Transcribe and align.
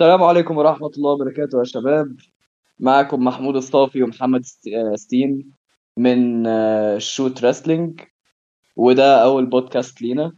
السلام 0.00 0.22
عليكم 0.22 0.56
ورحمة 0.58 0.90
الله 0.96 1.10
وبركاته 1.12 1.58
يا 1.58 1.64
شباب. 1.64 2.16
معكم 2.78 3.24
محمود 3.24 3.56
الصافي 3.56 4.02
ومحمد 4.02 4.44
ست- 4.44 4.68
آه، 4.68 4.94
ستين 4.94 5.52
من 5.96 6.46
آه، 6.46 6.98
Shoot 6.98 7.44
Wrestling 7.44 8.00
وده 8.76 9.24
أول 9.24 9.46
بودكاست 9.46 10.02
لينا. 10.02 10.32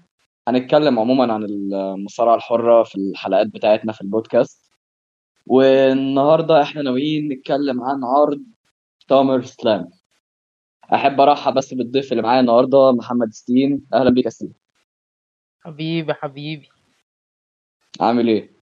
هنتكلم 0.49 0.99
عموما 0.99 1.33
عن 1.33 1.45
المصارعة 1.45 2.35
الحرة 2.37 2.83
في 2.83 2.95
الحلقات 2.99 3.47
بتاعتنا 3.47 3.93
في 3.93 4.01
البودكاست. 4.01 4.71
والنهاردة 5.47 6.63
إحنا 6.63 6.83
ناويين 6.83 7.33
نتكلم 7.33 7.83
عن 7.83 8.05
عرض 8.05 8.43
SummerSlam 9.09 9.91
أحب 10.95 11.21
أرحب 11.21 11.55
بس 11.55 11.75
بالضيف 11.75 12.13
اللي 12.13 12.23
معايا 12.23 12.41
النهاردة 12.41 12.93
محمد 12.93 13.33
ستين 13.33 13.87
أهلا 13.95 14.11
بيك 14.11 14.25
يا 14.25 14.31
ستين 14.31 14.53
حبيبي 15.61 16.15
حبيبي. 16.15 16.69
عامل 18.01 18.29
إيه؟ 18.29 18.60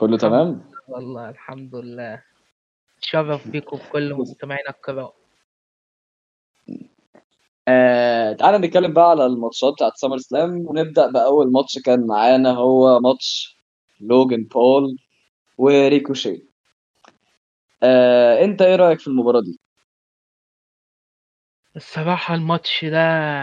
كله 0.00 0.16
تمام؟ 0.18 0.62
والله 0.88 1.28
الحمد 1.30 1.74
لله 1.74 2.22
شرف 3.00 3.48
بكم 3.48 3.76
بكل 3.76 4.14
مستمعينا 4.14 4.70
الكرام 4.70 5.10
آه، 7.68 8.32
تعالى 8.32 8.58
نتكلم 8.58 8.92
بقى 8.92 9.10
على 9.10 9.26
الماتشات 9.26 9.72
بتاعت 9.72 9.96
سامر 9.96 10.18
سلام 10.18 10.66
ونبدأ 10.66 11.10
بأول 11.10 11.52
ماتش 11.52 11.78
كان 11.78 12.06
معانا 12.06 12.50
هو 12.50 13.00
ماتش 13.00 13.56
لوجان 14.00 14.44
بول 14.44 14.96
وريكوشي 15.58 16.44
آه، 17.82 18.44
أنت 18.44 18.62
إيه 18.62 18.76
رأيك 18.76 19.00
في 19.00 19.06
المباراة 19.06 19.40
دي؟ 19.40 19.60
الصراحة 21.76 22.34
الماتش 22.34 22.84
ده 22.84 22.98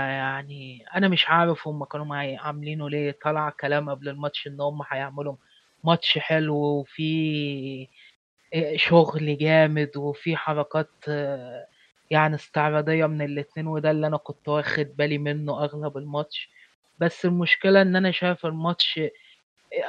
يعني 0.07 0.85
أنا 0.95 1.07
مش 1.07 1.25
عارف 1.27 1.67
هم 1.67 1.83
كانوا 1.83 2.15
عاملينه 2.39 2.89
ليه 2.89 3.17
طلع 3.23 3.49
كلام 3.49 3.89
قبل 3.89 4.09
الماتش 4.09 4.47
إن 4.47 4.61
هم 4.61 4.81
هيعملوا 4.89 5.35
ماتش 5.83 6.17
حلو 6.17 6.55
وفيه 6.55 7.87
شغل 8.75 9.37
جامد 9.37 9.97
وفيه 9.97 10.35
حركات 10.35 10.89
آه، 11.09 11.67
يعني 12.11 12.35
استعراضية 12.35 13.05
من 13.05 13.21
الاتنين 13.21 13.67
وده 13.67 13.91
اللي 13.91 14.07
أنا 14.07 14.17
كنت 14.17 14.47
واخد 14.49 14.95
بالي 14.97 15.17
منه 15.17 15.63
أغلب 15.63 15.97
الماتش. 15.97 16.49
بس 16.99 17.25
المشكلة 17.25 17.81
إن 17.81 17.95
أنا 17.95 18.11
شايف 18.11 18.45
الماتش 18.45 18.99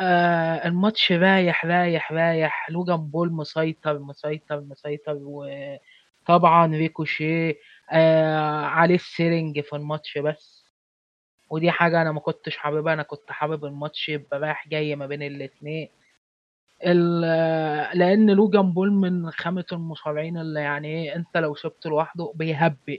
آه 0.01 0.67
الماتش 0.69 1.13
رايح 1.13 1.67
رايح 1.67 2.13
رايح. 2.13 2.71
لوجان 2.71 2.97
بول 2.97 3.33
مسيطر 3.33 3.99
مسيطر 3.99 4.61
مسيطر 4.61 5.19
وطبعا 5.23 6.67
ريكوشي 6.77 7.51
آه 7.93 8.61
عليه 8.67 8.95
ال 8.95 9.03
selling 9.03 9.61
في 9.61 9.77
الماتش 9.77 10.19
بس. 10.19 10.58
ودي 11.51 11.71
حاجة 11.71 12.03
أنا 12.03 12.13
ما 12.13 12.21
كنتش 12.21 12.57
حاببها 12.57 12.93
أنا 12.93 13.03
كنت 13.03 13.33
حابب 13.33 13.65
الماتش 13.65 14.09
يبقى 14.09 14.41
رايح 14.41 14.69
جاي 14.69 14.97
ما 14.97 15.07
بين 15.07 15.23
الاتنين 15.23 15.89
ال- 16.87 17.99
لأن 17.99 18.31
لوجان 18.31 18.73
بول 18.73 18.93
من 18.93 19.31
خامة 19.31 19.65
المصارعين 19.73 20.39
اللي 20.39 20.61
يعني 20.61 20.89
إيه 20.89 21.17
أنت 21.17 21.37
لو 21.37 21.55
سبته 21.55 21.91
لوحده 21.91 22.33
بيهبل 22.35 22.99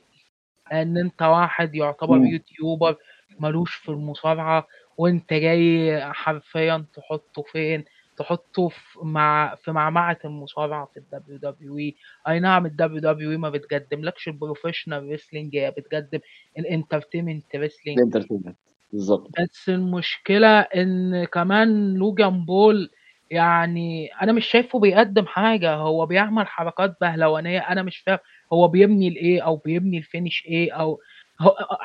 لأن 0.72 0.97
أنت 0.97 1.22
واحد 1.22 1.75
يعتبر. 1.75 2.17
YouTuber 2.31 2.95
ملوش 3.39 3.75
في 3.75 3.89
المصارعة 3.89 4.67
وأنت 4.97 5.34
جاي 5.34 6.02
حرفيا 6.13 6.86
تحطه 6.94 7.41
فين؟ 7.52 7.86
تحطه 8.20 8.67
في 8.70 9.00
مع 9.03 9.56
في 9.56 9.72
معمعة 9.72 10.17
المصارعة 10.25 10.86
في 10.94 10.98
ال 10.98 11.38
WWE. 11.38 11.95
أي 12.28 12.39
نعم 12.39 12.66
ال 12.66 13.00
WWE 13.00 13.38
ما 13.38 13.50
بتقدم 13.50 14.02
لكش 14.06 14.28
ال 14.28 14.33
professional 14.33 15.03
wrestling 15.09 15.58
هي 15.58 15.72
بتقدم 15.72 16.20
ال 16.59 16.66
entertainment 16.66 17.56
wrestling 17.56 18.00
ال 18.00 18.04
entertainment 18.04 18.58
بالظبط. 18.94 19.30
بس 19.42 19.70
المشكلة 19.70 20.59
إن 20.59 21.25
كمان 21.25 21.94
لوجان 21.94 22.45
بول 22.45 22.90
يعني 23.31 24.08
أنا 24.22 24.31
مش 24.31 24.45
شايفه 24.45 24.80
بيقدم 24.80 25.25
حاجة. 25.25 25.73
هو 25.75 26.06
بيعمل 26.06 26.47
حركات 26.47 26.97
بهلوانية. 27.02 27.59
أنا 27.59 27.81
مش 27.84 27.97
فاهم 27.97 28.20
هو 28.53 28.67
بيبني 28.67 29.09
لإيه 29.09 29.42
أو 29.42 29.56
بيبني 29.56 29.97
ال 29.98 30.04
finish 30.04 30.44
إيه 30.45 30.72
أو 30.72 31.00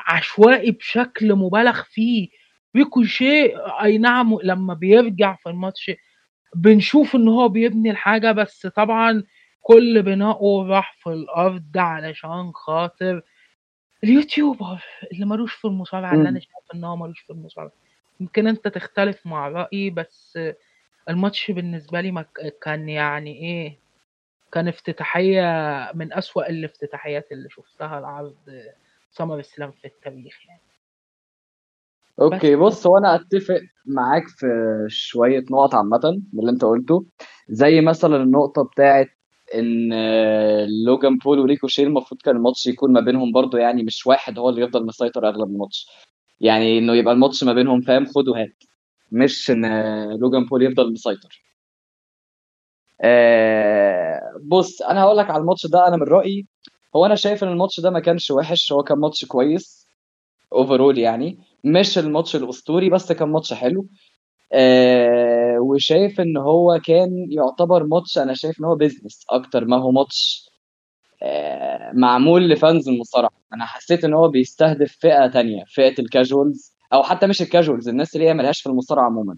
عشوائي 0.07 0.71
بشكل 0.71 1.35
مبالغ 1.35 1.81
فيه. 1.83 2.29
ريكوشي 2.75 3.45
أي 3.83 3.97
نعم 3.97 4.37
لما 4.43 4.73
بيرجع 4.73 5.35
في 5.35 5.49
الماتش 5.49 5.91
بنشوف 6.55 7.15
إن 7.15 7.27
هو 7.27 7.47
بيبني 7.49 7.91
الحاجة 7.91 8.31
بس 8.31 8.67
طبعا 8.67 9.23
كل 9.61 10.01
بناؤه 10.01 10.67
راح 10.67 10.95
في 11.03 11.09
الأرض 11.09 11.77
علشان 11.77 12.51
خاطر 12.53 13.21
اليوتيوبر 14.03 14.83
اللي 15.13 15.25
ملوش 15.25 15.53
في 15.53 15.65
المصارعة 15.65 16.13
اللي. 16.13 16.29
أنا 16.29 16.39
شايف 16.39 16.75
إن 16.75 16.83
هو 16.83 16.95
ملوش 16.95 17.19
في 17.19 17.29
المصارعة 17.29 17.71
يمكن 18.19 18.47
أنت 18.47 18.67
تختلف 18.67 19.27
مع 19.27 19.47
رأيي 19.47 19.89
بس 19.89 20.39
الماتش 21.09 21.51
بالنسبة 21.51 22.01
لي 22.01 22.11
ما 22.11 22.25
كان 22.61 22.89
يعني 22.89 23.35
إيه 23.35 23.77
كان 24.51 24.67
افتتاحية 24.67 25.41
من 25.95 26.13
أسوأ 26.13 26.49
الافتتاحيات 26.49 27.31
اللي 27.31 27.49
شفتها 27.49 27.99
العرض 27.99 28.35
سمر 29.11 29.39
إسلام 29.39 29.71
في 29.71 29.85
التاريخ 29.87 30.45
يعني 30.47 30.61
okay 32.21 32.55
بص 32.55 32.87
هو 32.87 32.97
أنا 32.97 33.15
أتفق 33.15 33.59
معاك 33.85 34.27
في 34.27 34.45
شوية 34.87 35.45
نقط 35.51 35.75
عامة 35.75 36.21
من 36.33 36.39
اللي 36.39 36.51
أنت 36.51 36.65
قلته. 36.65 37.05
زي 37.49 37.81
مثلا 37.81 38.15
النقطة 38.23 38.63
بتاعت 38.63 39.07
إن 39.55 39.89
لوجان 40.85 41.17
بول 41.17 41.39
وريكوشي 41.39 41.83
المفروض 41.83 42.21
كان 42.21 42.35
الماتش 42.35 42.67
يكون 42.67 42.93
ما 42.93 42.99
بينهم 43.01 43.31
برضو 43.31 43.57
يعني 43.57 43.83
مش 43.83 44.07
واحد 44.07 44.39
هو 44.39 44.49
اللي 44.49 44.61
يفضل 44.61 44.85
مسيطر 44.85 45.27
أغلب 45.27 45.49
الماتش. 45.49 45.87
يعني 46.41 46.77
إنه 46.77 46.93
يبقى 46.95 47.13
الماتش 47.13 47.43
ما 47.43 47.53
بينهم 47.53 47.81
فاهم؟ 47.81 48.05
خد 48.05 48.27
وهات. 48.27 48.63
مش 49.11 49.51
إن 49.51 49.65
لوجان 50.19 50.45
بول 50.45 50.63
يفضل 50.63 50.93
مسيطر. 50.93 51.41
آه، 53.01 54.21
بص 54.43 54.81
أنا 54.81 55.01
هقول 55.01 55.17
لك 55.17 55.29
على 55.29 55.41
الماتش 55.41 55.67
ده 55.67 55.87
أنا 55.87 55.95
من 55.97 56.03
رأيي 56.03 56.47
هو 56.95 57.05
أنا 57.05 57.15
شايف 57.15 57.43
إن 57.43 57.49
الماتش 57.49 57.79
ده 57.79 57.89
ما 57.89 57.99
كانش 57.99 58.31
وحش 58.31 58.71
هو 58.73 58.83
كان 58.83 58.99
ماتش 58.99 59.25
كويس 59.25 59.87
overall 60.53 60.97
يعني. 60.97 61.39
مش 61.65 61.97
الماتش 61.97 62.35
الأسطوري 62.35 62.89
بس 62.89 63.11
كان 63.11 63.29
ماتش 63.29 63.53
حلو. 63.53 63.87
آه 64.53 65.59
وشايف 65.59 66.21
إن 66.21 66.37
هو 66.37 66.79
كان 66.85 67.27
يعتبر 67.31 67.83
ماتش 67.83 68.17
أنا 68.17 68.33
شايف 68.33 68.59
إن 68.59 68.65
هو 68.65 68.75
business 68.75 69.25
أكتر 69.29 69.65
ما 69.65 69.77
هو 69.77 69.91
ماتش 69.91 70.49
آه 71.23 71.91
معمول 71.93 72.49
ل 72.49 72.57
fans 72.57 72.89
المصارعه 72.89 73.31
أنا 73.53 73.65
حسيت 73.65 74.03
إن 74.05 74.13
هو 74.13 74.27
بيستهدف 74.29 74.97
فئة 74.99 75.27
تانية 75.27 75.63
فئة 75.67 75.95
ال 75.99 76.09
casuals 76.09 76.75
أو 76.93 77.03
حتى 77.03 77.27
مش 77.27 77.41
ال 77.41 77.47
casuals 77.47 77.89
الناس 77.89 78.15
اللي 78.15 78.27
هي 78.27 78.33
ملهاش 78.33 78.61
في 78.61 78.69
المصارعة 78.69 79.05
عموما. 79.05 79.37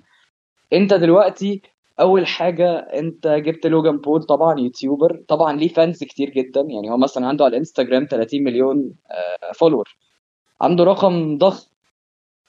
أنت 0.74 0.94
دلوقتي 0.94 1.62
أول 2.00 2.28
حاجة 2.28 2.78
أنت 2.78 3.28
جبت 3.28 3.66
لوجان 3.68 3.98
بول 3.98 4.24
طبعا 4.24 4.60
YouTuber 4.60 5.24
طبعا 5.28 5.58
ليه 5.58 5.68
fans 5.70 6.04
كتير 6.04 6.30
جدا. 6.30 6.62
يعني 6.62 6.92
هو 6.92 6.98
مثلا 6.98 7.28
عنده 7.28 7.46
على 7.46 7.52
الانستجرام 7.52 8.08
30 8.12 8.44
مليون 8.44 8.92
آه 9.12 9.52
follower 9.52 9.96
عنده 10.62 10.84
رقم 10.84 11.38
ضخم. 11.38 11.68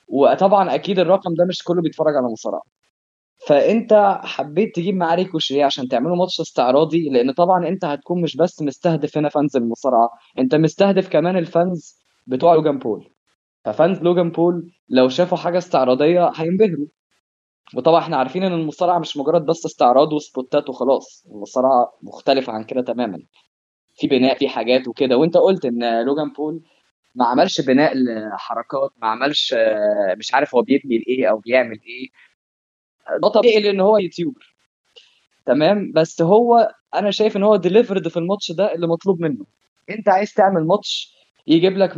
وطبعا 0.08 0.74
أكيد 0.74 0.98
الرقم 0.98 1.34
ده 1.34 1.44
مش 1.44 1.62
كله 1.64 1.82
بيتفرج 1.82 2.16
على 2.16 2.26
مصارعة. 2.26 2.62
فأنت 3.46 4.20
حبيت 4.24 4.76
تجيب 4.76 4.94
معاه 4.96 5.14
ريكوشي 5.14 5.62
عشان 5.62 5.88
تعملوا 5.88 6.16
ماتش 6.16 6.41
استعراضي 6.41 7.08
لأن 7.10 7.32
طبعا 7.32 7.69
أنت 7.69 7.84
هتكون 7.84 8.22
مش 8.22 8.36
بس 8.36 8.62
مستهدف 8.62 9.18
هنا 9.18 9.28
fans 9.28 9.56
المصارعة 9.56 10.10
أنت 10.38 10.54
مستهدف 10.54 11.08
كمان 11.08 11.36
ال 11.36 11.49
fans 11.49 11.98
بتوع 12.26 12.54
لوجان 12.54 12.78
بول. 12.78 13.10
ف 13.64 13.71
fans 13.71 13.98
لوجان 14.02 14.30
بول 14.30 14.72
لو 14.88 15.08
شافوا 15.08 15.38
حاجة 15.38 15.58
استعراضية 15.58 16.32
هينبهروا. 16.34 16.86
وطبعا 17.74 17.98
إحنا 18.00 18.16
عارفين 18.16 18.44
إن 18.44 18.52
المصارعة 18.52 18.98
مش 18.98 19.16
مجرد 19.16 19.44
بس 19.47 19.66
استعراض 19.66 20.12
وسبوتات 20.12 20.68
وخلاص 20.68 21.26
المصارعة 21.30 21.92
مختلفة 22.02 22.52
عن 22.52 22.64
كده 22.64 22.82
تماما. 22.82 23.18
في 23.94 24.06
بناء 24.06 24.38
في 24.38 24.48
حاجات 24.48 24.88
وكده. 24.88 25.16
وأنت 25.16 25.36
قلت 25.36 25.64
إن 25.64 26.04
لوجان 26.04 26.32
بول 26.32 26.60
ما 27.18 27.24
عملش 27.26 27.60
بناء 27.60 27.92
لحركات 27.96 28.90
ما 29.02 29.08
عملش 29.08 29.54
مش 30.18 30.34
عارف 30.34 30.54
هو 30.54 30.62
بيبني 30.62 30.98
لإيه 30.98 31.30
أو 31.30 31.38
بيعمل 31.38 31.80
إيه. 31.86 32.08
ده 33.22 33.28
طبيعي 33.28 33.60
لأن 33.60 33.80
هو 33.80 33.98
YouTuber. 33.98 34.54
تمام؟ 35.46 35.92
بس 35.94 36.22
هو 36.22 36.72
أنا 36.94 37.10
شايف 37.10 37.36
إن 37.36 37.42
هو 37.42 37.56
delivered 37.56 38.09
في 38.09 38.16
الماتش 38.16 38.53
ده 38.53 38.74
اللي 38.74 38.86
مطلوب 38.86 39.20
منه. 39.20 39.47
أنت 39.91 40.09
عايز 40.09 40.34
تعمل 40.34 40.66
ماتش 40.66 41.15
يجيب 41.47 41.76
لك 41.78 41.94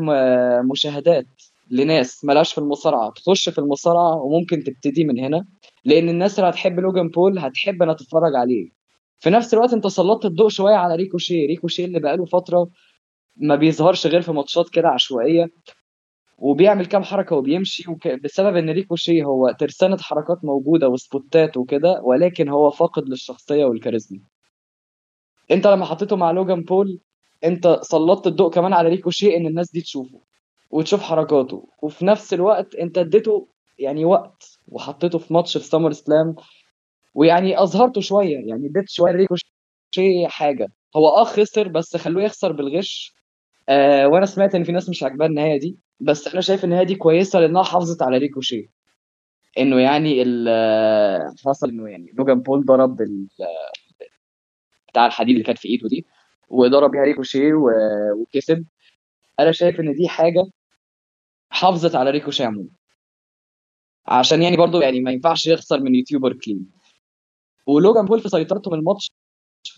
مشاهدات 0.71 1.27
لناس 1.71 2.25
ملهاش 2.25 2.53
في 2.53 2.59
المصارعة. 2.59 3.11
تخش 3.11 3.49
في 3.49 3.59
المصارعة 3.59 4.15
وممكن 4.17 4.65
تبتدي 4.65 5.05
من 5.05 5.19
هنا 5.19 5.47
لأن 5.85 6.09
الناس 6.09 6.39
اللي 6.39 6.51
هتحب 6.51 6.81
لوجان 6.81 7.09
بول 7.09 7.39
هتحب 7.39 7.83
انها 7.83 7.95
تتفرج 7.95 8.35
عليه. 8.35 8.71
في 9.19 9.31
نفس 9.31 9.55
الوقت 9.55 9.73
أنت 9.73 9.87
سلطت 9.87 10.25
الضوء 10.25 10.49
شوية 10.49 10.75
على 10.75 10.97
ريكوشي 10.97 11.47
ريكوشي 11.47 11.85
اللي 11.85 12.01
بقاله 12.01 12.25
فترة 12.25 12.71
ما 13.37 13.57
بيظهرش 13.57 14.07
غير 14.07 14.23
في 14.23 14.33
ماتشات 14.33 14.69
كده 14.71 14.89
عشوائية 14.89 15.47
وبيعمل 16.39 16.87
كام 16.87 17.03
حركة 17.03 17.37
وبيمشي 17.37 17.91
وك... 17.91 18.09
بسبب 18.09 18.57
إن 18.57 18.71
ريكوشي 18.71 19.25
هو 19.25 19.51
ترسانة 19.61 19.97
حركات 19.99 20.45
موجودة 20.45 20.89
وسبوتات 20.89 21.57
وكده 21.57 22.01
ولكن 22.03 22.49
هو 22.49 22.71
فاقد 22.71 23.09
للشخصية 23.09 23.65
والكاريزما. 23.65 24.21
أنت 25.51 25.67
لما 25.67 25.85
حطيته 25.85 26.17
مع 26.17 26.31
لوجان 26.31 26.63
بول 26.63 27.01
أنت 27.45 27.79
سلطت 27.83 28.27
الضوء 28.27 28.51
كمان 28.51 28.73
على 28.73 28.89
ريكوشي 28.89 29.37
إن 29.37 29.47
الناس 29.47 29.73
دي 29.73 29.81
تشوفه 29.81 30.21
وتشوف 30.71 31.03
حركاته 31.03 31.69
وفي 31.83 32.05
نفس 32.05 32.35
الوقت 32.35 32.75
أنت 32.75 32.99
اديته 32.99 33.49
يعني 33.79 34.05
وقت 34.05 34.59
وحطيته 34.69 35.19
في 35.19 35.35
ماتش 35.35 35.59
في 35.59 35.65
SummerSlam 35.65 36.35
ويعني 37.15 37.63
أظهرته 37.63 38.01
شوية 38.01 38.39
يعني 38.39 38.67
اديت 38.67 38.89
شوية 38.89 39.13
ريكوشي 39.13 39.47
حاجة. 40.27 40.69
هو 40.97 41.09
آه 41.09 41.25
خسر 41.25 41.69
بس 41.69 41.97
خلوه 41.97 42.23
يخسر 42.23 42.53
بالغش 42.53 43.15
آه 43.69 44.09
وأنا 44.09 44.27
سمعت 44.27 44.55
إن 44.55 44.65
في 44.65 44.73
ناس 44.73 44.89
مش 44.89 45.03
عاجباها 45.03 45.29
النهاية 45.29 45.61
دي 45.61 45.79
بس 46.01 46.29
أنا 46.29 46.41
شايف 46.41 46.65
النهايه 46.65 46.85
دي 46.87 46.95
كويسة 46.95 47.41
لأنها 47.41 47.63
حافظت 47.63 48.03
على 48.03 48.19
ريكوشي 48.19 48.71
إنه 49.59 49.81
يعني 49.81 50.25
آه، 50.49 51.35
حصل 51.47 51.69
إنه 51.69 51.89
يعني 51.89 52.13
لوجان 52.19 52.41
بول 52.41 52.65
ضرب 52.65 53.01
آه، 53.03 53.73
بتاع 54.89 55.07
الحديد 55.07 55.33
اللي 55.35 55.45
كانت 55.45 55.59
في 55.59 55.69
إيده 55.69 55.89
دي 55.89 56.07
وضرب 56.49 56.91
بيها 56.91 57.03
ريكوشي 57.03 57.53
و- 57.53 57.71
وكسب. 58.17 58.65
أنا 59.41 59.53
شايف 59.53 59.81
إن 59.81 59.95
دي 59.95 60.09
حاجة 60.09 60.45
حافظت 61.51 61.95
على 61.95 62.11
ريكوشي 62.11 62.45
عموما. 62.45 62.69
عشان 64.07 64.43
يعني 64.43 64.57
برضو 64.57 64.81
يعني 64.81 65.01
ما 65.01 65.11
ينفعش 65.11 65.47
يخسر 65.47 65.81
من 65.81 65.95
YouTuber 65.95 66.33
clean. 66.33 66.71
ولوجان 67.67 68.05
بول 68.07 68.21
في 68.21 68.29
سيطرته 68.29 68.71
من 68.71 68.79
الماتش 68.79 69.11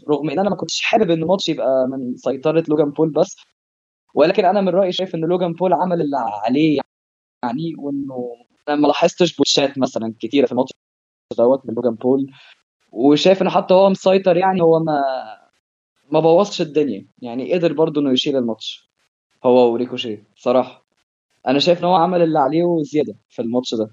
رغم 0.08 0.30
إن 0.30 0.38
أنا 0.38 0.50
ما 0.50 0.56
كنتش 0.56 0.80
حابب 0.82 1.10
إن 1.10 1.22
الماتش 1.22 1.48
يبقى 1.48 1.86
من 1.90 2.16
سيطرة 2.16 2.64
لوجان 2.68 2.90
بول 2.90 3.10
بس 3.10 3.36
ولكن 4.14 4.44
أنا 4.44 4.60
من 4.60 4.68
رأيي 4.68 4.92
شايف 4.92 5.14
ان 5.14 5.20
لوجان 5.20 5.52
بول 5.52 5.72
عمل 5.72 6.00
اللي 6.00 6.16
عليه 6.18 6.80
يعني 7.44 7.74
وإنه 7.78 8.36
أنا 8.68 8.76
ما 8.76 8.86
لاحظتش 8.86 9.36
بوتشات 9.36 9.78
مثلا 9.78 10.14
كتيرة 10.20 10.46
في 10.46 10.52
الماتش 10.52 10.72
دوت 11.38 11.66
من 11.66 11.74
لوجان 11.74 11.94
بول. 11.94 12.32
وشايف 12.92 13.42
إنه 13.42 13.50
حتى 13.50 13.74
هو 13.74 13.90
مسيطر 13.90 14.36
يعني 14.36 14.62
هو 14.62 14.80
ما 14.80 15.02
ما 16.12 16.20
بوظش 16.20 16.60
الدنيا. 16.60 17.06
يعني 17.22 17.54
قدر 17.54 17.72
برضه 17.72 18.00
إنه 18.00 18.12
يشيل 18.12 18.36
الماتش. 18.36 18.90
هو 19.44 19.72
وريكوشي 19.72 20.24
صراحة. 20.36 20.86
أنا 21.46 21.58
شايف 21.58 21.80
إن 21.80 21.84
هو 21.84 21.94
عمل 21.94 22.22
اللي 22.22 22.38
عليه 22.38 22.64
وزيادة 22.64 23.16
في 23.28 23.42
الماتش 23.42 23.74
ده. 23.74 23.90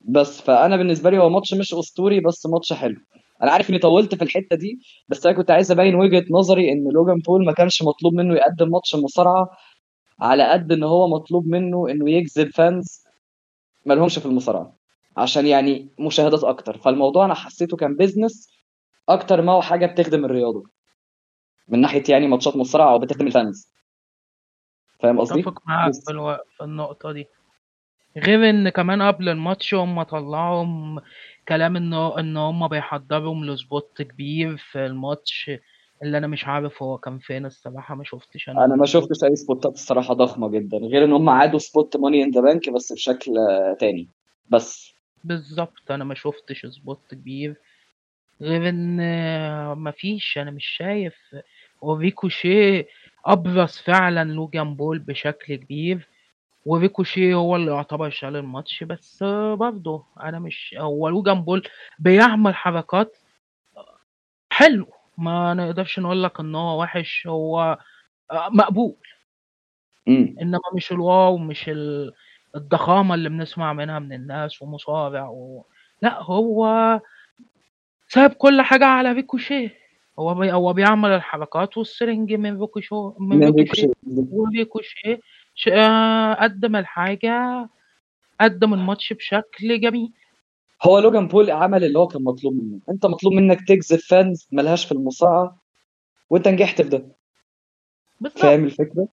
بس 0.00 0.40
فأنا 0.40 0.76
بالنسبة 0.76 1.10
لي 1.10 1.18
هو 1.18 1.28
ماتش 1.28 1.54
مش 1.54 1.74
أسطوري 1.74 2.20
بس 2.20 2.46
ماتش 2.46 2.72
حلو. 2.72 2.96
أنا 3.42 3.50
عارف 3.50 3.70
اني 3.70 3.78
طولت 3.78 4.14
في 4.14 4.22
الحتة 4.22 4.56
دي 4.56 4.78
بس 5.08 5.26
أنا 5.26 5.36
كنت 5.36 5.50
عايز 5.50 5.70
أبين 5.70 5.94
وجهة 5.94 6.24
نظري 6.30 6.72
إن 6.72 6.88
لوجان 6.92 7.18
بول 7.18 7.44
ما 7.44 7.52
كانش 7.52 7.82
مطلوب 7.82 8.14
منه 8.14 8.34
يقدم 8.34 8.70
ماتش 8.70 8.94
مصارعة 8.94 9.50
على 10.20 10.50
قد 10.50 10.72
إن 10.72 10.82
هو 10.82 11.08
مطلوب 11.08 11.46
منه 11.46 11.90
إنه 11.90 12.10
يجذب 12.10 12.50
fans 12.54 13.04
ما 13.86 13.94
لهمش 13.94 14.18
في 14.18 14.26
المصارعة 14.26 14.76
عشان 15.16 15.46
يعني 15.46 15.88
مشاهدات 16.00 16.44
أكتر 16.44 16.78
فالموضوع 16.78 17.24
أنا 17.24 17.34
حسيته 17.34 17.76
كان 17.76 17.96
business 17.96 18.48
أكتر 19.08 19.42
ما 19.42 19.52
هو 19.52 19.62
حاجة 19.62 19.86
بتخدم 19.86 20.24
الرياضة 20.24 20.62
من 21.68 21.80
ناحية 21.80 22.02
يعني 22.08 22.26
ماتشات 22.26 22.56
مصارعة 22.56 22.92
أو 22.92 22.98
بتخدم 22.98 23.26
ال 23.26 23.35
fans 23.35 23.72
فاهم 25.00 25.20
قصدي؟ 25.20 25.40
أتفق 25.40 25.62
معاك. 25.66 25.94
في, 25.94 26.10
ألو... 26.10 26.36
في 26.56 26.64
النقطة 26.64 27.12
دي 27.12 27.26
غير 28.16 28.50
إن 28.50 28.68
كمان 28.68 29.02
قبل 29.02 29.28
الماتش 29.28 29.74
هم 29.74 30.02
طلعوا 30.02 30.66
كلام 31.48 31.76
ان 31.76 31.92
ان 31.94 32.36
هم 32.36 32.68
بيحضروا 32.68 33.44
ل 33.44 33.56
spot 33.56 34.02
كبير 34.02 34.56
في 34.56 34.86
الماتش 34.86 35.50
اللي 36.02 36.18
أنا 36.18 36.26
مش 36.26 36.44
عارف 36.46 36.82
هو 36.82 36.98
كان 36.98 37.18
فين 37.18 37.46
الصراحة 37.46 37.94
ما 37.94 38.04
شفتش 38.04 38.48
أنا. 38.48 38.64
أنا 38.64 38.76
ما. 38.76 38.86
شفتش 38.86 39.24
أي 39.24 39.36
سبوتات 39.36 39.74
الصراحة 39.74 40.14
ضخمة 40.14 40.48
جدا 40.50 40.76
غير 40.78 41.04
إن 41.04 41.12
هم 41.12 41.28
عادوا 41.28 41.58
spot 41.58 41.96
Money 41.96 42.24
in 42.24 42.30
the 42.30 42.40
Bank 42.40 42.70
بس 42.70 42.92
بشكل 42.92 43.38
آه، 43.38 43.76
تاني. 43.80 44.08
بس. 44.50 44.92
بالظبط 45.24 45.90
أنا 45.90 46.04
ما 46.04 46.14
شفتش 46.14 46.66
spot 46.66 47.00
كبير. 47.10 47.54
غير 48.40 48.68
إن 48.68 48.98
مفيش 49.78 50.38
أنا 50.38 50.50
مش 50.50 50.66
شايف. 50.66 51.14
وريكوشي 51.82 52.84
أبرز 53.26 53.76
فعلا 53.76 54.24
لوجان 54.32 54.74
بول 54.74 54.98
بشكل 54.98 55.54
كبير. 55.54 56.08
وريكوشي 56.66 57.34
هو 57.34 57.56
اللي 57.56 57.70
يعتبر 57.70 58.10
شال 58.10 58.36
الماتش 58.36 58.84
بس 58.84 59.22
برضه 59.54 60.04
أنا 60.22 60.38
مش 60.38 60.74
هو 60.78 61.08
لوجان 61.08 61.42
بول 61.42 61.68
بيعمل 61.98 62.54
حركات 62.54 63.16
حلو 64.50 64.86
ما 65.18 65.54
نقدرش 65.54 65.98
نقول 65.98 66.22
لك 66.22 66.40
إن 66.40 66.54
هو 66.54 66.82
وحش 66.82 67.26
هو 67.26 67.78
مقبول. 68.32 68.94
امم 70.08 70.36
إنما 70.40 70.60
مش 70.74 70.92
ال 70.92 71.04
wow 71.04 71.38
مش 71.38 71.68
ال- 71.68 72.12
الضخامة 72.56 73.14
اللي 73.14 73.28
بنسمع 73.28 73.72
منها 73.72 73.98
من 73.98 74.12
الناس 74.12 74.62
ومصارع 74.62 75.28
و... 75.28 75.64
لا 76.02 76.22
هو 76.22 77.00
ساب 78.08 78.30
كل 78.30 78.60
حاجة 78.62 78.84
على 78.84 79.12
ريكوشيه 79.12 79.74
هو 80.18 80.34
بي... 80.34 80.52
هو 80.52 80.72
بيعمل 80.72 81.10
الحركات 81.10 81.78
وال 81.78 81.90
selling 81.90 82.32
من 82.32 82.60
ريكوشو 82.60 83.14
من 83.20 83.44
ريكوشيه 83.44 83.92
وريكوشيه 84.30 85.20
ش... 85.56 85.68
آه، 85.68 86.34
قدم 86.34 86.76
الحاجة 86.76 87.68
قدم 88.40 88.74
الماتش 88.74 89.12
بشكل 89.12 89.80
جميل. 89.80 90.12
هو 90.82 90.98
لوجان 90.98 91.28
بول 91.28 91.50
عمل 91.50 91.84
اللي 91.84 91.98
هو 91.98 92.06
كان 92.06 92.22
مطلوب 92.24 92.54
منه. 92.54 92.80
انت 92.90 93.06
مطلوب 93.06 93.32
منك 93.32 93.68
تجذب 93.68 93.98
fans 93.98 94.48
ملهاش 94.52 94.84
في 94.84 94.92
المصارعة 94.92 95.62
وانت 96.30 96.48
نجحت 96.48 96.82
في 96.82 96.88
ده. 96.88 97.06
بالظبط. 98.20 98.38
فاهم 98.38 98.64
الفكرة؟ 98.64 99.08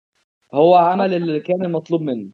هو 0.55 0.75
عمل 0.75 1.14
اللي 1.14 1.40
كان 1.40 1.64
المطلوب 1.64 2.00
منه. 2.02 2.31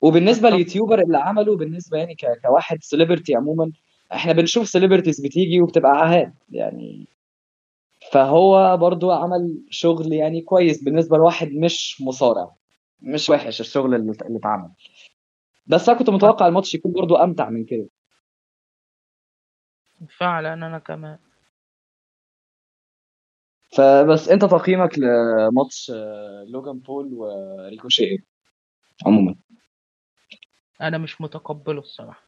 وبالنسبة 0.00 0.42
بالظبط. 0.42 0.52
لل 0.60 0.68
YouTuber 0.68 1.02
اللي 1.02 1.18
عمله 1.18 1.56
بالنسبة 1.56 1.98
يعني 1.98 2.14
ك... 2.14 2.26
كواحد 2.42 2.78
celebrity 2.82 3.34
عموما 3.34 3.72
إحنا 4.12 4.32
بنشوف 4.32 4.68
celebrities 4.68 5.20
بتيجي 5.20 5.60
وبتبقى 5.60 5.90
عاهات 5.90 6.32
يعني. 6.50 7.06
فهو 8.12 8.76
برضو 8.76 9.10
عمل 9.10 9.64
شغل 9.70 10.12
يعني 10.12 10.40
كويس 10.40 10.84
بالنسبة 10.84 11.16
لواحد 11.16 11.52
مش 11.52 12.02
مصارع. 12.02 12.50
مش 13.02 13.30
وحش 13.30 13.60
الشغل 13.60 13.94
اللي 13.94 14.12
اللي 14.12 14.38
اتعمل. 14.38 14.70
بس 15.66 15.88
أنا 15.88 15.98
كنت 15.98 16.10
متوقع 16.10 16.46
الماتش 16.46 16.74
يكون 16.74 16.92
برضو 16.92 17.16
أمتع 17.16 17.50
من 17.50 17.64
كده. 17.64 17.88
فعلا 20.18 20.54
أنا 20.54 20.78
كمان. 20.78 21.18
فبس 23.72 24.28
أنت 24.28 24.44
تقييمك 24.44 24.98
لماتش 24.98 25.92
آه، 25.94 26.44
لوجان 26.48 26.78
بول 26.78 27.14
وريكوشي 27.14 28.04
إيه 28.04 28.18
عموما؟ 29.06 29.34
أنا 30.80 30.98
مش 30.98 31.20
متقبله 31.20 31.78
الصراحة. 31.78 32.22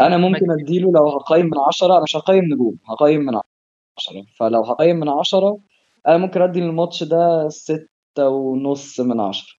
أنا 0.00 0.16
ممكن 0.16 0.50
أديله 0.50 0.92
لو 0.92 1.08
هقيم 1.08 1.46
من 1.46 1.58
عشرة 1.68 1.92
أنا 1.92 2.02
مش 2.02 2.16
هقيم 2.16 2.44
نجوم 2.44 2.78
هقيم 2.88 3.20
من 3.20 3.40
عشرة. 3.98 4.24
فلو 4.36 4.62
هقيم 4.64 4.96
من 4.96 5.08
عشرة 5.08 5.58
أنا 6.08 6.16
ممكن 6.16 6.42
أدي 6.42 6.60
للماتش 6.60 7.02
ده 7.04 7.48
ستة 8.12 8.28
ونص 8.28 9.00
من 9.00 9.20
عشرة 9.20 9.54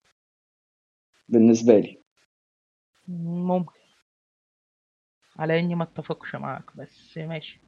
بالنسبة 1.28 1.78
لي. 1.78 1.98
ممكن. 3.08 3.80
على 5.38 5.58
إني 5.60 5.74
ما 5.74 5.84
اتفقش 5.84 6.34
معاك 6.34 6.76
بس 6.76 7.18
ماشي. 7.18 7.60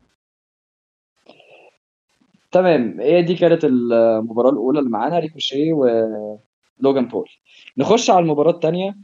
تمام. 2.52 3.00
هي 3.00 3.22
دي 3.22 3.34
كانت 3.34 3.64
المباراة 3.64 4.50
الأولى 4.50 4.78
اللي 4.78 4.90
معانا 4.90 5.18
ريكوشي 5.18 5.72
ولوجان 5.72 7.08
بول. 7.08 7.30
نخش 7.78 8.10
على 8.10 8.20
المباراة 8.20 8.50
التانية. 8.50 8.96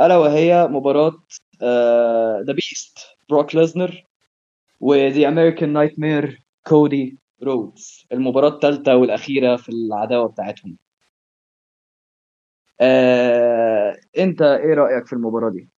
ألا 0.00 0.16
وهي 0.16 0.68
مباراة 0.70 1.12
The 2.42 2.52
Beast 2.52 2.98
بروك 3.30 3.54
ليزنر 3.54 4.04
و 4.80 5.28
The 5.28 5.72
American 5.72 5.98
Nightmare 5.98 6.42
كودي 6.66 7.18
رودز 7.42 8.06
المباراة 8.12 8.48
الثالثة 8.48 8.96
والأخيرة 8.96 9.56
في 9.56 9.68
العداوة 9.68 10.28
بتاعتهم. 10.28 10.76
آه، 12.80 13.96
أنت 14.18 14.42
إيه 14.42 14.74
رأيك 14.74 15.06
في 15.06 15.12
المباراة 15.12 15.50
دي؟ 15.50 15.68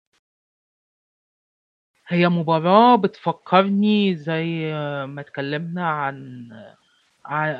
هي 2.09 2.29
مباراة 2.29 2.97
بتفكرني 2.97 4.17
زي 4.17 4.73
ما 5.07 5.21
اتكلمنا 5.21 5.89
عن 5.89 6.49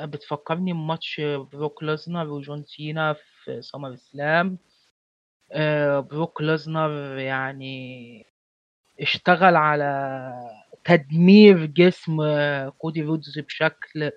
بتفكرني 0.05 0.73
بماتش 0.73 1.21
بروك 1.21 1.83
ليزنر 1.83 2.27
وجون 2.29 2.63
سينا 2.63 3.13
في 3.43 3.61
سمر 3.61 3.95
سلام 3.95 4.57
آه، 5.51 5.99
بروك 5.99 6.41
ليزنر 6.41 7.17
يعني 7.17 8.25
اشتغل 9.01 9.55
على 9.55 10.33
تدمير 10.85 11.65
جسم 11.65 12.17
كودي 12.69 13.01
رودز 13.01 13.39
بشكل 13.39 14.11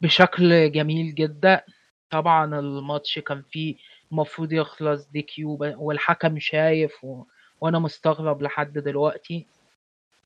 بشكل 0.00 0.72
جميل 0.72 1.14
جدا 1.14 1.62
طبعا 2.10 2.58
الماتش 2.60 3.18
كان 3.18 3.42
فيه 3.50 3.76
المفروض 4.12 4.52
يخلص 4.52 5.06
DQ 5.06 5.58
والحكم 5.60 6.38
شايف 6.38 7.04
و... 7.04 7.24
وأنا 7.60 7.78
مستغرب 7.78 8.42
لحد 8.42 8.72
دلوقتي. 8.78 9.46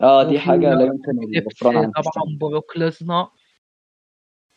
آه 0.00 0.22
دي 0.22 0.38
حاجة 0.38 0.74
لا 0.74 0.84
يمكن 0.84 1.36
الغفران 1.36 1.76
عنها 1.76 1.90
طبعا 1.90 2.38
بروك 2.40 2.76
ليزنر. 2.76 3.28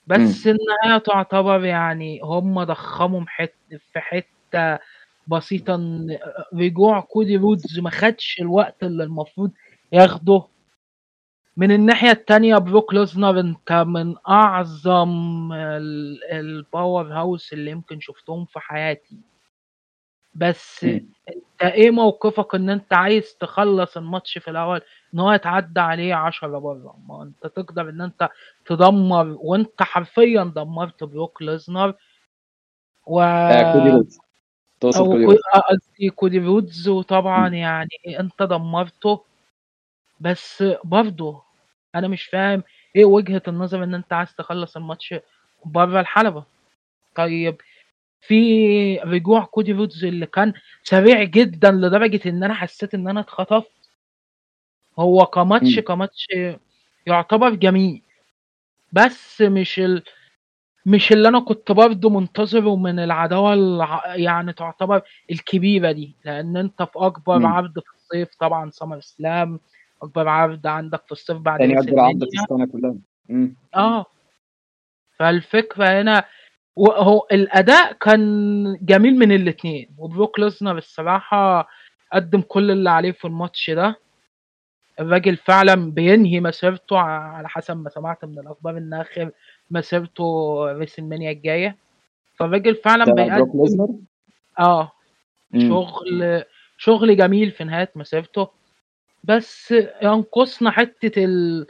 بس 0.08 0.48
النهاية 0.48 0.98
تعتبر 0.98 1.66
يعني 1.66 2.20
هم 2.24 2.64
ضخموا 2.64 3.24
حت 3.28 3.54
في 3.70 4.00
حتة 4.00 4.80
بسيطة 5.28 5.76
إن 5.76 6.18
رجوع 6.54 7.00
كودي 7.00 7.38
رودز 7.38 7.80
ما 7.80 7.90
خدش 7.90 8.42
الوقت 8.42 8.84
اللي 8.84 9.04
المفروض 9.04 9.52
ياخده. 9.92 10.44
من 11.58 11.72
الناحية 11.72 12.12
التانية 12.12 12.58
بروك 12.58 12.94
ليزنر 12.94 13.40
انت 13.40 13.72
من 13.72 14.16
أعظم 14.30 15.10
ال- 15.54 16.24
ال 16.32 17.14
powerhouse 17.14 17.54
اللي 17.54 17.72
يمكن 17.72 18.00
شفتهم 18.00 18.46
في 18.46 18.60
حياتي. 18.60 19.18
بس. 20.36 20.84
انت 21.30 21.62
إيه 21.62 21.92
موقفك 21.92 22.56
ان 22.56 22.70
انت 22.70 22.94
عايز 22.94 23.36
تخلص 23.36 23.98
الماتش 23.98 24.38
في 24.38 24.50
الأول؟ 24.52 24.82
إن 25.14 25.20
هو 25.20 25.32
يتعدى 25.32 25.80
عليه 25.80 26.16
عشرة 26.16 26.60
بره. 26.60 26.96
ما 27.08 27.24
انت 27.24 27.48
تقدر 27.56 27.90
ان 27.90 28.02
انت 28.02 28.30
تدمر 28.66 29.38
وانت 29.40 29.84
حرفيا 29.84 30.44
دمرت 30.56 31.04
بروك 31.04 31.42
ليزنر 31.42 31.94
و 33.06 33.22
آه 33.22 33.74
كودي 33.74 33.90
كودي 35.04 35.26
رودز. 35.26 35.40
آه، 35.56 35.60
قصدي 35.60 36.10
كودي 36.10 36.40
رودز 36.40 36.88
وطبعا. 36.90 37.50
يعني 37.50 38.20
انت 38.20 38.44
دمرته. 38.44 39.24
بس 40.20 40.64
برضه 40.84 41.47
أنا 41.98 42.08
مش 42.08 42.24
فاهم 42.24 42.64
إيه 42.96 43.06
وجهة 43.06 43.42
النظر 43.48 43.84
إن 43.84 43.94
أنت 43.94 44.14
عايز 44.14 44.36
تخلص 44.36 44.78
الماتش 44.78 45.16
بره 45.66 46.00
الحلبة 46.00 46.44
طيب 47.16 47.62
في 48.22 48.98
رجوع 49.00 49.46
كودي 49.46 49.72
رودز 49.72 50.06
اللي 50.06 50.26
كان 50.26 50.54
سريع 50.84 51.24
جدا 51.24 51.72
لدرجة 51.72 52.30
إن 52.30 52.44
أنا 52.44 52.54
حسيت 52.54 52.94
إن 52.94 53.08
أنا 53.08 53.20
اتخطفت 53.20 53.72
هو 55.00 55.26
كماتش. 55.26 55.80
كماتش 55.80 56.28
يعتبر 57.08 57.50
جميل 57.50 58.02
بس 58.92 59.42
مش 59.42 59.80
ال... 59.80 60.04
مش 60.86 61.12
اللي 61.12 61.28
أنا 61.28 61.40
كنت 61.40 61.72
برضه 61.72 62.10
منتظره 62.10 62.76
من 62.76 63.00
العداوة 63.00 63.54
الع... 63.54 64.16
يعني 64.16 64.54
تعتبر 64.54 65.02
الكبيرة 65.32 65.92
دي 65.92 66.16
لأن 66.26 66.58
أنت 66.58 66.84
في 66.84 66.92
أكبر 66.96 67.40
مم. 67.40 67.46
عرض 67.46 67.80
في 67.80 67.96
الصيف 67.96 68.30
طبعا 68.40 68.70
سمر 68.72 69.00
سلام 69.02 69.60
أكبر 70.02 70.28
عرض 70.28 70.68
عندك 70.68 71.06
في 71.06 71.12
الصيف 71.12 71.38
بعد 71.38 71.60
تاني 71.60 71.80
أكبر 71.80 72.00
عرض 72.00 72.20
في 72.24 72.42
السنة 72.42 72.66
كلها. 72.66 72.96
آه. 73.76 74.06
فالفكرة 75.18 76.02
هنا 76.02 76.24
وهو 76.76 77.28
الأداء 77.32 77.94
كان 77.94 78.78
جميل 78.82 79.16
من 79.16 79.32
الاتنين 79.32 79.90
وبروك 79.98 80.40
ليزنر 80.40 80.78
الصراحة 80.78 81.68
قدم 82.14 82.42
كل 82.42 82.72
اللي 82.72 82.90
عليه 82.90 83.12
في 83.12 83.26
الماتش 83.26 83.70
ده. 83.70 84.00
الراجل 85.00 85.38
فعلا 85.38 85.92
بينهي 85.92 86.40
مسيرته 86.40 86.98
على 87.00 87.50
حسب 87.50 87.78
ما 87.78 87.90
سمعت 87.90 88.26
من 88.26 88.40
الأخبار 88.40 88.78
إن 88.78 88.94
آخر 88.94 89.32
مسيرته 89.72 90.56
ريسلمانيا 90.72 91.32
الجاية. 91.32 91.78
فالراجل 92.36 92.76
فعلا 92.76 93.14
بيقدم 93.14 93.98
آه. 94.60 94.92
شغل 95.58 96.44
شغل 96.78 97.18
جميل 97.18 97.52
في 97.52 97.64
نهاية 97.64 97.92
مسيرته. 97.96 98.48
بس 99.24 99.74
ينقصنا 100.02 100.72
حتة 100.72 101.24
ال... 101.26 101.68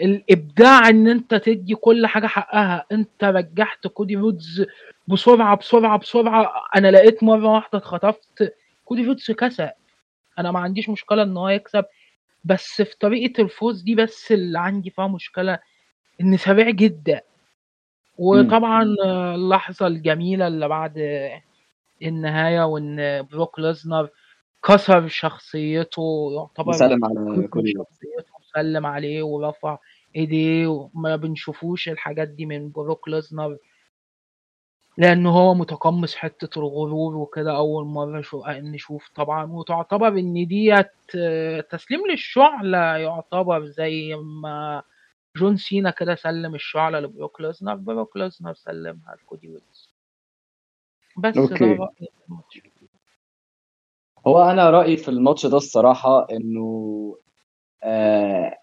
الإبداع 0.00 0.88
إن 0.88 1.08
أنت 1.08 1.34
تدي 1.34 1.74
كل 1.74 2.06
حاجة 2.06 2.26
حقها. 2.26 2.86
أنت 2.92 3.24
رجعت 3.24 3.86
كودي 3.86 4.16
رودز 4.16 4.66
بسرعة 5.08 5.56
بسرعة 5.56 5.98
بسرعة. 5.98 6.52
أنا 6.76 6.90
لقيت 6.90 7.22
مرة 7.22 7.48
واحدة 7.48 7.78
اتخطفت. 7.78 8.54
كودي 8.84 9.04
رودز 9.06 9.30
كسب 9.30 9.70
أنا 10.38 10.50
ما 10.50 10.60
عنديش 10.60 10.88
مشكلة 10.88 11.22
إن 11.22 11.36
هو 11.36 11.48
يكسب. 11.48 11.84
بس 12.44 12.82
في 12.82 12.96
طريقة 13.00 13.42
الفوز 13.42 13.82
دي 13.82 13.94
بس 13.94 14.32
اللي 14.32 14.58
عندي 14.58 14.90
فيها 14.90 15.06
مشكلة 15.06 15.58
إن 16.20 16.36
سريع 16.36 16.70
جدا. 16.70 17.20
وطبعا 18.18 18.82
اللحظة 19.34 19.86
الجميلة 19.86 20.46
اللي 20.46 20.68
بعد 20.68 20.98
النهاية 22.02 22.66
وإن 22.66 23.22
بروك 23.32 23.58
ليزنر 23.58 24.08
كسر 24.64 25.08
شخصيته 25.08 26.30
يعتبر 26.34 26.68
وسلم 26.68 27.04
على 27.04 27.48
شخصيته 27.52 28.32
وسلم 28.40 28.86
عليه 28.86 29.22
ورفع 29.22 29.78
ايديه 30.16 30.66
وما 30.66 31.16
بنشوفوش 31.16 31.88
الحاجات 31.88 32.28
دي 32.28 32.46
من 32.46 32.70
بروك 32.70 33.08
ليزنر. 33.08 33.58
لأن 34.98 35.26
هو 35.26 35.54
متقمص 35.54 36.14
حتة 36.14 36.58
الغرور 36.58 37.16
وكده 37.16 37.56
أول 37.56 37.86
مرة 37.86 38.20
شو 38.20 38.42
نشوف 38.46 39.08
طبعا. 39.14 39.52
وتعتبر 39.52 40.08
إن 40.08 40.46
ديت 40.46 40.90
آه، 41.16 41.60
تسليم 41.60 42.00
للشعلة 42.10 42.78
يعتبر 42.78 43.64
زي 43.64 44.14
ما 44.16 44.82
جون 45.36 45.56
سينا 45.56 45.90
كده 45.90 46.14
سلم 46.14 46.54
الشعلة 46.54 47.00
لبروك 47.00 47.40
ليزنر 47.40 47.74
بروك 47.74 48.16
ليزنر 48.16 48.54
سلمها 48.54 49.14
لكودي 49.14 49.48
رودز 49.48 49.94
بس 51.18 51.34
ده 51.34 51.42
okay. 51.42 51.64
رأيي 51.64 52.71
هو 54.26 54.42
أنا 54.42 54.70
رأيي 54.70 54.96
في 54.96 55.08
الماتش 55.08 55.46
ده 55.46 55.56
الصراحة 55.56 56.26
إنه 56.32 56.62
آه 57.84 58.58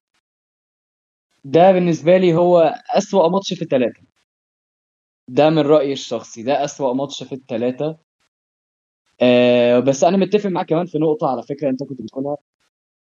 ده 1.43 1.71
بالنسبة 1.71 2.17
لي 2.17 2.33
هو 2.33 2.75
أسوأ 2.97 3.29
ماتش 3.29 3.53
في 3.53 3.61
الثلاثه 3.61 4.01
ده 5.27 5.49
من 5.49 5.59
رأيي 5.59 5.93
الشخصي 5.93 6.43
ده 6.43 6.63
أسوأ 6.63 6.93
ماتش 6.93 7.23
في 7.23 7.35
الثلاثه 7.35 7.97
آه 9.21 9.79
بس 9.79 10.03
أنا 10.03 10.17
متفق 10.17 10.49
معاك 10.49 10.65
كمان 10.69 10.85
في 10.85 10.97
نقطة 10.99 11.27
على 11.31 11.43
فكرة 11.43 11.69
أنت 11.69 11.83
كنت 11.83 12.01
بتقولها 12.01 12.37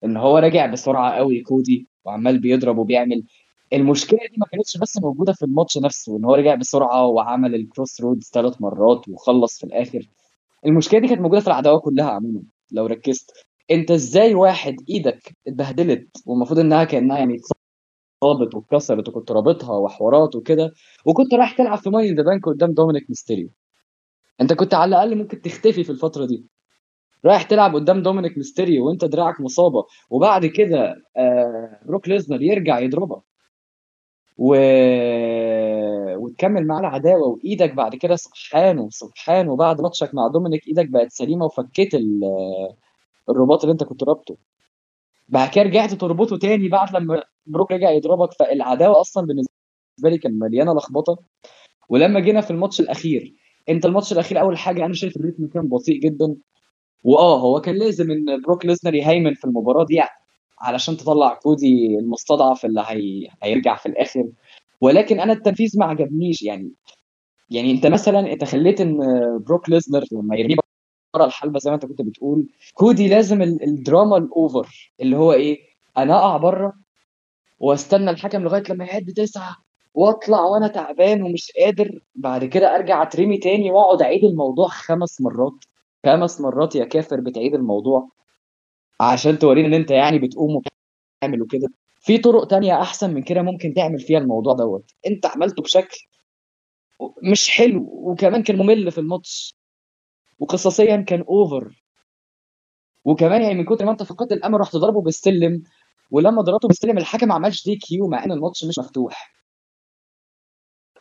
إن 0.06 0.18
هو 0.18 0.38
راجع 0.38 0.66
بسرعة 0.66 1.14
قوي 1.16 1.42
كودي 1.42 1.88
وعمال 2.06 2.40
بيضرب 2.40 2.78
وبيعمل. 2.78 3.24
المشكلة 3.74 4.20
دي 4.32 4.36
ما 4.38 4.46
كانتش 4.52 4.78
بس 4.78 4.98
موجودة 5.02 5.34
في 5.34 5.46
الماتش 5.46 5.78
نفسه 5.78 6.18
إن 6.18 6.26
هو 6.26 6.36
رجع 6.36 6.56
بسرعة 6.56 7.06
وعمل 7.08 7.56
ال 7.56 7.63
Cross 7.63 8.02
Rhodes 8.02 8.32
ثلاث 8.34 8.62
مرات 8.62 9.10
وخلص 9.10 9.60
في 9.60 9.64
الآخر. 9.66 10.10
المشكلة 10.66 11.00
دي 11.00 11.08
كانت 11.08 11.22
موجودة 11.22 11.42
في 11.42 11.48
العداوة 11.48 11.80
كلها 11.80 12.10
عموما 12.10 12.44
لو 12.72 12.86
ركزت. 12.86 13.32
أنت 13.72 13.92
إزاي 13.92 14.34
واحد 14.36 14.76
إيدك 14.90 15.36
اتبهدلت 15.48 16.08
والمفروض 16.26 16.60
إنها 16.60 16.84
كأنها 16.84 17.18
يعني 17.20 17.36
اتصابت 17.36 18.56
واتكسرت 18.56 19.10
وكنت 19.10 19.32
رابطها 19.32 19.78
وحوارات 19.78 20.36
وكده 20.36 20.72
وكنت 21.06 21.34
رايح 21.34 21.58
تلعب 21.58 21.78
في 21.78 21.90
Money 21.90 22.07
in 22.07 22.14
the 22.14 22.24
Bank 22.24 22.46
قدام 22.46 22.74
دومينيك 22.74 23.06
ميستيريو. 23.10 23.50
أنت 24.42 24.54
كنت 24.54 24.74
على 24.74 24.90
الأقل 24.90 25.16
ممكن 25.18 25.42
تختفي 25.42 25.84
في 25.84 25.90
الفترة 25.92 26.26
دي. 26.26 26.46
رايح 27.26 27.44
تلعب 27.44 27.76
قدام 27.76 28.02
دومينيك 28.04 28.38
ميستيريو 28.38 28.88
وأنت 28.88 29.06
دراعك 29.06 29.42
مصابة 29.42 29.86
وبعد 30.10 30.46
كده 30.46 30.96
آه 31.18 31.80
بروك 31.88 32.10
ليزنر 32.10 32.42
يرجع 32.42 32.80
يضربك. 32.80 33.22
و... 34.38 34.56
وتكمل 36.16 36.68
معاه 36.68 36.80
العداوة 36.80 37.28
وإيدك 37.28 37.74
بعد 37.74 37.96
كده 37.96 38.16
سبحان 38.16 38.80
وسبحان 38.80 39.48
وبعد 39.50 39.82
ماتشك 39.82 40.16
مع 40.16 40.28
دومينيك 40.28 40.68
إيدك 40.68 40.88
بقت 40.90 41.12
سليمة 41.12 41.46
وفكيت 41.46 41.94
ال- 41.96 42.24
الرباط 43.30 43.64
اللي 43.64 43.74
أنت 43.74 43.84
كنت 43.84 44.04
رابطه. 44.04 44.38
بعد 45.30 45.50
كده 45.50 45.64
رجعت 45.64 45.94
تربطه 45.94 46.38
تاني 46.38 46.70
بعد 46.70 46.96
لما 46.96 47.24
بروك 47.46 47.72
رجع 47.72 47.92
يضربك 47.92 48.34
فالعداوة 48.34 49.02
أصلا 49.02 49.26
بالنسبة 49.28 49.50
لي 50.04 50.18
كان 50.18 50.40
مليانة 50.40 50.74
لخبطة. 50.74 51.18
ولما 51.90 52.20
جينا 52.20 52.42
في 52.42 52.52
الماتش 52.52 52.80
الأخير 52.80 53.34
أنت 53.70 53.86
الماتش 53.86 54.14
الأخير 54.14 54.42
أول 54.42 54.58
حاجة 54.58 54.86
أنا 54.86 54.94
شايف 54.94 55.18
الريتم 55.18 55.48
كان 55.48 55.68
بطيء 55.68 56.00
جدا. 56.00 56.36
وآه 57.04 57.40
هو 57.40 57.62
كان 57.62 57.76
لازم 57.76 58.12
إن 58.12 58.42
بروك 58.42 58.66
ليزنر 58.66 58.96
يهيمن 58.96 59.34
في 59.34 59.46
المباراة 59.46 59.86
دي 59.86 60.02
علشان 60.64 60.98
تطلع 60.98 61.34
كودي 61.34 61.98
المستضعف 62.00 62.66
اللي 62.66 62.84
هي... 62.88 63.28
هيرجع 63.44 63.76
في 63.76 63.86
الآخر. 63.86 64.30
ولكن 64.82 65.20
أنا 65.20 65.34
التنفيذ 65.34 65.80
ما 65.80 65.86
عجبنيش. 65.86 66.42
يعني 66.44 66.72
يعني 67.50 67.72
أنت 67.72 67.88
مثلا 67.88 68.20
أنت 68.34 68.44
خليت 68.44 68.82
إن 68.82 68.98
بروك 69.48 69.70
ليزنر 69.70 70.06
لما 70.12 70.36
يرميه 70.36 70.56
بره 71.14 71.26
الحلبة 71.26 71.60
زي 71.60 71.70
ما 71.70 71.76
أنت 71.76 71.86
كنت 71.86 72.02
بتقول 72.02 72.48
كودي 72.74 73.08
لازم 73.10 73.42
ال- 73.42 73.64
الدراما 73.64 74.18
ال 74.18 74.30
over. 74.30 74.94
اللي 75.02 75.18
هو 75.18 75.34
إيه؟ 75.34 75.60
أنا 75.98 76.16
أقع 76.18 76.38
بره 76.38 76.74
وأستنى 77.60 78.10
الحكم 78.10 78.44
لغاية 78.44 78.64
لما 78.70 78.86
يعد 78.86 79.06
تسعة 79.16 79.56
وأطلع 79.94 80.42
وأنا 80.46 80.68
تعبان 80.68 81.24
ومش 81.24 81.52
قادر. 81.60 82.00
بعد 82.16 82.46
كده 82.46 82.76
أرجع 82.76 83.04
أترمي 83.04 83.38
تاني 83.38 83.72
وأقعد 83.72 84.02
أعيد 84.02 84.24
الموضوع 84.24 84.68
خمس 84.68 85.22
مرات. 85.22 85.54
خمس 86.06 86.42
مرات 86.42 86.76
يا 86.76 86.86
كافر 86.86 87.20
بتعيد 87.20 87.56
الموضوع. 87.56 88.10
عشان 89.02 89.40
توريني 89.40 89.68
إن 89.68 89.74
أنت 89.74 89.92
يعني 89.92 90.20
بتقوم 90.20 90.56
وبتعمل 90.56 91.42
وكده. 91.42 91.68
في 92.00 92.18
طرق 92.18 92.48
تانية 92.48 92.82
أحسن 92.82 93.14
من 93.14 93.24
كده 93.24 93.42
ممكن 93.42 93.74
تعمل 93.74 94.00
فيها 94.00 94.20
الموضوع 94.20 94.54
دوت. 94.54 94.92
أنت 95.08 95.26
عملته 95.26 95.64
بشكل 95.64 95.98
مش 97.32 97.50
حلو 97.50 97.90
وكمان 97.92 98.44
كان 98.44 98.58
ممل 98.58 98.92
في 98.92 98.98
الماتش 98.98 99.56
وقصصيا 100.40 100.98
كان 101.02 101.22
اوفر 101.22 101.84
وكمان 103.06 103.42
يعني 103.42 103.56
من 103.56 103.66
كتر 103.66 103.86
ما 103.86 103.92
أنت 103.92 104.04
فقدت 104.04 104.32
الأمل 104.32 104.60
رحت 104.60 104.76
ضربه 104.76 105.02
بالسلم. 105.02 105.64
ولما 106.12 106.42
ضربته 106.42 106.68
بالسلم 106.68 106.98
الحكم 106.98 107.28
ما 107.28 107.34
عملش 107.36 107.66
DQ 107.66 108.08
مع 108.08 108.24
إن 108.26 108.32
الماتش 108.32 108.66
مش 108.66 108.80
مفتوح. 108.80 109.34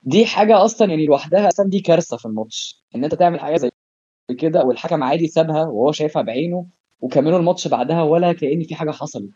دي 0.03 0.27
حاجة 0.27 0.65
أصلا 0.65 0.89
يعني 0.91 1.07
لوحدها 1.07 1.49
أصلا 1.49 1.69
دي 1.71 1.81
كارثة 1.81 2.17
في 2.17 2.27
الماتش 2.27 2.85
إن 2.97 3.05
أنت 3.05 3.15
تعمل 3.15 3.41
حاجة 3.41 3.57
زي 3.57 3.71
كده 4.39 4.65
والحكم 4.65 5.03
عادي 5.05 5.27
سابها 5.29 5.65
وهو 5.65 5.93
شايفها 5.93 6.23
بعينه. 6.23 6.67
وكملوا 7.03 7.39
الماتش 7.39 7.69
بعدها 7.69 8.03
ولا 8.03 8.33
كأن 8.33 8.63
في 8.65 8.75
حاجة 8.75 8.91
حصلت. 8.91 9.31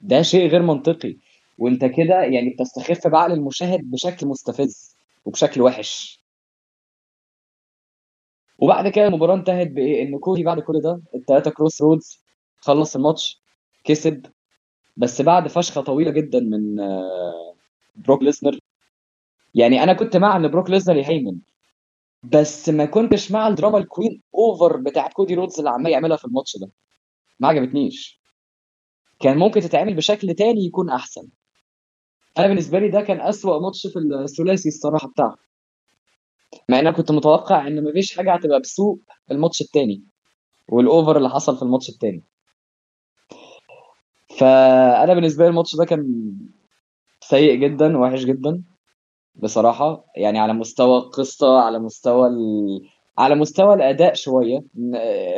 ده 0.00 0.22
شيء 0.22 0.48
غير 0.50 0.62
منطقي. 0.62 1.16
وانت 1.58 1.84
كده 1.84 2.22
يعني 2.22 2.50
بتستخف 2.50 3.06
بعقل 3.06 3.32
المشاهد 3.32 3.90
بشكل 3.90 4.26
مستفز 4.26 4.96
وبشكل 5.24 5.62
وحش. 5.62 6.24
وبعد 8.58 8.88
كده 8.88 9.06
المباراة 9.06 9.34
انتهت 9.34 9.70
بإيه؟ 9.70 10.02
إن 10.02 10.18
كودي 10.18 10.42
بعد 10.44 10.60
كل 10.60 10.80
ده 10.80 11.02
الثلاثه 11.14 11.50
Cross 11.50 11.82
Rhodes 11.82 12.24
خلص 12.56 12.96
الماتش 12.96 13.42
كسب. 13.84 14.26
بس 14.96 15.22
بعد 15.22 15.48
فشخة 15.48 15.80
طويلة 15.80 16.10
جدا 16.10 16.40
من 16.40 16.80
آه، 16.80 17.54
بروك 17.96 18.22
ليسنر 18.22 18.58
يعني 19.54 19.82
أنا 19.82 19.92
كنت 19.92 20.16
مع 20.16 20.36
إن 20.36 20.48
بروك 20.48 20.70
ليسنر 20.70 20.96
يهيمن. 20.96 21.38
بس 22.22 22.68
ما 22.68 22.84
كنتش 22.84 23.32
مع 23.32 23.48
ال 23.48 23.53
drama 23.53 23.78
queen 23.78 24.22
over 24.34 24.76
بتاعت 24.76 25.12
كودي 25.12 25.34
رودز 25.34 25.58
اللي 25.58 25.70
عمال 25.70 25.92
يعملها 25.92 26.16
في 26.16 26.24
الماتش 26.24 26.56
ده. 26.56 26.70
ما 27.40 27.48
عجبتنيش. 27.48 28.20
كان 29.20 29.38
ممكن 29.38 29.60
تتعمل 29.60 29.94
بشكل 29.94 30.34
تاني 30.34 30.64
يكون 30.66 30.90
أحسن. 30.90 31.28
أنا 32.38 32.46
بالنسبة 32.46 32.78
لي 32.78 32.88
ده 32.88 33.00
كان 33.00 33.20
أسوأ 33.20 33.58
ماتش 33.60 33.86
في 33.86 33.98
الثلاثي 33.98 34.68
الصراحة 34.68 35.08
بتاعه. 35.08 35.36
مع 36.68 36.78
إن 36.78 36.86
أنا 36.86 36.96
كنت 36.96 37.12
متوقع 37.12 37.66
إن 37.66 37.84
مفيش 37.84 38.16
حاجة 38.16 38.34
هتبقى 38.34 38.60
بسوء 38.60 38.98
الماتش 39.30 39.60
التاني 39.60 40.04
والأوفر 40.68 41.16
اللي 41.16 41.30
حصل 41.30 41.56
في 41.56 41.62
الماتش 41.62 41.88
التاني. 41.88 42.22
فأنا 44.38 45.14
بالنسبة 45.14 45.44
لي 45.44 45.50
الماتش 45.50 45.76
ده 45.76 45.84
كان 45.84 46.32
سيء 47.20 47.54
جدا 47.54 47.98
وحش 47.98 48.24
جدا. 48.24 48.62
بصراحة 49.34 50.04
يعني 50.16 50.38
على 50.38 50.52
مستوى 50.52 50.98
القصة 50.98 51.60
على 51.60 51.78
مستوى. 51.78 52.28
على 53.18 53.34
مستوى 53.34 53.74
الأداء 53.74 54.14
شوية 54.14 54.64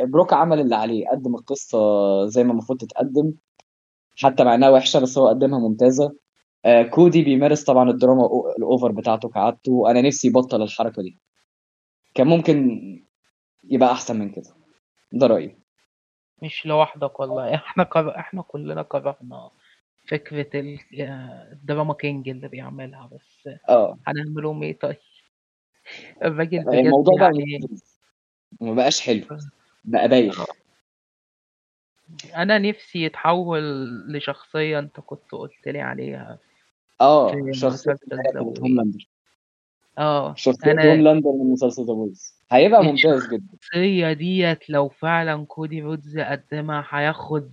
بروك 0.03 0.33
عمل 0.33 0.59
اللي 0.59 0.75
عليه 0.75 1.07
قدم 1.09 1.35
القصة 1.35 1.77
زي 2.25 2.43
ما 2.43 2.51
المفروض 2.51 2.79
تتقدم 2.79 3.33
حتى 4.23 4.43
مع 4.43 4.55
إنها 4.55 4.69
وحشة 4.69 4.99
بس 4.99 5.17
هو 5.17 5.27
قدمها 5.27 5.59
ممتازة. 5.59 6.15
آه، 6.65 6.83
كودي 6.83 7.23
بيمارس 7.23 7.63
طبعا 7.63 7.89
الدراما 7.89 8.29
الأوفر 8.57 8.91
بتاعته 8.91 9.29
كعادته 9.29 9.91
أنا 9.91 10.01
نفسي 10.01 10.27
يبطل 10.27 10.61
الحركة 10.61 11.01
دي. 11.01 11.17
كان 12.15 12.27
ممكن 12.27 12.79
يبقى 13.69 13.91
أحسن 13.91 14.19
من 14.19 14.29
كده. 14.31 14.49
ده 15.11 15.27
رأيي. 15.27 15.57
مش 16.43 16.65
لوحدك 16.65 17.19
والله. 17.19 17.53
إحنا 17.55 17.83
كر... 17.83 18.15
إحنا 18.19 18.41
كلنا 18.41 18.83
كرهنا 18.83 19.51
فكرة 20.07 20.59
ال- 20.59 20.79
الدراما 21.51 21.93
كينج 21.93 22.29
اللي 22.29 22.47
بيعملها 22.47 23.09
بس 23.13 23.49
آه. 23.69 23.97
هنعملهم 24.07 24.63
إيه 24.63 24.79
طيب؟ 24.79 24.97
الراجل 26.23 26.63
بجد 26.63 26.73
الموضوع 26.75 27.13
بقى 27.19 27.31
يعني. 27.39 27.67
وما 28.59 28.73
بقاش 28.73 29.01
حلو 29.01 29.21
بقى 29.85 30.07
بايخ. 30.07 30.45
أنا 32.35 32.57
نفسي 32.57 33.03
يتحول 33.03 33.63
لشخصية 34.13 34.79
أنت 34.79 34.99
كنت 34.99 35.31
قلت 35.31 35.67
لي 35.67 35.81
عليها 35.81 36.39
آه 37.01 37.51
شخصية. 37.51 37.97
هوملاندر. 38.37 39.07
آه 39.97 40.35
شخصية 40.35 40.71
أنا 40.71 40.91
هوملاندر 40.91 41.31
من 41.31 41.51
مسلسل 41.51 41.85
The 41.85 41.93
Boys 41.93 42.35
هيبقى 42.51 42.83
ممتاز 42.83 43.27
جدا. 43.27 43.43
الشخصية 43.53 44.13
ديت 44.13 44.69
لو 44.69 44.89
فعلا 44.89 45.45
كودي 45.45 45.81
رودز 45.81 46.19
قدمها 46.19 46.85
هياخد 46.89 47.51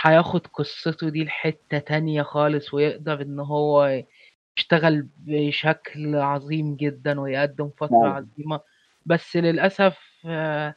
هياخد 0.00 0.46
قصته 0.46 1.08
دي 1.08 1.24
لحتة 1.24 1.78
تانية 1.78 2.22
خالص 2.22 2.74
ويقدر 2.74 3.22
إن 3.22 3.40
هو 3.40 4.02
يشتغل 4.64 5.06
بشكل 5.18 6.16
عظيم 6.16 6.76
جدا 6.76 7.20
ويقدم 7.20 7.70
فترة 7.76 7.96
نعم. 8.02 8.12
عظيمة 8.12 8.60
بس 9.06 9.36
للأسف 9.36 9.98
آه، 10.26 10.74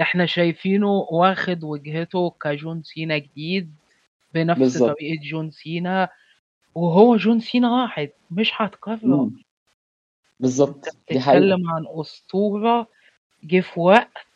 إحنا 0.00 0.26
شايفينه 0.26 0.90
واخد 1.10 1.64
وجهته 1.64 2.30
كجون 2.30 2.82
سينا 2.82 3.18
جديد 3.18 3.74
بنفس 4.34 4.58
بالظبط. 4.60 4.96
طريقة 4.96 5.22
جون 5.22 5.50
سينا 5.50 6.08
وهو 6.74 7.16
جون 7.16 7.40
سينا 7.40 7.82
واحد 7.82 8.10
مش 8.30 8.52
هتكرر. 8.56 9.30
بالظبط 10.40 10.84
دي 11.10 11.20
حقيقة 11.20 11.38
بتتكلم 11.38 11.70
عن 11.70 11.84
أسطورة 12.00 12.86
جه 13.44 13.60
في 13.60 13.80
وقت 13.80 14.26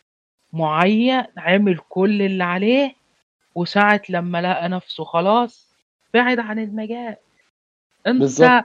معين 0.52 1.24
عمل 1.36 1.78
كل 1.88 2.22
اللي 2.22 2.44
عليه 2.44 2.94
وساعة 3.54 4.02
لما 4.08 4.42
لقى 4.42 4.68
نفسه 4.68 5.04
خلاص 5.04 5.74
بعد 6.14 6.38
عن 6.38 6.58
المجال 6.58 7.16
أنت 8.06 8.20
بالظبط. 8.20 8.64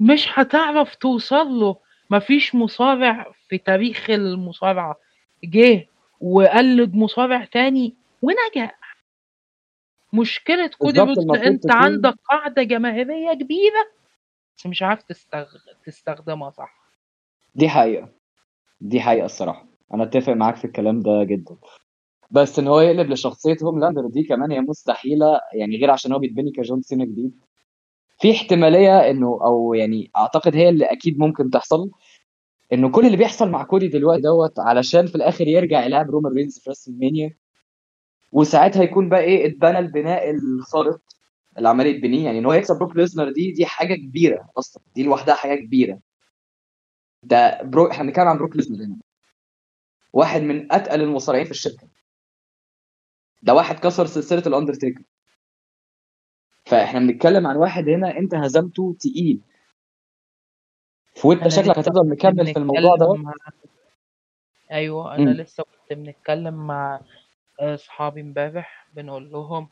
مش 0.00 0.26
هتعرف 0.30 0.94
توصل 0.94 1.46
له. 1.46 1.76
مفيش 2.10 2.54
مصارع 2.54 3.32
في 3.48 3.58
تاريخ 3.58 4.10
المصارعة. 4.10 4.96
جه 5.44 5.86
وقلد 6.20 6.94
مصارع 6.94 7.44
تاني 7.44 7.94
ونجح. 8.22 8.78
مشكلة 10.12 10.70
كودي 10.78 11.00
رودز 11.00 11.30
أنت 11.30 11.70
عندك 11.70 12.14
قاعدة 12.30 12.62
جماهيرية 12.62 13.32
كبيرة 13.34 13.90
بس 14.56 14.66
مش 14.66 14.82
عارف 14.82 15.02
تستغ... 15.02 15.46
تستخدمها 15.86 16.50
صح. 16.50 16.80
دي 17.54 17.68
حقيقة. 17.68 18.08
دي 18.80 19.00
حقيقة 19.00 19.24
الصراحة. 19.24 19.66
أنا 19.94 20.02
أتفق 20.02 20.32
معاك 20.32 20.56
في 20.56 20.64
الكلام 20.64 21.00
ده 21.00 21.24
جدا. 21.24 21.56
بس 22.30 22.58
إن 22.58 22.68
هو 22.68 22.80
يقلب 22.80 23.10
لشخصية 23.10 23.56
هوملاندر 23.62 24.06
دي 24.06 24.22
كمان 24.22 24.52
هي 24.52 24.60
مستحيلة 24.60 25.40
يعني 25.54 25.76
غير 25.76 25.90
عشان 25.90 26.12
هو 26.12 26.18
بيتبني 26.18 26.50
كجون 26.52 26.82
سينا 26.82 27.04
جديد. 27.04 27.40
في 28.20 28.32
احتمالية 28.32 29.10
إنه 29.10 29.26
أو 29.44 29.74
يعني 29.74 30.10
أعتقد 30.16 30.56
هي 30.56 30.68
اللي 30.68 30.84
أكيد 30.84 31.18
ممكن 31.18 31.50
تحصل 31.50 31.90
إنه 32.72 32.90
كل 32.90 33.06
اللي 33.06 33.16
بيحصل 33.16 33.50
مع 33.50 33.64
كودي 33.64 33.88
دلوقتي 33.88 34.22
دوت 34.22 34.58
علشان 34.58 35.06
في 35.06 35.14
الآخر 35.14 35.48
يرجع 35.48 35.84
يلعب 35.84 36.10
رومان 36.10 36.32
رينز 36.32 36.58
في 36.58 36.70
WrestleMania 36.70 37.36
وساعتها 38.32 38.82
يكون 38.82 39.08
بقى 39.08 39.20
إيه 39.20 39.46
اتبنى 39.46 39.78
البناء 39.78 40.30
الخارق 40.30 41.00
اللي 41.58 41.68
عمال 41.68 41.86
يتبنيه 41.86 42.24
يعني 42.24 42.38
إن 42.38 42.46
هو 42.46 42.52
يكسب 42.52 42.78
بروك 42.78 42.96
ليزنر 42.96 43.32
دي 43.32 43.52
دي 43.52 43.66
حاجة 43.66 43.94
كبيرة 43.94 44.48
أصلا 44.58 44.82
دي 44.94 45.02
لوحدها 45.02 45.34
حاجة 45.34 45.60
كبيرة. 45.60 46.00
ده 47.22 47.62
برو 47.62 47.90
إحنا 47.90 48.04
بنتكلم 48.04 48.28
عن 48.28 48.36
بروك 48.38 48.56
ليزنر 48.56 48.84
هنا. 48.84 48.96
واحد 50.12 50.42
من 50.42 50.72
أتقل 50.72 51.00
المصارعين 51.02 51.44
في 51.44 51.50
الشركة. 51.50 51.88
ده 53.42 53.54
واحد 53.54 53.78
كسر 53.78 54.06
سلسلة 54.06 54.42
الأندرتيكر. 54.46 55.02
فاحنا 56.70 57.00
بنتكلم 57.00 57.46
عن 57.46 57.56
واحد 57.56 57.88
هنا 57.88 58.18
انت 58.18 58.34
هزمته 58.34 58.96
تقيل. 59.00 59.40
وانت 61.24 61.48
شكلك 61.48 61.78
هتفضل 61.78 62.08
مكمل 62.08 62.46
في 62.46 62.56
الموضوع 62.58 62.96
ده 62.96 63.14
مع- 63.14 63.34
أيوه 64.72 65.14
أنا 65.14 65.24
مم. 65.24 65.30
لسه 65.30 65.62
كنت 65.64 65.98
بنتكلم 65.98 66.54
مع 66.66 67.00
اصحابي 67.60 68.20
امبارح 68.20 68.88
بنقول 68.94 69.30
لهم 69.32 69.68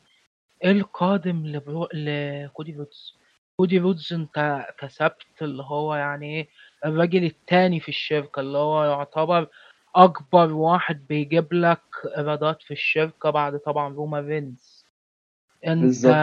إيه 0.65 0.71
القادم 0.71 1.47
لبرو... 1.47 1.89
لكودي 1.95 2.73
رودز؟ 2.77 3.15
كودي 3.57 3.79
رودز 3.79 4.13
انت 4.13 4.67
كسبت 4.79 5.43
اللي 5.43 5.63
هو 5.63 5.95
يعني 5.95 6.27
إيه 6.37 6.49
الراجل 6.85 7.25
التاني 7.25 7.81
في 7.81 7.89
الشركة 7.89 8.41
اللي 8.41 8.59
هو 8.59 8.85
يعتبر 8.85 9.49
أكبر 9.95 10.53
واحد 10.53 11.07
بيجيب 11.07 11.53
لك 11.53 11.83
إيرادات 12.17 12.63
في 12.63 12.71
الشركة 12.71 13.31
بعد 13.31 13.59
طبعا 13.59 13.95
رومان 13.95 14.21
رينز. 14.21 14.78
انت 15.67 15.83
بالظبط. 15.83 16.15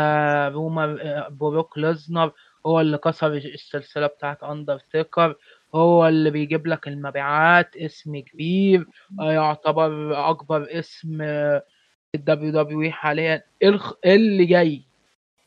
روما 0.56 1.28
بروك 1.30 1.78
ليزنر 1.78 2.32
هو 2.65 2.82
اللي 2.82 2.98
كسر 2.98 3.34
السلسلة 3.34 4.08
بتاعت 4.08 4.43
اندرتيكر 4.43 5.36
هو 5.76 6.08
اللي 6.08 6.32
بيجيب 6.32 6.67
لك 6.67 6.88
المبيعات 6.88 7.76
اسم 7.78 8.19
كبير 8.19 8.86
آه، 9.19 9.32
يعتبر 9.32 10.19
أكبر 10.30 10.67
اسم 10.71 11.17
آه، 11.21 11.63
في 12.12 12.17
ال 12.17 12.51
WWE 12.51 12.91
حاليا. 12.91 13.43
إيه 13.62 13.69
الخ- 13.69 13.93
إيه 14.06 14.15
اللي 14.15 14.45
جاي 14.45 14.82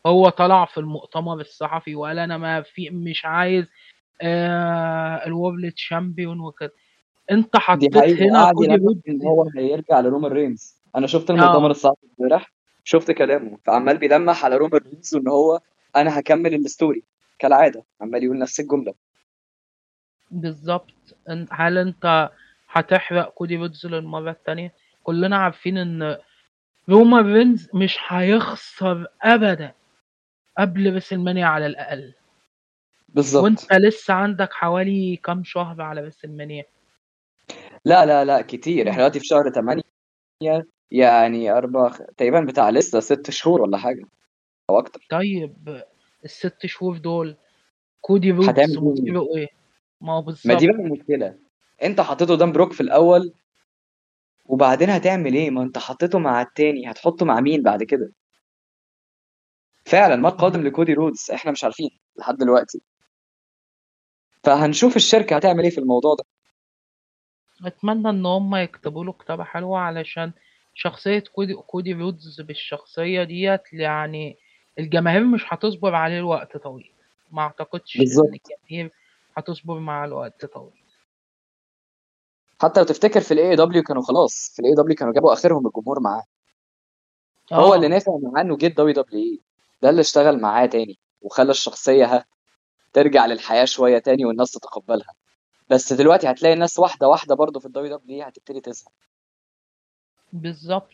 هو 0.06 0.28
طلع 0.28 0.64
في 0.64 0.78
المؤتمر 0.78 1.40
الصحفي 1.40 1.94
وقال 1.94 2.18
أنا 2.18 2.38
ما 2.38 2.62
في 2.62 2.90
مش 2.90 3.24
عايز 3.24 3.64
آه 4.22 5.26
ال 5.26 5.34
world 5.34 5.72
champion 5.76 6.40
وكده. 6.40 6.72
انت 7.30 7.52
دي 7.52 7.58
حطيت 7.58 7.96
هنا 7.96 8.40
وقعد 8.42 8.54
كودي 8.54 8.72
يلمح 8.72 8.84
رودز 8.86 9.00
إن 9.08 9.22
هو 9.26 9.48
هيرجع 9.56 10.00
لرومان 10.00 10.32
رينز. 10.32 10.76
أنا 10.96 11.06
شفت 11.06 11.30
المؤتمر 11.30 11.66
آه. 11.66 11.70
الصحفي 11.70 12.06
امبارح. 12.20 12.52
شفت 12.88 13.10
كلامه. 13.10 13.58
فعمال 13.64 13.98
بيلمح 13.98 14.44
على 14.44 14.56
رومان 14.56 14.80
رينز 14.80 15.14
إن 15.14 15.28
هو 15.28 15.60
أنا 15.96 16.18
هكمل 16.18 16.54
ال 16.54 16.62
story 16.62 17.02
كالعادة. 17.38 17.84
عمال 18.00 18.24
يقول 18.24 18.38
نفس 18.38 18.60
الجملة. 18.60 18.94
بالظبط. 20.30 20.94
هل 21.50 21.78
أنت 21.78 22.30
هتحرق 22.68 23.28
كودي 23.28 23.56
رودز 23.56 23.86
للمرة 23.86 24.30
التانية؟ 24.30 24.72
كلنا 25.02 25.36
عارفين 25.36 25.78
إن 25.78 26.16
رومان 26.88 27.34
رينز 27.34 27.68
مش 27.74 27.98
هيخسر 28.06 29.06
ابدا 29.22 29.72
قبل 30.58 30.92
WrestleMania 30.92 31.46
على 31.46 31.66
الأقل. 31.66 32.14
بالظبط. 33.08 33.44
وأنت 33.44 33.72
لسه 33.72 34.14
عندك 34.14 34.52
حوالي 34.52 35.16
كام 35.16 35.44
شهر 35.44 35.82
على 35.82 36.00
WrestleMania 36.00 36.64
لا 37.84 38.06
لا 38.06 38.24
لا 38.24 38.42
كتير. 38.42 38.90
إحنا 38.90 38.98
دلوقتي 38.98 39.20
في 39.20 39.26
شهر 39.26 39.50
8 39.50 39.82
يعني 40.90 41.50
أربع 41.50 41.88
تقريبا 42.16 42.40
بتاع 42.40 42.70
لسه 42.70 43.00
ست 43.00 43.30
شهور 43.30 43.62
ولا 43.62 43.78
حاجة 43.78 44.02
أو 44.70 44.78
أكتر. 44.78 45.06
طيب 45.10 45.82
الست 46.24 46.66
شهور 46.66 46.98
دول 46.98 47.36
كودي 48.00 48.30
رودز 48.30 48.48
هتعمل 48.48 48.94
إيه؟ 49.06 49.36
إيه؟ 49.36 49.48
ما 50.00 50.12
هو 50.12 50.20
ما 50.20 50.26
بالظبط 50.26 50.58
دي 50.58 50.66
بقى 50.66 50.76
المشكلة. 50.76 51.38
أنت 51.82 52.00
حطيته 52.00 52.34
قدام 52.34 52.52
بروك 52.52 52.72
في 52.72 52.80
الأول 52.80 53.32
وبعدين 54.46 54.90
هتعمل 54.90 55.34
إيه؟ 55.34 55.50
ما 55.50 55.62
أنت 55.62 55.78
حطيته 55.78 56.18
مع 56.18 56.42
التاني 56.42 56.90
هتحطه 56.90 57.26
مع 57.26 57.40
مين 57.40 57.62
بعد 57.62 57.82
كده؟ 57.82 58.12
فعلا 59.84 60.16
ما 60.16 60.28
القادم 60.28 60.62
لكودي 60.62 60.94
رودز. 60.94 61.30
إحنا 61.34 61.52
مش 61.52 61.64
عارفين 61.64 61.90
لحد 62.16 62.36
دلوقتي. 62.36 62.80
فهنشوف 64.44 64.96
الشركة 64.96 65.36
هتعمل 65.36 65.62
إيه 65.62 65.70
في 65.70 65.78
الموضوع 65.78 66.14
ده. 66.14 66.24
أتمنى 67.66 68.10
إن 68.10 68.26
هم 68.26 68.56
يكتبوا 68.56 69.04
له 69.04 69.12
كتابة 69.12 69.44
حلوة 69.44 69.78
علشان 69.78 70.32
شخصية 70.78 71.24
كودي, 71.32 71.54
كودي 71.54 71.92
رودز 71.92 72.40
بالشخصية 72.40 73.22
ديت 73.22 73.72
يعني 73.72 74.38
الجماهير 74.78 75.24
مش 75.24 75.44
هتصبر 75.48 75.94
عليه 75.94 76.18
الوقت 76.18 76.56
طويل. 76.56 76.92
ما 77.32 77.42
أعتقدش 77.42 77.96
بالظبط. 77.98 78.26
ان 78.26 78.34
الجماهير 78.34 78.90
هتصبر 79.36 79.78
مع 79.78 80.04
الوقت 80.04 80.44
طويل. 80.44 80.82
حتى 82.62 82.80
لو 82.80 82.86
تفتكر 82.86 83.20
في 83.20 83.34
الاي 83.34 83.56
دبليو 83.56 83.82
كانوا 83.82 84.02
خلاص 84.02 84.52
في 84.54 84.62
الاي 84.62 84.74
دبليو 84.74 84.96
كانوا 84.96 85.12
جابوا 85.12 85.32
آخرهم 85.32 85.66
الجمهور 85.66 86.00
معاه. 86.00 86.24
هو 87.52 87.72
آه. 87.72 87.76
اللي 87.76 87.88
نافع 87.88 88.18
معاه 88.22 88.42
إنه 88.42 88.56
جه 88.56 88.66
WWE 88.66 89.40
ده 89.82 89.90
اللي 89.90 90.00
اشتغل 90.00 90.40
معاه 90.40 90.66
تاني 90.66 90.98
وخلى 91.22 91.50
الشخصية 91.50 92.04
ها 92.04 92.24
ترجع 92.92 93.26
للحياة 93.26 93.64
شوية 93.64 93.98
تاني 93.98 94.24
والناس 94.24 94.52
تتقبلها. 94.52 95.14
بس 95.70 95.92
دلوقتي 95.92 96.30
هتلاقي 96.30 96.52
الناس 96.52 96.78
واحدة 96.78 97.08
واحدة 97.08 97.34
برضه 97.34 97.60
في 97.60 97.66
ال 97.66 97.96
WWE 97.96 98.28
هتبتدي 98.28 98.60
تزهق. 98.60 98.92
بالظبط. 100.32 100.90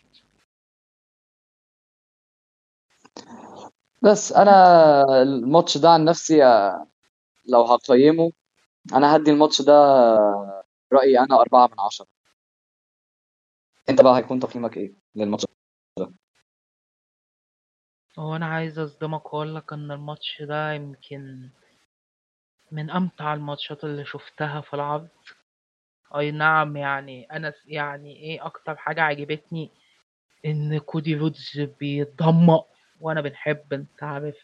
بس 4.02 4.32
أنا 4.32 4.52
الماتش 5.22 5.78
ده 5.78 5.90
عن 5.90 6.04
نفسي 6.04 6.38
لو 7.48 7.62
هقيمه 7.62 8.32
أنا 8.94 9.16
هدي 9.16 9.30
الماتش 9.30 9.62
ده 9.62 9.72
رأيي 10.92 11.18
أنا 11.18 11.40
أربعة 11.40 11.66
من 11.66 11.80
عشرة. 11.80 12.06
أنت 13.88 14.00
بقى 14.00 14.16
هيكون 14.16 14.40
تقييمك 14.40 14.76
إيه 14.76 14.94
للماتش 15.14 15.44
هو 18.18 18.36
أنا 18.36 18.46
عايز 18.46 18.78
أصدمك 18.78 19.24
وأقول 19.34 19.54
لك 19.54 19.72
إن 19.72 19.90
الماتش 19.90 20.42
ده 20.42 20.72
يمكن 20.72 21.50
من 22.72 22.90
أمتع 22.90 23.34
الماتشات 23.34 23.84
اللي 23.84 24.04
شفتها 24.04 24.60
في 24.60 24.74
العرض. 24.74 25.08
أي 26.18 26.30
نعم 26.30 26.76
يعني 26.76 27.24
أنا 27.32 27.50
س- 27.50 27.66
يعني 27.66 28.16
إيه 28.16 28.46
أكتر 28.46 28.76
حاجة 28.76 29.02
عجبتني 29.02 29.70
إن 30.46 30.78
كودي 30.78 31.14
رودز 31.14 31.60
بيتدمر 31.80 32.62
وأنا 33.00 33.20
بنحب 33.20 33.72
أنت 33.72 34.02
عارف 34.02 34.34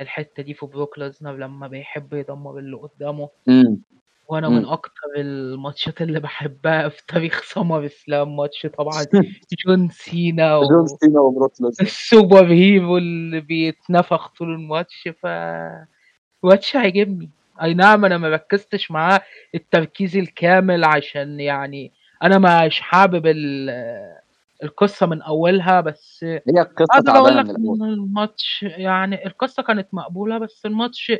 الحتة 0.00 0.42
دي 0.42 0.54
في 0.54 0.66
بروك 0.66 0.98
ليزنر 0.98 1.32
لما 1.36 1.68
بيحب 1.68 2.14
يدمر 2.14 2.58
اللي 2.58 2.76
قدامه. 2.76 3.28
وأنا 4.28 4.48
من. 4.48 4.64
أكتر 4.64 4.92
الماتشات 5.16 6.02
اللي 6.02 6.20
بحبها 6.20 6.88
في 6.88 7.02
تاريخ 7.08 7.42
SummerSlam 7.42 8.36
ماتش 8.36 8.66
طبعا 8.66 9.04
جون 9.66 9.88
سينا 9.88 10.60
جون 10.60 10.80
و... 10.82 10.86
سينا 10.86 11.20
وبروك 11.20 11.52
ال 11.80 12.46
superhero 12.52 12.96
اللي 12.98 13.40
بيتنفخ 13.40 14.28
طول 14.28 14.54
الماتش 14.54 15.08
ف 15.08 15.26
ماتش 16.42 16.76
عجبني 16.76 17.30
أي 17.62 17.74
نعم 17.74 18.04
أنا 18.04 18.18
ما 18.18 18.28
ركزتش 18.28 18.90
معاه 18.90 19.20
التركيز 19.54 20.16
الكامل 20.16 20.84
عشان 20.84 21.40
يعني 21.40 21.92
أنا 22.22 22.66
مش 22.66 22.80
حابب 22.80 23.26
ال- 23.26 24.16
القصة 24.62 25.06
من 25.06 25.22
أولها 25.22 25.80
بس 25.80 26.24
هي 26.24 26.40
القصة 26.62 26.94
أقدر 26.94 27.12
أقول 27.12 27.30
تعبانه 27.34 27.42
لك 27.42 27.58
من 27.58 27.64
الأول. 27.64 27.82
إن 27.82 27.94
الماتش 27.94 28.62
يعني 28.62 29.26
القصة 29.26 29.62
كانت 29.62 29.88
مقبولة 29.92 30.38
بس 30.38 30.66
الماتش 30.66 31.12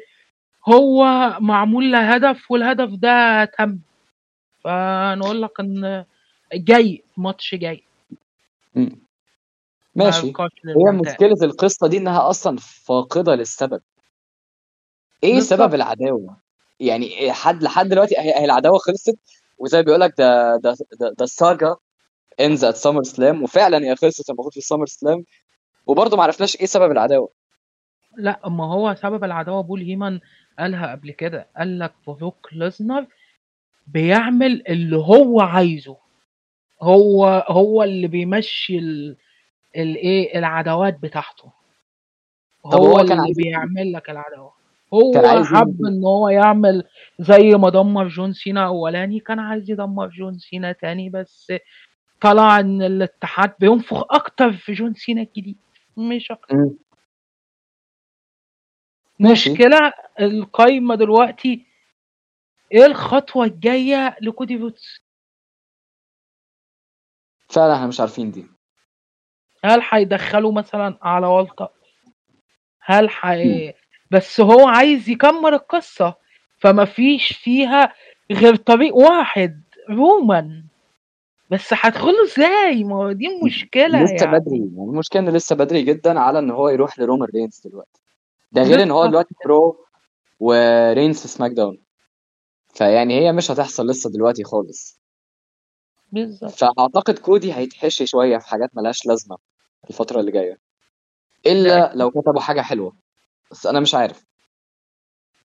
هو 0.69 1.05
معمول 1.41 1.93
له 1.93 2.15
هدف 2.15 2.51
والهدف 2.51 2.91
ده 2.91 3.45
تم. 3.45 3.79
فنقول 4.65 5.43
لك 5.43 5.61
إن 5.61 6.05
جاي 6.55 7.03
ماتش 7.17 7.55
جاي. 7.55 7.83
مم. 8.75 8.99
ما 9.95 10.05
ماشي 10.05 10.27
يبقاش 10.27 10.51
هي 10.67 10.73
للممتع 10.75 11.11
مشكلة 11.11 11.37
القصة 11.43 11.87
دي 11.89 11.99
إنها 11.99 12.31
أصلا 12.31 12.57
فاقدة 12.61 13.35
للسبب. 13.35 13.81
إيه 15.25 15.41
سبب 15.41 15.59
بالظبط 15.59 15.75
العداوة؟ 15.75 16.37
يعني 16.81 17.07
إيه 17.07 17.33
حد 17.33 17.63
لحد 17.63 17.89
دلوقتي 17.89 18.15
هي 18.19 18.45
العداوة 18.45 18.79
خلصت 18.79 19.19
وزي 19.59 19.83
بيقول 19.83 20.01
لك 20.01 20.15
ده 20.19 20.57
ده 20.57 20.77
ده, 21.01 21.25
ال 21.25 21.35
saga 21.35 21.77
ends 22.43 22.61
at 22.61 22.71
سمر 22.75 23.03
سلام 23.03 23.43
وفعلا 23.43 23.87
هي 23.87 23.97
خلصت 23.97 24.31
المفروض 24.31 24.53
في 24.53 24.61
سمر 24.61 24.87
سلام 24.87 25.25
وبرضه 25.87 26.17
ما 26.17 26.23
عرفناش 26.23 26.57
إيه 26.57 26.67
سبب 26.67 26.91
العداوة. 26.91 27.29
لا 28.17 28.49
ما 28.49 28.65
هو 28.73 28.95
سبب 28.95 29.25
العداوة 29.25 29.61
بول 29.63 29.83
هيمان 29.83 30.21
قالها 30.59 30.91
قبل 30.93 31.11
كده 31.11 31.47
قال 31.57 31.79
لك 31.79 31.95
بروك 32.07 32.49
ليزنر 32.53 33.07
بيعمل 33.87 34.63
اللي 34.69 34.97
هو 34.97 35.41
عايزه. 35.41 35.97
هو 36.83 37.45
هو 37.49 37.83
اللي 37.83 38.09
بيمشي 38.09 38.79
ال- 38.79 39.17
الايه 39.77 40.39
العداوات 40.39 40.99
بتاعته. 40.99 41.53
هو 42.67 42.73
هو 42.73 42.97
كان 42.97 43.03
اللي 43.03 43.23
عايز 43.23 43.37
بيعمل 43.37 43.93
لك 43.93 44.11
العداوة. 44.11 44.51
كان 44.51 44.56
هو 44.95 45.45
حب 45.45 45.85
إن 45.87 46.05
هو 46.05 46.29
يعمل 46.29 46.85
زي 47.19 47.51
ما 47.51 47.71
دمر 47.71 48.09
جون 48.09 48.33
سينا 48.33 48.67
أولاني 48.67 49.21
كان 49.21 49.39
عايز 49.39 49.71
يدمر 49.71 50.09
جون 50.09 50.39
سينا 50.39 50.73
تاني 50.73 51.11
بس 51.11 51.53
طلع 52.21 52.61
إن 52.61 52.83
الاتحاد 52.83 53.55
بينفخ 53.61 54.05
أكتر 54.11 54.53
في 54.53 54.73
جون 54.73 54.95
سينا 54.95 55.23
الجديد 55.23 55.59
مش 55.97 56.31
أكتر. 56.31 56.57
مشكلة 59.21 59.93
القايمة 60.21 60.95
دلوقتي 60.95 61.67
إيه 62.73 62.87
الخطوة 62.87 63.45
الجاية 63.45 64.17
لكودي 64.21 64.57
روتس 64.57 65.01
فعلا 67.49 67.75
إحنا 67.75 67.87
مش 67.87 68.01
عارفين 68.01 68.31
دي. 68.31 68.47
هل 69.65 69.81
هيدخلوا 69.91 70.53
مثلا 70.53 70.99
على 71.03 71.27
والتر؟ 71.27 71.69
هل. 72.81 73.11
حي... 73.11 73.73
بس 74.11 74.41
هو 74.41 74.69
عايز 74.69 75.09
يكمل 75.09 75.55
القصة 75.55 76.15
فما 76.59 76.85
فيش 76.85 77.33
فيها 77.33 77.93
غير 78.33 78.57
طريق 78.57 78.97
واحد 78.97 79.63
رومان 79.91 80.65
بس 81.51 81.69
هدخله 81.73 82.25
إزاي؟ 82.25 82.85
ما 82.85 82.97
هو 82.97 83.13
دي 83.13 83.29
مشكلة 83.45 84.03
لسه 84.03 84.27
بدري 84.27 84.57
يعني 84.57 84.71
يعني 84.77 84.91
المشكلة 84.91 85.23
إن 85.23 85.29
لسه 85.29 85.57
بدري 85.57 85.83
جدا 85.83 86.21
على 86.21 86.39
إن 86.39 86.51
هو 86.51 86.69
يروح 86.69 86.99
لرومان 86.99 87.29
رينز 87.35 87.61
دلوقتي. 87.65 88.01
ده 88.53 88.63
غير 88.63 88.83
إن 88.83 88.91
هو 88.91 89.07
دلوقتي 89.07 89.35
رومان 89.45 89.87
رينز 90.41 91.21
في 91.21 91.29
سماك 91.29 91.51
داون. 91.51 91.79
فيعني 92.75 93.21
هي 93.21 93.33
مش 93.33 93.51
هتحصل 93.51 93.87
لسه 93.87 94.11
دلوقتي 94.11 94.45
خالص. 94.45 95.01
بالظبط. 96.13 96.51
فأعتقد 96.51 97.19
كودي 97.19 97.55
هيتحشر 97.55 98.07
شوية 98.07 98.39
في 98.39 98.49
حاجات 98.49 98.71
ملهاش 98.77 99.07
لازمة 99.07 99.37
الفترة 99.91 100.21
اللي 100.21 100.33
جاية. 100.33 100.59
إلا 101.47 101.93
لو 101.95 102.11
كتبوا 102.11 102.41
حاجة 102.41 102.61
حلوة. 102.61 103.06
بس 103.51 103.67
أنا 103.67 103.81
مش 103.81 103.95
عارف. 103.95 104.27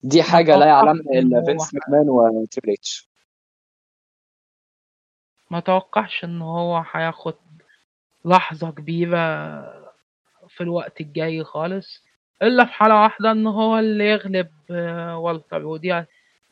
دي 0.03 0.23
حاجة 0.23 0.55
لا 0.55 0.65
يعلمها 0.65 1.19
إلا 1.19 1.43
فينس 1.45 1.73
ماكمان 1.73 2.09
وتريبل 2.09 2.73
إتش. 2.73 3.09
ما 5.51 5.59
توقعش 5.59 6.23
ان 6.23 6.41
هو 6.41 6.83
هياخد 6.91 7.35
لحظة 8.25 8.71
كبيرة 8.71 9.17
في 10.49 10.61
الوقت 10.61 11.01
الجاي 11.01 11.43
خالص 11.43 12.03
إلا 12.41 12.65
في 12.65 12.71
حالة 12.71 13.01
واحدة 13.01 13.31
ان 13.31 13.47
هو 13.47 13.79
اللي 13.79 14.09
يغلب 14.09 14.49
آه، 14.71 15.17
والتر 15.17 15.65
ودي 15.65 16.03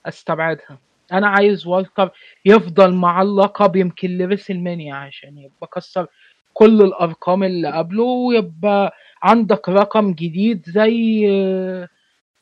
أستبعدها. 0.06 0.80
أنا 1.12 1.28
عايز 1.28 1.68
والتر 1.68 2.12
يفضل 2.46 2.94
مع 2.94 3.22
اللقب 3.22 3.76
يمكن 3.76 4.18
لريسلمانيا 4.18 4.96
عشان 4.96 5.38
يبقى 5.38 5.68
كسر 5.76 6.08
كل 6.54 6.82
الأرقام 6.82 7.44
اللي 7.44 7.72
قبله 7.72 8.04
ويبقى 8.04 8.94
عندك 9.24 9.70
رقم 9.70 10.14
جديد 10.14 10.70
زي 10.70 11.28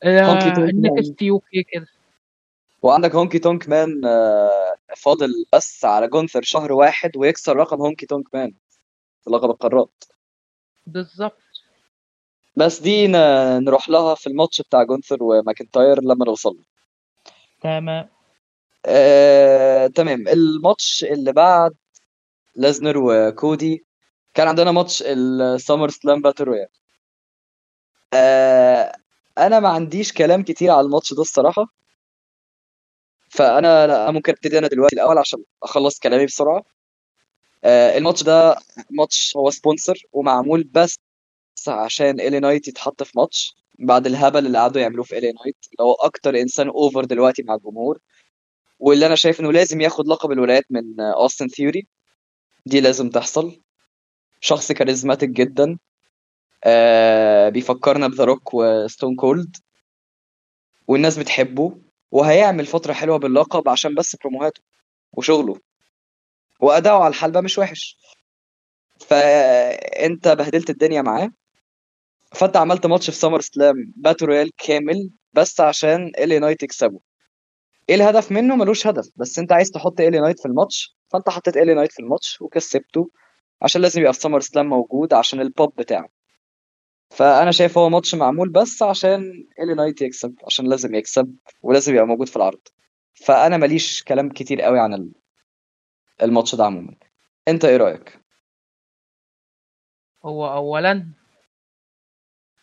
هونكي 0.04 0.50
تونك 0.50 0.58
مان 0.58 0.68
ال 0.68 0.82
NXT 0.82 1.22
UK 1.22 1.62
كده. 1.62 1.86
وعندك 2.82 3.14
هونكي 3.14 3.38
تونك 3.38 3.68
مان 3.68 4.00
فاضل 4.96 5.44
بس 5.52 5.84
على 5.84 6.08
جونثر 6.08 6.42
شهر 6.42 6.72
واحد 6.72 7.16
ويكسر 7.16 7.56
رقم 7.56 7.80
هونكي 7.80 8.06
تونك 8.06 8.34
مان 8.34 8.52
في 9.24 9.30
لقب 9.30 9.50
القارات. 9.50 10.04
بالظبط. 10.86 11.42
بس 12.56 12.80
دي 12.80 13.06
نروح 13.06 13.88
لها 13.88 14.14
في 14.14 14.26
الماتش 14.26 14.62
بتاع 14.62 14.82
جونثر 14.82 15.22
وماكنتاير 15.22 16.02
لما 16.02 16.24
نوصل 16.24 16.56
له. 16.56 16.64
تمام. 17.62 18.08
آه، 18.86 19.86
تمام. 19.86 20.28
الماتش 20.28 21.04
اللي 21.04 21.32
بعد 21.32 21.74
ليزنر 22.56 22.98
وكودي 22.98 23.84
كان 24.38 24.48
عندنا 24.48 24.72
ماتش 24.72 25.02
السمر 25.06 25.88
سلام 25.90 26.20
battle 26.22 26.44
royal. 26.44 26.68
آه، 28.14 28.96
أنا 29.38 29.60
ما 29.60 29.68
عنديش 29.68 30.12
كلام 30.12 30.42
كتير 30.42 30.70
على 30.70 30.80
الماتش 30.80 31.14
ده 31.14 31.22
الصراحة. 31.22 31.66
فأنا 33.30 33.86
لا 33.86 34.10
ممكن 34.10 34.32
أبتدي 34.32 34.58
أنا 34.58 34.68
دلوقتي 34.68 34.96
الأول 34.96 35.18
عشان 35.18 35.42
أخلص 35.62 35.98
كلامي 35.98 36.26
بسرعة. 36.26 36.64
آه، 37.64 37.98
الماتش 37.98 38.22
ده 38.22 38.56
ماتش 38.90 39.36
هو 39.36 39.50
sponsor 39.50 40.02
ومعمول 40.12 40.64
بس 40.64 40.98
عشان 41.68 42.20
إل 42.20 42.27
إيه 42.27 42.40
نايت 42.40 42.68
يتحط 42.68 43.02
في 43.02 43.12
ماتش 43.18 43.56
بعد 43.78 44.06
الهبل 44.06 44.46
اللي 44.46 44.58
قعدوا 44.58 44.82
يعملوه 44.82 45.04
في 45.04 45.18
إل 45.18 45.23
إيه 45.23 45.32
نايت 45.32 45.56
اللي 45.72 45.84
هو 45.88 45.92
أكتر 45.94 46.40
إنسان 46.40 46.68
over 46.68 47.04
دلوقتي 47.04 47.42
مع 47.42 47.54
الجمهور. 47.54 47.98
واللي 48.78 49.06
أنا 49.06 49.14
شايف 49.14 49.40
إنه 49.40 49.52
لازم 49.52 49.80
ياخد 49.80 50.08
لقب 50.08 50.32
الولايات 50.32 50.64
من 50.70 51.00
اوستن 51.00 51.48
ثيوري 51.48 51.86
دي 52.66 52.80
لازم 52.80 53.10
تحصل. 53.10 53.60
شخص 54.40 54.72
charismatic 54.72 55.30
جدا. 55.30 55.78
آه 56.64 57.48
بيفكرنا 57.48 58.08
بذا 58.08 58.24
روك 58.24 58.54
وستون 58.54 59.16
كولد. 59.16 59.56
والناس 60.88 61.18
بتحبه. 61.18 61.78
وهيعمل 62.10 62.66
فترة 62.66 62.92
حلوة 62.92 63.16
باللقب 63.18 63.68
عشان 63.68 63.94
بس 63.94 64.16
بروموهاته 64.16 64.62
وشغله. 65.12 65.60
وأداؤه 66.60 67.04
على 67.04 67.10
الحلبة 67.10 67.40
مش 67.40 67.58
وحش. 67.58 67.98
فأنت 69.00 70.28
بهدلت 70.28 70.70
الدنيا 70.70 71.02
معاه. 71.02 71.30
فأنت 72.32 72.56
عملت 72.56 72.86
ماتش 72.86 73.10
في 73.10 73.16
سمر 73.16 73.40
سلام 73.40 73.92
battle 73.96 74.26
royal 74.26 74.50
كامل 74.56 75.10
بس 75.32 75.60
عشان 75.60 76.12
إل 76.18 76.40
نايت 76.40 76.62
يكسبه. 76.62 77.00
إيه 77.88 77.94
الهدف 77.94 78.32
منه؟ 78.32 78.56
ملوش 78.56 78.86
هدف. 78.86 79.08
بس 79.16 79.38
أنت 79.38 79.52
عايز 79.52 79.70
تحط 79.70 80.00
إل 80.00 80.07
إيه 80.07 80.20
نايت 80.20 80.40
في 80.40 80.46
الماتش. 80.46 80.96
فأنت 81.08 81.28
حطيت 81.28 81.56
إل 81.56 81.62
إيه 81.62 81.74
نايت 81.74 81.92
في 81.92 81.98
الماتش 82.00 82.40
وكسبته. 82.42 83.10
عشان 83.62 83.80
لازم 83.82 84.00
يبقى 84.00 84.12
في 84.12 84.20
سمر 84.20 84.40
سلام 84.40 84.66
موجود 84.66 85.14
عشان 85.14 85.40
البوب 85.40 85.74
بتاعه. 85.76 86.08
فأنا 87.10 87.50
شايف 87.50 87.78
هو 87.78 87.88
ماتش 87.88 88.14
معمول 88.14 88.48
بس 88.48 88.82
عشان 88.82 89.46
إل 89.60 89.65
إيه 89.65 89.74
نايت 89.74 90.02
يكسب 90.02 90.34
عشان 90.46 90.68
لازم 90.68 90.94
يكسب 90.94 91.36
ولازم 91.62 91.92
يبقى 91.94 92.06
موجود 92.06 92.28
في 92.28 92.36
العرض. 92.36 92.60
فأنا 93.14 93.56
ماليش 93.56 94.04
كلام 94.04 94.28
كتير 94.28 94.62
قوي 94.62 94.78
عن 94.80 94.94
ال- 94.94 95.12
الماتش 96.22 96.54
ده 96.54 96.64
عموما. 96.64 96.96
أنت 97.48 97.64
إيه 97.64 97.76
رأيك؟ 97.76 98.20
هو 100.24 100.52
اولا 100.52 101.08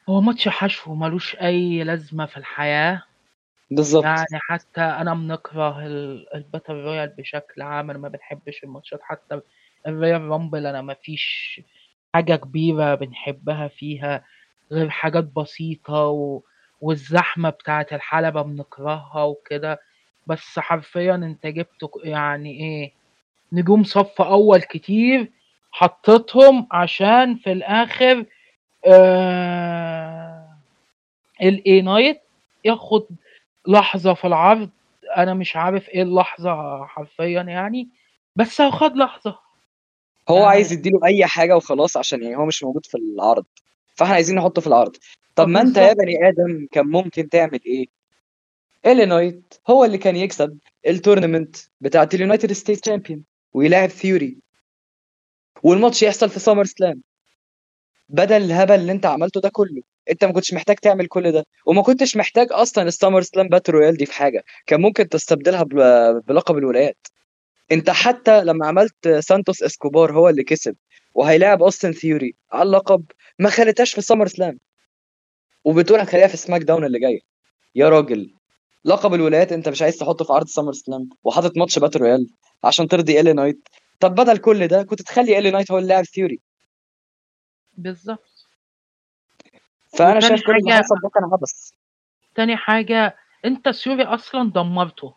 هو 0.10 0.22
ماتش 0.22 0.48
حشو 0.48 0.94
ملوش 0.94 1.36
أي 1.36 1.84
لازمة 1.84 2.26
في 2.26 2.38
الحياة. 2.38 3.04
بالظبط. 3.72 4.04
يعني 4.04 4.26
حتى 4.32 4.82
أنا 4.82 5.14
بنكره 5.14 5.86
ال- 5.86 6.36
ال 6.36 6.41
battle 6.41 6.74
royal 6.74 7.10
بشكل 7.18 7.62
عام 7.62 7.90
أنا 7.90 8.00
ما 8.00 8.10
بنحبش 8.10 8.64
الماتشات 8.64 9.00
حتى 9.02 9.42
الرويال 9.88 10.22
رامبل 10.22 10.66
أنا 10.68 10.82
ما 10.82 10.94
فيش 10.94 11.62
حاجة 12.16 12.36
كبيرة 12.36 12.96
بنحبها 12.96 13.68
فيها 13.68 14.24
غير 14.72 14.90
حاجات 14.90 15.24
بسيطة 15.24 16.06
و... 16.08 16.42
والزحمة 16.82 17.50
بتاعة 17.50 17.88
الحلبة 17.92 18.42
بنكرهها 18.42 19.24
وكده. 19.24 19.80
بس 20.28 20.60
حرفيا 20.60 21.16
أنت 21.16 21.48
جبت 21.48 21.90
يعني 22.04 22.52
إيه 22.60 22.92
نجوم 23.54 23.84
صف 23.84 24.22
أول 24.22 24.62
كتير 24.62 25.32
حطيتهم 25.72 26.68
عشان 26.72 27.36
في 27.36 27.52
الآخر 27.52 28.26
آه 28.88 30.58
إل 31.42 31.55
إيه 31.55 31.82
نايت 31.82 32.22
ياخد 32.66 33.06
لحظة 33.68 34.14
في 34.14 34.28
العرض. 34.28 34.70
أنا 35.18 35.34
مش 35.34 35.56
عارف 35.56 35.90
إيه 35.90 36.02
اللحظة 36.04 36.86
حرفيا 36.86 37.42
يعني 37.42 37.90
بس 38.36 38.62
هو 38.62 38.72
خد 38.72 38.98
لحظة. 38.98 39.45
هو 40.30 40.38
آه. 40.38 40.48
عايز 40.48 40.72
يديله 40.74 41.00
أي 41.06 41.26
حاجة 41.26 41.56
وخلاص 41.58 41.98
عشان 41.98 42.24
يعني 42.24 42.36
هو 42.38 42.46
مش 42.46 42.64
موجود 42.64 42.86
في 42.86 42.98
العرض. 42.98 43.46
فإحنا 43.96 44.16
عايزين 44.16 44.36
نحطه 44.36 44.62
في 44.62 44.68
العرض. 44.68 44.96
طب 45.36 45.48
ما 45.48 45.62
أنت 45.62 45.78
يا. 45.78 45.94
بني 45.94 46.30
آدم 46.30 46.68
كان 46.72 46.86
ممكن 46.88 47.30
تعمل 47.30 47.60
إيه؟ 47.66 47.86
إل 48.86 48.92
إيه 48.92 49.06
نايت 49.06 49.54
هو 49.70 49.86
اللي 49.86 49.98
كان 49.98 50.16
يكسب 50.16 50.58
ال 50.88 50.94
tournament 50.94 51.56
بتاعت 51.82 52.14
ال 52.16 52.21
United 52.21 52.52
States 52.54 52.82
champion 52.82 53.24
ويلاعب 53.54 53.90
ثيوري 53.90 54.38
والماتش 55.64 56.04
يحصل 56.04 56.30
في 56.30 56.40
سامر 56.40 56.66
سلام. 56.66 57.02
بدل 58.10 58.36
الهبل 58.44 58.76
اللي 58.76 58.92
أنت 58.92 59.06
عملته 59.06 59.42
ده 59.42 59.50
كله. 59.50 59.82
أنت 60.12 60.26
ما 60.26 60.32
كنتش 60.34 60.54
محتاج 60.54 60.76
تعمل 60.76 61.08
كل 61.08 61.32
ده. 61.32 61.46
وما 61.66 61.82
كنتش 61.82 62.18
محتاج 62.18 62.48
أصلا 62.52 62.84
السامر 62.84 63.22
سلام 63.22 63.48
battle 63.48 63.72
royal 63.74 63.98
دي 63.98 64.06
في 64.06 64.14
حاجة. 64.14 64.44
كان 64.66 64.82
ممكن 64.82 65.10
تستبدلها 65.10 65.64
بل- 65.64 66.22
بلقب 66.22 66.58
الولايات. 66.58 67.08
انت 67.72 67.90
حتى 67.90 68.44
لما 68.44 68.68
عملت 68.68 69.08
سانتوس 69.08 69.64
إسكوبار 69.64 70.14
هو 70.14 70.30
اللي 70.30 70.44
كسب 70.44 70.76
وهيلاعب 71.14 71.64
أوستن 71.64 71.92
ثيوري 71.92 72.36
على 72.52 72.64
اللقب 72.64 73.06
ما 73.40 73.50
خليتهاش 73.50 73.94
في 73.94 74.02
سامر 74.02 74.28
سلام. 74.28 74.60
وبتقول 75.64 76.00
هتخليها 76.00 76.28
في 76.28 76.38
سماك 76.38 76.62
داون 76.62 76.86
اللي 76.86 77.00
جاية 77.00 77.20
يا 77.76 77.90
راجل 77.90 78.34
لقب 78.86 79.14
الولايات 79.14 79.52
انت 79.52 79.70
مش 79.70 79.82
عايز 79.82 79.98
تحطه 79.98 80.26
في 80.26 80.34
عرض 80.34 80.48
سامر 80.48 80.74
سلام 80.74 81.10
وحاطط 81.24 81.58
ماتش 81.58 81.80
battle 81.80 82.00
royal 82.00 82.28
عشان 82.64 82.88
ترضي 82.88 83.20
إل 83.20 83.24
إيه 83.24 83.34
نايت. 83.34 83.68
طب 84.00 84.16
بدل 84.16 84.38
كل 84.38 84.68
ده 84.68 84.84
كنت 84.84 85.02
تخلي 85.02 85.38
إل 85.38 85.42
إيه 85.42 85.52
نايت 85.52 85.72
هو 85.72 85.78
اللي 85.78 85.90
لاعب 85.90 86.04
ثيوري 86.04 86.40
بالظبط. 87.78 88.48
فأنا 89.98 90.20
شايف 90.20 90.42
كل 90.46 90.56
اللي 90.56 90.74
حصل 90.74 90.96
ده 91.04 91.10
كان 91.10 91.24
عبث. 91.24 91.72
تاني 92.36 92.58
حاجة 92.58 93.16
انت 93.46 93.70
ثيوري 93.70 94.04
أصلا 94.04 94.52
دمرته. 94.52 95.14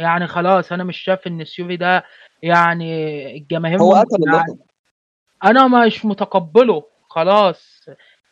يعني 0.00 0.26
خلاص 0.26 0.72
أنا 0.72 0.84
مش 0.84 0.98
شايف 0.98 1.26
إن 1.26 1.44
ثيوري 1.44 1.76
ده 1.76 2.04
يعني 2.42 2.92
الجماهير 3.36 3.78
هو 3.82 3.94
قتل 3.94 4.16
اللقب. 4.16 4.58
أنا 5.44 5.86
مش 5.86 6.04
متقبله 6.04 6.82
خلاص. 7.08 7.80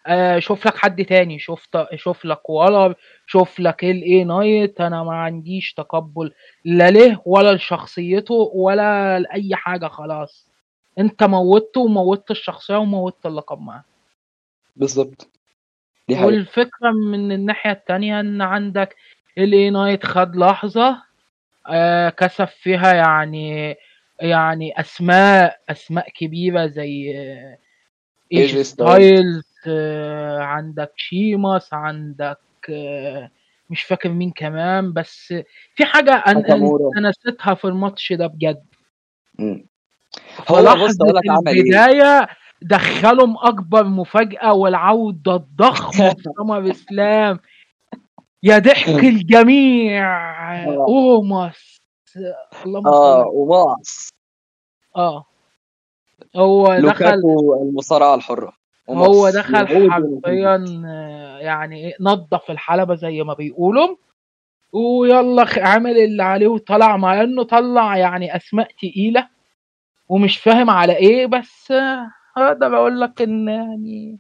آه، 0.07 0.39
شوف 0.39 0.67
لك 0.67 0.77
حد 0.77 1.05
تاني 1.05 1.39
شوف 1.39 1.69
شوف 1.95 2.25
لك 2.25 2.51
والر 2.51 2.95
شوف 3.27 3.61
لك 3.61 3.85
إل 3.85 3.98
إيه 3.98 4.25
نايت 4.25 4.81
أنا 4.81 5.03
ما 5.03 5.15
عنديش 5.15 5.75
تقبل 5.75 6.33
لا 6.65 6.91
له 6.91 7.23
ولا 7.25 7.53
لشخصيته 7.55 8.35
ولا 8.55 9.19
لأي 9.19 9.57
حاجة 9.57 9.87
خلاص. 9.87 10.49
أنت 10.99 11.23
موتته 11.23 11.81
وموتت 11.81 12.31
الشخصية 12.31 12.77
وموتت 12.77 13.27
اللقب 13.27 13.61
معاه. 13.61 13.85
بالظبط. 14.77 15.29
والفكرة 16.11 16.91
من 16.91 17.33
الناحية 17.33 17.71
التانية 17.71 18.21
إن 18.21 18.43
عندك 18.43 18.97
إل 19.39 19.49
إيه 19.49 19.71
نايت 19.71 20.07
خد 20.07 20.37
لحظة 20.37 21.03
كسب 22.11 22.45
فيها 22.45 22.95
يعني 22.95 23.77
يعني 24.21 24.81
أسماء 24.81 25.61
أسماء 25.69 26.11
كبيرة 26.11 26.67
زي 26.67 27.19
آه، 27.19 27.59
إيه 28.33 28.46
جي 28.46 28.59
ستايلز 28.59 29.45
آه، 29.67 30.39
عندك 30.39 30.93
شيماس 30.97 31.75
عندك 31.75 32.39
آه، 32.71 33.31
مش 33.71 33.83
فاكر 33.83 34.09
مين 34.09 34.31
كمان 34.31 34.93
بس 34.93 35.35
في 35.75 35.85
حاجة. 35.85 36.13
أنا 36.97 37.09
نسيتها 37.09 37.55
في 37.55 37.65
الماتش 37.65 38.13
ده 38.13 38.27
بجد. 38.27 38.65
هو 39.41 40.63
بص 40.63 40.63
فلحظة 40.63 41.05
أقول 41.05 41.17
لك 41.17 41.31
عمل 41.31 41.49
إيه 41.49 41.61
البداية 41.61 42.29
دخلهم 42.63 43.37
أكبر 43.39 43.85
مفاجأة 43.85 44.53
والعودة 44.53 45.37
الضخمة 45.37 46.15
في 46.15 46.23
سمر 46.39 46.71
إسلام 46.71 47.41
يا 48.43 48.59
ضحك 48.59 49.05
الجميع. 49.05 50.05
آه. 50.65 50.87
أوماس 50.89 51.79
اللهم 52.67 52.87
آه 52.87 53.23
صل 53.23 53.31
وماس 53.35 54.09
آه. 54.97 55.25
هو 56.37 56.79
دخل 56.79 57.23
المصارعة 57.63 58.15
الحرة. 58.15 58.53
هو 58.91 59.31
دخل 59.31 59.91
حرفيا 59.91 60.65
آه، 60.87 61.39
يعني 61.39 61.87
إيه 61.87 61.95
نظف 62.01 62.51
الحلبة 62.51 62.95
زي 62.95 63.23
ما 63.23 63.35
بيقولوا. 63.35 63.97
ويلا 64.73 65.47
عمل 65.57 65.99
اللي 65.99 66.23
عليه 66.23 66.47
وطلع 66.49 66.97
مع 66.97 67.23
إنه 67.23 67.43
طلع 67.43 67.97
يعني 67.97 68.37
أسماء 68.37 68.69
تقيلة. 68.83 69.29
ومش 70.09 70.39
فاهم 70.39 70.71
على 70.71 70.97
إيه 70.97 71.27
بس 71.27 71.71
آه، 71.71 72.11
أقدر 72.37 72.77
أقول 72.77 73.01
لك 73.01 73.23
إن 73.23 73.49
يعني 73.49 74.19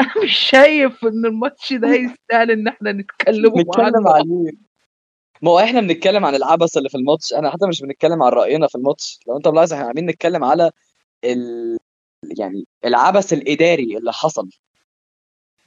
أنا 0.00 0.24
مش 0.24 0.36
شايف 0.36 1.04
إن 1.04 1.26
الماتش 1.26 1.72
ده 1.72 1.88
يستاهل 1.88 2.50
إن 2.50 2.68
إحنا 2.68 2.92
نتكلم 2.92 3.52
عنه. 3.78 4.10
عليه. 4.10 4.52
ما 5.42 5.50
هو 5.50 5.58
إحنا 5.58 5.80
بنتكلم 5.80 6.24
عن 6.24 6.34
العبث 6.34 6.76
اللي 6.76 6.88
في 6.88 6.94
الماتش. 6.94 7.34
أنا 7.34 7.50
حتى 7.50 7.66
مش 7.66 7.82
بنتكلم 7.82 8.22
عن 8.22 8.32
رأينا 8.32 8.66
في 8.66 8.74
الماتش. 8.74 9.18
لو 9.28 9.36
أنت 9.36 9.48
ملاحظ 9.48 9.72
إحنا 9.72 9.86
عاملين 9.86 10.06
نتكلم 10.06 10.44
على 10.44 10.70
ال... 11.24 11.78
يعني 12.38 12.66
العبث 12.84 13.32
الإداري 13.32 13.96
اللي 13.96 14.12
حصل 14.12 14.48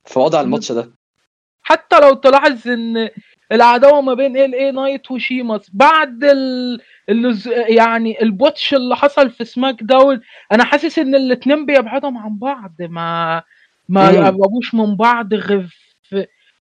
في 0.05 0.19
وضع 0.19 0.41
الماتش 0.41 0.71
ده. 0.71 0.91
حتى 1.61 1.99
لو 1.99 2.13
تلاحظ 2.13 2.67
إن 2.67 3.09
العداوة 3.51 4.01
ما 4.01 4.13
بين 4.13 4.37
LA 4.37 4.55
Knight 4.55 5.11
وشيماس 5.11 5.69
بعد 5.73 6.23
ال... 6.23 6.81
ال... 7.09 7.41
يعني 7.77 8.21
ال 8.21 8.30
botch 8.30 8.73
اللي 8.73 8.95
حصل 8.95 9.29
في 9.29 9.45
SmackDown 9.45 10.21
أنا 10.51 10.63
حاسس 10.63 10.99
إن 10.99 11.15
الاتنين 11.15 11.65
بيبعدهم 11.65 12.17
عن 12.17 12.37
بعض. 12.37 12.73
ما 12.79 13.43
ما. 13.89 14.09
يقربوش 14.09 14.73
من 14.73 14.95
بعض 14.95 15.33
غير 15.33 15.75
في, 16.09 16.27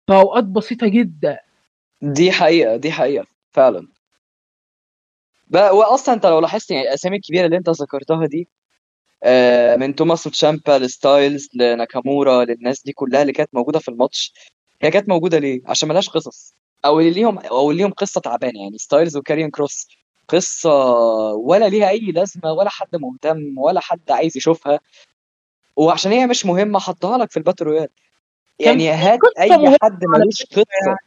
أوقات 0.10 0.44
بسيطة 0.44 0.88
جدا. 0.88 1.40
دي 2.02 2.32
حقيقة 2.32 2.76
دي 2.76 2.92
حقيقة 2.92 3.26
فعلا. 3.52 3.88
بقى 5.48 5.76
واصلا 5.78 6.16
أنت 6.16 6.26
لو 6.26 6.40
لاحظت 6.40 6.72
يعني 6.72 6.84
الأسامي 6.84 7.16
الكبيرة 7.18 7.46
اللي 7.46 7.58
أنت 7.58 7.70
ذكرتها 7.70 8.26
دي 8.26 8.48
آه، 9.24 9.76
من 9.76 9.96
توماسو 9.96 10.24
تشامبا 10.24 10.72
لستايلز 10.80 11.50
لناكامورا 11.54 12.46
للناس 12.46 12.84
دي 12.84 12.94
كلها 12.94 13.22
اللي 13.22 13.34
كانت 13.34 13.50
موجودة 13.54 13.80
في 13.80 13.90
الماتش. 13.90 14.34
هي 14.82 14.92
كانت 14.92 15.10
موجودة 15.10 15.40
ليه؟ 15.40 15.62
عشان 15.66 15.90
ملهاش 15.90 16.10
قصص. 16.10 16.54
أو 16.86 17.00
اللي 17.00 17.12
ليهم 17.12 17.38
أو 17.40 17.72
اللي 17.72 17.82
ليهم 17.84 17.92
قصة 17.92 18.22
تعبانة 18.22 18.60
يعني. 18.64 18.78
ستايلز 18.78 19.18
وكاريون 19.18 19.50
كروس 19.50 19.88
قصة 20.28 20.74
ولا 21.34 21.70
ليها 21.70 21.90
أي 21.90 22.00
لازمة 22.00 22.54
ولا 22.54 22.70
حد 22.70 22.96
مهتم 22.96 23.58
ولا 23.58 23.80
حد 23.80 24.12
عايز 24.12 24.38
يشوفها. 24.38 24.80
وعشان 25.80 26.12
هي 26.12 26.28
مش 26.28 26.46
مهمة 26.46 26.80
حطها 26.80 27.18
لك 27.18 27.32
في 27.32 27.38
ال 27.38 27.42
battle 27.42 27.65
royal. 27.65 27.88
يعني 28.60 28.89
هات 28.89 29.20
أي 29.39 29.78
حد 29.84 30.06
ملوش 30.06 30.44
قصة. 30.44 30.98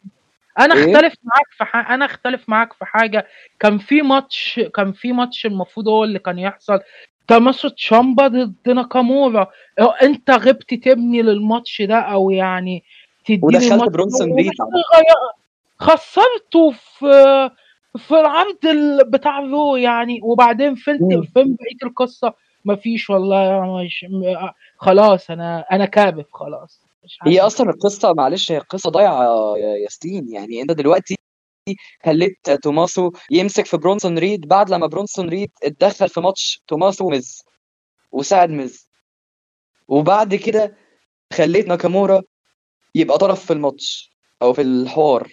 أنا 0.59 0.75
إيه؟ 0.75 0.81
أختلف 0.97 1.15
معاك 1.25 1.47
في 1.59 1.65
حاجة 1.65 1.95
أنا 1.95 2.05
أختلف 2.05 2.49
معاك 2.49 2.73
في 2.73 2.85
حاجة. 2.85 3.27
كان 3.61 3.79
في 3.79 4.03
ماتش 4.03 4.61
كان 4.75 4.93
في 4.93 5.13
ماتش 5.13 5.47
المفروض 5.47 5.89
هو 5.89 6.05
اللي 6.05 6.19
كان 6.19 6.39
يحصل. 6.39 6.81
توماسو 7.29 7.69
تشامبا 7.69 8.29
ضد 8.29 8.55
ناكامورا 8.69 9.47
أنت 10.03 10.31
غبت 10.31 10.75
تبني 10.75 11.23
للماتش 11.23 11.83
ده 11.83 11.97
أو 11.99 12.31
يعني 12.31 12.83
تديني 13.25 13.41
ودخلت 13.43 13.89
برونسون 13.91 14.35
ريد 14.35 14.47
غير- 14.47 15.33
خسرته 15.79 16.71
في 16.71 17.51
في 17.99 18.11
العرض 18.21 18.67
ال- 18.67 19.11
بتاع 19.11 19.41
Raw 19.41 19.77
يعني. 19.77 20.21
وبعدين 20.23 20.75
فين. 20.75 20.99
فين 21.35 21.55
بقية 21.55 21.83
القصة؟ 21.89 22.35
مفيش 22.65 23.11
والله 23.11 23.83
مش 23.85 24.07
خلاص 24.77 25.31
أنا 25.31 25.65
أنا 25.73 25.85
كافي 25.87 26.27
خلاص. 26.33 26.81
مش 27.05 27.19
هي. 27.23 27.41
أصلا 27.41 27.71
القصة 27.71 28.13
معلش 28.13 28.53
هي 28.53 28.57
القصة 28.57 28.91
ضايعة 28.91 29.23
يا 29.57 29.77
ياسين. 29.77 30.29
يعني 30.33 30.63
أنت 30.63 30.71
دلوقتي 30.71 31.17
خليت 32.05 32.51
توماسو 32.51 33.13
يمسك 33.31 33.67
في 33.67 33.77
برونسون 33.77 34.19
ريد 34.19 34.49
بعد 34.49 34.71
لما 34.71 34.87
برونسون 34.87 35.29
ريد 35.29 35.51
اتدخل 35.63 36.09
في 36.09 36.21
ماتش 36.21 36.63
توماسو 36.69 37.07
وميز 37.07 37.43
وساعد 38.13 38.51
ميز. 38.51 38.89
وبعد 39.89 40.35
كده 40.35 40.77
خليت 41.33 41.69
ناكامورا 41.69 42.23
يبقى 42.95 43.19
طرف 43.19 43.45
في 43.47 43.53
الماتش 43.53 44.13
أو 44.43 44.53
في 44.53 44.63
الحوار. 44.63 45.29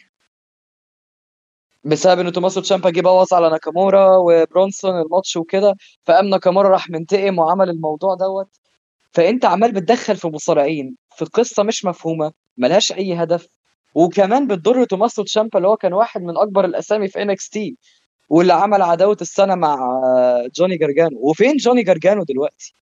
بسبب 1.89 2.19
إن 2.19 2.31
توماسو 2.31 2.61
تشامبا 2.61 2.89
جه 2.89 3.01
بوظ 3.01 3.33
على 3.33 3.49
ناكامورا 3.49 4.17
وبرونسون 4.17 5.01
الماتش 5.01 5.37
وكده 5.37 5.75
فقام 6.05 6.25
ناكامورا 6.25 6.69
راح 6.69 6.89
منتقم 6.89 7.39
وعمل 7.39 7.69
الموضوع 7.69 8.15
دوت. 8.15 8.47
فأنت 9.11 9.45
عمال 9.45 9.71
بتدخل 9.71 10.15
في 10.15 10.27
مصارعين 10.27 10.95
في 11.15 11.25
قصة 11.25 11.63
مش 11.63 11.85
مفهومة 11.85 12.31
ملهاش 12.57 12.91
أي 12.91 13.13
هدف. 13.13 13.47
وكمان 13.95 14.47
بتضر 14.47 14.83
توماسو 14.85 15.23
تشامبا 15.23 15.57
اللي 15.57 15.67
هو 15.67 15.77
كان 15.77 15.93
واحد 15.93 16.21
من 16.21 16.37
أكبر 16.37 16.65
الأسامي 16.65 17.07
في 17.07 17.21
NXT 17.21 17.77
واللي 18.29 18.53
عمل 18.53 18.81
عداوة 18.81 19.17
السنة 19.21 19.55
مع 19.55 19.77
جوني 20.55 20.77
جارجانو 20.77 21.19
وفين 21.21 21.57
جوني 21.57 21.83
جارجانو 21.83 22.23
دلوقتي؟ 22.23 22.73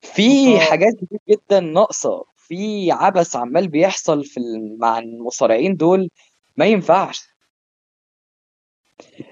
في. 0.00 0.60
حاجات 0.60 0.94
كتير 0.94 1.18
جدا 1.28 1.60
ناقصة. 1.60 2.24
في 2.36 2.92
عبث 2.92 3.36
عمال 3.36 3.68
بيحصل 3.68 4.24
في 4.24 4.40
مع 4.78 4.98
المصارعين 4.98 5.76
دول. 5.76 6.10
ما 6.56 6.66
ينفعش. 6.66 7.20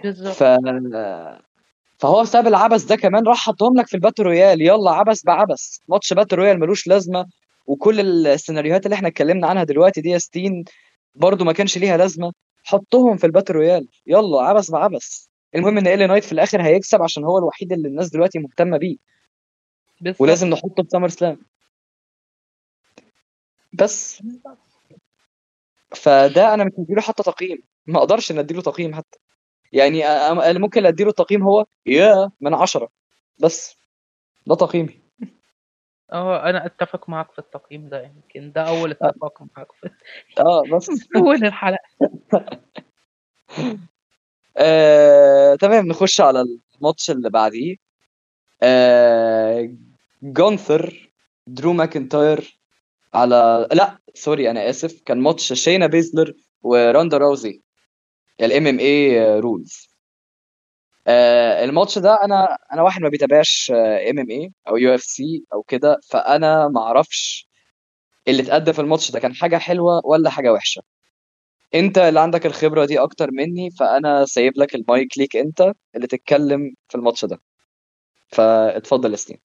بالظبط. 0.03 0.35
ف 0.35 0.45
فهو 1.99 2.23
بسبب 2.23 2.47
العبث 2.47 2.85
ده 2.85 2.97
كمان 2.97 3.27
راح 3.27 3.39
حطهم 3.39 3.77
لك 3.77 3.87
في 3.87 3.95
ال 3.95 3.99
battle 3.99 4.23
royal. 4.23 4.63
يلا 4.63 4.91
عبث 4.91 5.25
بعبث. 5.25 5.79
ماتش 5.89 6.13
battle 6.13 6.37
royal 6.37 6.61
ملوش 6.61 6.87
لازمة. 6.87 7.27
وكل 7.67 8.27
السيناريوهات 8.27 8.87
اللي 8.87 8.95
إحنا 8.95 9.09
اتكلمنا 9.09 9.47
عنها 9.47 9.65
دلوقتي 9.65 10.01
دي 10.01 10.09
يا 10.09 10.19
ياسين 10.19 10.65
برضو 11.15 11.45
ما 11.45 11.53
كانش 11.53 11.79
ليها 11.79 11.97
لازمة. 11.97 12.33
حطهم 12.65 13.17
في 13.17 13.27
ال 13.27 13.31
battle 13.31 13.55
royal. 13.55 13.89
يلا 14.07 14.43
عبث 14.43 14.71
بعبث. 14.71 15.27
المهم 15.55 15.79
إن 15.79 15.87
LA 15.87 16.09
Knight 16.09 16.25
في 16.25 16.33
الآخر 16.33 16.63
هيكسب 16.63 17.03
عشان 17.03 17.25
هو 17.25 17.39
الوحيد 17.39 17.73
اللي 17.73 17.89
الناس 17.89 18.11
دلوقتي 18.11 18.39
مهتمة 18.39 18.79
بيه. 18.79 18.97
بالظبط. 20.01 20.21
ولازم 20.21 20.49
نحطه 20.49 20.83
في 20.83 20.89
SummerSlam. 20.89 21.39
بس. 23.73 24.23
فده 25.95 26.55
أنا 26.55 26.65
مش 26.65 26.73
مديله 26.79 27.01
حتى 27.01 27.23
تقييم. 27.23 27.59
ما 27.87 27.99
أقدرش 27.99 28.31
إن 28.31 28.39
أديله 28.39 28.63
تقييم 28.63 28.95
حتى. 28.95 29.19
يعني 29.73 30.09
اللي 30.51 30.59
ممكن 30.61 30.87
أديله 30.87 31.13
تقييم 31.13 31.43
هو 31.43 31.67
يا 31.87 32.31
من 32.41 32.55
عشرة. 32.55 32.89
بس 33.43 33.77
ده 34.47 34.55
تقييمي. 34.55 35.01
آه 36.13 36.51
أنا 36.51 36.67
أتفق 36.67 37.09
معاك 37.09 37.33
في 37.33 37.39
التقييم 37.39 37.89
ده 37.89 38.03
يمكن 38.03 38.53
ده 38.53 38.63
أول 38.63 38.91
اتفاق 38.91 39.43
معاك 39.57 39.73
في 39.73 39.91
آه 40.41 40.63
بس. 40.73 40.89
أول 41.17 41.45
الحلقة. 41.45 41.79
آه، 44.57 45.55
تمام 45.55 45.87
نخش 45.87 46.21
على 46.21 46.45
الماتش 46.77 47.11
اللي 47.11 47.31
بعديه. 47.31 47.77
آه، 48.63 49.71
جونثر 50.23 51.11
ودرو 51.47 51.73
ماكنتاير 51.73 52.59
على 53.15 53.69
لا 53.73 53.99
sorry 54.15 54.51
أنا 54.51 54.71
آسف 54.71 55.01
كان 55.07 55.21
ماتش 55.21 55.53
شينا 55.53 55.87
بيزلر 55.87 56.35
وروندا 56.63 57.19
راوزي 57.19 57.63
ال 58.41 58.67
MMA 58.67 58.79
rules 58.79 59.89
الماتش 61.65 61.99
ده 61.99 62.15
أنا 62.25 62.59
أنا 62.73 62.83
واحد 62.83 63.03
ما 63.03 63.09
بيتابعش 63.09 63.71
ام 64.11 64.19
ام 64.19 64.31
اي 64.31 64.53
أو 64.69 64.77
يو 64.77 64.95
اف 64.95 65.01
سي 65.03 65.45
أو 65.55 65.63
كده 65.63 66.01
فأنا 66.11 66.69
ما 66.69 66.81
أعرفش 66.81 67.49
اللي 68.29 68.43
اتقدم 68.43 68.73
في 68.73 68.81
الماتش 68.81 69.11
ده 69.11 69.21
كان 69.21 69.35
حاجة 69.35 69.57
حلوة 69.57 70.01
ولا 70.05 70.31
حاجة 70.31 70.53
وحشة. 70.53 70.83
أنت 71.75 71.99
اللي 71.99 72.21
عندك 72.21 72.47
الخبرة 72.47 72.85
دي 72.85 72.99
أكتر 72.99 73.31
مني 73.31 73.71
فأنا 73.71 74.25
سايب 74.25 74.53
لك 74.57 74.75
المايك 74.75 75.19
ليك 75.19 75.37
أنت 75.37 75.73
اللي 75.97 76.07
تتكلم 76.07 76.75
في 76.89 76.95
الماتش 76.95 77.25
ده. 77.25 77.41
فاتفضل 78.29 79.11
يا 79.11 79.17
ياسين 79.17 79.41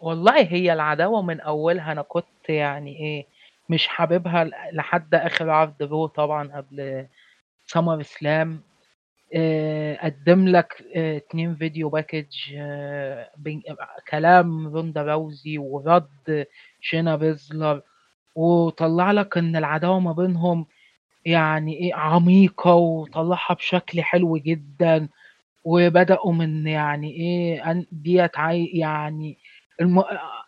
والله 0.00 0.42
هي 0.42 0.72
العداوة 0.72 1.22
من 1.22 1.40
أولها 1.40 1.92
أنا 1.92 2.02
كنت 2.02 2.48
يعني 2.48 2.96
إيه 3.00 3.26
مش 3.68 3.86
حاببها 3.86 4.50
لحد 4.72 5.14
آخر 5.14 5.50
عرض 5.50 5.82
Raw 5.82 6.06
طبعا 6.06 6.56
قبل 6.56 7.06
SummerSlam 7.66 8.62
آه، 9.34 9.96
قدم 10.06 10.48
لك 10.48 10.84
آه، 10.96 11.16
اتنين 11.16 11.54
video 11.56 11.88
package 11.88 12.26
آه، 12.56 13.30
كلام 14.10 14.68
روندا 14.68 15.02
راوزي 15.02 15.58
ورد 15.58 16.46
شينا 16.80 17.16
بيزلر 17.16 17.82
وطلع 18.34 19.12
لك 19.12 19.38
إن 19.38 19.56
العداوة 19.56 20.00
ما 20.00 20.12
بينهم 20.12 20.66
يعني 21.24 21.74
إيه 21.76 21.94
عميقة 21.94 22.74
وطلعها 22.74 23.54
بشكل 23.54 24.02
حلو 24.02 24.36
جدا 24.36 25.08
وبدأوا 25.64 26.32
من 26.32 26.66
يعني 26.66 27.10
إيه 27.12 27.86
ديت 27.92 28.38
يعني 28.74 29.38
الم... 29.80 30.02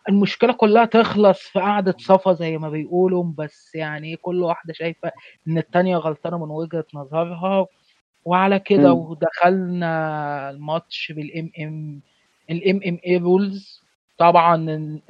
المشكلة 0.09 0.53
كلها 0.53 0.85
تخلص 0.85 1.39
في 1.39 1.59
قعدة 1.59 1.95
صفا 1.99 2.33
زي 2.33 2.57
ما 2.57 2.69
بيقولوا 2.69 3.23
بس 3.37 3.75
يعني 3.75 4.15
كل 4.15 4.43
واحدة 4.43 4.73
شايفة 4.73 5.11
إن 5.47 5.57
التانية 5.57 5.97
غلطانة 5.97 6.45
من 6.45 6.51
وجهة 6.51 6.85
نظرها 6.93 7.65
وعلى 8.25 8.59
كده. 8.59 8.93
ودخلنا 8.93 10.49
الماتش 10.49 11.11
بالام 11.15 11.51
ام 11.61 12.01
ال 12.51 12.79
MMA 12.87 12.99
rules 13.07 13.83
طبعا 14.17 14.57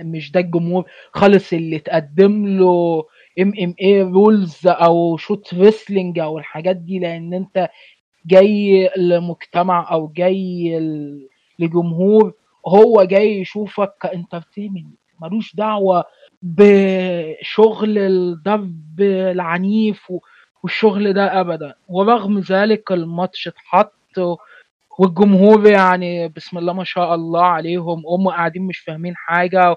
مش 0.01 0.32
ده 0.32 0.39
الجمهور 0.39 0.86
خالص 1.13 1.53
اللي 1.53 1.79
تقدم 1.79 2.47
له 2.47 3.03
ام 3.39 3.53
MMA 3.63 3.75
rules 3.81 4.67
أو 4.67 5.17
shoot 5.17 5.53
wrestling 5.53 6.19
أو 6.19 6.38
الحاجات 6.39 6.75
دي 6.75 6.99
لأن 6.99 7.34
أنت 7.34 7.69
جاي 8.25 8.89
لمجتمع 8.97 9.91
أو 9.91 10.08
جاي 10.08 10.79
لجمهور 11.60 12.34
هو 12.67 13.03
جاي 13.03 13.39
يشوفك 13.39 13.93
ك 14.01 14.08
entertainment 14.08 14.99
ملوش 15.21 15.55
دعوة 15.55 16.03
بشغل 16.41 17.97
الضرب 17.97 19.01
العنيف 19.01 20.13
والشغل 20.63 21.13
ده 21.13 21.39
ابدا. 21.41 21.73
ورغم 21.87 22.39
ذلك 22.39 22.91
الماتش 22.91 23.47
اتحط 23.47 24.39
والجمهور 24.99 25.67
يعني 25.69 26.27
بسم 26.27 26.57
الله 26.57 26.73
ما 26.73 26.83
شاء 26.83 27.15
الله 27.15 27.43
عليهم 27.45 28.03
هم 28.07 28.27
قاعدين 28.29 28.61
مش 28.61 28.79
فاهمين 28.79 29.15
حاجة 29.15 29.75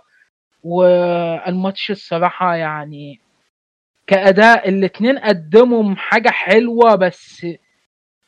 والماتش 0.65 1.91
الصراحة 1.91 2.55
يعني 2.55 3.21
كأداء 4.07 4.69
الاتنين 4.69 5.19
قدموا 5.19 5.95
حاجة 5.95 6.29
حلوة 6.29 6.95
بس 6.95 7.47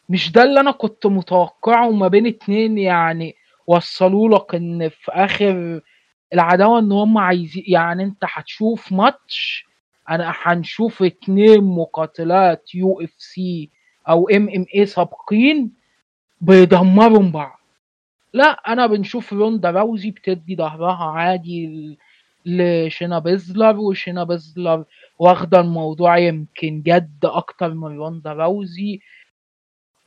مش 0.08 0.32
ده 0.32 0.42
اللي 0.42 0.60
أنا 0.60 0.70
كنت 0.70 1.06
متوقعه 1.06 1.90
ما 1.90 2.08
بين 2.08 2.26
اتنين 2.26 2.78
يعني 2.78 3.34
وصلوا 3.66 4.29
لك 4.38 4.55
إن 4.55 4.88
في 4.88 5.12
آخر 5.12 5.81
العداوة 6.35 6.79
إن 6.79 6.92
هم 6.92 7.18
عايزين 7.18 7.64
يعني 7.66 8.03
أنت 8.03 8.24
هتشوف 8.24 8.92
ماتش 8.92 9.66
أنا 10.11 10.35
هنشوف 10.42 11.03
اتنين 11.03 11.64
مقاتلات 11.64 12.74
UFC 12.74 13.70
أو 14.09 14.29
MMA 14.28 14.87
سابقين 14.87 15.72
بيدمروا 16.40 17.22
بعض. 17.31 17.59
لا 18.33 18.44
أنا 18.72 18.87
بنشوف 18.87 19.33
روندا 19.33 19.70
راوزي 19.70 20.11
بتدي 20.11 20.57
ظهرها 20.57 21.05
عادي 21.05 21.98
لشينا 22.46 23.18
بيزلر 23.18 23.77
وشينا 23.77 24.24
بيزلر 24.24 24.85
واخدة 25.18 25.61
الموضوع 25.61 26.18
يمكن 26.18 26.83
جد 26.83 27.18
أكتر 27.24 27.74
من 27.74 27.96
روندا 27.98 28.33
راوزي 28.33 29.00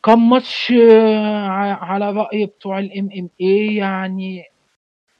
كان 0.08 0.20
ماتش 0.20 0.72
آه، 0.72 1.48
على 1.82 2.12
رأي 2.12 2.46
بتوع 2.46 2.80
ال 2.80 3.10
MMA 3.20 3.76
يعني 3.76 4.44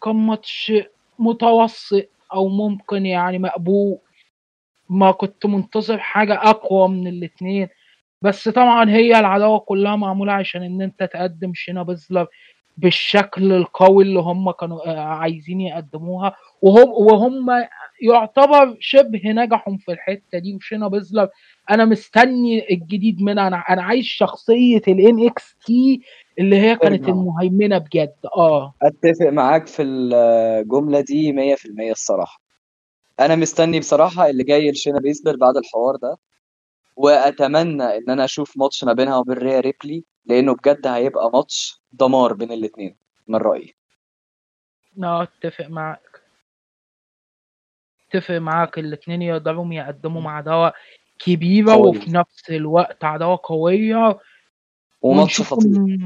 كان 0.04 0.16
ماتش 0.16 0.74
متوسط 1.20 2.10
أو 2.34 2.48
ممكن 2.50 3.06
يعني 3.06 3.40
مقبول؟ 3.40 3.98
ما 4.90 5.12
كنت 5.12 5.46
منتظر 5.46 5.98
حاجة 6.00 6.34
أقوى 6.34 6.90
من 6.90 7.08
الاتنين. 7.08 7.68
بس 8.22 8.50
طبعا 8.50 8.90
هي 8.90 9.20
العداوة 9.20 9.60
كلها 9.60 9.96
معمولة 9.96 10.34
عشان 10.34 10.64
إن 10.64 10.82
أنت 10.82 11.04
تقدم 11.04 11.54
شينا 11.54 11.84
بيزلر 11.84 12.28
بالشكل 12.78 13.52
القوي 13.54 14.04
اللي 14.04 14.20
هم 14.20 14.52
كانوا 14.52 14.88
آه، 14.90 15.00
عايزين 15.00 15.62
يقدموها. 15.62 16.36
وهم 16.62 16.90
وهم 16.90 17.48
يعتبر 18.02 18.78
شبه 18.80 19.22
نجحوا 19.26 19.78
في 19.78 19.92
الحتة 19.92 20.40
دي 20.40 20.56
وشينا 20.56 20.88
بيزلر 20.88 21.30
أنا 21.70 21.86
مستني 21.86 22.72
الجديد 22.74 23.22
منها. 23.22 23.48
أنا 23.48 23.58
أنا 23.58 23.84
عايز 23.84 24.06
شخصية 24.06 24.82
NXT 24.88 26.02
اللي 26.40 26.56
هي 26.60 26.76
كانت 26.76 27.02
ترجع. 27.02 27.14
المهيمنة 27.14 27.78
بجد. 27.78 28.16
آه. 28.38 28.74
أتفق 28.82 29.26
معاك 29.30 29.68
في 29.68 29.82
الجملة 29.84 31.02
دي 31.02 31.32
100% 31.32 31.92
الصراحة. 31.92 32.42
أنا 33.20 33.36
مستني 33.36 33.80
بصراحة 33.80 34.30
اللي 34.30 34.44
جاي 34.44 34.72
لشينا 34.72 35.00
بيزلر 35.00 35.36
بعد 35.36 35.58
الحوار 35.58 35.96
ده 35.96 36.18
وأتمنى 36.96 37.84
إن 37.84 38.10
أنا 38.10 38.26
أشوف 38.26 38.58
ماتش 38.58 38.84
ما 38.84 38.94
بينها 38.94 39.18
وبين 39.18 39.38
ريا 39.38 39.60
ريبلي 39.60 40.04
لأنه 40.26 40.56
بجد 40.56 40.88
هيبقى 40.88 41.32
ماتش 41.34 41.82
دمار 41.92 42.34
بين 42.34 42.52
الاثنين 42.52 42.96
من 43.28 43.36
رأيي. 43.36 43.76
آه 45.04 45.24
أتفق 45.24 45.68
معاك. 45.68 46.22
أتفق 48.10 48.36
معاك. 48.36 48.80
الاتنين 48.80 49.22
يقدروا 49.22 49.74
يقدموا 49.74 50.22
مع 50.22 50.42
عداوة. 50.42 50.74
كبيرة 51.20 51.72
قوية. 51.72 51.90
وفي 51.90 52.12
نفس 52.12 52.50
الوقت 52.50 53.04
عداوة 53.04 53.40
قوية. 53.44 54.20
وماتش 55.02 55.42
خطير. 55.42 56.00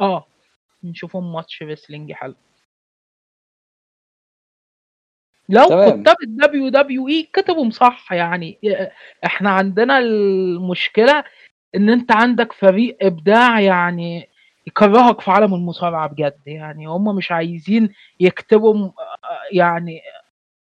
آه 0.00 0.26
نشوفهم 0.84 1.32
match 1.32 1.62
wrestling 1.62 2.12
حلو. 2.12 2.34
لو 5.48 5.68
تمام. 5.68 6.02
كتاب 6.02 6.16
ال 6.22 6.68
WWE 6.68 7.22
كتبهم 7.32 7.70
صح 7.70 8.12
يعني. 8.12 8.58
إحنا 9.24 9.50
عندنا 9.50 9.98
المشكلة 9.98 11.24
إن 11.74 11.90
أنت 11.90 12.12
عندك 12.12 12.52
فريق 12.52 12.96
إبداع 13.02 13.60
يعني 13.60 14.28
يكرهك 14.66 15.20
في 15.20 15.30
عالم 15.30 15.54
المصارعة 15.54 16.08
بجد. 16.08 16.40
يعني 16.46 16.86
هم 16.86 17.16
مش 17.16 17.32
عايزين 17.32 17.94
يكتبوا 18.20 18.74
م- 18.74 18.92
يعني 19.52 20.00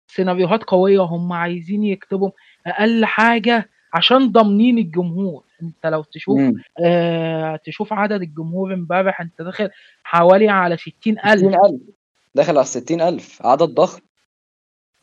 سيناريوهات 0.06 0.64
قوية. 0.64 1.00
هم 1.00 1.32
عايزين 1.32 1.84
يكتبوا 1.84 2.30
أقل 2.66 3.04
حاجة 3.04 3.70
عشان 3.92 4.32
ضامنين 4.32 4.78
الجمهور. 4.78 5.44
انت 5.62 5.86
لو 5.86 6.02
تشوف 6.02 6.38
مم. 6.38 6.54
آه 6.84 7.56
تشوف 7.56 7.92
عدد 7.92 8.22
الجمهور 8.22 8.74
امبارح 8.74 9.20
انت 9.20 9.42
داخل 9.42 9.70
حوالي 10.04 10.48
على 10.48 10.76
ستين 10.76 11.18
ألف. 11.18 11.40
60000 11.40 11.80
داخل 12.34 12.56
على 12.56 12.66
60000 12.66 13.46
عدد 13.46 13.62
ضخم. 13.74 14.00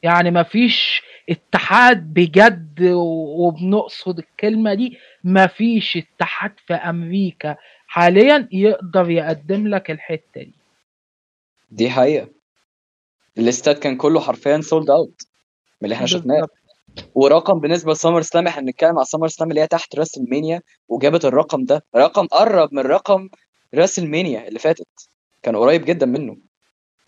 يعني 0.03 0.31
مفيش 0.31 1.01
اتحاد 1.29 2.13
بجد 2.13 2.79
وبنقصد 3.37 4.19
الكلمة 4.19 4.73
دي 4.73 4.97
مفيش 5.23 5.97
اتحاد 5.97 6.51
في 6.67 6.73
أمريكا 6.73 7.55
حاليا 7.87 8.47
يقدر 8.51 9.09
يقدم 9.09 9.67
لك 9.67 9.91
الحتة 9.91 10.41
دي. 10.41 10.53
دي 11.71 11.89
حقيقة. 11.89 12.27
الإستاد 13.37 13.75
كان 13.75 13.97
كله 13.97 14.19
حرفيا 14.19 14.61
sold 14.61 14.89
out 14.89 15.21
من 15.81 15.85
اللي 15.85 15.95
إحنا 15.95 16.07
شفناه. 16.07 16.47
ورقم 17.15 17.59
بالنسبة 17.59 17.91
لسمر 17.91 18.21
سلام 18.21 18.47
إحنا 18.47 18.61
بنتكلم 18.61 18.97
على 18.97 19.05
سمر 19.05 19.27
سلام 19.27 19.49
اللي 19.49 19.61
هي 19.61 19.67
تحت 19.67 19.95
ريسلمانيا 19.95 20.61
وجابت 20.87 21.25
الرقم 21.25 21.63
ده. 21.65 21.85
رقم 21.95 22.27
قرب 22.27 22.73
من 22.73 22.81
رقم 22.81 23.29
ريسلمانيا 23.73 24.47
اللي 24.47 24.59
فاتت. 24.59 24.87
كان 25.43 25.55
قريب 25.55 25.85
جدا 25.85 26.05
منه. 26.05 26.37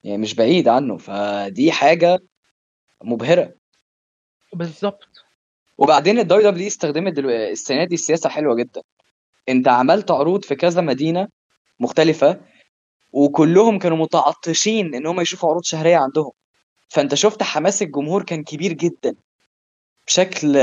يعني 0.04 0.18
مش 0.18 0.36
بعيد 0.36 0.68
عنه. 0.68 0.98
فدي 0.98 1.72
حاجة 1.72 2.20
مبهرة. 3.04 3.54
بالظبط. 4.54 5.08
وبعدين 5.78 6.20
ال 6.20 6.50
WW 6.50 6.68
استخدمت. 6.68 7.20
السنة 7.20 7.86
دي 7.86 7.98
سياسة 7.98 8.30
حلوة 8.30 8.56
جدا. 8.56 8.82
انت 9.50 9.68
عملت 9.68 10.12
عروض 10.12 10.46
في 10.46 10.56
كذا 10.56 10.82
مدينة 10.82 11.28
مختلفة 11.80 12.42
وكلهم 13.14 13.80
كانوا 13.80 13.98
متعطشين 13.98 14.96
إن 14.96 15.06
هم 15.06 15.22
يشوفوا 15.22 15.50
عروض 15.50 15.64
شهرية 15.64 15.98
عندهم. 15.98 16.32
فأنت 16.90 17.16
شفت 17.16 17.44
حماس 17.44 17.82
الجمهور 17.82 18.24
كان 18.24 18.44
كبير 18.44 18.74
جدا. 18.74 19.16
بشكل 20.08 20.56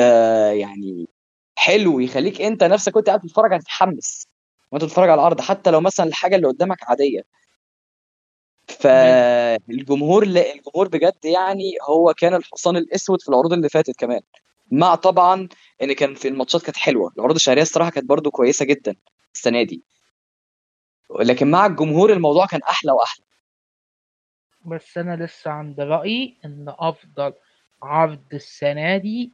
يعني 0.53 1.09
حلو 1.57 2.01
يخليك 2.01 2.41
انت 2.41 2.65
نفسك 2.65 2.97
وانت 2.97 3.07
قاعد 3.07 3.21
تتفرج 3.21 3.55
هتتحمس 3.55 4.29
وانت 4.73 4.85
بتتفرج 4.85 5.09
على 5.09 5.21
العرض 5.21 5.41
حتى 5.41 5.71
لو 5.71 5.81
مثلا 5.81 6.07
الحاجة 6.07 6.37
اللي 6.37 6.47
قدامك 6.49 6.79
عادية. 6.83 7.23
فالجمهور 8.69 10.25
لا 10.27 10.55
الجمهور 10.55 10.89
بجد 10.89 11.25
يعني 11.25 11.73
هو 11.89 12.15
كان 12.15 12.35
الحصان 12.35 12.77
الأسود 12.77 13.23
في 13.23 13.29
العروض 13.29 13.53
اللي 13.53 13.69
فاتت 13.69 13.97
كمان. 13.97 14.21
مع 14.71 14.95
طبعا 14.95 15.49
إن 15.83 15.93
كان 15.93 16.15
في 16.15 16.29
الماتشات 16.29 16.63
كانت 16.63 16.77
حلوة. 16.77 17.13
العروض 17.17 17.35
الشهرية 17.35 17.63
الصراحة 17.63 17.91
كانت 17.91 18.09
برضو 18.09 18.31
كويسة 18.31 18.65
جدا 18.65 18.95
السنة 19.35 19.63
دي. 19.63 19.83
لكن 21.21 21.51
مع 21.51 21.67
الجمهور 21.67 22.13
الموضوع 22.13 22.47
كان 22.47 22.61
أحلى 22.63 22.93
وأحلى. 22.93 23.25
بس 24.65 24.99
أنا 24.99 25.25
لسه 25.25 25.51
عند 25.51 25.81
رأيي 25.81 26.39
إن 26.45 26.75
أفضل 26.79 27.33
عرض 27.83 28.25
السنة 28.33 28.97
دي 28.97 29.33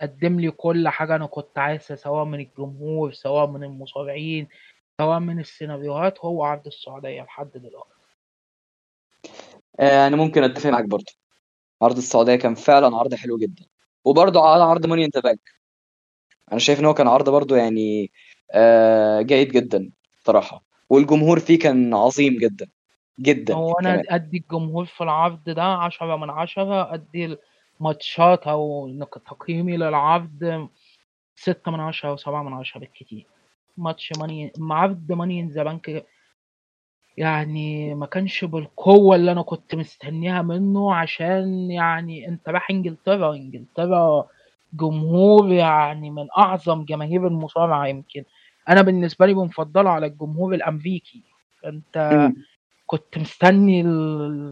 قدم 0.00 0.40
لي 0.40 0.50
كل 0.50 0.88
حاجة 0.88 1.16
أنا 1.16 1.26
كنت 1.26 1.58
عايزها 1.58 1.96
سواء 1.96 2.24
من 2.24 2.40
الجمهور 2.40 3.12
سواء 3.12 3.46
من 3.46 3.64
المصارعين 3.64 4.48
سواء 5.00 5.18
من 5.18 5.40
السيناريوهات 5.40 6.18
هو 6.20 6.44
عرض 6.44 6.66
السعودية 6.66 7.22
لحد 7.22 7.50
دلوقتي. 7.54 7.94
آه، 9.80 10.06
أنا 10.06 10.16
ممكن 10.16 10.42
أتفق 10.44 10.70
معاك 10.70 10.84
برضو 10.84 11.12
عرض 11.82 11.96
السعودية 11.96 12.36
كان 12.36 12.54
فعلا 12.54 12.96
عرض 12.96 13.14
حلو 13.14 13.38
جدا. 13.38 13.64
وبرضو 14.04 14.40
على 14.40 14.62
عرض 14.62 14.86
ماني 14.86 15.04
انت 15.04 15.18
بانك. 15.18 15.50
أنا 16.52 16.58
شايف 16.58 16.80
إن 16.80 16.84
هو 16.84 16.94
كان 16.94 17.08
عرض 17.08 17.30
برضو 17.30 17.54
يعني 17.54 18.12
آه، 18.52 19.22
جيد 19.22 19.48
جدا 19.52 19.90
صراحة. 20.24 20.64
والجمهور 20.90 21.40
فيه 21.40 21.58
كان 21.58 21.94
عظيم 21.94 22.36
جدا 22.38 22.66
جدا 23.20 23.54
هو 23.54 23.72
أنا 23.72 23.92
كمان. 23.92 24.04
أدي 24.08 24.36
الجمهور 24.36 24.84
في 24.84 25.04
العرض 25.04 25.44
ده 25.44 25.62
عشرة 25.62 26.16
من 26.16 26.30
عشرة 26.30 26.94
أدي 26.94 27.36
الماتشات 27.80 28.46
أو 28.46 28.88
نق- 28.88 29.18
تقييمي 29.18 29.76
للعرض 29.76 30.68
ستة 31.36 31.70
من 31.70 31.80
عشرة 31.80 32.08
أو 32.08 32.16
سبعة 32.16 32.42
من 32.42 32.52
عشرة 32.52 32.80
بالكتير. 32.80 33.26
ماتش 33.76 34.12
ماني 34.18 34.52
عرض 34.70 35.12
ماني 35.12 35.40
إن 35.40 35.48
ذا 35.48 35.62
بانك 35.62 36.04
يعني 37.16 37.94
ما 37.94 38.06
كانش 38.06 38.44
بالقوة 38.44 39.16
اللي 39.16 39.32
أنا 39.32 39.42
كنت 39.42 39.74
مستنيها 39.74 40.42
منه 40.42 40.94
عشان 40.94 41.70
يعني 41.70 42.28
أنت 42.28 42.48
رايح 42.48 42.70
إنجلترا. 42.70 43.34
إنجلترا 43.34 44.26
جمهور 44.72 45.52
يعني 45.52 46.10
من 46.10 46.26
أعظم 46.38 46.84
جماهير 46.84 47.26
المصارعة 47.26 47.86
يمكن. 47.86 48.24
أنا 48.68 48.82
بالنسبة 48.82 49.26
لي 49.26 49.34
بنفضله 49.34 49.90
على 49.90 50.06
الجمهور 50.06 50.54
الأمريكي. 50.54 51.22
فأنت 51.62 52.10
مم. 52.12 52.34
كنت 52.86 53.18
مستني 53.18 53.84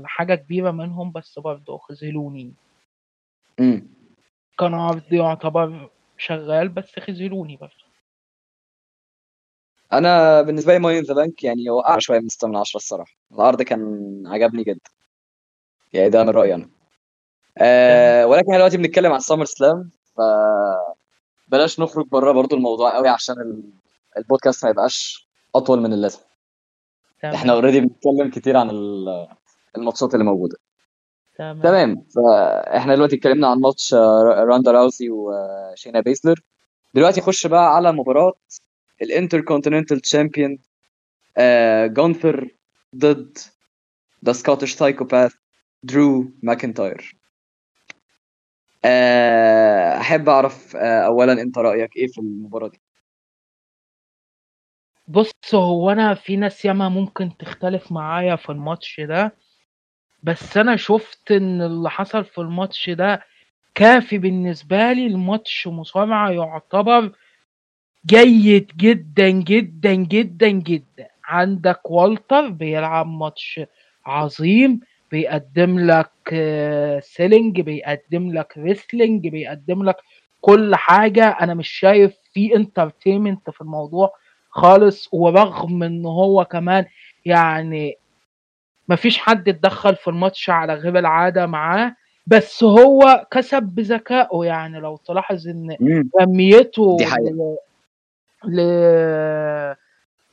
حاجة 0.05 0.35
كبيرة 0.35 0.70
منهم 0.70 1.12
بس 1.12 1.39
برضه 1.39 1.79
خذلوني. 1.79 2.53
مم. 3.61 3.89
كان 4.59 4.75
عرض 4.75 5.13
يعتبر 5.13 5.91
شغال 6.19 6.69
بس 6.69 6.99
خذلوني 6.99 7.57
برضه 7.57 7.83
أنا 9.93 10.43
بالنسبة 10.43 10.73
لي 10.73 10.79
ماني 10.79 10.99
إن 10.99 11.05
ذا 11.05 11.15
بانك 11.15 11.45
يعني 11.45 11.65
أعلى 11.89 12.01
شوية 12.01 12.19
من 12.21 12.29
6 12.29 12.49
من 12.49 12.57
10 12.57 12.77
الصراحة. 12.77 13.11
العرض 13.33 13.63
كان 13.63 14.23
عجبني 14.27 14.65
جدا. 14.65 14.91
يعني 15.93 16.09
ده 16.11 16.23
من 16.25 16.31
رأيي 16.31 16.55
أنا. 16.55 16.71
آه 17.59 18.27
ولكن 18.27 18.47
إحنا 18.47 18.57
دلوقتي 18.57 18.77
بنتكلم 18.77 19.13
عن 19.13 19.21
سامر 19.21 19.45
سلام 19.45 19.91
ف 20.17 20.21
بلاش 21.49 21.81
نخرج 21.81 22.07
بره 22.09 22.33
برضو 22.33 22.57
الموضوع 22.57 22.97
قوي 22.97 23.09
عشان 23.09 23.41
ال- 23.41 23.73
البودكاست 24.19 24.65
ما 24.65 24.71
يبقاش 24.71 25.29
أطول 25.55 25.81
من 25.81 25.93
اللازم. 25.93 26.21
إحنا 27.25 27.53
already 27.53 27.81
بنتكلم 27.81 28.31
كتير 28.31 28.57
عن 28.57 28.71
ال- 28.71 29.29
الماتشات 29.77 30.15
اللي 30.15 30.25
موجودة. 30.25 30.57
تمام. 31.43 31.62
تمام. 31.62 32.05
فاحنا 32.14 32.95
دلوقتي 32.95 33.16
اتكلمنا 33.16 33.47
عن 33.49 33.59
ماتش 33.61 33.95
آه، 33.95 34.45
روندا 34.49 34.70
راوسي 34.70 35.11
وشينا 35.11 36.01
بيزلر 36.01 36.41
دلوقتي 36.95 37.20
نخش 37.20 37.47
بقى 37.47 37.76
على 37.76 37.93
مباراة 37.93 38.32
ال 39.03 39.41
Intercontinental 39.41 40.01
Champion 40.01 40.59
جونثر 41.86 42.49
ضد 42.97 43.38
the 44.25 44.33
Scottish 44.33 44.73
Psychopath 44.73 45.33
درو 45.82 46.32
ماكنتاير 46.43 47.16
آه، 48.84 49.99
أحب 49.99 50.28
أعرف 50.28 50.76
آه، 50.76 51.01
اولا 51.07 51.32
أنت 51.32 51.59
رأيك 51.59 51.97
إيه 51.97 52.07
في 52.07 52.18
المباراة 52.18 52.68
دي؟ 52.68 52.80
بص 55.09 55.30
هو 55.55 55.90
أنا 55.90 56.14
في 56.14 56.36
ناس 56.36 56.64
ياما 56.64 56.88
ممكن 56.88 57.36
تختلف 57.36 57.93
معايا 57.93 58.36
في 58.36 58.53
الماتش 58.53 59.01
ده. 59.01 59.36
بس 60.23 60.57
أنا 60.57 60.77
شفت 60.77 61.33
إن 61.33 61.62
اللي 61.62 61.91
حصل 61.91 62.25
في 62.25 62.39
الماتش 62.41 62.91
ده 62.91 63.23
كافي 63.75 64.18
بالنسبة 64.18 64.93
لي. 64.93 65.07
الماتش 65.07 65.66
مصارعة 65.68 66.31
يعتبر 66.31 67.12
جيد 68.07 68.73
جدا 68.77 69.29
جدا 69.31 69.95
جدا 69.95 70.49
جدا. 70.49 71.09
عندك 71.25 71.91
والتر 71.91 72.49
بيلعب 72.49 73.07
ماتش 73.07 73.61
عظيم 74.07 74.81
بيقدم 75.11 75.79
لك 75.79 76.11
آه، 76.33 77.01
selling 77.01 77.61
بيقدم 77.61 78.33
لك 78.33 78.59
wrestling 78.59 79.29
بيقدم 79.29 79.83
لك 79.85 79.97
كل 80.41 80.75
حاجة. 80.77 81.29
أنا 81.29 81.55
مش 81.55 81.68
شايف 81.68 82.14
في 82.35 82.57
entertainment 82.57 83.51
في 83.51 83.61
الموضوع 83.61 84.12
خالص. 84.51 85.09
ورغم 85.12 85.83
إن 85.83 86.07
هو 86.07 86.45
كمان 86.45 86.87
يعني 87.25 87.97
مفيش 88.89 89.18
حد 89.18 89.49
اتدخل 89.49 89.97
في 89.97 90.09
الماتش 90.09 90.51
على 90.51 90.74
غير 90.74 90.99
العادة 90.99 91.47
معاه 91.47 91.97
بس 92.26 92.64
هو 92.64 93.26
كسب 93.30 93.62
بذكائه 93.62 94.45
يعني 94.45 94.80
لو 94.80 94.97
تلاحظ 94.97 95.49
إن 95.49 95.76
رميته 96.20 96.97
دي 96.97 97.07
حقيقة. 97.07 97.57
ل... 98.45 98.61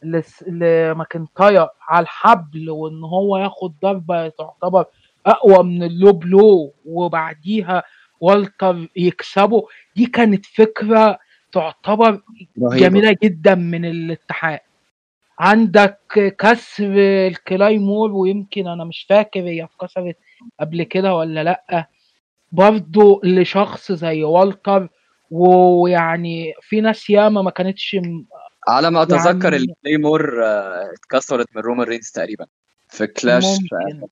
ل... 0.03 0.21
لماكنتاير 0.47 1.67
على 1.87 2.03
الحبل 2.03 2.69
وإن 2.69 3.03
هو 3.03 3.37
ياخد 3.37 3.73
ضربة 3.81 4.29
تعتبر 4.29 4.85
أقوى 5.25 5.63
من 5.63 5.83
ال 5.83 5.90
low 5.90 6.11
blow 6.11 6.73
وبعديها 6.85 7.83
والتر 8.21 8.87
يكسبه 8.95 9.67
دي 9.95 10.05
كانت 10.05 10.45
فكرة 10.45 11.19
تعتبر 11.51 12.21
رهيبة. 12.61 12.77
جميلة 12.77 13.17
جدا 13.23 13.55
من 13.55 13.85
الاتحاد. 13.85 14.59
عندك 15.39 15.99
كسر 16.39 16.93
ال 17.27 17.37
Claymore 17.37 18.11
ويمكن 18.11 18.67
أنا 18.67 18.83
مش 18.83 19.05
فاكر 19.09 19.39
هي 19.39 19.63
اتكسرت 19.63 20.17
قبل 20.59 20.83
كده 20.83 21.15
ولا 21.15 21.43
لأ 21.43 21.87
برضو 22.51 23.21
لشخص 23.23 23.91
زي 23.91 24.23
والتر 24.23 24.89
ويعني 25.31 26.53
في 26.61 26.81
ناس 26.81 27.09
ياما 27.09 27.41
ما 27.41 27.51
كانتش 27.51 27.95
م- 27.95 28.25
على 28.67 28.91
ما 28.91 29.01
أتذكر 29.01 29.53
يعني- 29.53 29.55
ال 29.57 29.97
Claymore 29.97 30.45
آه، 30.45 30.91
اتكسرت 30.93 31.47
من 31.55 31.61
رومان 31.61 31.87
رينز 31.87 32.11
تقريبا 32.11 32.45
في 32.87 33.07
Clash 33.07 33.43
ممكن. 33.45 34.07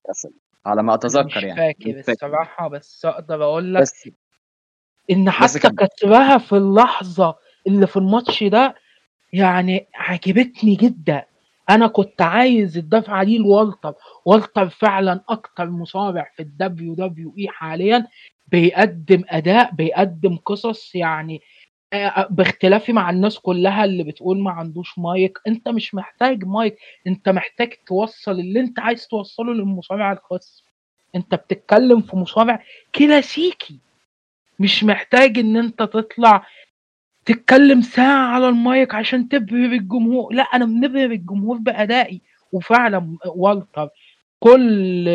على 0.66 0.84
ما 0.84 0.94
أتذكر 0.94 1.26
مش 1.26 1.36
يعني 1.44 1.56
فاكر. 2.04 2.12
الصراحة 2.12 2.68
بس 2.68 3.06
أقدر 3.06 3.44
أقول 3.44 3.74
لك 3.74 3.82
بس 3.82 4.10
إن 5.12 5.30
حتى 5.30 5.60
كمل. 5.60 5.76
كسبها 5.76 6.38
في 6.38 6.54
اللحظة 6.54 7.36
اللي 7.68 7.88
في 7.88 7.98
الماتش 7.98 8.44
ده 8.44 8.76
يعني 9.34 9.88
عجبتني 9.96 10.76
جدا. 10.76 11.26
أنا 11.70 11.88
كنت 11.88 12.22
عايز 12.22 12.78
الدفعة 12.78 13.24
دي 13.24 13.38
لوالتر 13.38 13.94
والتر 14.26 14.70
فعلا 14.70 15.22
أكتر 15.30 15.70
مصارع 15.70 16.32
في 16.36 16.42
ال 16.44 16.94
WWE 16.94 17.48
حاليا. 17.48 18.08
بيقدم 18.48 19.24
أداء 19.30 19.72
بيقدم 19.76 20.36
قصص 20.38 20.96
يعني 20.96 21.42
آه، 21.94 22.28
باختلافي 22.30 22.94
مع 22.94 23.10
الناس 23.10 23.40
كلها 23.40 23.86
اللي 23.86 24.04
بتقول 24.04 24.40
ما 24.40 24.52
عندوش 24.52 25.00
مايك. 25.00 25.38
أنت 25.48 25.70
مش 25.70 25.96
محتاج 25.96 26.46
مايك 26.46 26.78
أنت 27.08 27.30
محتاج 27.30 27.74
توصل 27.88 28.32
اللي 28.32 28.60
أنت 28.60 28.80
عايز 28.80 29.08
توصله 29.08 29.54
للمصارع 29.54 30.12
الخاص. 30.12 30.64
أنت 31.16 31.36
بتتكلم 31.36 32.02
في 32.02 32.16
مصارع 32.16 32.64
كلاسيكي. 32.96 33.80
مش 34.60 34.84
محتاج 34.84 35.40
إن 35.40 35.58
أنت 35.58 35.80
تطلع 35.84 36.46
تتكلم 37.28 37.82
ساعة 37.82 38.28
على 38.28 38.50
المايك 38.50 38.96
عشان 38.96 39.30
تبهر 39.30 39.72
الجمهور. 39.72 40.34
لا 40.34 40.44
أنا 40.44 40.66
بنبهر 40.66 41.12
الجمهور 41.12 41.58
بأدائي. 41.58 42.22
وفعلا 42.52 43.18
والتر 43.26 43.90
كل 44.40 45.10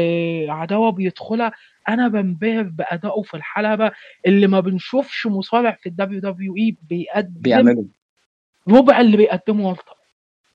عداوة 0.48 0.92
بيدخلها. 0.92 1.52
أنا 1.88 2.08
بنبهر 2.08 2.62
بأدائه 2.62 3.22
في 3.22 3.34
الحلبة. 3.34 3.90
اللي 4.26 4.46
ما 4.46 4.60
بنشوفش 4.60 5.26
مصارع 5.26 5.76
في 5.80 5.88
ال 5.88 6.20
WWE 6.20 6.76
بيقدم 6.88 7.40
بيعملوا 7.40 7.84
ربع 8.68 9.00
اللي 9.00 9.16
بيقدمه 9.16 9.68
والتر. 9.68 9.96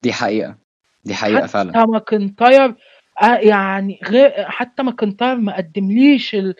دي 0.04 0.14
حقيقة. 0.14 0.58
دي 1.06 1.16
حقيقة 1.16 1.48
فعلا. 1.48 1.80
حتى 1.80 1.92
ماكنتاير 1.92 2.76
آه، 3.22 3.36
يعني 3.38 4.00
غير 4.08 4.32
حتى 4.46 4.84
ماكنتاير 4.84 5.36
ما 5.36 5.58
قدمليش 5.58 6.36
ال- 6.36 6.56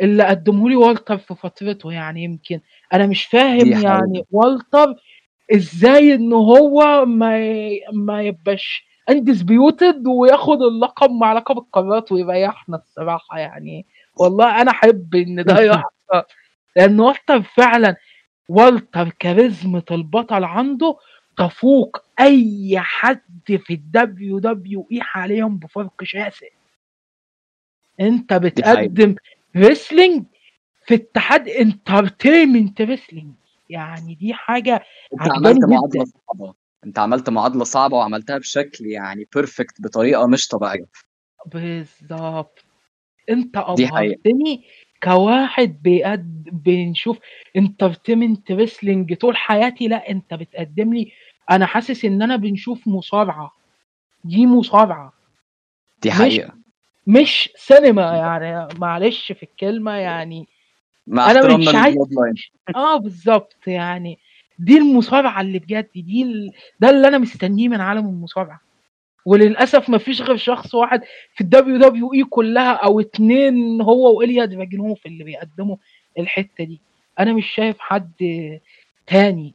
اللي 0.00 0.24
قدمه 0.24 0.68
لي 0.68 0.76
والتر 0.76 1.18
في 1.18 1.34
فترته 1.34 1.92
يعني 1.92 2.24
يمكن. 2.24 2.60
أنا 2.92 3.06
مش 3.06 3.24
فاهم 3.24 3.58
دي 3.58 3.76
حقيقة. 3.76 3.88
يعني 3.88 4.24
والتر 4.30 4.94
إزاي 5.54 6.14
إن 6.14 6.32
هو 6.32 7.04
ما 7.06 7.38
ما 7.92 8.22
يبقاش 8.22 8.84
undisputed 9.10 10.06
وياخد 10.06 10.62
اللقب 10.62 11.10
مع 11.10 11.32
لقب 11.32 11.58
القارات 11.58 12.12
ويريحنا 12.12 12.76
الصراحة 12.76 13.38
يعني. 13.38 13.86
والله 14.16 14.62
أنا 14.62 14.70
أحب 14.70 15.14
إن 15.14 15.44
ده 15.44 15.60
يحصل. 15.64 16.26
لأن 16.76 17.00
والتر 17.00 17.42
فعلا 17.42 17.96
والتر 18.48 19.08
كاريزما 19.18 19.82
البطل 19.90 20.44
عنده 20.44 20.96
تفوق 21.38 21.96
أي 22.20 22.74
حد 22.78 23.20
في 23.66 23.74
ال 23.74 24.38
WWE 24.38 25.00
حاليا 25.02 25.44
بفرق 25.44 26.04
شاسع. 26.04 26.46
أنت 28.00 28.32
بتقدم 28.32 29.14
wrestling 29.56 30.24
في 30.86 30.94
اتحاد 30.94 31.48
entertainment 31.48 32.80
wrestling 32.80 33.34
يعني 33.70 34.14
دي 34.14 34.34
حاجة 34.34 34.74
انت 35.12 35.32
عملت 35.32 35.56
جدا. 35.56 35.66
معادلة 35.66 36.04
صعبة. 36.04 36.54
انت 36.84 36.98
عملت 36.98 37.30
معادلة 37.30 37.64
صعبة 37.64 37.96
وعملتها 37.96 38.38
بشكل 38.38 38.86
يعني 38.86 39.28
perfect 39.34 39.80
بطريقة 39.82 40.26
مش 40.26 40.48
طبيعية. 40.48 40.86
بالظبط. 41.46 42.64
انت. 43.30 43.56
ابهرتني 43.56 44.64
كواحد 45.02 45.82
بيقد 45.82 46.44
بنشوف 46.64 47.18
entertainment 47.56 48.52
wrestling 48.52 49.14
طول 49.14 49.36
حياتي. 49.36 49.88
لا 49.88 50.10
انت 50.10 50.34
بتقدم 50.34 50.94
لي 50.94 51.12
أنا 51.50 51.66
حاسس 51.66 52.04
ان 52.04 52.22
أنا 52.22 52.36
بنشوف 52.36 52.88
مصارعة. 52.88 53.52
دي 54.24 54.46
مصارعة. 54.46 55.12
دي 56.02 56.08
مش- 56.08 56.14
حقيقة. 56.14 56.63
مش 57.06 57.50
سينما 57.56 58.02
يعني 58.16 58.68
معلش 58.78 59.32
في 59.32 59.42
الكلمة 59.42 59.92
يعني. 59.92 60.48
مع 61.06 61.26
احترامنا 61.26 61.56
مش 61.56 61.74
عايز- 61.74 61.96
آه 62.76 62.96
بالظبط 62.96 63.56
يعني. 63.66 64.18
دي 64.58 64.78
المصارعة 64.78 65.40
اللي 65.40 65.58
بجد 65.58 65.88
دي 65.94 66.22
ال... 66.22 66.52
ده 66.80 66.90
اللي 66.90 67.08
أنا 67.08 67.18
مستنيه 67.18 67.68
من 67.68 67.80
عالم 67.80 68.06
المصارعة. 68.06 68.60
وللأسف 69.26 69.88
ما 69.88 69.98
فيش 69.98 70.22
غير 70.22 70.36
شخص 70.36 70.74
واحد 70.74 71.02
في 71.34 71.40
ال 71.40 71.76
WWE 71.78 72.24
كلها 72.24 72.72
أو 72.72 73.00
اتنين 73.00 73.80
هو 73.80 74.18
وإليا 74.18 74.44
دراجنوف 74.44 75.06
اللي 75.06 75.24
بيقدموا 75.24 75.76
الحتة 76.18 76.64
دي. 76.64 76.80
أنا 77.18 77.32
مش 77.32 77.46
شايف 77.46 77.76
حد 77.78 78.12
تاني 79.06 79.54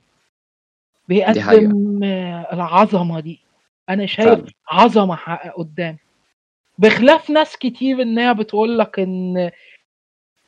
بيقدم. 1.07 2.03
آه، 2.03 2.47
العظمة 2.53 3.19
دي. 3.19 3.39
أنا 3.89 4.05
شايف 4.05 4.29
فعلا. 4.29 4.45
عظمة 4.71 5.15
ح- 5.15 5.47
قدام. 5.57 5.97
بخلاف 6.79 7.29
ناس 7.29 7.57
كتير 7.57 8.01
ان 8.01 8.19
هي 8.19 8.33
بتقول 8.33 8.79
لك 8.79 8.99
إن 8.99 9.51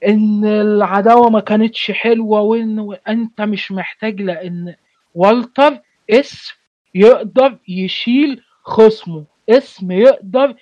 إن 0.08 0.46
العداوة 0.46 1.30
ما 1.30 1.40
كانتش 1.40 1.92
حلوة 1.92 2.42
وإن 2.42 2.98
أنت 3.08 3.42
مش 3.42 3.72
محتاج 3.72 4.22
لأن 4.22 4.76
والتر 5.16 5.80
اسم 6.10 6.54
يقدر 6.96 7.58
يشيل 7.68 8.42
خصمه 8.64 9.26
اسم 9.50 9.92
يقدر 9.92 10.56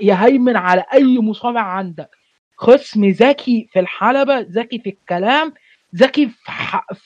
يهيمن 0.00 0.56
على 0.56 0.84
أي 0.94 1.18
مصارع 1.18 1.60
عندك. 1.62 2.10
خصم 2.56 3.04
ذكي 3.04 3.68
في 3.72 3.80
الحلبة 3.80 4.40
ذكي 4.40 4.78
في 4.78 4.88
الكلام 4.90 5.52
ذكي 5.96 6.30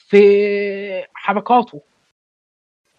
في 0.09 1.03
حركاته. 1.13 1.81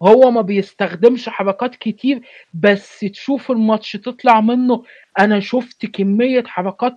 هو 0.01 0.31
ما 0.31 0.41
بيستخدمش 0.41 1.29
حركات 1.29 1.75
كتير 1.75 2.21
بس 2.53 2.99
تشوف 2.99 3.51
الماتش 3.51 3.91
تطلع 3.91 4.41
منه. 4.41 4.83
أنا 5.19 5.39
شفت 5.39 5.85
كمية 5.85 6.43
حركات 6.43 6.95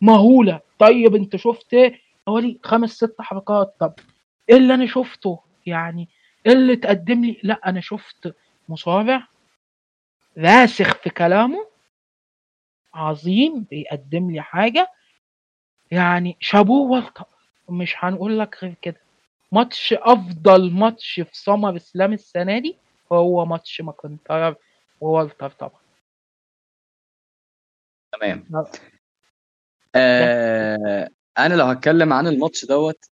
مهولة. 0.00 0.60
طيب 0.78 1.14
أنت 1.14 1.36
شفت 1.36 1.74
إيه؟ 1.74 2.00
حوالي 2.26 2.58
خمس 2.64 2.90
ست 2.90 3.14
حركات. 3.20 3.74
طب 3.80 3.94
إيه 4.50 4.56
اللي 4.56 4.74
أنا 4.74 4.86
شفته؟ 4.86 5.40
يعني 5.66 6.08
إيه 6.46 6.52
اللي 6.52 6.76
تقدم 6.76 7.24
لي؟ 7.24 7.40
لا 7.42 7.60
أنا 7.66 7.80
شفت 7.80 8.34
مصارع 8.68 9.28
راسخ 10.38 10.94
في 10.94 11.10
كلامه. 11.10 11.66
عظيم 12.94 13.66
بيقدم 13.70 14.30
لي 14.30 14.40
حاجة. 14.42 14.88
يعني 15.90 16.36
شابوه 16.40 16.90
والتر 16.90 17.24
مش 17.68 17.94
هنقول 17.98 18.38
لك 18.38 18.58
غير 18.62 18.74
كده. 18.82 19.00
ماتش 19.52 19.92
أفضل 19.92 20.70
ماتش 20.72 21.14
في 21.14 21.30
SummerSlam 21.32 22.12
السنة 22.12 22.58
دي 22.58 22.76
هو 23.12 23.44
ماتش 23.46 23.80
ماكنتاير 23.80 24.54
ووالتر 25.00 25.50
طبعا. 25.50 25.80
تمام. 28.12 28.44
آه 29.94 31.08
أنا 31.38 31.54
لو 31.54 31.64
هتكلم 31.64 32.12
عن 32.12 32.26
الماتش 32.26 32.64
دوت 32.64 33.04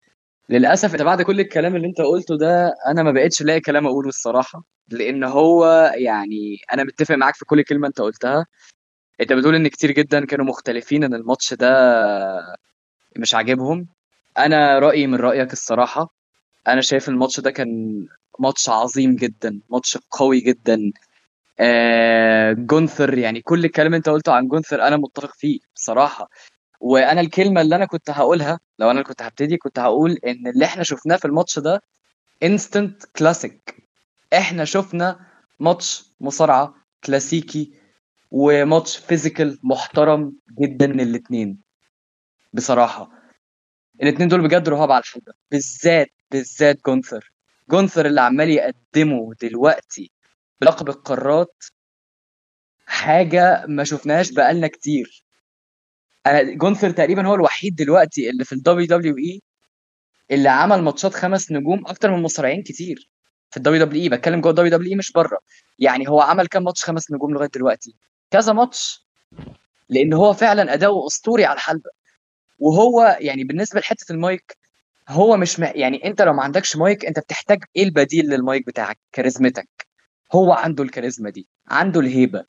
للأسف 0.49 0.93
انت 0.93 1.01
بعد 1.01 1.21
كل 1.21 1.39
الكلام 1.39 1.75
اللي 1.75 1.87
أنت 1.87 2.01
قلته 2.01 2.37
ده 2.37 2.73
أنا 2.87 3.03
ما 3.03 3.11
بقتش 3.11 3.41
لاقي 3.41 3.59
كلام 3.59 3.87
أقوله 3.87 4.09
الصراحة 4.09 4.63
لأن 4.89 5.23
هو 5.23 5.91
يعني 5.95 6.57
أنا 6.73 6.83
متفق 6.83 7.15
معاك 7.15 7.35
في 7.35 7.45
كل 7.45 7.63
كلمة 7.63 7.87
أنت 7.87 8.01
قلتها. 8.01 8.45
أنت 9.21 9.33
بتقول 9.33 9.55
إن 9.55 9.67
كتير 9.67 9.91
جدا 9.91 10.25
كانوا 10.25 10.45
مختلفين 10.45 11.03
إن 11.03 11.13
الماتش 11.13 11.53
ده 11.53 11.69
مش 13.17 13.35
عاجبهم. 13.35 13.87
أنا 14.37 14.79
رأيي 14.79 15.07
من 15.07 15.15
رأيك 15.15 15.53
الصراحة 15.53 16.20
أنا 16.67 16.81
شايف 16.81 17.09
الماتش 17.09 17.39
ده 17.39 17.51
كان 17.51 18.01
ماتش 18.39 18.69
عظيم 18.69 19.15
جدا 19.15 19.59
ماتش 19.69 19.97
قوي 20.11 20.39
جدا. 20.39 20.91
آه 21.59 22.53
جونثر 22.53 23.17
يعني 23.17 23.41
كل 23.41 23.65
الكلام 23.65 23.93
أنت 23.93 24.09
قلته 24.09 24.33
عن 24.33 24.47
جونثر 24.47 24.87
أنا 24.87 24.97
متفق 24.97 25.33
فيه 25.35 25.59
بصراحة. 25.75 26.29
وأنا 26.79 27.21
الكلمة 27.21 27.61
اللي 27.61 27.75
أنا 27.75 27.85
كنت 27.85 28.09
هقولها 28.09 28.59
لو 28.79 28.91
أنا 28.91 29.01
كنت 29.01 29.21
هبتدي 29.21 29.57
كنت 29.57 29.79
هقول 29.79 30.11
إن 30.11 30.47
اللي 30.47 30.65
إحنا 30.65 30.83
شفناه 30.83 31.15
في 31.17 31.25
الماتش 31.25 31.59
ده 31.59 31.81
instant 32.43 33.03
classic 33.05 33.75
إحنا 34.33 34.65
شفنا 34.65 35.19
ماتش 35.59 36.03
مصارعة 36.21 36.75
كلاسيكي 37.03 37.73
وماتش 38.31 38.97
physical 38.97 39.59
محترم 39.63 40.33
جدا 40.61 40.85
الاثنين 40.85 41.57
بصراحة. 42.53 43.20
الاثنين 44.01 44.27
دول 44.27 44.41
بجد 44.41 44.69
إرهاب 44.69 44.91
على 44.91 45.01
الحلبه 45.01 45.33
بالذات 45.51 46.11
بالذات 46.31 46.79
جونثر. 46.85 47.31
جونثر 47.69 48.05
اللي 48.05 48.21
عمال 48.21 48.49
يقدمه 48.49 49.33
دلوقتي 49.41 50.11
بلقب 50.61 50.89
القارات 50.89 51.63
حاجة 52.85 53.65
ما 53.67 53.83
شفناهاش 53.83 54.31
بقالنا 54.31 54.67
كتير. 54.67 55.23
أنا 56.25 56.41
جونثر 56.41 56.89
تقريبا 56.91 57.27
هو 57.27 57.35
الوحيد 57.35 57.75
دلوقتي 57.75 58.29
اللي 58.29 58.45
في 58.45 58.53
ال 58.53 58.87
WWE 58.87 59.41
اللي 60.31 60.49
عمل 60.49 60.81
ماتشات 60.81 61.13
خمس 61.13 61.51
نجوم 61.51 61.87
أكتر 61.87 62.11
من 62.11 62.21
مصارعين 62.21 62.63
كتير 62.63 63.09
في 63.51 63.57
ال 63.57 63.85
WWE. 63.85 64.09
بتكلم 64.09 64.41
جوه 64.41 64.51
ال 64.51 64.71
WWE 64.71 64.97
مش 64.97 65.11
بره. 65.11 65.39
يعني 65.79 66.09
هو 66.09 66.21
عمل 66.21 66.47
كام 66.47 66.63
ماتش 66.63 66.83
خمس 66.83 67.11
نجوم 67.11 67.33
لغاية 67.33 67.49
دلوقتي؟ 67.49 67.95
كذا 68.31 68.53
ماتش. 68.53 69.05
لأن 69.89 70.13
هو 70.13 70.33
فعلا 70.33 70.73
أداؤه 70.73 71.07
أسطوري 71.07 71.45
على 71.45 71.55
الحلبة. 71.55 71.89
وهو 72.61 73.17
يعني 73.19 73.43
بالنسبة 73.43 73.79
لحتة 73.79 74.11
المايك 74.13 74.57
هو 75.09 75.37
مش 75.37 75.59
م... 75.59 75.63
يعني 75.63 76.05
أنت 76.05 76.21
لو 76.21 76.33
ما 76.33 76.43
عندكش 76.43 76.75
مايك 76.75 77.05
أنت 77.05 77.19
بتحتاج 77.19 77.63
إيه 77.75 77.83
البديل 77.83 78.25
للمايك 78.25 78.67
بتاعك؟ 78.67 78.99
كاريزمتك. 79.11 79.87
هو 80.33 80.53
عنده 80.53 80.83
الكاريزما 80.83 81.29
دي 81.29 81.47
عنده 81.67 81.99
الهيبة. 81.99 82.45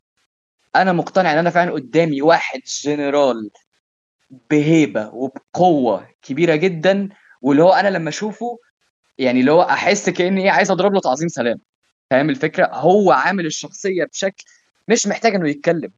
أنا 0.77 0.93
مقتنع 0.93 1.33
إن 1.33 1.39
أنا 1.39 1.51
فعلا 1.51 1.71
قدامي 1.73 2.23
واحد 2.23 2.61
جنرال 2.67 3.51
بهيبة 4.51 5.09
وبقوة 5.15 6.09
كبيرة 6.23 6.55
جدا 6.57 7.09
واللي 7.43 7.63
هو 7.63 7.73
أنا 7.73 7.89
لما 7.89 8.09
أشوفه 8.09 8.59
يعني 9.19 9.41
اللي 9.41 9.53
هو 9.53 9.63
أحس 9.63 10.11
كأني 10.11 10.45
إيه 10.45 10.51
عايز 10.51 10.71
أضرب 10.71 10.93
له 10.95 11.01
تعظيم 11.01 11.29
سلام. 11.29 11.59
فاهم 12.11 12.31
الفكرة؟ 12.31 12.69
هو 12.73 13.13
عامل 13.13 13.47
الشخصية 13.47 14.05
بشكل 14.05 14.45
مش 14.89 15.07
محتاج 15.07 15.35
إنه 15.35 15.49
يتكلم. 15.49 15.93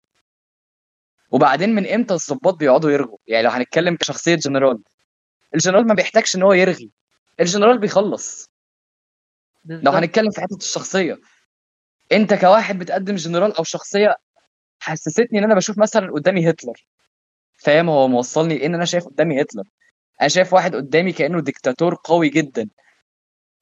وبعدين 1.34 1.74
من 1.74 1.86
إمتى 1.86 2.14
الظباط 2.14 2.54
بيقعدوا 2.54 2.90
يرغوا؟ 2.90 3.18
يعني 3.26 3.42
لو 3.42 3.50
هنتكلم 3.50 3.96
كشخصية 3.96 4.34
جنرال. 4.34 4.82
الجنرال 5.54 5.86
ما 5.86 5.94
بيحتاجش 5.94 6.36
إن 6.36 6.42
هو 6.42 6.52
يرغي. 6.52 6.90
الجنرال 7.40 7.78
بيخلص. 7.78 8.50
لو 9.64 9.92
هنتكلم 9.92 10.30
في 10.30 10.40
حتة 10.40 10.56
الشخصية. 10.56 11.18
أنت 12.12 12.34
كواحد 12.34 12.78
بتقدم 12.78 13.14
جنرال 13.14 13.56
أو 13.56 13.64
شخصية 13.64 14.16
حسستني 14.78 15.38
إن 15.38 15.44
أنا 15.44 15.54
بشوف 15.54 15.78
مثلا 15.78 16.12
قدامي 16.12 16.50
هتلر. 16.50 16.86
فاهم؟ 17.56 17.88
هو 17.90 18.08
موصلني 18.08 18.58
لأن 18.58 18.74
أنا 18.74 18.84
شايف 18.84 19.04
قدامي 19.04 19.42
هتلر. 19.42 19.64
أنا 20.20 20.28
شايف 20.28 20.52
واحد 20.52 20.76
قدامي 20.76 21.12
كأنه 21.12 21.40
ديكتاتور 21.40 21.98
قوي 22.04 22.28
جدا. 22.28 22.68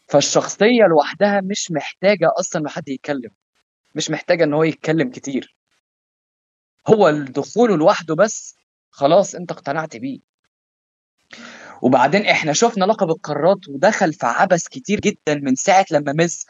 فالشخصية 0.08 0.84
لوحدها 0.84 1.40
مش 1.40 1.70
محتاجة 1.70 2.28
أصلا 2.40 2.62
إن 2.62 2.68
حد 2.68 2.88
يتكلم. 2.88 3.30
مش 3.94 4.10
محتاجة 4.10 4.44
إن 4.44 4.54
هو 4.54 4.62
يتكلم 4.62 5.10
كتير. 5.10 5.61
هو 6.86 7.08
الدخول 7.08 7.78
لوحده 7.78 8.14
بس 8.14 8.54
خلاص 8.90 9.34
انت 9.34 9.52
اقتنعت 9.52 9.96
بيه. 9.96 10.18
وبعدين 11.82 12.26
إحنا 12.26 12.52
شفنا 12.52 12.84
لقب 12.84 13.10
القارات 13.10 13.68
ودخل 13.68 14.12
في 14.12 14.26
عبث 14.26 14.68
كتير 14.68 15.00
جدا 15.00 15.34
من 15.34 15.54
ساعة 15.54 15.86
لما 15.90 16.12
ميز 16.12 16.46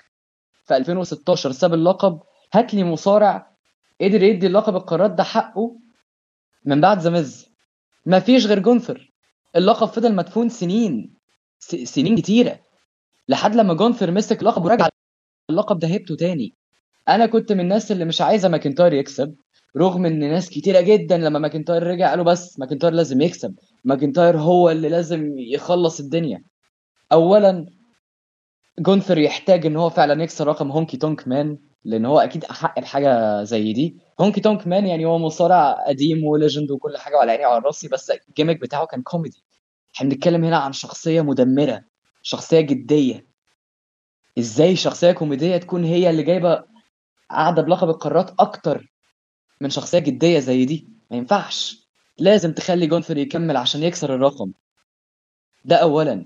في 0.66 0.76
2016 0.76 1.52
ساب 1.52 1.74
اللقب. 1.74 2.20
هات 2.52 2.74
لي 2.74 2.84
مصارع 2.84 3.52
قدر 4.00 4.22
يدي 4.22 4.48
لقب 4.48 4.76
القارات 4.76 5.10
ده 5.10 5.22
حقه 5.24 5.76
من 6.64 6.80
بعد 6.80 6.98
The 6.98 7.10
Miz 7.10 7.46
ما 8.06 8.20
فيش 8.20 8.46
غير 8.46 8.58
جونثر 8.58 9.12
اللقب 9.56 9.86
فضل 9.86 10.14
مدفون 10.14 10.48
سنين 10.48 11.14
سنين 11.84 12.16
كتيرة. 12.16 12.60
لحد 13.28 13.54
لما 13.54 13.74
جونثر 13.74 14.10
مسك 14.10 14.40
اللقب 14.40 14.64
ورجع 14.64 14.88
اللقب 15.50 15.78
ده 15.78 15.88
هيبته 15.88 16.16
تاني. 16.16 16.54
أنا 17.08 17.26
كنت 17.26 17.52
من 17.52 17.60
الناس 17.60 17.92
اللي 17.92 18.04
مش 18.04 18.20
عايزة 18.20 18.48
ماكنتاير 18.48 18.92
يكسب. 18.92 19.36
رغم 19.76 20.06
إن 20.06 20.18
ناس 20.18 20.50
كتيرة 20.50 20.80
جدا 20.80 21.18
لما 21.18 21.38
ماكنتاير 21.38 21.82
رجع 21.82 22.10
قالوا 22.10 22.24
بس 22.24 22.58
ماكنتاير 22.58 22.92
لازم 22.92 23.20
يكسب. 23.20 23.54
ماكنتاير 23.84 24.38
هو 24.38 24.70
اللي 24.70 24.88
لازم 24.88 25.38
يخلص 25.38 26.00
الدنيا. 26.00 26.44
اولا 27.12 27.66
جونثر 28.78 29.18
يحتاج 29.18 29.66
إن 29.66 29.76
هو 29.76 29.90
فعلا 29.90 30.22
يكسر 30.22 30.46
رقم 30.46 30.70
هونكي 30.70 30.96
تونك 30.96 31.28
مان 31.28 31.58
لأن 31.84 32.06
هو 32.06 32.18
أكيد 32.18 32.44
أحق 32.44 32.80
بحاجة 32.80 33.42
زي 33.42 33.72
دي. 33.72 33.96
هونكي 34.20 34.40
تونك 34.40 34.66
مان 34.66 34.86
يعني 34.86 35.04
هو 35.04 35.18
مصارع 35.18 35.72
قديم 35.88 36.24
و 36.24 36.31
legend 36.31 36.70
وكل 36.70 36.96
حاجة 36.98 37.16
وعلى 37.16 37.32
عيني 37.32 37.46
وعلى 37.46 37.62
راسي 37.64 37.88
بس 37.88 38.10
ال 38.10 38.17
gimmick 38.17 38.60
بتاعه 38.60 38.86
كان 38.86 39.02
كوميدي. 39.02 39.44
إحنا 39.96 40.08
بنتكلم 40.08 40.44
هنا 40.44 40.56
عن 40.56 40.72
شخصية 40.72 41.20
مدمرة 41.20 41.84
شخصية 42.22 42.60
جدية. 42.60 43.26
إزاي 44.38 44.76
شخصية 44.76 45.12
كوميدية 45.12 45.56
تكون 45.56 45.84
هي 45.84 46.10
اللي 46.10 46.22
جايبة 46.22 46.64
قاعدة 47.30 47.62
بلقب 47.62 47.88
القارات 47.88 48.30
أكتر 48.38 48.91
من 49.62 49.70
شخصية 49.70 49.98
جدية 49.98 50.38
زي 50.38 50.64
دي. 50.64 50.88
ما 51.10 51.16
ينفعش. 51.16 51.88
لازم 52.18 52.52
تخلي 52.52 52.86
جونثر 52.86 53.16
يكمل 53.18 53.56
عشان 53.56 53.82
يكسر 53.82 54.14
الرقم. 54.14 54.52
ده 55.64 55.76
اولا. 55.76 56.24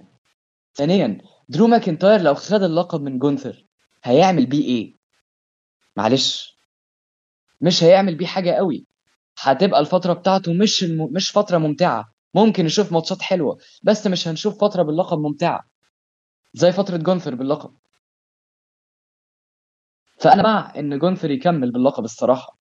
ثانيا 0.74 1.18
درو 1.48 1.66
ماكنتاير 1.66 2.20
لو 2.20 2.34
خد 2.34 2.62
اللقب 2.62 3.00
من 3.02 3.18
جونثر 3.18 3.66
هيعمل 4.04 4.46
بيه 4.46 4.64
إيه؟ 4.64 4.96
معلش. 5.96 6.56
مش 7.60 7.84
هيعمل 7.84 8.14
بيه 8.14 8.26
حاجة 8.26 8.50
قوي. 8.50 8.86
هتبقى 9.38 9.80
الفترة 9.80 10.12
بتاعته 10.12 10.52
مش 10.52 10.84
الم... 10.84 11.12
مش 11.12 11.30
فترة 11.30 11.58
ممتعة. 11.58 12.12
ممكن 12.34 12.64
نشوف 12.64 12.92
ماتشات 12.92 13.22
حلوة 13.22 13.58
بس 13.82 14.06
مش 14.06 14.28
هنشوف 14.28 14.60
فترة 14.64 14.82
باللقب 14.82 15.18
ممتعة. 15.18 15.64
زي 16.54 16.72
فترة 16.72 16.96
جونثر 16.96 17.34
باللقب. 17.34 17.74
فأنا 20.18 20.42
مع 20.42 20.72
إن 20.76 20.98
جونثر 20.98 21.30
يكمل 21.30 21.72
باللقب 21.72 22.04
الصراحة. 22.04 22.56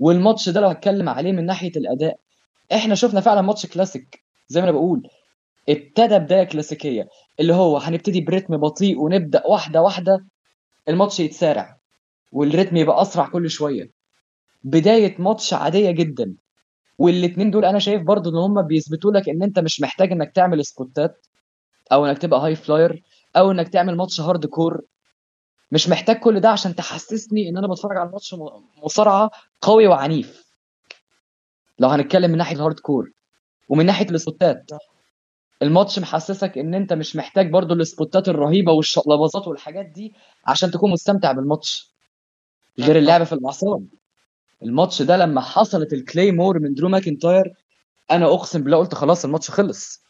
والماتش 0.00 0.48
ده 0.48 0.60
لو 0.60 0.68
هتكلم 0.68 1.08
عليه 1.08 1.32
من 1.32 1.46
ناحية 1.46 1.72
الأداء 1.76 2.18
إحنا 2.72 2.94
شفنا 2.94 3.20
فعلا 3.20 3.42
ماتش 3.42 3.66
كلاسيك 3.66 4.22
زي 4.48 4.60
ما 4.60 4.64
أنا 4.68 4.72
بقول 4.72 5.08
ابتدى 5.68 6.18
بداية 6.18 6.44
كلاسيكية 6.44 7.08
اللي 7.40 7.54
هو 7.54 7.76
هنبتدي 7.78 8.20
برتم 8.20 8.56
بطيء 8.56 9.00
ونبدأ 9.00 9.42
واحدة 9.46 9.82
واحدة 9.82 10.24
الماتش 10.88 11.20
يتسارع 11.20 11.78
والريتم 12.32 12.76
يبقى 12.76 13.02
أسرع 13.02 13.28
كل 13.28 13.50
شوية. 13.50 13.90
بداية 14.64 15.16
ماتش 15.18 15.54
عادية 15.54 15.90
جدا 15.90 16.34
والاتنين 16.98 17.50
دول 17.50 17.64
أنا 17.64 17.78
شايف 17.78 18.02
برضو 18.02 18.30
إن 18.30 18.36
هم 18.36 18.62
بيثبتوا 18.62 19.12
لك 19.12 19.28
إن 19.28 19.42
أنت 19.42 19.58
مش 19.58 19.80
محتاج 19.80 20.12
إنك 20.12 20.32
تعمل 20.34 20.64
سبوتات 20.64 21.26
أو 21.92 22.06
إنك 22.06 22.18
تبقى 22.18 22.40
high 22.40 22.56
flyer 22.56 23.02
أو 23.36 23.50
إنك 23.50 23.68
تعمل 23.68 23.96
ماتش 23.96 24.20
hardcore 24.20 24.80
مش 25.72 25.88
محتاج 25.88 26.16
كل 26.16 26.40
ده 26.40 26.48
عشان 26.48 26.74
تحسسني 26.74 27.48
إن 27.48 27.56
أنا 27.56 27.66
بتفرج 27.68 27.96
على 27.96 28.10
ماتش 28.10 28.34
مصارعة 28.84 29.30
قوي 29.60 29.86
وعنيف. 29.86 30.44
لو 31.78 31.88
هنتكلم 31.88 32.30
من 32.30 32.38
ناحية 32.38 32.56
ال 32.56 32.80
hardcore 32.80 33.10
ومن 33.68 33.86
ناحية 33.86 34.10
السبوتات 34.10 34.70
الماتش 35.62 35.98
محسسك 35.98 36.58
إن 36.58 36.74
أنت 36.74 36.92
مش 36.92 37.16
محتاج 37.16 37.50
برضو 37.50 37.74
السبوتات 37.74 38.28
الرهيبة 38.28 38.72
والشقلباظات 38.72 39.48
والحاجات 39.48 39.86
دي 39.86 40.14
عشان 40.46 40.70
تكون 40.70 40.90
مستمتع 40.90 41.32
بالماتش. 41.32 41.94
غير 42.78 42.98
اللعب 42.98 43.24
في 43.24 43.32
الأعصاب. 43.32 43.86
الماتش 44.62 45.02
ده 45.02 45.16
لما 45.16 45.40
حصلت 45.40 45.92
ال 45.92 46.30
Claymore 46.32 46.58
من 46.58 46.74
درو 46.74 46.88
ماكنتاير 46.88 47.52
أنا 48.10 48.26
أقسم 48.26 48.62
بالله 48.62 48.78
قلت 48.78 48.94
خلاص 48.94 49.24
الماتش 49.24 49.50
خلص. 49.50 50.02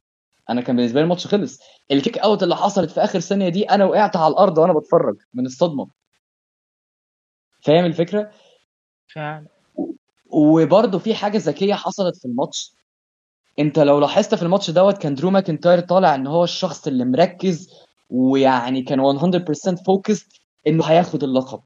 أنا 0.50 0.60
كان 0.60 0.76
بالنسبة 0.76 1.00
لي 1.00 1.04
الماتش 1.04 1.26
خلص. 1.26 1.58
ال 1.90 1.96
kick 1.96 2.18
out 2.18 2.42
اللي 2.42 2.56
حصلت 2.56 2.90
في 2.90 3.00
آخر 3.04 3.20
ثانية 3.20 3.48
دي 3.48 3.70
أنا 3.70 3.84
وقعت 3.84 4.16
على 4.16 4.32
الأرض 4.32 4.58
وأنا 4.58 4.72
بتفرج 4.72 5.16
من 5.34 5.46
الصدمة. 5.46 5.88
فاهم 7.60 7.84
الفكرة؟ 7.84 8.30
فعلا. 9.14 9.46
وبرده 10.30 10.98
في 10.98 11.14
حاجة 11.14 11.38
ذكية 11.38 11.74
حصلت 11.74 12.16
في 12.16 12.24
الماتش. 12.24 12.72
أنت 13.58 13.78
لو 13.78 13.98
لاحظت 14.00 14.34
في 14.34 14.42
الماتش 14.42 14.70
دوت 14.70 14.98
كان 14.98 15.14
درو 15.14 15.30
ماكنتاير 15.30 15.80
طالع 15.80 16.14
إن 16.14 16.26
هو 16.26 16.44
الشخص 16.44 16.86
اللي 16.86 17.04
مركز 17.04 17.70
ويعني 18.10 18.82
كان 18.82 19.00
100% 19.00 19.82
focus 19.86 20.28
إنه 20.66 20.84
هياخد 20.84 21.24
اللقب. 21.24 21.60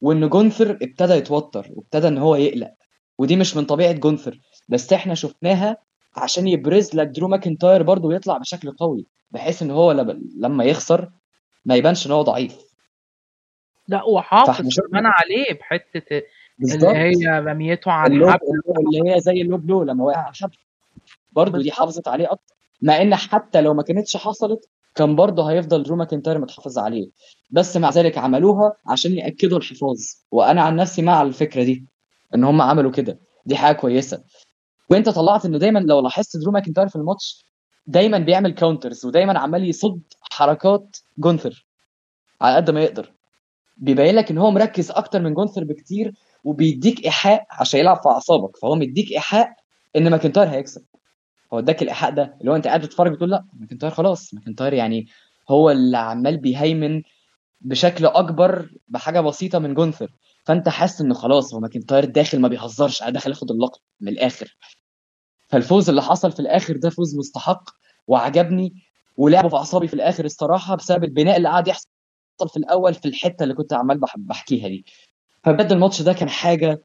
وإن 0.00 0.28
جونثر 0.28 0.78
ابتدى 0.82 1.12
يتوتر 1.12 1.68
وابتدى 1.70 2.08
إن 2.08 2.18
هو 2.18 2.36
يقلق. 2.36 2.70
ودي 3.18 3.36
مش 3.36 3.56
من 3.56 3.64
طبيعة 3.64 3.92
جونثر. 3.92 4.40
بس 4.68 4.92
إحنا 4.92 5.14
شفناها 5.14 5.76
عشان 6.16 6.48
يبرز 6.48 6.94
لك 6.94 7.06
درو 7.06 7.28
ماكنتاير 7.28 7.82
برضه 7.82 8.08
ويطلع 8.08 8.38
بشكل 8.38 8.70
قوي 8.70 9.06
بحيث 9.30 9.62
إن 9.62 9.70
هو 9.70 9.92
لما 10.36 10.64
يخسر 10.64 11.10
ما 11.64 11.74
يبانش 11.74 12.06
إن 12.06 12.12
هو 12.12 12.22
ضعيف. 12.22 12.58
لا 13.88 14.04
وحافظ 14.04 14.80
كمان 14.80 15.06
عليه 15.06 15.58
بحتة 15.60 16.22
اللي 16.60 16.88
هي 16.88 17.38
رميته 17.38 17.90
على 17.90 18.14
الحبل. 18.14 18.40
اللي 18.78 19.14
هي 19.14 19.20
زي 19.20 19.42
ال 19.42 19.49
low 19.49 19.70
blow 19.70 19.82
لما 19.82 20.04
وقع 20.04 20.18
على 20.18 20.30
الحبل. 20.30 20.56
برضه 21.32 21.58
دي 21.58 21.72
حافظت 21.72 22.08
عليه 22.08 22.32
أكتر. 22.32 22.54
مع 22.82 23.02
إن 23.02 23.14
حتى 23.14 23.60
لو 23.60 23.74
ما 23.74 23.82
كانتش 23.82 24.16
حصلت 24.16 24.68
كان 24.94 25.16
برضه 25.16 25.50
هيفضل 25.50 25.82
درو 25.82 25.96
ماكنتاير 25.96 26.38
متحافظ 26.38 26.78
عليه. 26.78 27.10
بس 27.50 27.76
مع 27.76 27.90
ذلك 27.90 28.18
عملوها 28.18 28.72
عشان 28.86 29.12
يأكدوا 29.12 29.58
الحفاظ. 29.58 29.98
وأنا 30.30 30.62
عن 30.62 30.76
نفسي 30.76 31.02
مع 31.02 31.22
الفكرة 31.22 31.62
دي 31.62 31.86
إن 32.34 32.44
هم 32.44 32.62
عملوا 32.62 32.90
كده. 32.90 33.18
دي 33.46 33.56
حاجة 33.56 33.76
كويسة. 33.76 34.24
وانت 34.90 35.08
طلعت 35.08 35.44
انه 35.44 35.58
دايما 35.58 35.78
لو 35.78 36.00
لاحظت 36.00 36.36
درو 36.36 36.52
ماكنتاير 36.52 36.88
في 36.88 36.96
الماتش 36.96 37.44
دايما 37.86 38.18
بيعمل 38.18 38.50
counters 38.54 39.06
ودايما 39.06 39.38
عمال 39.38 39.68
يصد 39.68 40.02
حركات 40.30 40.96
جونثر 41.18 41.66
على 42.40 42.56
قد 42.56 42.70
ما 42.70 42.82
يقدر. 42.82 43.12
بيبين 43.76 44.14
لك 44.14 44.30
إن 44.30 44.38
هو 44.38 44.50
مركز 44.50 44.90
أكتر 44.90 45.22
من 45.22 45.34
جونثر 45.34 45.64
بكتير 45.64 46.12
وبيديك 46.44 47.04
إيحاء 47.04 47.46
عشان 47.50 47.80
يلعب 47.80 48.02
في 48.02 48.08
أعصابك. 48.08 48.56
فهو 48.56 48.74
مديك 48.74 49.12
إيحاء 49.12 49.52
إن 49.96 50.10
ماكنتاير 50.10 50.48
هيكسب. 50.48 50.84
هو 51.52 51.58
اداك 51.58 51.82
الإيحاء 51.82 52.10
ده. 52.10 52.36
اللي 52.40 52.50
هو 52.50 52.56
أنت 52.56 52.66
قاعد 52.66 52.80
بتتفرج 52.80 53.12
بتقول 53.12 53.30
لا 53.30 53.44
ماكنتاير 53.52 53.92
خلاص. 53.92 54.34
ماكنتاير 54.34 54.72
يعني 54.72 55.06
هو 55.50 55.70
اللي 55.70 55.98
عمال 55.98 56.36
بيهيمن 56.36 57.02
بشكل 57.60 58.06
أكبر 58.06 58.70
بحاجة 58.88 59.20
بسيطة 59.20 59.58
من 59.58 59.74
جونثر. 59.74 60.10
فانت 60.48 60.68
حاسس 60.68 61.00
انه 61.00 61.14
خلاص 61.14 61.54
هو 61.54 61.60
ماكنتاير 61.60 62.04
داخل 62.04 62.40
ما 62.40 62.48
بيهزرش 62.48 63.02
داخل 63.02 63.30
ياخد 63.30 63.50
اللقب 63.50 63.80
من 64.00 64.08
الآخر. 64.12 64.56
فالفوز 65.48 65.88
اللي 65.88 66.02
حصل 66.02 66.32
في 66.32 66.40
الآخر 66.40 66.76
ده 66.76 66.90
فوز 66.90 67.16
مستحق 67.18 67.70
وعجبني 68.06 68.74
ولعبه 69.16 69.48
في 69.48 69.56
أعصابي 69.56 69.88
في 69.88 69.94
الآخر 69.94 70.24
الصراحة 70.24 70.74
بسبب 70.74 71.04
البناء 71.04 71.36
اللي 71.36 71.48
قعد 71.48 71.68
يحصل 71.68 71.88
في 72.48 72.56
الأول 72.56 72.94
في 72.94 73.08
الحتة 73.08 73.42
اللي 73.42 73.54
كنت 73.54 73.72
عمال 73.72 73.98
بح- 74.00 74.16
بحكيها 74.18 74.68
دي. 74.68 74.84
فبجد 75.44 75.72
الماتش 75.72 76.02
ده 76.02 76.12
كان 76.12 76.28
حاجة 76.28 76.82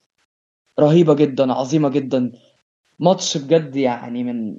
رهيبة 0.80 1.14
جدا 1.14 1.54
عظيمة 1.54 1.90
جدا. 1.90 2.32
ماتش 3.00 3.38
بجد 3.38 3.76
يعني 3.76 4.24
من 4.24 4.58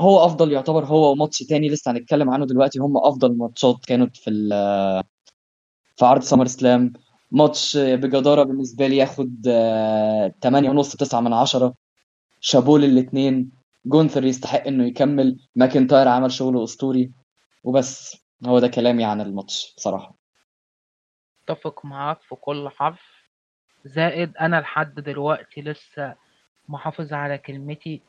هو 0.00 0.24
أفضل 0.24 0.52
يعتبر 0.52 0.84
هو 0.84 1.12
وماتش 1.12 1.38
تاني 1.38 1.68
لسه 1.68 1.90
هنتكلم 1.90 2.30
عنه 2.30 2.46
دلوقتي 2.46 2.78
هم 2.78 2.96
أفضل 2.96 3.36
ماتشات 3.36 3.76
كانت 3.86 4.16
في 4.16 4.30
في 5.96 6.04
عرض 6.04 6.22
سمر 6.22 6.46
سلام. 6.46 6.92
ماتش 7.30 7.76
بجدارة 7.76 8.42
بالنسبة 8.42 8.86
لي 8.86 8.96
ياخد 8.96 9.44
آه، 9.48 10.34
8 10.42 10.70
ونص 10.70 10.96
9 10.96 11.20
من 11.20 11.32
10 11.32 11.74
شابوه 12.40 12.78
للاتنين 12.78 13.50
جونثر 13.86 14.24
يستحق 14.24 14.66
إنه 14.66 14.86
يكمل. 14.86 15.38
ماكنتاير 15.56 16.08
عمل 16.08 16.32
شغل 16.32 16.64
أسطوري. 16.64 17.10
وبس. 17.64 18.16
هو 18.46 18.58
ده 18.58 18.68
كلامي 18.68 19.04
عن 19.04 19.20
الماتش 19.20 19.74
بصراحة. 19.76 20.14
أتفق 21.48 21.84
معاك 21.84 22.22
في 22.22 22.34
كل 22.34 22.68
حرف. 22.68 23.00
زائد 23.84 24.36
أنا 24.36 24.60
لحد 24.60 24.94
دلوقتي 24.94 25.62
لسه 25.62 26.14
محافظ 26.68 27.12
على 27.12 27.38
كلمتي. 27.38 28.02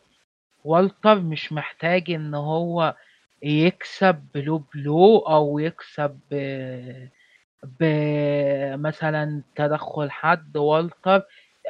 والتر 0.66 1.20
مش 1.20 1.54
محتاج 1.54 2.12
إن 2.12 2.34
هو 2.36 2.96
يكسب 3.44 4.28
ب 4.36 4.41
low 4.41 4.58
blow 4.58 5.18
أو 5.18 5.60
يكسب 5.60 6.20
ب- 6.32 7.08
بمثلا 7.80 9.42
تدخل 9.56 10.12
حد 10.12 10.58
والتر 10.58 11.22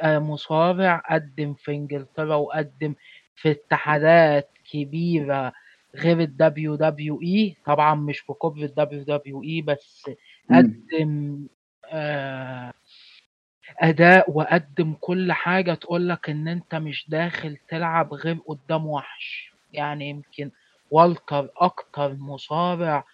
آه، 0.02 0.18
مصارع 0.18 1.02
قدم 1.10 1.54
في 1.54 1.72
إنجلترا 1.72 2.34
وقدم 2.34 2.94
في 3.36 3.50
اتحادات 3.50 4.50
كبيرة 4.72 5.52
غير 5.96 6.20
الدبليو 6.20 6.74
دبليو 6.74 7.22
اي 7.22 7.56
طبعا 7.66 7.94
مش 7.94 8.24
بكبر 8.28 8.62
الدبليو 8.62 9.02
دبليو 9.02 9.42
اي 9.42 9.62
بس 9.62 10.10
مم. 10.50 10.56
قدم 10.56 11.46
آه 11.92 12.72
أداء 13.80 14.30
وقدم 14.30 14.94
كل 15.00 15.32
حاجة 15.32 15.74
تقولك 15.74 16.30
إن 16.30 16.48
أنت 16.48 16.74
مش 16.74 17.10
داخل 17.10 17.56
تلعب 17.68 18.14
غير 18.14 18.38
قدام 18.46 18.86
وحش. 18.86 19.52
يعني 19.72 20.08
يمكن 20.08 20.50
والتر 20.90 21.50
أكتر 21.56 22.14
مصارع 22.14 23.04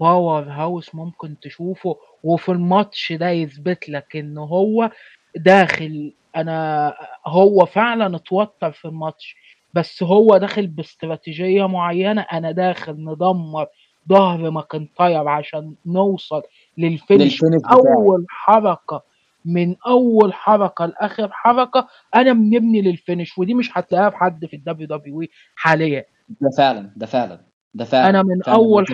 power 0.00 0.42
house 0.42 0.94
ممكن 0.94 1.40
تشوفه. 1.40 1.96
وفي 2.24 2.48
الماتش 2.52 3.12
ده 3.12 3.30
يثبت 3.30 3.88
لك 3.88 4.16
إن 4.16 4.38
هو 4.38 4.90
داخل 5.36 6.12
أنا 6.36 6.94
هو 7.26 7.66
فعلا 7.66 8.16
اتوتر 8.16 8.72
في 8.72 8.84
الماتش 8.84 9.36
بس 9.74 10.02
هو 10.02 10.36
داخل 10.36 10.66
باستراتيجية 10.66 11.68
معينة 11.68 12.20
أنا 12.32 12.50
داخل 12.50 12.92
ندمر 12.92 13.66
ظهر 14.08 14.50
ماكنتاير 14.50 15.28
عشان 15.28 15.74
نوصل 15.86 16.42
لل 16.78 16.92
finish. 16.92 17.40
أول 17.72 18.26
حركة 18.28 19.02
من 19.44 19.76
أول 19.86 20.32
حركة 20.32 20.86
لآخر 20.86 21.28
حركة 21.32 21.88
أنا 22.14 22.32
مبني 22.32 22.82
لل 22.82 22.96
finish 22.96 23.38
ودي 23.38 23.54
مش 23.54 23.70
هتلاقيها 23.72 24.10
في 24.10 24.16
حد 24.16 24.46
في 24.46 24.56
الدبليو 24.56 24.86
دبليو 24.86 25.22
إي 25.22 25.28
حاليا. 25.56 26.04
ده 26.40 26.50
فعلا 26.56 26.90
ده 26.96 27.06
فعلا 27.06 27.40
ده 27.74 27.84
أنا 27.84 27.90
فعلا 27.90 28.22
من 28.22 28.40
فعلا 28.42 28.56
أول 28.56 28.86
في 28.86 28.92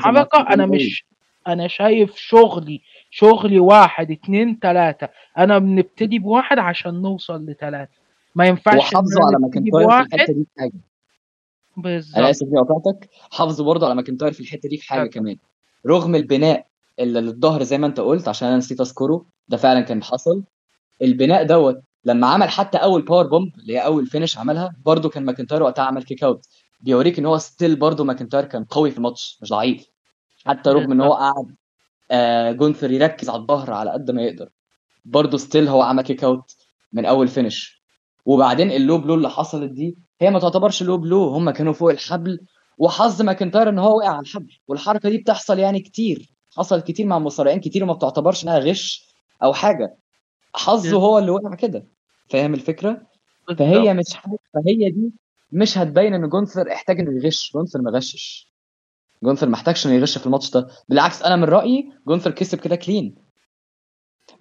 أنا 0.54 0.66
مش 0.66 1.04
أنا 1.46 1.68
شايف 1.68 2.16
شغلي 2.16 2.82
شغلي 3.10 3.58
واحد 3.58 4.10
اتنين 4.10 4.58
تلاتة. 4.60 5.08
أنا 5.38 5.58
بنبتدي 5.58 6.18
بواحد 6.18 6.58
عشان 6.58 7.02
نوصل 7.02 7.46
لتلاتة. 7.46 7.92
ما 8.34 8.46
ينفعش 8.46 8.76
وحافظوا 8.78 9.18
أنا 9.18 9.26
على 9.26 9.36
ماكنتاير 9.38 10.04
في 10.04 10.14
الحتة 10.14 10.32
دي 10.32 10.44
في 10.44 10.60
حاجة. 10.60 10.72
أنا 10.72 11.82
بالظبط 11.82 12.18
آسف 12.18 12.46
اني 12.46 12.58
قطعتك. 12.58 13.10
حافظوا 13.32 13.66
برضه 13.66 13.86
على 13.86 13.94
ماكنتاير 13.94 14.32
في 14.32 14.40
الحتة 14.40 14.68
دي 14.68 14.76
في 14.76 14.88
حاجة 14.88 15.02
اتفضل. 15.02 15.14
كمان. 15.14 15.36
رغم 15.86 16.14
البناء 16.14 16.66
اللي 16.98 17.20
للظهر 17.20 17.62
زي 17.62 17.78
ما 17.78 17.86
أنت 17.86 18.00
قلت 18.00 18.28
عشان 18.28 18.48
أنا 18.48 18.56
نسيت 18.56 18.80
أذكره 18.80 19.26
ده 19.48 19.56
فعلا 19.56 19.80
كان 19.80 20.02
حصل. 20.02 20.42
البناء 21.02 21.42
دوت 21.44 21.82
لما 22.04 22.26
عمل 22.26 22.48
حتى 22.48 22.78
أول 22.78 23.02
power 23.02 23.26
bomb 23.26 23.52
اللي 23.58 23.74
هي 23.76 23.84
أول 23.84 24.06
finish 24.06 24.38
عملها 24.38 24.76
برضه 24.84 25.08
كان 25.08 25.24
ماكنتاير 25.24 25.62
وقتها 25.62 25.82
عمل 25.84 26.02
kick 26.02 26.24
out 26.24 26.46
بيوريك 26.80 27.18
إن 27.18 27.26
هو 27.26 27.38
still 27.38 27.76
برضه 27.76 28.04
ماكنتاير 28.04 28.44
كان 28.44 28.64
قوي 28.64 28.90
في 28.90 28.96
الماتش 28.96 29.38
مش 29.42 29.50
ضعيف. 29.50 29.86
حتى 30.46 30.70
رغم 30.70 30.92
إن 30.92 31.00
هو 31.00 31.12
قعد 31.12 31.54
آه 32.10 32.52
جونثر 32.52 32.90
يركز 32.90 33.28
على 33.28 33.40
الظهر 33.42 33.72
على 33.72 33.90
قد 33.90 34.10
ما 34.10 34.22
يقدر. 34.22 34.48
برضه 35.04 35.38
still 35.38 35.68
هو 35.68 35.82
عمل 35.82 36.02
kick 36.02 36.24
out 36.24 36.56
من 36.92 37.04
أول 37.04 37.28
finish 37.28 37.82
وبعدين 38.26 38.70
ال 38.70 38.77
low 38.77 38.98
blow 38.98 39.14
اللي 39.14 39.30
حصلت 39.30 39.70
دي 39.72 39.96
هي 40.20 40.30
ما 40.30 40.38
تعتبرش 40.38 40.82
low 40.82 40.96
blow 40.96 41.28
هم 41.28 41.50
كانوا 41.50 41.72
فوق 41.72 41.90
الحبل 41.90 42.40
وحظ 42.78 43.22
ماكنتاير 43.22 43.68
إن 43.68 43.78
هو 43.78 43.96
وقع 43.96 44.08
على 44.08 44.20
الحبل. 44.20 44.58
والحركة 44.68 45.08
دي 45.08 45.18
بتحصل 45.18 45.58
يعني 45.58 45.80
كتير. 45.80 46.30
حصلت 46.56 46.86
كتير 46.86 47.06
مع 47.06 47.18
مصارعين 47.18 47.60
كتير 47.60 47.84
وما 47.84 47.92
بتعتبرش 47.92 48.44
إنها 48.44 48.58
غش 48.58 49.06
أو 49.42 49.52
حاجة. 49.52 49.96
حظه 50.54 50.96
هو 50.96 51.18
اللي 51.18 51.30
وقع 51.30 51.54
كده. 51.54 51.86
فاهم 52.28 52.54
الفكرة؟ 52.54 53.02
فهي 53.58 53.94
مش 53.94 54.14
حاجة 54.14 54.38
فهي 54.54 54.90
دي 54.90 55.12
مش 55.52 55.78
هتبين 55.78 56.14
إن 56.14 56.28
جونثر 56.28 56.72
احتاج 56.72 57.00
إنه 57.00 57.24
يغش. 57.24 57.52
جونثر 57.54 57.80
ما 57.80 57.90
غشش. 57.90 58.52
جونثر 59.22 59.48
ما 59.48 59.54
احتاجش 59.54 59.86
انه 59.86 59.94
يغش 59.94 60.18
في 60.18 60.26
الماتش 60.26 60.50
ده. 60.50 60.68
بالعكس 60.88 61.22
أنا 61.22 61.36
من 61.36 61.44
رأيي 61.44 61.92
جونثر 62.08 62.30
كسب 62.30 62.58
كده 62.58 62.76
clean 62.76 63.14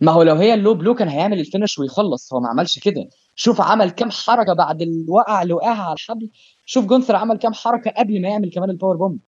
ما 0.01 0.11
هو 0.11 0.23
لو 0.23 0.35
هي 0.35 0.53
ال 0.53 0.58
low 0.58 0.73
blow 0.73 0.95
كان 0.95 1.07
هيعمل 1.07 1.39
ال 1.39 1.45
finish 1.45 1.79
ويخلص. 1.79 2.33
هو 2.33 2.39
ما 2.39 2.49
عملش 2.49 2.79
كده. 2.79 3.09
شوف 3.35 3.61
عمل 3.61 3.89
كام 3.89 4.11
حركة 4.11 4.53
بعد 4.53 4.81
الوقعه 4.81 5.41
اللي 5.41 5.53
وقعها 5.53 5.83
على 5.83 5.93
الحبل. 5.93 6.29
شوف 6.65 6.85
جونثر 6.85 7.15
عمل 7.15 7.37
كام 7.37 7.53
حركة 7.53 7.91
قبل 7.91 8.21
ما 8.21 8.29
يعمل 8.29 8.51
كمان 8.51 8.69
ال 8.69 8.74
power 8.74 8.95
bomb 8.97 9.19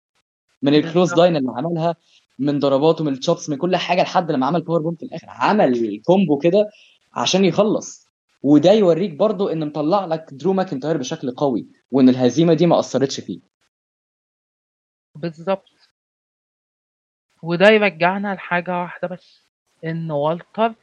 من 0.63 0.75
ال 0.75 1.14
clothesline 1.14 1.37
اللي 1.37 1.51
عملها 1.57 1.97
من 2.39 2.59
ضرباته 2.59 3.05
من 3.05 3.13
ال 3.12 3.19
shots 3.19 3.51
من 3.51 3.57
كل 3.57 3.77
حاجة 3.77 4.03
لحد 4.03 4.31
لما 4.31 4.47
عمل 4.47 4.63
power 4.62 4.83
bomb 4.83 4.99
في 4.99 5.03
الآخر. 5.07 5.27
عمل 5.31 6.01
combo 6.05 6.39
كده 6.39 6.71
عشان 7.15 7.45
يخلص. 7.45 8.07
وده 8.43 8.73
يوريك 8.73 9.15
برضو 9.15 9.49
إن 9.49 9.67
مطلع 9.67 10.05
لك 10.07 10.29
درو 10.33 10.53
ماكنتاير 10.53 10.97
بشكل 10.97 11.31
قوي 11.31 11.67
وإن 11.91 12.09
الهزيمة 12.09 12.55
دي 12.55 12.67
ما 12.67 12.79
أثرتش 12.79 13.21
فيه. 13.21 13.56
بالظبط. 15.17 15.71
وده 17.43 17.67
يرجعنا 17.69 18.35
لحاجة 18.35 18.81
واحدة 18.81 19.09
بس 19.09 19.43
إن 19.85 20.11
والتر 20.11 20.75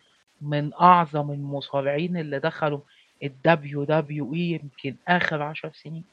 من 0.42 0.74
أعظم 0.74 1.32
المصارعين 1.32 2.18
اللي 2.18 2.40
دخلوا 2.40 2.80
الدبليو 3.24 3.84
دبليو 3.84 4.34
إي 4.34 4.40
يمكن 4.40 4.96
آخر 5.08 5.42
عشر 5.42 5.72
سنين. 5.74 6.04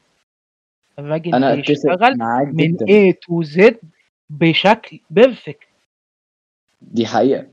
الراجل 0.99 1.45
أتفق 1.45 1.69
بيشتغل 1.69 2.19
من 2.53 2.77
A 2.77 3.15
to 3.15 3.47
Z 3.57 3.75
بشكل 4.31 5.01
perfect 5.11 5.69
دي 6.83 7.07
حقيقة. 7.07 7.47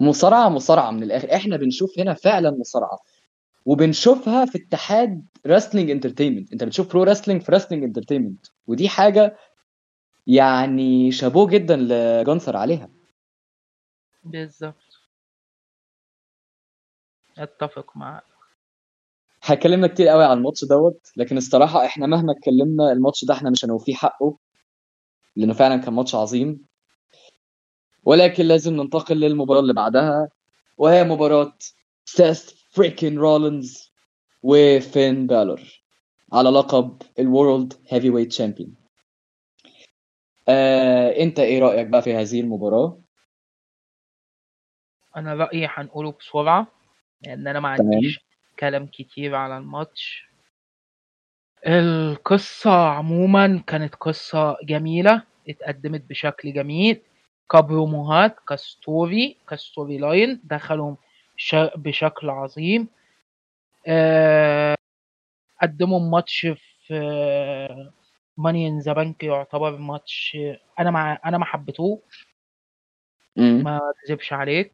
مصارعة 0.00 0.48
مصارعة 0.48 0.90
من 0.90 1.02
الآخر. 1.02 1.34
إحنا 1.34 1.56
بنشوف 1.56 1.98
هنا 1.98 2.14
فعلا 2.14 2.50
مصارعة. 2.50 2.98
وبنشوفها 3.66 4.44
في 4.44 4.58
اتحاد 4.58 5.26
wrestling 5.46 5.90
entertainment 5.90 6.52
أنت 6.52 6.64
بتشوف 6.64 6.88
pro 6.88 7.02
wrestling 7.02 7.42
في 7.42 7.52
wrestling 7.52 7.84
entertainment 7.84 8.46
ودي 8.66 8.88
حاجة 8.88 9.36
يعني 10.34 11.12
شابوه 11.12 11.46
جدا 11.46 11.76
لجونثر 11.76 12.56
عليها. 12.56 12.88
بالظبط. 14.24 15.00
أتفق 17.38 17.96
معاك. 17.96 18.22
هكلمنا 19.42 19.86
كتير 19.86 20.08
قوي 20.08 20.24
على 20.24 20.32
الماتش 20.32 20.64
دوت 20.64 21.12
لكن 21.16 21.36
الصراحة 21.36 21.84
إحنا 21.86 22.06
مهما 22.06 22.32
اتكلمنا 22.32 22.92
الماتش 22.92 23.24
ده 23.24 23.34
إحنا 23.34 23.50
مش 23.50 23.64
هنوفيه 23.64 23.94
حقه 23.94 24.38
لأنه 25.36 25.52
فعلا 25.52 25.76
كان 25.76 25.94
ماتش 25.94 26.14
عظيم. 26.14 26.66
ولكن 28.04 28.44
لازم 28.44 28.74
ننتقل 28.76 29.20
للمباراة 29.20 29.60
اللي 29.60 29.72
بعدها 29.72 30.28
وهي 30.78 31.04
مباراة 31.04 31.52
سيث 32.04 32.52
فريكن 32.70 33.18
رولينز 33.18 33.92
وفين 34.42 35.26
بالور 35.26 35.62
على 36.32 36.50
لقب 36.50 37.02
ال 37.18 37.72
World 37.88 38.10
Heavyweight 38.10 38.28
Champion 38.28 38.79
آه، 40.48 41.16
انت 41.22 41.38
إيه 41.38 41.58
رأيك 41.60 41.86
بقى 41.86 42.02
في 42.02 42.14
هذه 42.14 42.40
المباراة؟ 42.40 43.00
أنا 45.16 45.34
رأيي 45.34 45.66
هنقوله 45.70 46.12
بسرعة 46.12 46.66
لأن 47.22 47.48
أنا 47.48 47.60
ما. 47.60 47.68
عنديش 47.68 48.20
كلام 48.58 48.86
كتير 48.86 49.34
على 49.34 49.58
الماتش. 49.58 50.30
القصة 51.66 52.88
عموما 52.88 53.62
كانت 53.66 53.94
قصة 53.94 54.56
جميلة 54.64 55.22
اتقدمت 55.48 56.00
بشكل 56.10 56.52
جميل. 56.52 57.00
كبروموهات 57.52 58.36
ك 58.48 58.61
story 58.61 59.23
ك 59.23 59.36
storyline 59.48 60.40
دخلوا 60.44 60.96
ش- 61.36 61.54
بشكل 61.76 62.30
عظيم. 62.30 62.88
آه، 63.86 64.76
قدموا 65.62 66.00
ماتش 66.00 66.46
في 66.86 66.94
Money 68.36 68.68
in 68.68 68.78
the 68.78 68.92
Bank 68.92 69.22
يعتبر 69.22 69.76
ماتش 69.76 70.36
أنا 70.80 70.90
ما 70.90 71.12
أنا 71.12 71.38
ما 71.38 71.44
حبيتهوش. 71.44 72.26
ما 73.62 73.80
اكذبش 73.90 74.32
عليك. 74.32 74.72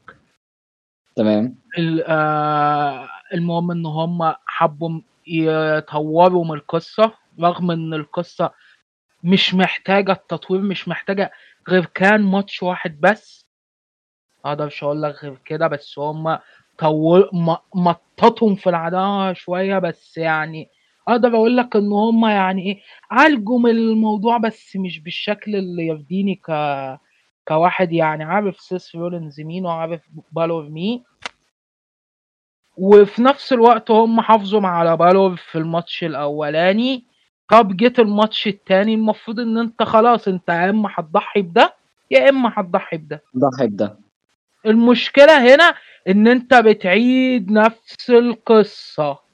تمام. 1.17 1.59
آه، 2.07 3.09
المهم 3.35 3.71
ان 3.71 3.87
هم 3.87 4.35
حبوا 4.47 5.01
يطوروا 5.27 6.45
من 6.45 6.53
القصة 6.53 7.13
رغم 7.41 7.71
ان 7.71 7.95
القصة 7.95 8.51
مش 9.25 9.55
محتاجة 9.55 10.13
التطوير 10.13 10.61
مش 10.63 10.89
محتاجة 10.89 11.33
غير 11.69 11.85
كان 11.85 12.23
ماتش 12.23 12.63
واحد 12.63 13.01
بس. 13.01 13.47
مقدرش 14.45 14.83
أقول 14.85 15.03
لك 15.03 15.15
غير 15.25 15.39
كده 15.45 15.67
بس 15.67 15.99
هم 15.99 16.39
طور 16.79 17.31
م- 17.33 17.57
مططهم 17.75 18.55
في 18.55 18.69
العداوة 18.71 19.33
شوية 19.33 19.79
بس 19.79 20.19
يعني 20.19 20.71
أقدر 21.09 21.29
أقول 21.37 21.57
لك 21.57 21.77
إن 21.77 21.93
هم 21.93 22.27
يعني 22.27 22.63
إيه 22.63 22.81
عالجوا 23.11 23.59
من 23.59 23.71
الموضوع 23.71 24.37
بس 24.39 24.77
مش 24.77 25.01
بالشكل 25.01 25.57
اللي 25.57 25.87
يرضيني 25.87 26.35
ك 26.35 26.51
كواحد 27.49 27.93
يعني 27.93 28.25
عارف 28.25 28.61
سيث 28.61 28.97
رولينز 28.97 29.41
مين 29.41 29.67
وعارف 29.67 30.01
بالور 30.33 30.69
مين. 30.69 31.03
وفي 32.77 33.23
نفس 33.23 33.53
الوقت 33.53 33.91
هم 33.91 34.21
حافظوا 34.21 34.67
على 34.67 34.97
بالور 34.97 35.37
في 35.37 35.59
الماتش 35.59 36.05
الأولاني. 36.05 37.05
طب 37.51 37.77
جيت 37.77 37.99
الماتش 37.99 38.47
التاني 38.47 38.95
المفروض 38.95 39.41
إن 39.41 39.59
أنت 39.59 39.83
خلاص 39.83 40.29
أنت 40.29 40.49
يا 40.49 40.71
إما 40.71 40.89
هتضحي 40.95 41.43
بده 41.43 41.75
يا 42.11 42.29
إما 42.29 42.53
هتضحي 42.57 42.97
بده. 42.97 43.23
ضحي 43.37 43.67
بده. 43.67 43.99
المشكلة 44.67 45.55
هنا 45.55 45.75
إن 46.09 46.29
أنت 46.29 46.55
بتعيد 46.55 47.51
نفس 47.53 48.11
القصة. 48.11 49.26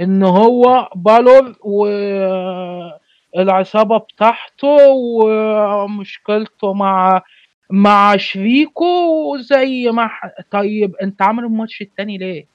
إن 0.00 0.22
هو 0.22 0.88
بالور 0.94 1.56
والعصابة 3.34 3.98
بتاعته 3.98 4.68
ومشكلته 4.92 6.72
مع 6.74 7.22
مع 7.70 8.16
شريكه 8.16 8.86
زي 9.38 9.90
ما 9.90 10.06
ح- 10.08 10.30
طيب 10.50 10.96
أنت 10.96 11.22
عامل 11.22 11.44
الماتش 11.44 11.82
التاني 11.82 12.18
ليه؟ 12.18 12.46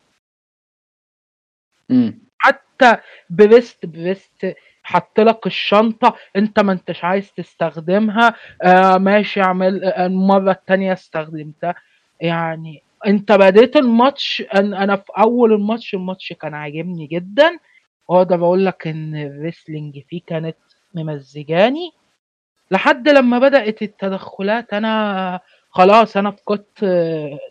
امم 1.91 2.19
حتى 2.37 2.97
بريست 3.29 3.85
بريست 3.85 4.53
حط 4.83 5.19
لك 5.19 5.47
الشنطة 5.47 6.15
أنت 6.35 6.59
ما 6.59 6.71
أنتش 6.73 7.03
عايز 7.03 7.31
تستخدمها 7.33 8.35
آه 8.63 8.97
ماشي 8.97 9.41
اعمل 9.41 9.83
آه، 9.83 10.05
المرة 10.05 10.51
التانية 10.51 10.93
استخدمتها 10.93 11.75
يعني 12.21 12.83
انت 13.05 13.31
بديت 13.31 13.75
الماتش 13.75 14.43
أنا 14.55 14.83
أنا 14.83 14.95
في 14.95 15.11
أول 15.17 15.53
الماتش 15.53 15.93
الماتش 15.93 16.33
كان 16.33 16.53
عاجبني 16.53 17.07
جدا. 17.07 17.57
وأقدر 18.07 18.35
أقول 18.35 18.65
لك 18.65 18.87
إن 18.87 19.15
ال 19.15 19.24
wrestling 19.24 19.99
فيه 20.09 20.21
كانت 20.27 20.57
ممزجاني. 20.95 21.91
لحد 22.71 23.09
لما 23.09 23.39
بدأت 23.39 23.81
التدخلات 23.81 24.73
أنا 24.73 25.39
خلاص 25.69 26.17
أنا 26.17 26.31
فقدت 26.31 26.85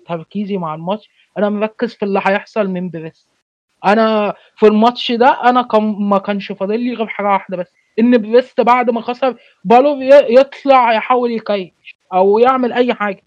تركيزي 0.08 0.56
مع 0.56 0.74
الماتش. 0.74 1.10
أنا 1.38 1.48
مركز 1.50 1.94
في 1.94 2.04
اللي 2.04 2.20
هيحصل 2.24 2.68
من 2.68 2.90
بريست 2.90 3.28
أنا 3.86 4.34
في 4.56 4.66
الماتش 4.66 5.12
ده 5.12 5.26
أنا 5.44 5.62
كان 5.62 5.82
ما 5.98 6.18
كانش 6.18 6.52
فاضل 6.52 6.80
لي 6.80 6.94
غير 6.94 7.06
حاجة 7.06 7.26
واحدة 7.26 7.56
بس 7.56 7.72
إن 7.98 8.18
بريست 8.18 8.60
بعد 8.60 8.90
ما 8.90 9.00
خسر 9.00 9.36
بالور 9.64 9.96
يطلع 10.30 10.92
يحاول 10.92 11.30
يكيش 11.32 11.96
أو 12.12 12.38
يعمل 12.38 12.72
أي 12.72 12.94
حاجة. 12.94 13.22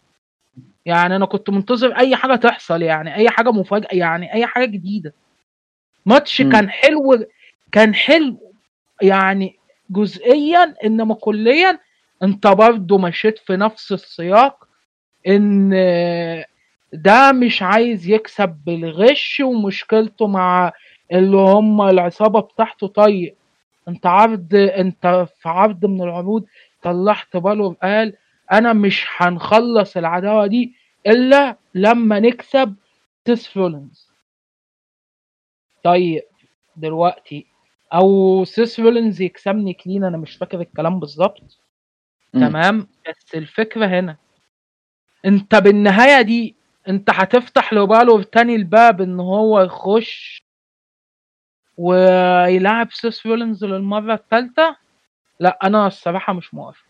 يعني 0.89 1.15
أنا 1.15 1.25
كنت 1.25 1.49
منتظر 1.49 1.97
أي 1.97 2.15
حاجة 2.15 2.35
تحصل 2.35 2.81
يعني 2.81 3.15
أي 3.15 3.29
حاجة 3.29 3.51
مفاجأة 3.51 3.87
يعني 3.91 4.33
أي 4.33 4.45
حاجة 4.45 4.65
جديدة 4.65 5.13
ماتش. 6.05 6.41
كان 6.51 6.69
حلو 6.69 7.25
كان 7.71 7.95
حلو 7.95 8.53
يعني 9.01 9.55
جزئيا 9.89 10.75
إنما 10.85 11.13
كليا 11.15 11.79
أنت 12.23 12.47
برضه 12.47 12.97
مشيت 12.97 13.39
في 13.39 13.55
نفس 13.55 13.91
السياق 13.91 14.67
إن 15.27 15.69
ده 16.93 17.31
مش 17.31 17.61
عايز 17.61 18.09
يكسب 18.09 18.57
بالغش 18.65 19.39
ومشكلته 19.39 20.27
مع 20.27 20.71
اللي 21.11 21.37
هم 21.37 21.81
العصابة 21.81 22.39
بتاعته 22.39 22.87
طيب 22.87 23.35
أنت 23.87 24.05
عرض 24.05 24.55
أنت 24.55 25.27
في 25.41 25.49
عرض 25.49 25.85
من 25.85 26.01
العروض 26.01 26.45
طلعت 26.81 27.37
بالور 27.37 27.73
قال 27.83 28.13
أنا 28.51 28.73
مش 28.73 29.05
هنخلص 29.17 29.97
العداوة 29.97 30.47
دي 30.47 30.73
إلا 31.07 31.57
لما 31.75 32.19
نكسب 32.19 32.75
سيث 33.25 33.57
رولينز 33.57 34.09
طيب 35.83 36.23
دلوقتي 36.75 37.45
أو 37.93 38.43
سيث 38.45 38.79
رولينز 38.79 39.21
يكسبني 39.21 39.73
clean 39.73 40.03
أنا 40.03 40.17
مش 40.17 40.35
فاكر 40.37 40.61
الكلام 40.61 40.99
بالظبط. 40.99 41.59
تمام 42.33 42.87
بس 43.09 43.35
الفكرة 43.35 43.85
هنا. 43.85 44.17
أنت 45.25 45.55
بالنهاية 45.55 46.21
دي 46.21 46.55
أنت 46.87 47.09
هتفتح 47.13 47.73
لبالور 47.73 48.23
تاني 48.23 48.55
الباب 48.55 49.01
إن 49.01 49.19
هو 49.19 49.61
يخش 49.61 50.43
ويلعب 51.77 52.91
سيث 52.91 53.25
رولينز 53.25 53.65
للمرة 53.65 54.13
الثالثة 54.13 54.75
لا 55.39 55.59
أنا 55.63 55.87
الصراحة 55.87 56.33
مش 56.33 56.53
موافق. 56.53 56.85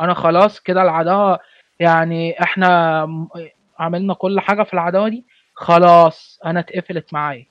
أنا 0.00 0.14
خلاص 0.14 0.60
كده 0.60 0.82
العداوة 0.82 1.38
يعني 1.80 2.42
إحنا 2.42 3.00
عملنا 3.78 4.14
كل 4.14 4.40
حاجة 4.40 4.62
في 4.62 4.74
العداوة 4.74 5.08
دي 5.08 5.24
خلاص 5.54 6.38
أنا 6.44 6.60
اتقفلت 6.60 7.12
معايا. 7.14 7.46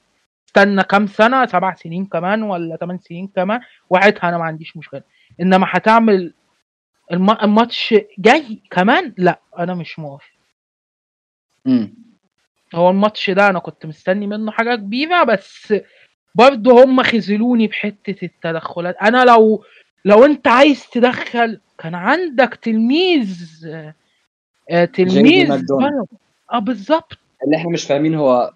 استنى 0.48 0.84
كام 0.84 1.08
سنة؟ 1.08 1.46
سبع 1.46 1.76
سنين 1.76 2.06
كمان 2.06 2.44
ولا 2.44 2.76
ثمان 2.78 3.00
سنين 3.00 3.28
كمان؟ 3.28 3.60
وقتها 3.90 4.30
أنا 4.30 4.38
ما 4.38 4.44
عنديش 4.44 4.78
مشكلة. 4.78 5.02
إنما 5.42 5.68
هتعمل 5.70 6.34
الم- 7.12 7.38
الماتش 7.44 7.96
جاي 8.20 8.62
كمان؟ 8.72 9.14
لا 9.18 9.40
أنا 9.60 9.74
مش 9.74 10.00
موافق. 10.00 10.30
هو 12.76 12.90
الماتش 12.90 13.30
ده 13.30 13.50
أنا 13.50 13.60
كنت 13.60 13.86
مستني 13.86 14.28
منه 14.28 14.52
حاجة 14.52 14.76
كبيرة 14.76 15.24
بس 15.24 15.74
برضه 16.36 16.84
هم 16.84 17.04
خذلوني 17.04 17.68
بحتة 17.68 18.26
التدخلات. 18.26 18.96
أنا 18.96 19.26
لو 19.26 19.64
لو 20.06 20.26
أنت 20.26 20.48
عايز 20.48 20.90
تدخل 20.90 21.62
كان 21.78 21.96
عندك 21.96 22.60
تلميذ 22.62 23.66
تلميذ 24.70 25.48
ماكدونالد. 25.50 25.92
بالور. 25.92 26.06
آه 26.54 26.60
بالظبط. 26.60 27.18
اللي 27.46 27.58
إحنا 27.58 27.72
مش 27.72 27.84
فاهمين 27.84 28.16
هو 28.16 28.54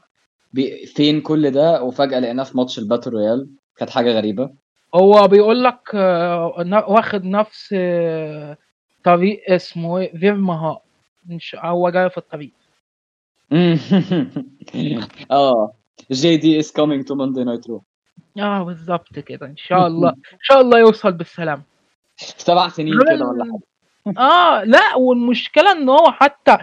بي... 0.53 0.85
فين 0.85 1.21
كل 1.21 1.51
ده 1.51 1.83
وفجأة 1.83 2.19
لقيناه 2.19 2.43
في 2.43 2.57
ماتش 2.57 2.79
الباتل 2.79 3.11
رويال. 3.11 3.47
كانت 3.77 3.91
حاجة 3.91 4.11
غريبة. 4.11 4.49
هو 4.95 5.27
بيقول 5.27 5.63
لك 5.63 5.79
آه، 5.95 6.83
واخد 6.87 7.25
نفس 7.25 7.69
آه، 7.77 8.57
طريق 9.03 9.43
اسمه 9.51 9.97
إيه؟ 9.97 10.17
فيرمها 10.17 10.79
مش 11.25 11.55
هو 11.59 11.89
جاي 11.89 12.09
في 12.09 12.17
الطريق. 12.17 12.51
آه. 15.31 15.73
جي 16.11 16.37
دي 16.37 16.61
is 16.63 16.65
coming 16.65 17.03
to 17.03 17.15
Monday 17.15 17.45
Night 17.45 17.71
Raw. 17.71 17.81
آه 18.39 18.63
بالظبط 18.63 19.19
كده. 19.19 19.45
إن 19.45 19.57
شاء 19.57 19.87
الله. 19.87 20.09
إن 20.09 20.39
شاء 20.41 20.61
الله 20.61 20.79
يوصل 20.79 21.11
بالسلامة. 21.11 21.61
سبع 22.17 22.69
سنين 22.69 22.93
كده 22.93 23.25
ولا 23.25 23.43
حاجة. 23.43 23.72
آه 24.07 24.63
لا 24.63 24.95
والمشكلة 24.95 25.71
إن 25.71 25.89
هو 25.89 26.11
حتى 26.11 26.57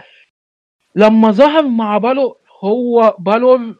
لما 0.95 1.31
ظهر 1.31 1.63
مع 1.67 1.97
بالو 1.97 2.37
هو 2.63 3.15
بالور 3.19 3.75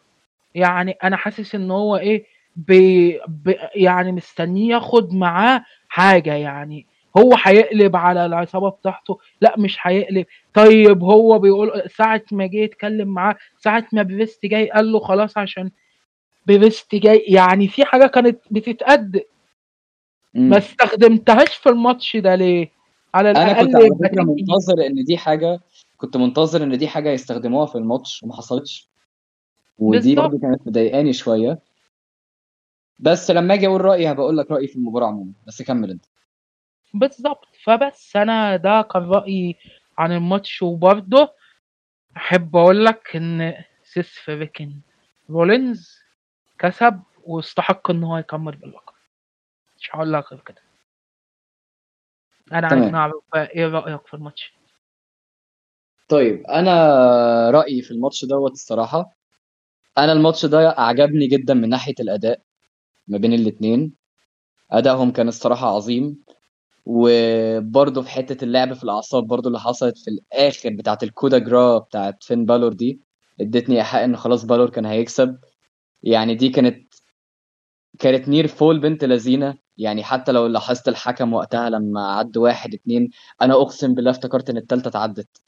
يعني 0.56 0.92
أنا 1.04 1.18
حاسس 1.18 1.56
إن 1.56 1.72
هو 1.72 1.98
إيه 1.98 2.26
بي 2.56 3.20
بي 3.28 3.56
يعني 3.76 4.12
مستنيه 4.12 4.74
ياخد 4.76 5.14
معاه 5.14 5.66
حاجة 5.90 6.34
يعني. 6.34 6.88
هو 7.18 7.36
هيقلب 7.44 7.96
على 7.96 8.26
العصابة 8.26 8.70
بتاعته 8.70 9.20
لا 9.42 9.56
مش 9.60 9.78
هيقلب. 9.82 10.26
طيب 10.54 11.04
هو 11.04 11.40
بيقول 11.40 11.84
ساعة 11.98 12.24
ما 12.32 12.48
جه 12.48 12.58
يتكلم 12.58 13.08
معاه 13.08 13.36
ساعة 13.60 13.88
ما 13.94 14.04
بريست 14.04 14.46
جاي 14.46 14.70
قال 14.72 14.92
له 14.92 15.00
خلاص 15.00 15.38
عشان 15.38 15.72
بريست 16.48 16.96
جاي 16.96 17.26
يعني 17.28 17.68
في 17.68 17.86
حاجة 17.86 18.08
كانت 18.08 18.40
بتتقدم. 18.52 19.22
ما 20.34 20.58
استخدمتهاش 20.58 21.56
في 21.58 21.70
الماتش 21.70 22.18
ده 22.18 22.36
ليه؟ 22.36 22.72
على 23.14 23.32
أنا 23.32 23.52
الأقل 23.52 23.66
كنت 23.66 23.76
على 23.76 24.10
تيجي. 24.10 24.42
منتظر 24.42 24.86
إن 24.86 25.04
دي 25.04 25.18
حاجة 25.18 25.60
كنت 25.98 26.18
منتظر 26.18 26.64
إن 26.64 26.78
دي 26.78 26.88
حاجة 26.88 27.10
يستخدموها 27.10 27.66
في 27.66 27.76
الماتش 27.78 28.24
وما 28.24 28.36
حصلتش. 28.36 28.90
ودي. 29.80 30.16
برضه 30.16 30.40
كانت 30.40 30.68
مضايقاني 30.68 31.14
شوية. 31.14 31.60
بس 33.00 33.32
لما 33.32 33.54
آجي 33.54 33.68
أقول 33.68 33.82
رأيي 33.82 34.12
هبقول 34.12 34.38
لك 34.38 34.52
رأيي 34.52 34.68
في 34.68 34.76
المباراة 34.76 35.08
عموما. 35.08 35.32
بس 35.48 35.62
كمل 35.62 35.92
أنت. 35.92 36.06
بالظبط. 36.94 37.48
فبس 37.64 38.16
أنا 38.16 38.56
ده 38.56 38.82
كان 38.82 39.10
رأيي 39.10 39.56
عن 39.98 40.12
الماتش. 40.12 40.62
وبرضه 40.62 41.34
أحب 42.18 42.56
أقول 42.56 42.86
لك 42.86 43.16
إن 43.16 43.54
سيث 43.84 44.10
freakin 44.20 44.72
رولينز 45.30 46.00
كسب 46.60 47.02
واستحق 47.24 47.92
إن 47.92 48.04
هو 48.04 48.18
يكمل 48.18 48.56
باللقب. 48.56 48.94
مش 49.80 49.90
هقول 49.96 50.14
لك 50.14 50.32
غير 50.32 50.42
كده. 50.46 50.62
أنا 52.52 52.68
عايز. 52.68 52.84
نعرف 52.84 53.24
إيه 53.36 53.68
رأيك 53.68 54.08
في 54.08 54.14
الماتش؟ 54.14 54.54
طيب 56.10 56.46
أنا 56.48 56.72
رأيي 57.52 57.82
في 57.82 57.92
الماتش 57.92 58.26
دوت 58.26 58.52
الصراحة 58.52 59.18
أنا 59.98 60.12
الماتش 60.12 60.46
ده 60.46 60.70
أعجبني 60.80 61.28
جدا 61.28 61.54
من 61.54 61.70
ناحية 61.70 61.94
الأداء 62.00 62.42
ما 63.08 63.18
بين 63.18 63.34
الاتنين. 63.34 63.94
أدائهم 64.72 65.12
كان 65.12 65.28
الصراحة 65.28 65.76
عظيم 65.76 66.24
وبرضه 66.86 68.02
في 68.02 68.10
حتة 68.10 68.44
اللعب 68.44 68.74
في 68.74 68.84
الأعصاب 68.84 69.28
برضه 69.28 69.48
اللي 69.48 69.60
حصلت 69.60 69.98
في 69.98 70.08
الآخر 70.10 70.70
بتاعة 70.70 70.98
ال 71.04 71.09
Coup 71.09 71.28
de 71.28 71.38
Grâce 71.38 71.78
بتاعة 71.78 72.18
فين 72.22 72.46
بالور 72.46 72.74
دي 72.74 73.00
ادتني 73.42 73.76
إيحاء 73.78 74.06
إن 74.06 74.18
خلاص 74.18 74.46
بالور 74.46 74.70
كان 74.70 74.86
هيكسب. 74.86 75.38
يعني 76.04 76.36
دي 76.36 76.50
كانت 76.50 76.94
كانت 78.00 78.30
near 78.30 78.48
fall 78.48 78.80
بنت 78.80 79.04
لذينة. 79.04 79.58
يعني 79.82 80.04
حتى 80.04 80.32
لو 80.32 80.48
لاحظت 80.48 80.88
الحكم 80.88 81.34
وقتها 81.34 81.70
لما 81.70 82.14
عد 82.14 82.38
واحد 82.38 82.74
اتنين 82.74 83.10
أنا 83.42 83.54
أقسم 83.54 83.94
بالله 83.94 84.12
افتكرت 84.12 84.50
إن 84.50 84.58
التالتة 84.58 84.88
اتعدت. 84.88 85.42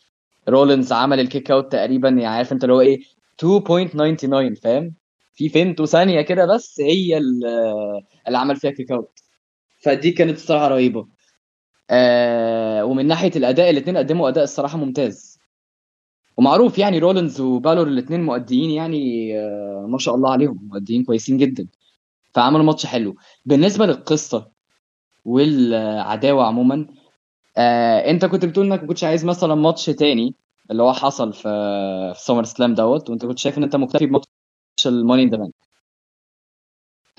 رولينز 0.50 0.92
عمل 0.94 1.20
ال 1.20 1.26
kick 1.26 1.52
out 1.52 1.72
تقريبا 1.72 2.10
يعني 2.10 2.26
عارف 2.26 2.54
أنت 2.54 2.64
اللي 2.64 2.74
هو 2.76 2.82
إيه 2.82 3.02
2.99 3.38 4.62
فاهم؟ 4.62 4.94
في 5.34 5.50
فيمتو 5.50 5.86
ثانية 5.86 6.22
كده 6.22 6.46
بس 6.46 6.82
هي 6.82 7.18
اللي 7.18 8.38
عمل 8.38 8.56
فيها 8.56 8.72
kick 8.72 8.92
out. 8.92 9.20
فدي 9.84 10.12
كانت 10.12 10.38
الصراحة 10.38 10.68
رهيبة. 10.68 11.08
آه 11.90 12.86
ومن 12.86 13.08
ناحية 13.08 13.32
الأداء 13.36 13.70
الاثنين 13.70 13.98
قدموا 13.98 14.30
أداء 14.30 14.44
الصراحة 14.44 14.78
ممتاز. 14.78 15.40
ومعروف 16.38 16.78
يعني 16.78 17.00
رولينز 17.00 17.42
وبالور 17.42 17.88
الاثنين 17.88 18.24
مؤديين 18.24 18.70
يعني 18.72 19.34
آه 19.40 19.86
ما 19.90 19.98
شاء 19.98 20.16
الله 20.16 20.32
عليهم 20.32 20.70
مؤديين 20.72 21.04
كويسين 21.04 21.38
جدا. 21.38 21.68
فعملوا 22.36 22.66
ماتش 22.66 22.86
حلو. 22.86 23.16
بالنسبة 23.46 23.86
للقصة 23.86 24.52
والعداوة 25.26 26.46
عموما 26.48 26.88
آه 27.58 28.12
أنت 28.12 28.26
كنت 28.26 28.46
بتقول 28.46 28.66
إنك 28.66 28.82
ما 28.82 28.88
كنتش 28.88 29.04
عايز 29.04 29.26
مثلا 29.26 29.56
ماتش 29.56 29.86
تاني 29.86 30.36
اللي 30.72 30.84
هو 30.84 30.94
حصل 30.94 31.34
في 31.34 31.42
في 32.16 32.22
SummerSlam 32.22 32.74
دوت 32.76 33.10
وأنت 33.10 33.26
كنت 33.26 33.40
شايف 33.40 33.58
إن 33.58 33.64
أنت 33.64 33.76
مكتفي 33.76 34.06
ب 34.06 34.09
match 34.09 34.28
ال 34.88 34.94
Money 34.94 35.26
Bank 35.26 35.54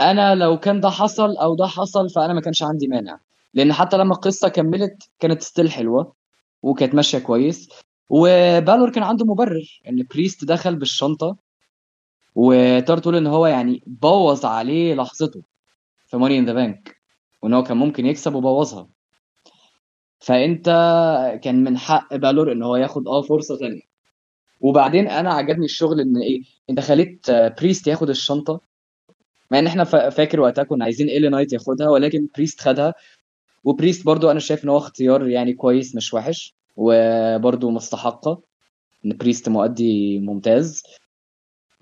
أنا 0.00 0.34
لو 0.34 0.58
كان 0.60 0.80
ده 0.80 0.90
حصل 0.90 1.36
أو 1.36 1.54
ده 1.56 1.66
حصل 1.66 2.10
فأنا 2.10 2.32
ما 2.34 2.40
كانش 2.40 2.62
عندي 2.62 2.88
مانع. 2.88 3.20
لأن 3.54 3.72
حتى 3.72 3.96
لما 3.96 4.14
القصة 4.14 4.48
كملت 4.48 5.10
كانت 5.20 5.42
still 5.42 5.70
حلوة 5.70 6.14
وكانت 6.62 6.94
ماشية 6.94 7.18
كويس. 7.18 7.68
وبالور 8.10 8.90
كان 8.92 9.02
عنده 9.04 9.26
مبرر 9.26 9.80
إن 9.88 10.06
بريست 10.14 10.44
دخل 10.44 10.76
بالشنطة 10.76 11.36
وتقدر 12.34 12.98
تقول 12.98 13.16
إن 13.16 13.26
هو 13.26 13.46
يعني 13.46 13.82
بوظ 13.86 14.44
عليه 14.44 14.94
لحظته 14.94 15.42
في 16.06 16.16
Money 16.16 16.38
in 16.38 16.46
the 16.46 16.52
Bank 16.52 16.96
وإن 17.42 17.54
هو 17.54 17.62
كان 17.62 17.76
ممكن 17.76 18.06
يكسب 18.06 18.34
وبوظها. 18.34 18.88
فأنت 20.18 20.66
كان 21.42 21.64
من 21.64 21.78
حق 21.78 22.14
بالور 22.16 22.52
إن 22.52 22.62
هو 22.62 22.76
ياخد 22.76 23.08
آه 23.08 23.22
فرصة 23.22 23.56
ثانية 23.56 23.80
وبعدين 24.60 25.08
أنا 25.08 25.32
عجبني 25.34 25.64
الشغل 25.64 26.00
إن 26.00 26.16
إيه 26.16 26.42
أنت 26.70 26.80
خليت 26.80 27.30
بريست 27.30 27.86
ياخد 27.86 28.10
الشنطة. 28.10 28.60
مع 29.50 29.58
إن 29.58 29.66
إحنا 29.66 29.84
فاكر 29.84 30.40
وقتها 30.40 30.64
كنا 30.64 30.84
عايزين 30.84 31.08
LA 31.08 31.28
Knight 31.28 31.52
ياخدها 31.52 31.88
ولكن 31.88 32.28
بريست 32.36 32.60
خدها. 32.60 32.94
وبريست 33.64 34.06
برضو 34.06 34.30
أنا 34.30 34.40
شايف 34.40 34.64
إن 34.64 34.68
هو 34.68 34.78
اختيار 34.78 35.28
يعني 35.28 35.52
كويس 35.52 35.96
مش 35.96 36.14
وحش 36.14 36.54
وبرضو 36.76 37.70
مستحقه. 37.70 38.42
إن 39.04 39.16
بريست 39.16 39.48
مؤدي 39.48 40.18
ممتاز. 40.18 40.82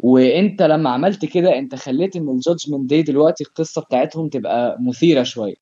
وانت 0.03 0.63
لما 0.63 0.91
عملت 0.91 1.25
كده 1.25 1.59
انت 1.59 1.75
خليت 1.75 2.17
ان 2.17 2.29
ال 2.29 2.36
Judgment 2.36 2.91
Day 2.91 3.03
دلوقتي 3.03 3.45
القصة 3.45 3.83
بتاعتهم 3.83 4.29
تبقى 4.29 4.79
مثيرة 4.81 5.23
شوية. 5.23 5.55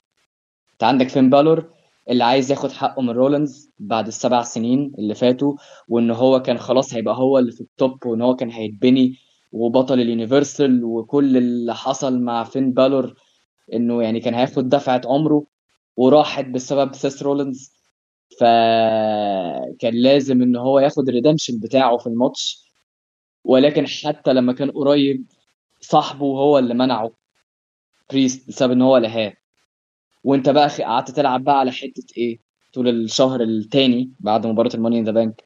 انت 0.72 0.84
عندك 0.84 1.09
فين 1.09 1.30
بالور 1.30 1.70
اللي 2.11 2.24
عايز 2.24 2.51
ياخد 2.51 2.72
حقه 2.72 3.03
من 3.03 3.11
رولنز 3.11 3.70
بعد 3.78 4.07
السبع 4.07 4.43
سنين 4.43 4.93
اللي 4.99 5.14
فاتوا 5.14 5.55
وان 5.88 6.11
هو 6.11 6.43
كان 6.43 6.59
خلاص 6.59 6.95
هيبقى 6.95 7.14
هو 7.16 7.38
اللي 7.38 7.53
في 7.53 7.61
ال 7.61 7.72
top 7.72 8.07
وان 8.07 8.22
هو 8.22 8.36
كان 8.36 8.51
هيتبني 8.51 9.16
وبطل 9.53 10.01
ال 10.01 10.09
Universal 10.09 10.85
وكل 10.84 11.36
اللي 11.36 11.74
حصل 11.74 12.20
مع 12.20 12.45
فين 12.45 12.72
بالور 12.72 13.14
انه 13.74 14.03
يعني 14.03 14.20
كان 14.20 14.34
هياخد 14.34 14.68
دفعة 14.68 15.03
عمره 15.07 15.45
وراحت 15.97 16.45
بسبب 16.47 16.95
سيث 16.95 17.23
رولنز 17.22 17.72
فكان 18.41 19.95
لازم 19.95 20.43
ان 20.43 20.57
هو 20.57 20.78
ياخد 20.78 21.09
ال 21.09 21.13
redemption 21.13 21.61
بتاعه 21.61 21.97
في 21.99 22.07
الماتش. 22.07 22.70
ولكن 23.51 23.87
حتى 23.87 24.33
لما 24.33 24.53
كان 24.53 24.71
قريب 24.71 25.25
صاحبه 25.81 26.27
هو 26.27 26.59
اللي 26.59 26.75
منعه. 26.75 27.11
بريست 28.11 28.49
بسبب 28.49 28.73
إن 28.73 28.83
هو 28.83 28.97
لهاه 28.97 29.33
وأنت 30.25 30.49
بقى 30.49 30.69
قعدت 30.69 31.11
تلعب 31.11 31.45
بقى 31.45 31.59
على 31.59 31.73
حتة 31.73 32.05
إيه؟ 32.17 32.39
طول 32.73 32.89
الشهر 32.89 33.43
الثاني 33.43 34.13
بعد 34.21 34.47
مباراة 34.47 34.71
ال 34.75 34.79
Money 34.79 34.99
in 34.99 35.05
the 35.05 35.11
Bank. 35.12 35.45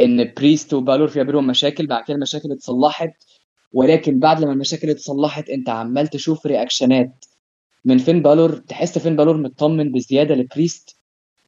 إن 0.00 0.32
بريست 0.36 0.74
وبالور 0.74 1.08
في 1.08 1.24
بينهم 1.24 1.46
مشاكل 1.46 1.86
بعد 1.86 2.04
كده 2.04 2.16
المشاكل 2.16 2.52
اتصلحت. 2.52 3.12
ولكن 3.72 4.18
بعد 4.18 4.40
لما 4.40 4.52
المشاكل 4.52 4.90
اتصلحت 4.90 5.48
أنت 5.48 5.68
عمال 5.68 6.08
تشوف 6.08 6.46
reaction 6.46 7.15
ات 7.15 7.24
من 7.84 7.98
فين 7.98 8.22
بالور؟ 8.22 8.56
تحس 8.56 8.98
فين 8.98 9.16
بالور 9.16 9.36
مطمن 9.36 9.92
بزيادة 9.92 10.34
لبريست 10.34 10.96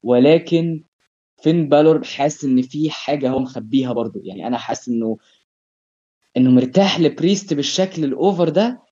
ولكن 0.03 0.83
فين 1.43 1.69
بالور 1.69 2.03
حاسس 2.03 2.43
إن 2.43 2.61
في 2.61 2.89
حاجة 2.89 3.29
هو 3.29 3.39
مخبيها 3.39 3.93
برضه. 3.93 4.21
يعني 4.23 4.47
أنا 4.47 4.57
حاسس 4.57 4.89
إنه 4.89 5.17
إنه 6.37 6.51
مرتاح 6.51 6.99
لبريست 6.99 7.53
بالشكل 7.53 8.03
ال 8.03 8.12
over 8.12 8.49
ده 8.49 8.83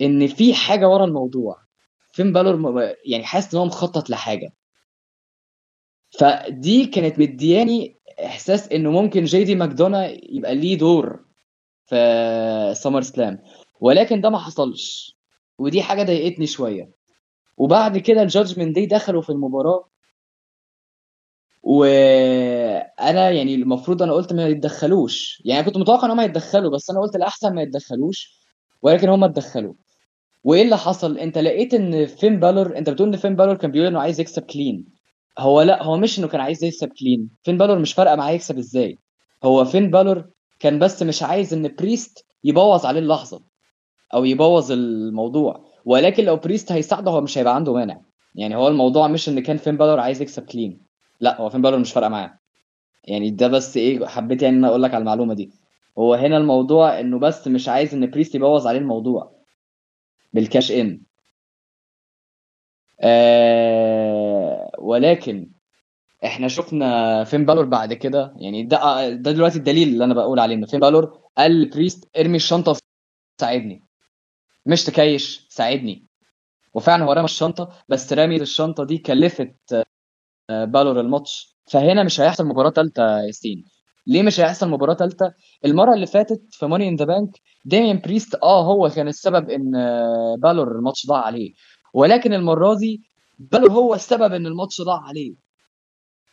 إن 0.00 0.26
في 0.26 0.54
حاجة 0.54 0.88
ورا 0.88 1.04
الموضوع. 1.04 1.56
فين 2.12 2.32
بالور 2.32 2.82
يعني 3.06 3.24
حاسس 3.24 3.54
إن 3.54 3.60
هو 3.60 3.66
مخطط 3.66 4.10
لحاجة. 4.10 4.52
فدي 6.18 6.86
كانت 6.86 7.18
مدياني 7.18 7.96
إحساس 8.24 8.68
إنه 8.72 8.90
ممكن 8.90 9.24
جي 9.24 9.44
دي 9.44 9.54
ماكدونا 9.54 10.08
يبقى 10.22 10.54
ليه 10.54 10.78
دور 10.78 11.24
في 11.86 12.72
SummerSlam. 12.76 13.38
ولكن 13.80 14.20
ده 14.20 14.30
ما 14.30 14.38
حصلش. 14.38 15.16
ودي 15.58 15.82
حاجة 15.82 16.02
ضايقتني 16.02 16.46
شوية. 16.46 16.90
وبعد 17.56 17.98
كده 17.98 18.22
ال 18.22 18.28
Judgment 18.28 18.74
Day 18.74 18.86
دخلوا 18.86 19.22
في 19.22 19.30
المباراة. 19.30 19.88
وأنا 21.62 23.30
يعني 23.30 23.54
المفروض 23.54 24.02
أنا 24.02 24.12
قلت 24.12 24.32
ما 24.32 24.46
يتدخلوش. 24.48 25.42
يعني 25.44 25.64
كنت 25.64 25.76
متوقع 25.76 26.06
إن 26.06 26.10
هم 26.10 26.20
يتدخلوا 26.20 26.70
بس 26.70 26.90
أنا 26.90 27.00
قلت 27.00 27.16
الاحسن 27.16 27.54
ما 27.54 27.62
يتدخلوش 27.62 28.40
ولكن 28.82 29.08
هم 29.08 29.24
اتدخلوا. 29.24 29.74
وإيه 30.44 30.62
اللي 30.62 30.76
حصل؟ 30.78 31.18
أنت 31.18 31.38
لقيت 31.38 31.74
إن 31.74 32.06
فين 32.06 32.40
بالور 32.40 32.76
أنت 32.78 32.90
بتقول 32.90 33.08
إن 33.08 33.16
فين 33.16 33.36
بالور 33.36 33.54
كان 33.56 33.70
بيقول 33.70 33.86
إنه 33.88 34.00
عايز 34.00 34.20
يكسب 34.20 34.42
clean 34.42 34.84
هو 35.38 35.62
لأ 35.62 35.82
هو 35.82 35.96
مش 35.96 36.18
إنه 36.18 36.28
كان 36.28 36.40
عايز 36.40 36.64
يكسب 36.64 36.88
clean 37.00 37.30
فين 37.42 37.58
بالور 37.58 37.78
مش 37.78 37.92
فارقة 37.92 38.16
معاه 38.16 38.30
يكسب 38.32 38.58
إزاي. 38.58 38.98
هو 39.44 39.64
فين 39.64 39.90
بالور 39.90 40.30
كان 40.60 40.78
بس 40.78 41.02
مش 41.02 41.22
عايز 41.22 41.54
إن 41.54 41.74
بريست 41.78 42.24
يبوظ 42.44 42.86
عليه 42.86 43.00
اللحظة 43.00 43.42
أو 44.14 44.24
يبوظ 44.24 44.72
الموضوع. 44.72 45.64
ولكن 45.84 46.24
لو 46.24 46.36
بريست 46.36 46.72
هيساعده 46.72 47.10
هو 47.10 47.20
مش 47.20 47.38
هيبقى 47.38 47.54
عنده 47.54 47.72
مانع. 47.72 48.00
يعني 48.34 48.56
هو 48.56 48.68
الموضوع 48.68 49.08
مش 49.08 49.28
إن 49.28 49.40
كان 49.40 49.56
فين 49.56 49.76
بالور 49.76 50.00
عايز 50.00 50.22
يكسب 50.22 50.44
clean 50.44 50.91
لا 51.22 51.40
هو 51.40 51.50
فين 51.50 51.62
بالور 51.62 51.78
مش 51.80 51.92
فارقة 51.92 52.08
معاه. 52.08 52.38
يعني 53.04 53.30
ده 53.30 53.48
بس 53.48 53.76
إيه 53.76 54.06
حبيت 54.06 54.42
يعني 54.42 54.56
إن 54.56 54.64
أقول 54.64 54.82
لك 54.82 54.94
على 54.94 55.02
المعلومة 55.02 55.34
دي. 55.34 55.50
هو 55.98 56.14
هنا 56.14 56.36
الموضوع 56.36 57.00
إنه 57.00 57.18
بس 57.18 57.48
مش 57.48 57.68
عايز 57.68 57.94
إن 57.94 58.10
بريست 58.10 58.34
يبوظ 58.34 58.66
عليه 58.66 58.78
الموضوع 58.78 59.32
بال 60.34 60.47
cash 60.47 60.72
in 60.72 61.02
آه 63.00 64.70
ولكن 64.78 65.50
إحنا 66.24 66.48
شفنا 66.48 67.24
فين 67.24 67.46
بالور 67.46 67.64
بعد 67.64 67.92
كده. 67.94 68.34
يعني 68.38 68.64
ده 68.64 69.10
ده 69.14 69.32
دلوقتي 69.32 69.58
الدليل 69.58 69.88
اللي 69.88 70.04
أنا 70.04 70.14
بقول 70.14 70.40
عليه 70.40 70.54
إن 70.54 70.66
فين 70.66 70.80
بالور 70.80 71.20
قال 71.38 71.62
لبريست 71.62 72.10
ارمي 72.18 72.36
الشنطة 72.36 72.76
ساعدني. 73.40 73.84
مش 74.66 74.84
تكيش 74.84 75.46
ساعدني. 75.50 76.06
وفعلا 76.74 77.04
هو 77.04 77.12
رمى 77.12 77.24
الشنطة 77.24 77.70
بس 77.88 78.12
رمي 78.12 78.36
الشنطة 78.36 78.84
دي 78.84 78.98
كلفت 78.98 79.84
بالور 80.64 81.00
الماتش. 81.00 81.56
فهنا 81.66 82.02
مش 82.02 82.20
هيحصل 82.20 82.46
مباراة 82.46 82.70
ثالثه 82.70 83.18
ياسين. 83.18 83.64
ليه 84.06 84.22
مش 84.22 84.40
هيحصل 84.40 84.68
مباراة 84.68 84.94
ثالثه 84.94 85.34
المرة 85.64 85.94
اللي 85.94 86.06
فاتت 86.06 86.42
في 86.50 86.66
Money 86.66 86.88
in 86.88 86.96
the 86.96 87.04
Bank 87.04 87.40
ديميان 87.64 87.98
بريست 87.98 88.34
آه 88.42 88.64
هو 88.64 88.88
كان 88.88 89.08
السبب 89.08 89.50
إن 89.50 89.72
بالور 90.38 90.72
الماتش 90.78 91.06
ضاع 91.06 91.20
عليه. 91.24 91.52
ولكن 91.94 92.32
المرة 92.32 92.74
دي 92.74 93.02
بالور 93.38 93.70
هو 93.72 93.94
السبب 93.94 94.32
إن 94.32 94.46
الماتش 94.46 94.80
ضاع 94.82 95.00
عليه. 95.00 95.34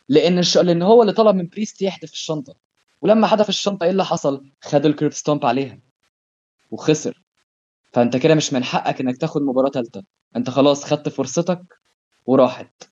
لأن 0.08 0.38
الش... 0.38 0.58
لأن 0.58 0.82
هو 0.82 1.02
اللي 1.02 1.12
طلب 1.12 1.36
من 1.36 1.48
بريست 1.48 1.82
يحدف 1.82 2.12
الشنطة. 2.12 2.54
ولما 3.02 3.26
حدف 3.26 3.48
الشنطة 3.48 3.84
إيه 3.84 3.90
اللي 3.90 4.04
حصل؟ 4.04 4.50
خد 4.62 4.86
ال 4.86 4.91
curb 4.91 5.12
stomp 5.12 5.46
عليها. 5.46 5.80
وخسر. 6.70 7.22
فأنت 7.92 8.16
كده 8.16 8.34
مش 8.34 8.52
من 8.52 8.64
حقك 8.64 9.00
إنك 9.00 9.16
تاخد 9.16 9.42
مباراة 9.42 9.70
ثالثه 9.70 10.02
أنت 10.36 10.50
خلاص 10.50 10.84
خدت 10.84 11.08
فرصتك 11.08 11.62
وراحت. 12.26 12.82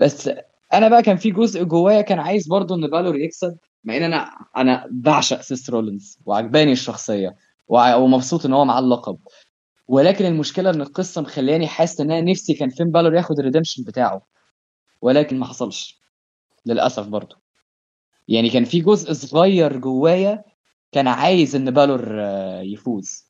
بس 0.00 0.30
أنا 0.72 0.88
بقى 0.88 1.02
كان 1.02 1.16
في 1.16 1.30
جزء 1.30 1.64
جوايا 1.64 2.00
كان 2.02 2.18
عايز 2.18 2.48
برضو 2.48 2.74
إن 2.74 2.80
بالور 2.90 3.16
يكسب 3.16 3.56
مع 3.84 3.96
إن 3.96 4.02
أنا 4.02 4.30
أنا 4.56 4.86
بعشق 4.90 5.40
سيس 5.40 5.70
رولينز 5.70 6.18
وعجباني 6.26 6.72
الشخصية 6.72 7.36
ومبسوط 7.68 8.46
إن 8.46 8.52
هو 8.52 8.64
معاه 8.64 8.78
اللقب. 8.78 9.18
ولكن 9.88 10.24
المشكلة 10.26 10.70
إن 10.70 10.80
القصة 10.80 11.20
مخلياني 11.20 11.66
حاسس 11.66 12.00
إن 12.00 12.10
أنا 12.10 12.30
نفسي 12.30 12.54
كان 12.54 12.68
فين 12.70 12.90
بالور 12.90 13.14
ياخد 13.14 13.38
ال 13.38 13.42
redemption 13.42 13.84
بتاعه. 13.84 14.26
ولكن 15.02 15.38
ما 15.38 15.46
حصلش. 15.46 16.00
للأسف 16.66 17.06
برضو 17.08 17.36
يعني 18.28 18.50
كان 18.50 18.64
في 18.64 18.80
جزء 18.80 19.12
صغير 19.12 19.76
جوايا 19.78 20.44
كان 20.92 21.08
عايز 21.08 21.56
إن 21.56 21.70
بالور 21.70 22.18
يفوز. 22.62 23.24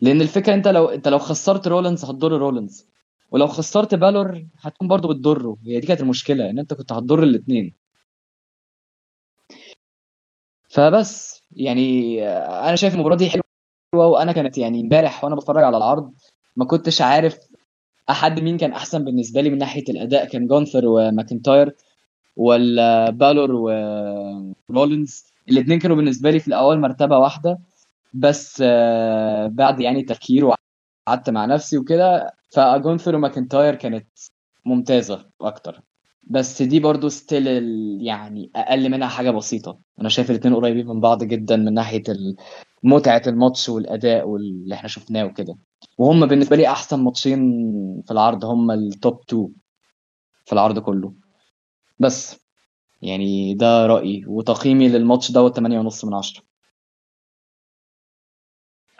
لأن 0.00 0.20
الفكرة 0.20 0.54
أنت 0.54 0.68
لو 0.68 0.88
أنت 0.88 1.08
لو 1.08 1.18
خسرت 1.18 1.68
رولينز 1.68 2.04
هتضر 2.04 2.32
رولينز. 2.32 2.91
ولو 3.32 3.46
خسرت 3.46 3.94
بالور 3.94 4.46
هتكون 4.60 4.88
برضو 4.88 5.08
بتضره. 5.08 5.56
هي 5.66 5.80
دي 5.80 5.86
كانت 5.86 6.00
المشكلة 6.00 6.50
إن 6.50 6.58
أنت 6.58 6.74
كنت 6.74 6.92
هتضر 6.92 7.22
الاثنين 7.22 7.74
فبس 10.68 11.42
يعني 11.52 12.18
أنا 12.68 12.76
شايف 12.76 12.94
المباراة 12.94 13.16
دي 13.16 13.30
حلوة 13.30 13.44
وأنا 13.94 14.32
كانت 14.32 14.58
يعني 14.58 14.80
إمبارح 14.80 15.24
وأنا 15.24 15.36
بتفرج 15.36 15.64
على 15.64 15.76
العرض 15.76 16.12
ما 16.56 16.64
كنتش 16.64 17.02
عارف 17.02 17.38
أحد 18.10 18.40
مين 18.40 18.56
كان 18.56 18.72
أحسن 18.72 19.04
بالنسبة 19.04 19.40
لي 19.40 19.50
من 19.50 19.58
ناحية 19.58 19.84
الأداء 19.88 20.24
كان 20.28 20.46
جونثر 20.46 20.86
وماكنتاير 20.86 21.74
ولا 22.36 23.10
بالور 23.10 23.52
ورولينز 24.70 25.24
الاثنين 25.48 25.78
كانوا 25.78 25.96
بالنسبة 25.96 26.30
لي 26.30 26.40
في 26.40 26.48
الأول 26.48 26.80
مرتبة 26.80 27.18
واحدة 27.18 27.58
بس 28.14 28.62
آه، 28.66 29.46
بعد 29.46 29.80
يعني 29.80 30.02
تفكير 30.02 30.44
وقعدت 31.06 31.30
مع 31.30 31.44
نفسي 31.46 31.78
وكده 31.78 32.34
فاجونثر 32.50 33.16
وماكنتاير 33.16 33.74
كانت 33.74 34.08
ممتازة 34.64 35.26
أكتر. 35.40 35.82
بس 36.22 36.62
دي 36.62 36.80
برضو 36.80 37.08
still 37.08 37.46
يعني 38.02 38.50
أقل 38.56 38.90
منها 38.90 39.08
حاجة 39.08 39.30
بسيطة. 39.30 39.78
أنا 40.00 40.08
شايف 40.08 40.30
الاثنين 40.30 40.54
قريبين 40.54 40.86
من 40.86 41.00
بعض 41.00 41.24
جدا 41.24 41.56
من 41.56 41.74
ناحية 41.74 42.02
متعة 42.82 43.22
الماتش 43.26 43.68
والأداء 43.68 44.28
واللي 44.28 44.74
إحنا 44.74 44.88
شفناه 44.88 45.24
وكده. 45.24 45.56
وهم 45.98 46.26
بالنسبة 46.26 46.56
لي 46.56 46.68
أحسن 46.68 47.00
ماتشين 47.00 47.40
في 48.06 48.10
العرض 48.10 48.44
هم 48.44 48.70
ال 48.70 48.83
top 48.83 49.20
2 49.28 49.48
في 50.44 50.52
العرض 50.52 50.78
كله. 50.78 51.14
بس 51.98 52.36
يعني 53.02 53.54
ده 53.54 53.86
رأيي. 53.86 54.24
وتقييمي 54.26 54.88
للماتش 54.88 55.32
دوت 55.32 55.56
8 55.56 55.78
ونص 55.78 56.04
من 56.04 56.14
10 56.14 56.42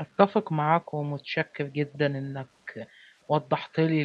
أتفق 0.03 0.53
معاك 0.53 0.95
ومتشكر 0.95 1.65
جدا 1.65 2.07
إنك 2.07 2.89
وضحت 3.29 3.81
لي 3.81 4.03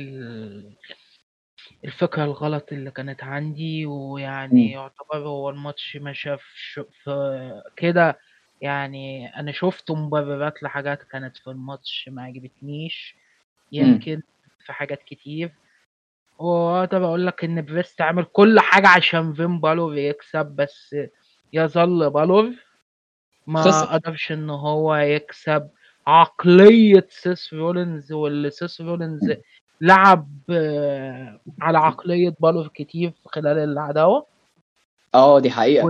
الفكرة 1.86 2.24
الغلط 2.24 2.72
اللي 2.72 2.91
كانت 2.91 3.24
عندي 3.24 3.86
ويعني 3.86 4.72
يعتبر 4.72 5.18
هو 5.18 5.50
الماتش 5.50 5.98
ما 5.98 6.14
شافش 6.14 6.80
كده. 7.76 8.20
يعني 8.62 9.36
أنا 9.39 9.52
شفت 9.52 9.91
مبررات 9.91 10.64
لحاجات 10.64 11.04
كانت 11.04 11.38
في 11.38 11.48
الماتش 11.50 12.10
ما 12.12 12.24
عجبتنيش 12.24 13.16
يمكن 13.72 14.22
في 14.66 14.74
حاجات 14.74 15.04
كتير. 15.04 15.52
وأقدر 16.39 17.06
أقول 17.06 17.28
لك 17.28 17.43
إن 17.43 17.66
بريست 17.66 18.02
عمل 18.02 18.24
كل 18.24 18.60
حاجة 18.60 18.88
عشان 18.88 19.34
فين 19.34 19.60
بالور 19.62 19.98
يكسب 19.98 20.45
بس 20.45 20.95
يظل 21.54 22.10
بالور. 22.10 22.52
ما 23.48 23.62
قدرش 23.93 24.32
إن 24.32 24.50
هو 24.50 24.95
يكسب. 24.95 25.70
عقلية 26.08 27.08
سيس 27.10 27.53
رولينز 27.53 28.12
واللي 28.12 28.49
سيس 28.49 28.82
رولينز 28.82 29.20
لعب 29.82 30.30
آه، 30.49 31.41
على 31.62 31.78
عقلية 31.78 32.36
بالور 32.39 32.68
كتير 32.68 33.14
خلال 33.26 33.58
العداوة. 33.58 34.26
آه 35.16 35.39
دي 35.39 35.51
حقيقة. 35.51 35.89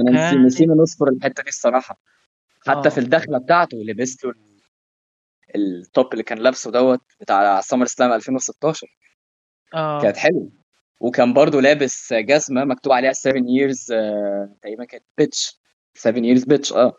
أنا 0.00 0.32
نسينا 0.34 0.74
نذكر 0.74 1.08
الحتة 1.08 1.42
دي 1.42 1.48
الصراحة. 1.48 2.00
حتى 2.66 2.88
آه. 2.88 2.92
في 2.92 2.98
الدخلة 2.98 3.38
بتاعته 3.38 3.76
لبس 3.78 4.24
له 4.24 4.34
ال 5.54 5.68
top 5.68 6.12
اللي 6.12 6.22
كان 6.24 6.38
لابسه 6.38 6.70
دوت 6.70 7.00
بتاع 7.20 7.60
SummerSlam 7.60 8.12
2016 8.12 8.86
آه. 9.74 10.00
كانت 10.02 10.16
حلوة. 10.16 10.50
وكان 11.00 11.32
برضه 11.32 11.60
لابس 11.60 12.12
جزمة 12.12 12.64
مكتوب 12.64 12.92
عليها 12.92 13.12
7 13.12 13.42
years 13.42 13.86
آه 13.92 14.56
تقريبا 14.62 14.84
كانت 14.84 15.04
بيتش 15.18 15.60
7 15.94 16.22
years 16.22 16.48
بيتش 16.48 16.72
آه. 16.72 16.92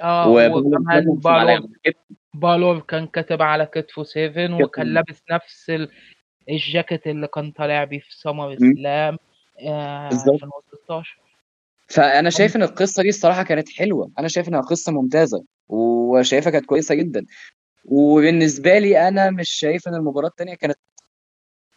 آه 0.00 0.28
وكمان 0.28 1.18
بالور 2.34 2.80
كان 2.80 3.06
كاتب 3.06 3.42
على 3.42 3.66
كتفه 3.66 4.04
7 4.04 4.62
وكان 4.62 4.86
لابس 4.86 5.22
نفس 5.30 5.72
الجاكيت 6.48 7.06
اللي 7.06 7.26
كان 7.26 7.50
طالع 7.50 7.84
بيه 7.84 8.00
في 8.00 8.16
سمر 8.16 8.56
سلام 8.58 9.18
آه 9.60 10.08
2016 10.08 11.18
فأنا 11.86 12.30
شايف 12.30 12.56
إن 12.56 12.62
القصة 12.62 13.02
دي 13.02 13.08
الصراحة 13.08 13.42
كانت 13.42 13.68
حلوة. 13.68 14.10
أنا 14.18 14.28
شايف 14.28 14.48
إنها 14.48 14.60
قصة 14.60 14.92
ممتازة 14.92 15.44
وشايفها 15.68 16.50
كانت 16.50 16.66
كويسة 16.66 16.94
جدا. 16.94 17.26
وبالنسبة 17.84 18.78
لي 18.78 19.08
أنا 19.08 19.30
مش 19.30 19.50
شايف 19.50 19.88
إن 19.88 19.94
المباراة 19.94 20.28
الثانية 20.28 20.54
كانت 20.54 20.78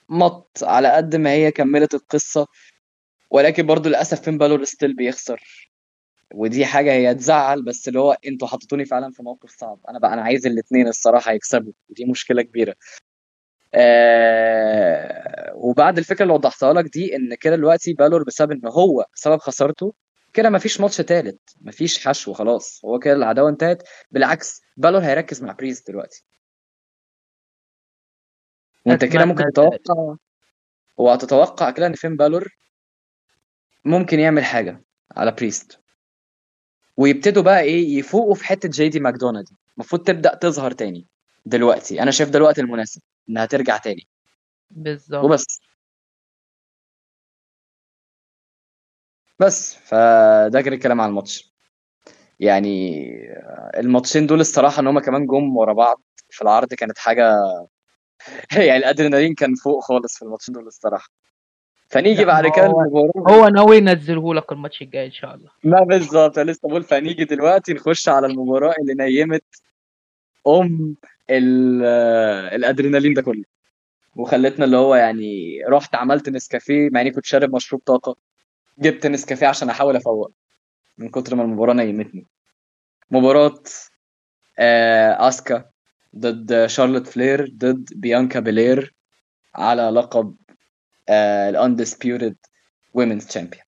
مط 0.10 0.60
على 0.64 0.92
قد 0.92 1.16
ما 1.16 1.32
هي 1.32 1.52
كملت 1.52 1.94
القصة 1.94 2.48
ولكن 3.30 3.66
برضو 3.66 3.90
للأسف 3.90 4.22
فين 4.22 4.38
بالور 4.38 4.64
still 4.64 4.96
بيخسر. 4.96 5.67
ودي 6.34 6.66
حاجة 6.66 6.92
هي 6.92 7.16
تزعل 7.16 7.64
بس 7.64 7.88
اللي 7.88 8.00
هو 8.00 8.18
أنتوا 8.28 8.48
حطيتوني 8.48 8.86
فعلا 8.86 9.12
في 9.12 9.24
موقف 9.24 9.50
صعب. 9.50 9.80
أنا 9.90 10.00
بقى 10.00 10.14
أنا 10.14 10.22
عايز 10.22 10.48
الاثنين 10.48 10.88
الصراحة 10.88 11.32
يكسبوا. 11.32 11.74
ودي 11.90 12.06
مشكلة 12.06 12.42
كبيرة. 12.42 12.76
آه 13.74 15.52
وبعد 15.56 15.98
الفكرة 15.98 16.24
اللي 16.24 16.34
وضحتها 16.34 16.74
لك 16.74 16.86
دي 16.86 17.16
إن 17.16 17.36
كده 17.36 17.56
دلوقتي 17.56 17.94
بالور 17.94 18.24
بسبب 18.24 18.52
إن 18.52 18.68
هو 18.68 19.06
سبب 19.14 19.38
خسارته 19.40 19.94
كده 20.34 20.50
مفيش 20.50 20.82
ماتش 20.82 20.98
تالت. 20.98 21.40
مفيش 21.62 22.08
حشو 22.08 22.34
خلاص. 22.34 22.82
هو 22.86 23.00
كده 23.00 23.14
العداوة 23.14 23.50
انتهت. 23.50 23.84
بالعكس 24.12 24.62
بالور 24.78 25.02
هيركز 25.02 25.44
مع 25.44 25.52
بريست 25.54 25.84
دلوقتي. 25.88 26.24
وانت 28.86 29.06
كده 29.06 29.26
ممكن 29.26 29.44
تتوقع 29.54 30.16
وهتتوقع 30.98 31.72
كده 31.72 31.88
إن 31.88 31.94
فين 31.94 32.18
بالور 32.18 32.58
ممكن 33.86 34.20
يعمل 34.20 34.44
حاجة 34.44 34.84
على 35.12 35.32
بريست 35.32 35.80
ويبتدوا 36.98 37.44
بقى 37.44 37.62
إيه 37.62 37.98
يفوقوا 38.00 38.36
في 38.36 38.46
حتة 38.46 38.70
جي 38.70 38.90
دي 38.90 39.00
ماكدونا 39.00 39.46
دي 39.46 39.56
المفروض 39.78 40.04
تبدأ 40.04 40.36
تظهر 40.36 40.72
تاني 40.72 41.08
دلوقتي. 41.46 42.02
أنا 42.02 42.12
شايف 42.12 42.30
ده 42.30 42.38
الوقت 42.40 42.60
المناسب 42.60 43.02
إنها 43.30 43.46
ترجع 43.46 43.78
تاني. 43.78 44.08
بالظبط. 44.72 45.24
وبس. 45.26 45.46
بس. 49.40 49.76
فده 49.76 50.62
كان 50.62 50.74
الكلام 50.74 51.02
عن 51.02 51.10
الماتش. 51.10 51.54
يعني 52.40 53.04
الماتشين 53.78 54.28
دول 54.28 54.40
الصراحة 54.42 54.80
إن 54.82 54.88
هما 54.88 55.02
كمان 55.02 55.28
جم 55.28 55.58
ورا 55.58 55.74
بعض 55.74 56.02
في 56.30 56.42
العرض 56.42 56.74
كانت 56.74 56.98
حاجة 56.98 57.36
يعني 58.68 58.78
الأدرينالين 58.78 59.36
كان 59.36 59.56
فوق 59.56 59.84
خالص 59.84 60.18
في 60.18 60.22
الماتشين 60.26 60.54
دول 60.54 60.68
الصراحة. 60.68 61.10
فنيجي 61.90 62.26
بعد 62.26 62.48
كده 62.48 62.66
هو, 62.68 63.12
هو 63.28 63.48
ناوي 63.48 63.78
ينزله 63.78 64.34
لك 64.34 64.52
الماتش 64.52 64.82
الجاي 64.82 65.06
إن 65.06 65.12
شاء 65.12 65.36
الله. 65.36 65.50
ما 65.64 65.84
بالظبط 65.84 66.40
لسه 66.40 66.70
بقول 66.70 66.84
فنيجي 66.84 67.26
دلوقتي 67.26 67.74
نخش 67.74 68.10
على 68.10 68.28
المباراة 68.28 68.74
اللي 68.82 68.94
نيمت 68.94 69.44
أم 70.48 70.96
الأدرينالين 72.56 73.14
ده 73.14 73.22
كله. 73.22 73.44
وخلتنا 74.16 74.66
اللي 74.66 74.78
هو 74.78 74.96
يعني 74.96 75.62
رحت 75.68 75.96
عملت 75.96 76.30
نسكافيه 76.30 76.90
مع 76.92 77.02
إني 77.02 77.12
كنت 77.12 77.26
شارب 77.26 77.56
مشروب 77.56 77.82
طاقة 77.86 78.16
جبت 78.80 79.08
نسكافيه 79.08 79.48
عشان 79.48 79.70
أحاول 79.70 79.96
أفوق. 79.96 80.32
من 80.98 81.10
كتر 81.10 81.36
ما 81.36 81.44
المباراة 81.44 81.74
نيمتني. 81.74 82.26
مباراة 83.12 83.60
آه 84.60 85.28
أسكا 85.28 85.66
ضد 86.18 86.66
شارلوت 86.66 87.08
فلير 87.08 87.50
ضد 87.58 87.90
بيانكا 87.96 88.40
بيلير 88.40 88.94
على 89.56 89.82
لقب 89.90 90.36
ال 91.10 91.21
Undisputed 91.21 92.38
Women's 92.94 93.26
Champion 93.26 93.64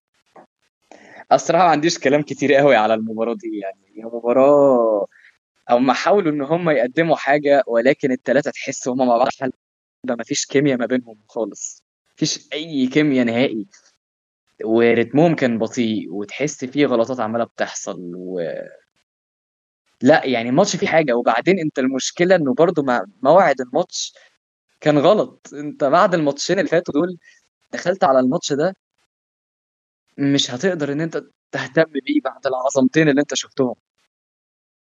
الصراحة 1.31 1.65
ما 1.65 1.71
عنديش 1.71 1.99
كلام 1.99 2.21
كتير 2.21 2.53
قوي 2.53 2.75
على 2.75 2.93
المباراة 2.93 3.33
دي 3.33 3.59
يعني 3.59 3.93
هي 3.95 4.03
مباراة 4.03 5.05
هم 5.69 5.91
حاولوا 5.91 6.31
إن 6.31 6.41
هم 6.41 6.69
يقدموا 6.69 7.15
حاجة 7.15 7.63
ولكن 7.67 8.11
الثلاثه 8.11 8.51
تحس 8.51 8.87
هم 8.87 8.97
مع 8.97 9.17
بعض 9.17 9.27
ما 10.03 10.23
فيش 10.23 10.45
كيمياء 10.45 10.77
ما 10.77 10.85
بينهم 10.85 11.19
خالص. 11.27 11.83
مفيش 12.15 12.49
أي 12.53 12.87
كيمياء 12.87 13.25
نهائي. 13.25 13.67
ورتمهم 14.63 15.35
كان 15.35 15.57
بطيء 15.57 16.13
وتحس 16.13 16.65
فيه 16.65 16.85
غلطات 16.85 17.19
عمالة 17.19 17.43
بتحصل 17.43 18.11
و 18.15 18.41
لا 20.01 20.25
يعني 20.25 20.49
الماتش 20.49 20.75
فيه 20.75 20.87
حاجة. 20.87 21.13
وبعدين 21.13 21.59
أنت 21.59 21.79
المشكلة 21.79 22.35
إنه 22.35 22.53
برضو 22.53 22.85
موعد 23.21 23.61
الماتش 23.61 24.13
كان 24.81 24.97
غلط. 24.97 25.49
انت 25.53 25.83
بعد 25.83 26.13
الماتشين 26.13 26.59
اللي 26.59 26.69
فاتوا 26.69 26.93
دول 26.93 27.17
دخلت 27.73 28.03
على 28.03 28.19
الماتش 28.19 28.53
ده 28.53 28.75
مش 30.17 30.51
هتقدر 30.51 30.91
ان 30.91 31.01
انت 31.01 31.23
تهتم 31.51 31.83
بيه 31.83 32.21
بعد 32.21 32.47
العظمتين 32.47 33.09
اللي 33.09 33.21
انت 33.21 33.33
شفتهم. 33.33 33.75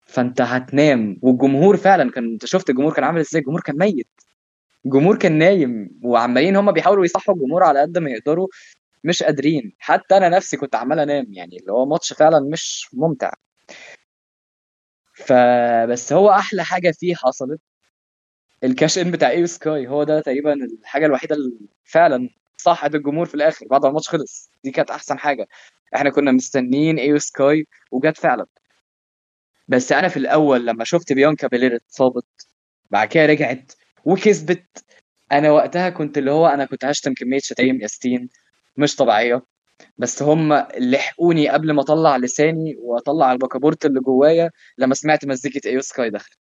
فانت 0.06 0.40
هتنام. 0.40 1.18
والجمهور 1.22 1.76
فعلا 1.76 2.10
كان 2.10 2.24
انت 2.32 2.46
شفت 2.46 2.70
الجمهور 2.70 2.94
كان 2.94 3.04
عامل 3.04 3.20
إزاي؟ 3.20 3.40
الجمهور 3.40 3.60
كان 3.60 3.78
ميت. 3.78 4.08
الجمهور 4.86 5.18
كان 5.18 5.38
نايم. 5.38 6.00
وعمالين 6.04 6.56
هم 6.56 6.72
بيحاولوا 6.72 7.04
يصحوا 7.04 7.34
الجمهور 7.34 7.62
على 7.64 7.80
قد 7.80 7.98
ما 7.98 8.10
يقدروا 8.10 8.48
مش 9.04 9.22
قادرين. 9.22 9.76
حتى 9.78 10.16
أنا 10.16 10.28
نفسي 10.28 10.56
كنت 10.56 10.74
عمال 10.74 10.98
أنام 10.98 11.26
يعني 11.32 11.56
اللي 11.58 11.72
هو 11.72 11.86
ماتش 11.86 12.12
فعلا 12.12 12.40
مش 12.40 12.88
ممتع. 12.92 13.32
فبس 15.14 16.12
هو 16.12 16.30
أحلى 16.30 16.64
حاجة 16.64 16.90
فيه 16.90 17.14
حصلت. 17.14 17.60
ال 18.64 18.71
cash 18.71 18.98
in 18.98 19.10
بتاع 19.10 19.30
إيو 19.30 19.46
سكاي 19.46 19.88
هو 19.88 20.02
ده 20.04 20.20
تقريبا 20.20 20.52
الحاجة 20.54 21.06
الوحيدة 21.06 21.36
اللي 21.36 21.52
فعلا 21.84 22.28
صحت 22.56 22.94
الجمهور 22.94 23.26
في 23.26 23.34
الآخر 23.34 23.66
بعد 23.70 23.82
ما 23.82 23.88
الماتش 23.88 24.08
خلص. 24.08 24.50
دي 24.64 24.70
كانت 24.70 24.90
أحسن 24.90 25.18
حاجة. 25.18 25.48
إحنا 25.94 26.10
كنا 26.10 26.32
مستنيين 26.32 26.98
إيو 26.98 27.18
سكاي 27.18 27.66
وجت 27.90 28.16
فعلا. 28.16 28.46
بس 29.68 29.92
أنا 29.92 30.08
في 30.08 30.16
الأول 30.16 30.66
لما 30.66 30.84
شفت 30.84 31.12
بيانكا 31.12 31.46
بيلير 31.46 31.76
اتصابت 31.76 32.26
بعد 32.90 33.08
كده 33.08 33.26
رجعت 33.26 33.72
وكسبت. 34.04 34.84
أنا 35.32 35.50
وقتها 35.50 35.90
كنت 35.90 36.18
اللي 36.18 36.30
هو 36.30 36.46
أنا 36.46 36.64
كنت 36.64 36.84
هشتم 36.84 37.14
كمية 37.14 37.38
شتايم 37.38 37.80
ياستين 37.80 38.28
مش 38.76 38.96
طبيعية. 38.96 39.42
بس 39.98 40.22
هم 40.22 40.54
لحقوني 40.78 41.48
قبل 41.48 41.72
ما 41.72 41.82
أطلع 41.82 42.16
لساني 42.16 42.76
وأطلع 42.78 43.32
البكابورت 43.32 43.86
اللي 43.86 44.00
جوايا 44.00 44.50
لما 44.78 44.94
سمعت 44.94 45.24
مزيكة 45.24 45.68
إيو 45.68 45.80
سكاي 45.80 46.10
دخل 46.10 46.36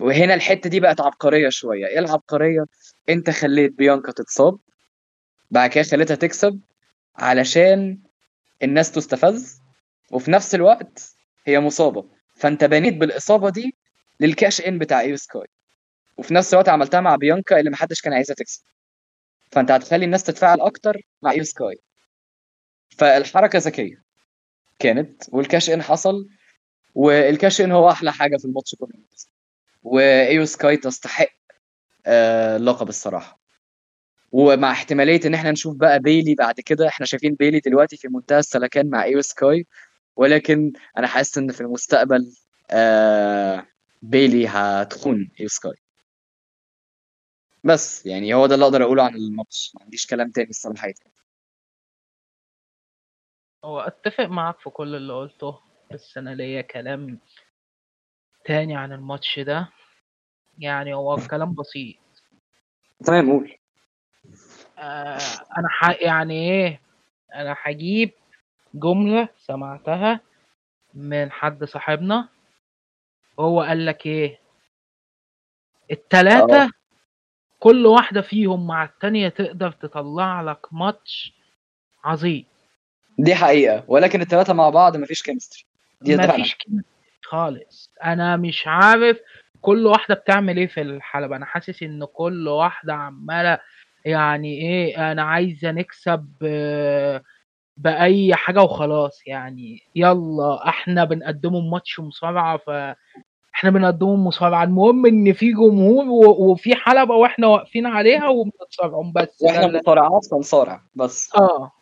وهنا 0.00 0.34
الحتة 0.34 0.70
دي 0.70 0.80
بقت 0.80 1.00
عبقرية 1.00 1.48
شوية. 1.48 1.86
إيه 1.86 1.98
العبقرية؟ 1.98 2.64
أنت 3.08 3.30
خليت 3.30 3.72
بيانكا 3.72 4.12
تتصاب 4.12 4.58
بعد 5.50 5.70
كده 5.70 5.84
خليتها 5.84 6.14
تكسب 6.14 6.60
علشان 7.16 7.98
الناس 8.62 8.92
تستفز 8.92 9.60
وفي 10.10 10.30
نفس 10.30 10.54
الوقت 10.54 11.14
هي 11.46 11.60
مصابة. 11.60 12.04
فأنت 12.36 12.64
بنيت 12.64 12.94
بالإصابة 12.94 13.50
دي 13.50 13.76
لل 14.20 14.33
cash 14.33 14.60
in 14.60 14.78
بتاع 14.78 15.00
إيو 15.00 15.16
سكاي. 15.16 15.46
وفي 16.16 16.34
نفس 16.34 16.54
الوقت 16.54 16.68
عملتها 16.68 17.00
مع 17.00 17.16
بيانكا 17.16 17.58
اللي 17.60 17.70
محدش 17.70 18.00
كان 18.00 18.12
عايزها 18.12 18.34
تكسب. 18.34 18.62
فأنت 19.52 19.70
هتخلي 19.70 20.04
الناس 20.04 20.22
تتفاعل 20.22 20.60
أكتر 20.60 21.00
مع 21.22 21.30
إيو 21.30 21.44
سكاي. 21.44 21.78
فالحركة 22.88 23.58
ذكية 23.58 24.02
كانت 24.78 25.22
وال 25.28 25.42
cash 25.42 25.70
in 25.70 25.82
حصل 25.82 26.28
وال 26.94 27.16
cash 27.16 27.60
in 27.60 27.72
هو 27.72 27.90
أحلى 27.90 28.12
حاجة 28.12 28.36
في 28.36 28.44
الماتش 28.44 28.74
كله. 28.74 28.98
وإيو 29.82 30.44
سكاي 30.44 30.76
تستحق 30.76 31.28
آه، 32.06 32.56
اللقب 32.56 32.88
الصراحة. 32.88 33.40
ومع 34.32 34.70
احتمالية 34.70 35.20
إن 35.26 35.34
إحنا 35.34 35.50
نشوف 35.50 35.76
بقى 35.76 36.00
بيلي 36.00 36.34
بعد 36.34 36.60
كده 36.60 36.88
إحنا 36.88 37.06
شايفين 37.06 37.34
بيلي 37.34 37.60
دلوقتي 37.60 37.96
في 37.96 38.08
منتهى 38.08 38.38
السلكان 38.38 38.90
مع 38.90 39.04
إيو 39.04 39.22
سكاي. 39.22 39.66
ولكن 40.16 40.72
أنا 40.98 41.06
حاسس 41.06 41.38
إن 41.38 41.52
في 41.52 41.60
المستقبل 41.60 42.34
آه 42.70 43.66
بيلي 44.02 44.46
هتخون 44.48 45.30
إيو 45.40 45.48
سكاي. 45.48 45.74
بس 47.64 48.06
يعني 48.06 48.34
هو 48.34 48.46
ده 48.46 48.54
اللي 48.54 48.64
أقدر 48.64 48.82
أقوله 48.82 49.02
عن 49.02 49.14
الماتش. 49.14 49.72
ما 49.74 49.82
عنديش 49.82 50.06
كلام 50.06 50.30
تاني 50.30 50.50
الصراحة. 50.50 50.92
هو 53.64 53.80
أتفق 53.80 54.24
معاك 54.24 54.60
في 54.60 54.70
كل 54.70 54.94
اللي 54.94 55.12
قلته. 55.12 55.58
بس 55.92 56.18
أنا 56.18 56.30
ليا 56.30 56.60
كلام 56.60 57.18
تاني 58.44 58.76
عن 58.76 58.92
الماتش 58.92 59.38
ده؟ 59.38 59.68
يعني 60.58 60.94
هو 60.94 61.16
كلام 61.16 61.54
بسيط. 61.54 61.96
تمام 63.04 63.30
قول. 63.30 63.56
آه 64.78 65.18
أنا 65.58 65.68
ح... 65.68 66.02
يعني 66.02 66.50
إيه؟ 66.50 66.80
أنا 67.34 67.56
هجيب 67.62 68.10
جملة 68.74 69.28
سمعتها 69.38 70.20
من 70.94 71.30
حد 71.30 71.64
صاحبنا. 71.64 72.28
هو 73.40 73.62
قال 73.62 73.86
لك 73.86 74.06
إيه؟ 74.06 74.40
التلاتة 75.90 76.62
آه. 76.62 76.70
كل 77.58 77.86
واحدة 77.86 78.20
فيهم 78.22 78.66
مع 78.66 78.84
التانية 78.84 79.28
تقدر 79.28 79.72
تطلع 79.72 80.40
لك 80.40 80.72
ماتش 80.72 81.32
عظيم. 82.04 82.44
دي 83.18 83.34
حقيقة 83.34 83.84
ولكن 83.88 84.20
الثلاثه 84.20 84.52
مع 84.52 84.70
بعض 84.70 84.96
مفيش 84.96 85.22
كيمستري 85.22 85.64
دي 86.00 86.16
مفيش 86.16 86.54
كده 86.54 86.84
خالص. 87.24 87.92
أنا 88.04 88.36
مش 88.36 88.62
عارف 88.66 89.18
كل 89.60 89.86
واحدة 89.86 90.14
بتعمل 90.14 90.56
إيه 90.56 90.66
في 90.66 90.80
الحلبة. 90.82 91.36
أنا 91.36 91.46
حاسس 91.46 91.82
إن 91.82 92.04
كل 92.04 92.48
واحدة 92.48 92.94
عمالة 92.94 93.58
يعني 94.04 94.54
إيه 94.60 95.12
أنا 95.12 95.22
عايزة 95.22 95.70
نكسب 95.70 96.28
آه، 96.42 97.22
بأي 97.76 98.34
حاجة 98.34 98.62
وخلاص. 98.62 99.20
يعني 99.26 99.78
يلا 99.94 100.68
إحنا 100.68 101.04
بنقدمه 101.04 101.60
ماتش 101.60 102.00
مصارعة 102.00 102.56
ف 102.56 102.70
إحنا 103.54 103.70
بنقدمه 103.70 104.16
مصارعة. 104.16 104.64
المهم 104.64 105.06
إن 105.06 105.32
في 105.32 105.52
جمهور 105.52 106.04
وفي 106.40 106.74
حلبة 106.74 107.14
وإحنا 107.14 107.46
واقفين 107.46 107.86
عليها 107.86 108.28
وبنتصارعوا 108.28 109.12
بس. 109.14 109.38
وإحنا 109.42 109.66
اللي 109.66 109.78
مصارعات 109.78 110.24
فنصارع 110.30 110.82
بس. 110.94 111.30
آه. 111.36 111.72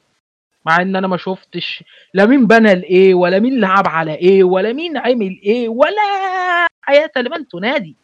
مع 0.67 0.77
إن 0.83 0.97
أنا 0.97 1.07
ما 1.09 1.17
شفتش. 1.17 1.85
لا 2.15 2.27
مين 2.27 2.47
بنى 2.47 2.75
لايه 2.75 3.15
ولا 3.15 3.39
مين 3.39 3.61
لعب 3.61 3.89
على 3.89 4.15
إيه 4.15 4.45
ولا 4.45 4.73
مين 4.73 4.97
عمل 4.97 5.41
إيه 5.43 5.69
ولا 5.69 6.67
حياة 6.83 7.11
لمن 7.17 7.49
تنادي. 7.49 7.97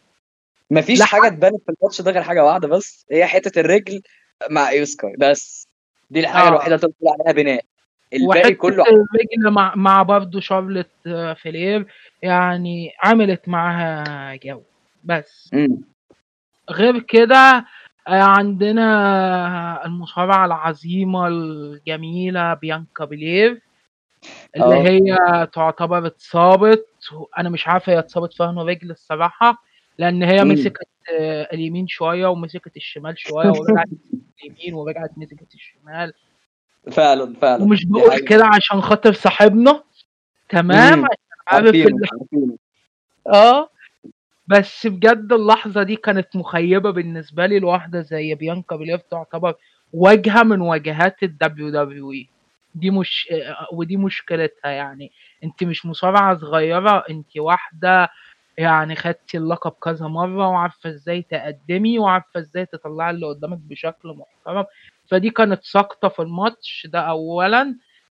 مفيش 0.71 0.99
لا 0.99 1.05
حاجة 1.05 1.27
اتبنت 1.27 1.63
في 1.67 1.73
الماتش 1.81 2.01
ده 2.03 2.11
غير 2.11 2.23
حاجة 2.23 2.45
واحدة 2.45 2.69
بس 2.69 3.07
هي 3.11 3.27
حتة 3.27 3.61
الرجل 3.61 4.03
مع 4.51 4.69
ايو 4.69 4.85
سكاي 4.85 5.15
بس 5.19 5.69
دي 6.11 6.21
الحاجة 6.21 6.45
آه. 6.47 6.49
الوحيدة 6.49 6.75
اللي 6.77 6.89
تقول 7.01 7.13
عليها 7.21 7.33
بناء. 7.33 7.65
الباقي 8.13 8.55
كله 8.55 8.83
الرجل 8.85 9.51
مع 9.51 9.75
مع 9.77 10.03
برضه 10.03 10.41
شارلوت 10.41 10.87
آه، 11.07 11.33
فلير 11.35 11.87
يعني 12.23 12.93
عملت 13.03 13.49
معاها 13.49 14.37
جو. 14.37 14.63
بس. 15.05 15.51
امم 15.55 15.81
غير 16.71 16.99
كده 16.99 17.37
آه، 17.37 17.65
عندنا 18.07 19.87
المصارعة 19.87 20.47
العظيمة 20.47 21.29
الجميلة 21.29 22.55
بيانكا 22.55 23.05
بلير 23.05 23.61
اللي 24.57 24.77
آه. 24.77 24.83
هي 24.83 25.47
تعتبر 25.47 26.07
اتصابت 26.07 26.87
أنا 27.39 27.49
مش 27.49 27.69
عارفة 27.69 27.93
هي 27.93 27.99
اتصابت 27.99 28.41
إنه 28.41 28.63
رجل 28.63 28.91
الصراحة 28.91 29.63
لأن 29.99 30.23
هي 30.23 30.43
امم 30.43 30.53
مسكت 30.53 30.87
اليمين 31.53 31.89
شوية 31.89 32.27
ومسكت 32.27 32.77
الشمال 32.77 33.19
شوية 33.19 33.49
ورجعت 33.49 33.87
اليمين 34.45 34.75
ورجعت 34.75 35.11
مسكت 35.17 35.55
الشمال. 35.55 36.13
فعلا 36.93 37.35
فعلا. 37.35 37.63
ومش 37.63 37.85
بقول 37.85 38.19
كده 38.19 38.47
عشان 38.47 38.81
خاطر 38.81 39.13
صاحبنا 39.13 39.83
تمام؟ 40.49 41.05
عشان 41.05 41.17
عارف 41.49 41.77
آه. 43.27 43.69
بس 44.49 44.87
بجد 44.87 45.33
اللحظة 45.33 45.83
دي 45.83 45.97
كانت 45.97 46.37
مخيبة 46.37 46.91
بالنسبة 46.91 47.47
لي 47.47 47.59
لواحدة 47.59 48.01
زي 48.01 48.35
بيانكا 48.35 48.77
بلير 48.77 48.99
تعتبر 48.99 49.55
واجهة 49.93 50.43
من 50.43 50.61
واجهات 50.61 51.23
ال 51.23 51.71
WWE. 51.71 52.29
دي 52.75 52.91
مش 52.91 53.29
ودي 53.73 53.97
مشكلتها 53.97 54.71
يعني. 54.71 55.13
انت 55.45 55.65
مش 55.65 55.87
مصارعة 55.87 56.39
صغيرة 56.39 57.05
انت 57.11 57.39
واحدة 57.39 58.09
يعني 58.59 58.97
خدتي 58.97 59.39
اللقب 59.39 59.71
كذا 59.73 60.07
مرة 60.07 60.49
وعارفة 60.49 60.91
إزاي 60.91 61.23
تقدمي 61.23 61.99
وعارفة 61.99 62.41
إزاي 62.41 62.67
تطلعي 62.67 63.11
اللي 63.11 63.27
قدامك 63.27 63.59
بشكل 63.59 64.09
محترم. 64.09 64.65
فدي 65.11 65.31
كانت 65.31 65.65
سقطة 65.65 66.09
في 66.09 66.23
الماتش 66.23 66.87
ده 66.93 67.01
اولا. 67.01 67.77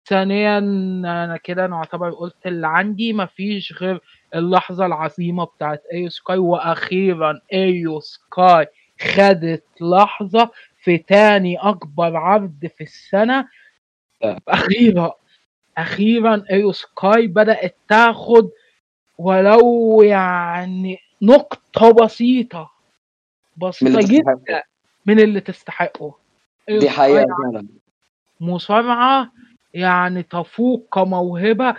ثانيا 0.08 0.58
أنا 0.58 1.38
كده 1.44 1.68
نعتبر 1.68 2.10
قلت 2.12 2.36
اللي 2.46 2.68
عندي 2.68 3.14
مفيش 3.14 3.74
غير 3.74 4.02
اللحظة 4.36 4.86
العظيمة 4.86 5.44
بتاعت 5.46 5.84
ايو 5.94 6.10
سكاي 6.10 6.38
وأخيرا 6.38 7.42
ايو 7.54 8.00
سكاي 8.00 8.68
خدت 9.02 9.64
لحظة 9.82 10.52
في 10.84 10.98
تاني 10.98 11.58
أكبر 11.58 12.18
عرض 12.18 12.66
في 12.78 12.84
السنة. 12.84 13.48
أخيرا 14.48 15.14
أخيرا 15.78 16.44
ايو 16.52 16.72
سكاي 16.72 17.28
بدأت 17.28 17.76
تاخد 17.90 18.50
ولو 19.18 20.02
يعني 20.02 20.98
بسيطة 23.58 23.98
اللي 23.98 24.02
تستحقه. 24.02 24.34
جدا 24.46 24.64
من 25.06 25.20
اللي 25.20 25.40
تستحقه. 25.40 26.16
دي 26.70 26.90
حقيقة 26.90 27.26
فعلا. 27.26 27.68
مصارعة 28.42 29.32
يعني 29.78 30.24
تفوق 30.24 30.88
كموهبة 30.94 31.76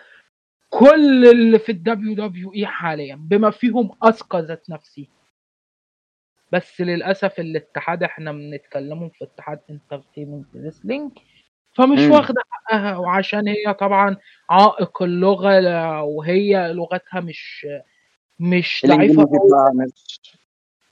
كل 0.70 1.26
اللي 1.26 1.58
في 1.58 1.72
ال 1.72 2.14
WWE 2.14 2.66
حاليا 2.66 3.16
بما 3.16 3.50
فيهم 3.50 3.90
اسكا 4.02 4.38
ذات 4.40 4.70
نفسي. 4.70 5.08
بس 6.52 6.80
للأسف 6.80 7.40
الاتحاد 7.40 8.02
إحنا 8.02 8.32
بنتكلموا 8.32 9.08
في 9.08 9.24
اتحاد 9.24 9.60
entertainment 9.70 10.56
wrestling 10.56 11.12
فمش 11.72 12.00
واخدة 12.00 12.42
حقها. 12.50 12.96
وعشان 12.96 13.48
هي 13.48 13.74
طبعا 13.74 14.16
عائق 14.50 15.02
اللغة 15.02 16.02
وهي 16.02 16.72
لغتها 16.72 17.20
مش 17.20 17.66
مش 18.40 18.82
ضعيفة 18.86 19.28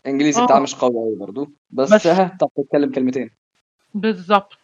الإنجليزي 0.06 0.44
بتاعها 0.44 0.58
آه. 0.58 0.62
مش 0.62 0.74
قوي 0.74 0.94
قوي 0.94 1.16
برضه 1.16 1.50
بس 1.70 1.92
بس 1.92 2.06
ها 2.06 2.36
طب 2.40 2.50
تتكلم 2.56 2.92
كلمتين. 2.92 3.30
بالظبط. 3.94 4.58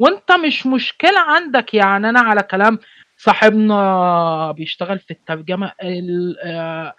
وانت 0.00 0.32
مش 0.32 0.66
مشكلة 0.66 1.18
عندك 1.20 1.74
يعني. 1.74 2.08
أنا 2.08 2.20
على 2.20 2.42
كلام 2.42 2.78
صاحبنا 3.16 4.52
بيشتغل 4.52 4.98
في 4.98 5.10
الترجمة 5.10 5.72
ال- 5.82 6.36
آه، 6.44 6.94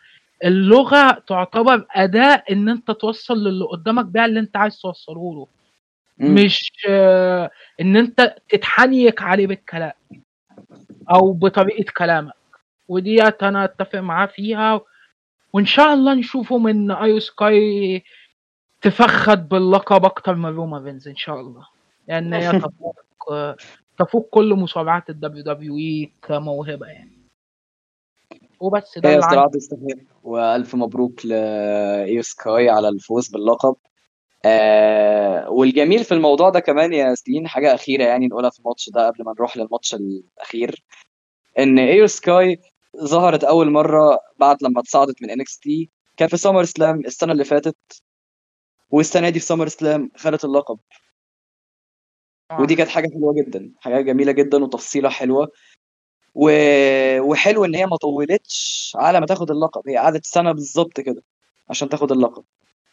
اللغة 0.45 1.11
تعتبر 1.27 1.85
أداة 1.91 2.43
إن 2.51 2.69
أنت 2.69 2.91
توصل 2.91 3.37
للي 3.37 3.65
قدامك 3.65 4.05
بيها 4.05 4.25
اللي 4.25 4.39
أنت 4.39 4.57
عايز 4.57 4.77
توصله 4.79 5.33
له. 5.35 5.47
مش 6.17 6.71
آه، 6.89 7.51
إن 7.81 7.95
أنت 7.97 8.35
تتحنيك 8.49 9.21
عليه 9.21 9.47
بالكلام 9.47 9.91
أو 11.11 11.33
بطريقة 11.33 11.91
كلامك. 11.97 12.33
ودي 12.87 13.43
أنا 13.43 13.63
أتفق 13.63 13.99
معاه 13.99 14.25
فيها 14.25 14.81
وإن 15.53 15.65
شاء 15.65 15.93
الله 15.93 16.13
نشوفه 16.13 16.57
من 16.57 16.91
أيو 16.91 17.19
سكاي 17.19 18.03
تحتفظ 18.81 19.49
باللقب 19.49 20.05
أكتر 20.05 20.35
من 20.35 20.49
رومان 20.49 20.77
رينز 20.77 21.07
إن 21.07 21.15
شاء 21.15 21.39
الله. 21.41 21.67
لأن 22.11 22.33
هي 22.33 22.59
تفوق 22.59 22.95
تفوق 23.97 24.29
كل 24.29 24.53
مصارعات 24.53 25.09
ال 25.09 25.43
WWE 25.43 26.11
كموهبة 26.21 26.87
يعني. 26.87 27.21
وبس 28.59 28.99
ده 28.99 29.09
هي 29.09 29.13
اللي 29.15 29.25
عندي. 29.25 29.57
الصراحه 29.57 29.81
تستحق. 29.87 30.23
وألف 30.23 30.75
مبروك 30.75 31.25
لايو 31.25 32.21
سكاي 32.21 32.69
على 32.69 32.89
الفوز 32.89 33.27
باللقب. 33.27 33.75
آه 34.45 35.49
والجميل 35.49 36.03
في 36.03 36.13
الموضوع 36.13 36.49
ده 36.49 36.59
كمان 36.59 36.93
يا 36.93 37.15
سلين 37.15 37.47
حاجة 37.47 37.73
أخيرة 37.73 38.03
يعني 38.03 38.27
نقولها 38.27 38.49
في 38.49 38.59
الماتش 38.59 38.89
ده 38.89 39.07
قبل 39.07 39.23
ما 39.23 39.33
نروح 39.33 39.57
للماتش 39.57 39.95
الأخير. 39.95 40.83
إن 41.59 41.79
إيو 41.79 42.07
سكاي 42.07 42.59
ظهرت 43.03 43.43
أول 43.43 43.69
مرة 43.71 44.19
بعد 44.39 44.57
لما 44.63 44.79
اتصعدت 44.79 45.21
من 45.21 45.29
NXT 45.29 45.89
كان 46.17 46.27
في 46.27 46.37
SummerSlam 46.37 46.99
السنة 46.99 47.31
اللي 47.31 47.43
فاتت 47.43 47.77
والسنة 48.89 49.29
دي 49.29 49.39
في 49.39 49.45
SummerSlam 49.45 50.11
خدت 50.17 50.45
اللقب. 50.45 50.79
ودي 52.59 52.73
آه. 52.73 52.77
كانت 52.77 52.89
حاجة 52.89 53.09
حلوة 53.13 53.33
جدا 53.33 53.71
حاجة 53.79 54.01
جميلة 54.01 54.31
جدا 54.31 54.63
وتفصيلة 54.63 55.09
حلوة. 55.09 55.51
و... 56.35 56.51
وحلو 57.19 57.65
إن 57.65 57.75
هي 57.75 57.85
ما 57.85 57.97
طولتش 57.97 58.93
على 58.95 59.19
ما 59.19 59.25
تاخد 59.25 59.51
اللقب 59.51 59.81
هي 59.87 59.97
قعدت 59.97 60.25
سنة 60.25 60.51
بالظبط 60.51 60.99
كده 60.99 61.23
عشان 61.69 61.89
تاخد 61.89 62.11
اللقب. 62.11 62.43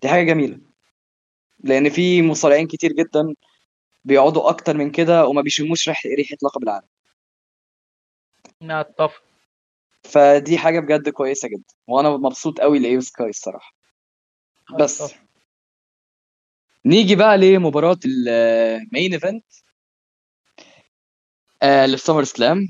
دي 0.02 0.08
حاجة 0.08 0.22
جميلة. 0.22 0.58
لأن 1.60 1.88
في 1.90 2.22
مصارعين 2.22 2.66
كتير 2.66 2.92
جدا 2.92 3.34
بيقعدوا 4.04 4.48
أكتر 4.50 4.76
من 4.76 4.90
كده 4.90 5.26
وما 5.26 5.42
بيشموش 5.42 5.88
ريحه 5.88 6.08
ريحة 6.08 6.36
لقب 6.42 6.62
العالم. 6.62 6.88
أتفق. 8.62 9.22
فدي 10.02 10.58
حاجة 10.58 10.80
بجد 10.80 11.08
كويسة 11.08 11.48
جدا 11.48 11.74
وأنا 11.86 12.10
مبسوط 12.10 12.60
قوي 12.60 12.78
لايو 12.78 13.00
سكاي 13.00 13.28
الصراحة. 13.28 13.74
بس. 14.78 15.14
نيجي 16.88 17.16
بقى 17.16 17.38
لمباراة 17.38 17.98
ال 18.06 18.27
main 18.27 19.12
event 19.12 19.44
للسمر 21.64 22.24
سلام 22.24 22.68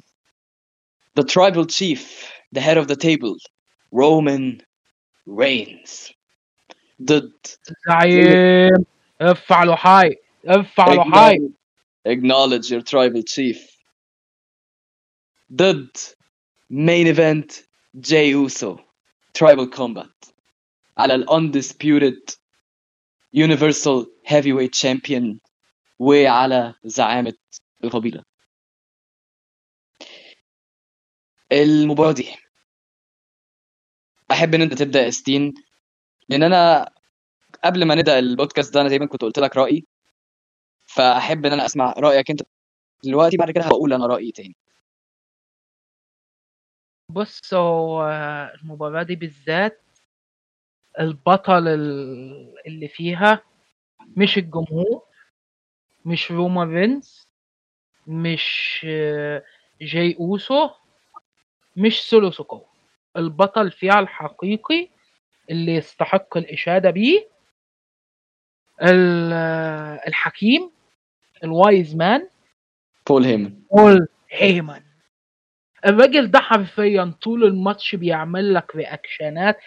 ذا 1.17 1.23
ترايبل 1.23 1.67
تشيف 1.67 2.31
ذا 2.55 2.69
هيد 2.69 2.77
اوف 2.77 2.87
ذا 2.87 2.95
تيبل 2.95 3.37
رومان 3.95 4.59
رينز 5.39 6.09
ضد. 7.03 7.47
زعيم 7.89 8.85
افعلوا 9.21 9.75
حاي 9.75 10.17
افعلوا 10.47 11.05
حي 11.05 11.39
acknowledge 12.09 12.73
يور 12.73 12.81
tribal 12.81 13.25
تشيف 13.25 13.79
ضد. 15.53 15.97
main 16.73 17.15
event 17.17 17.63
جاي 17.95 18.35
اوسو 18.35 18.77
tribal 19.39 19.69
combat. 19.77 20.33
على 20.99 21.15
ال 21.15 21.29
undisputed 21.29 22.39
Universal 23.37 24.07
Heavyweight 24.25 24.75
Champion 24.75 25.39
وعلى 25.99 26.75
زعامة 26.85 27.35
القبيلة. 27.85 28.25
المباراة 31.53 32.13
دي 32.13 32.35
أحب 34.31 34.55
إن 34.55 34.63
أنت 34.63 34.75
تبدأ 34.75 35.11
ستين 35.11 35.55
لأن 36.29 36.43
أنا 36.43 36.91
قبل 37.65 37.85
ما 37.85 37.95
نبدأ 37.95 38.19
البودكاست 38.19 38.75
ده 38.75 38.81
أنا 38.81 38.89
تقريبا 38.89 39.07
كنت 39.07 39.23
قلت 39.23 39.39
لك 39.39 39.57
رأيي 39.57 39.87
فأحب 40.87 41.47
إن 41.47 41.53
أنا 41.53 41.67
أسمع 41.67 41.95
رأيك 41.99 42.31
أنت 42.31 42.43
دلوقتي 43.05 43.37
بعد 43.37 43.51
كده 43.51 43.65
هقول 43.65 43.93
أنا 43.93 44.07
رأيي 44.07 44.33
تاني. 44.33 44.57
بص 47.11 47.55
هو 47.55 48.03
المباراة 48.63 49.03
دي 49.03 49.17
بالذات 49.17 49.83
البطل 51.01 51.69
ال- 51.69 52.55
اللي 52.67 52.89
فيها 52.89 53.43
مش 54.17 54.39
الجمهور 54.39 55.03
مش 56.05 56.31
رومان 56.31 56.65
رينز 56.65 57.29
مش 58.07 58.81
آه، 58.89 59.43
جاي 59.83 60.17
أوسو 60.21 60.71
مش 61.77 62.03
سولو 62.03 62.31
سوكو. 62.31 62.63
البطل 63.17 63.71
فيها 63.71 64.01
الحقيقي 64.01 64.89
اللي 65.51 65.75
يستحق 65.75 66.37
الإشادة 66.37 66.91
بيه 66.91 67.29
ال- 68.83 69.33
آه، 69.33 70.09
الحكيم 70.09 70.71
ال 71.45 71.55
wise 71.55 71.95
man. 71.97 72.29
بول 73.09 73.25
هيمن. 73.25 73.63
بول 73.73 74.09
هيمن. 74.31 74.83
الراجل 75.87 76.31
ده 76.31 76.39
حرفيا 76.41 77.15
طول 77.23 77.45
الماتش 77.45 77.95
بيعمل 77.97 78.55
لك 78.55 78.77
رياكشنات 78.77 79.59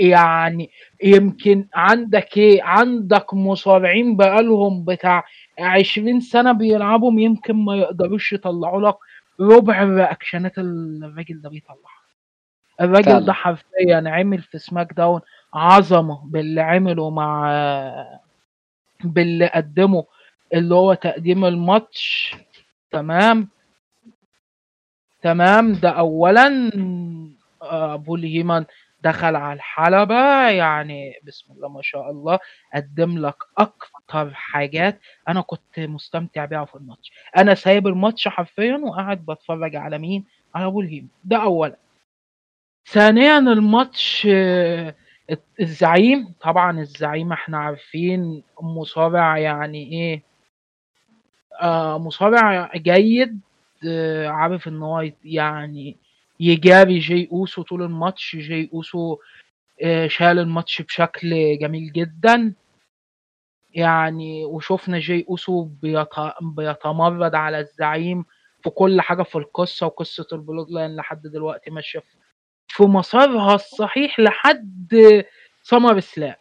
يعني 0.00 0.70
يمكن 1.04 1.68
عندك 1.74 2.36
إيه؟ 2.36 2.62
عندك 2.62 3.34
مصارعين 3.34 4.16
بقالهم 4.16 4.84
بتاع 4.84 5.24
20 5.58 6.20
سنة 6.20 6.52
بيلعبوا 6.52 7.20
يمكن 7.20 7.54
ما 7.56 7.76
يقدروش 7.76 8.32
يطلعوا 8.32 8.88
لك. 8.90 8.96
ربع 9.40 9.82
ال 9.82 9.90
reactions 9.90 10.58
اللي 10.58 11.06
الراجل 11.06 11.40
ده 11.40 11.48
بيطلعها. 11.50 12.00
الراجل. 12.80 13.24
ده 13.24 13.32
حرفيا 13.32 14.02
عمل 14.06 14.42
في 14.42 14.58
سماك 14.58 14.92
داون 14.92 15.20
عظمة 15.54 16.20
باللي 16.24 16.60
عمله 16.60 17.10
مع 17.10 17.50
باللي 19.04 19.46
قدمه 19.46 20.04
اللي 20.54 20.74
هو 20.74 20.94
تقديم 20.94 21.44
الماتش. 21.44 22.34
تمام؟ 22.90 23.48
تمام. 25.22 25.72
ده 25.72 25.90
اولا 25.90 26.70
آه، 27.62 27.96
بول 27.96 28.22
هيمان 28.24 28.66
دخل 29.02 29.36
على 29.36 29.52
الحلبة. 29.56 30.48
يعني 30.48 31.12
بسم 31.24 31.52
الله 31.52 31.68
ما 31.68 31.82
شاء 31.82 32.10
الله 32.10 32.38
قدم 32.74 33.18
لك 33.18 33.36
أكتر 33.58 34.34
حاجات 34.34 35.00
أنا 35.28 35.40
كنت 35.40 35.78
مستمتع 35.80 36.44
بيها 36.44 36.64
في 36.64 36.74
الماتش. 36.74 37.12
أنا 37.36 37.54
سايب 37.54 37.86
الماتش 37.86 38.28
حرفيا 38.28 38.76
وقاعد 38.76 39.26
بتفرج 39.26 39.76
على 39.76 39.98
مين؟ 39.98 40.24
على 40.54 40.70
بول 40.70 40.86
هيمان 40.86 41.08
ده 41.24 41.36
اولا. 41.42 41.76
ثانيا 42.88 43.38
الماتش 43.38 44.28
آه، 44.30 44.94
الزعيم. 45.60 46.34
طبعا 46.40 46.80
الزعيم 46.80 47.32
إحنا 47.32 47.58
عارفين 47.58 48.42
مصارع 48.62 49.38
يعني 49.38 49.92
إيه 49.92 50.22
آه 51.62 51.98
مصارع 51.98 52.70
جيد. 52.76 53.40
عارف 54.26 54.68
إن 54.68 54.82
هو 54.82 55.10
يعني 55.24 55.96
يجاري 56.40 56.98
جاي 56.98 57.28
أوسو 57.32 57.62
طول 57.62 57.82
الماتش 57.82 58.36
جاي 58.36 58.70
أوسو 58.74 59.18
آه 59.82 60.06
شال 60.06 60.38
الماتش 60.38 60.82
بشكل 60.82 61.58
جميل 61.60 61.92
جدا. 61.92 62.54
يعني 63.74 64.44
وشفنا 64.44 64.98
جاي 64.98 65.26
أوسو 65.28 65.64
بيت- 65.64 66.08
بيتمرد 66.42 67.34
على 67.34 67.60
الزعيم 67.60 68.24
في 68.62 68.70
كل 68.70 69.00
حاجة 69.00 69.22
في 69.22 69.36
القصة 69.38 69.86
وقصة 69.86 70.26
ال 70.32 70.70
Bloodline 70.70 70.96
لحد 70.96 71.22
دلوقتي 71.22 71.70
ماشية 71.70 71.98
في- 71.98 72.16
في 72.68 72.82
مسارها 72.82 73.54
الصحيح 73.54 74.20
لحد 74.20 75.24
سمر 75.62 76.00
سلام 76.00 76.34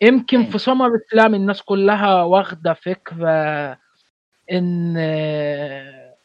يمكن 0.00 0.44
في 0.44 0.58
سمر 0.58 0.90
سلام 1.10 1.34
الناس 1.34 1.62
كلها 1.62 2.22
واخدة 2.22 2.72
فكرة 2.74 3.78
إن 4.52 4.96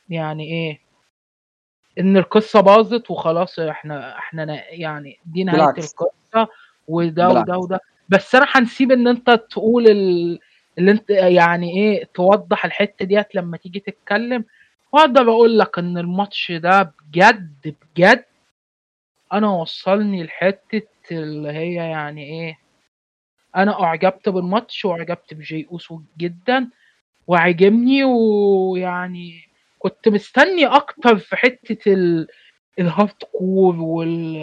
يعني 0.10 0.44
إيه 0.44 0.80
إن 2.00 2.18
القصة 2.18 2.62
باظت 2.62 3.12
وخلاص 3.12 3.60
إحنا 3.60 4.18
إحنا 4.18 4.46
نا- 4.46 4.70
يعني 4.70 5.20
دي 5.26 5.44
نهاية 5.44 5.58
بالعكس. 5.60 5.92
القصة 5.94 6.52
وده 6.88 7.28
بالعكس. 7.28 7.50
وده 7.50 7.58
وده 7.58 7.80
بس 8.10 8.36
أنا 8.36 8.46
هنسيب 8.52 8.92
إن 8.92 9.08
أنت 9.08 9.30
تقول 9.30 9.88
ال... 9.88 10.40
اللي 10.78 10.92
أنت 10.92 11.10
يعني 11.10 11.74
إيه 11.80 12.04
توضح 12.14 12.66
الحتة 12.66 13.06
ديت 13.06 13.36
لما 13.36 13.58
تيجي 13.58 13.80
تتكلم 13.80 14.46
وأقدر 14.92 15.22
أقول 15.32 15.60
لك 15.60 15.80
إن 15.80 15.98
الماتش 15.98 16.52
ده 16.52 16.94
بجد 17.08 17.76
بجد 17.96 18.26
أنا 19.34 19.50
وصلني 19.50 20.24
لحتة 20.24 20.82
اللي 21.12 21.50
هي 21.52 21.74
يعني 21.76 22.24
إيه 22.24 22.60
أنا 23.56 23.84
أعجبت 23.84 24.30
بالماتش 24.30 24.86
وأعجبت 24.86 25.34
بجي 25.34 25.68
أوسو 25.72 26.02
جدا 26.18 26.70
وعجبني 27.28 28.04
ويعني 28.04 29.42
كنت 29.80 30.08
مستني 30.08 30.66
أكتر 30.66 31.18
في 31.18 31.36
حتة 31.36 31.94
ال... 31.94 32.28
ال 32.80 33.24
hardcore 33.32 33.76
وال 33.76 34.38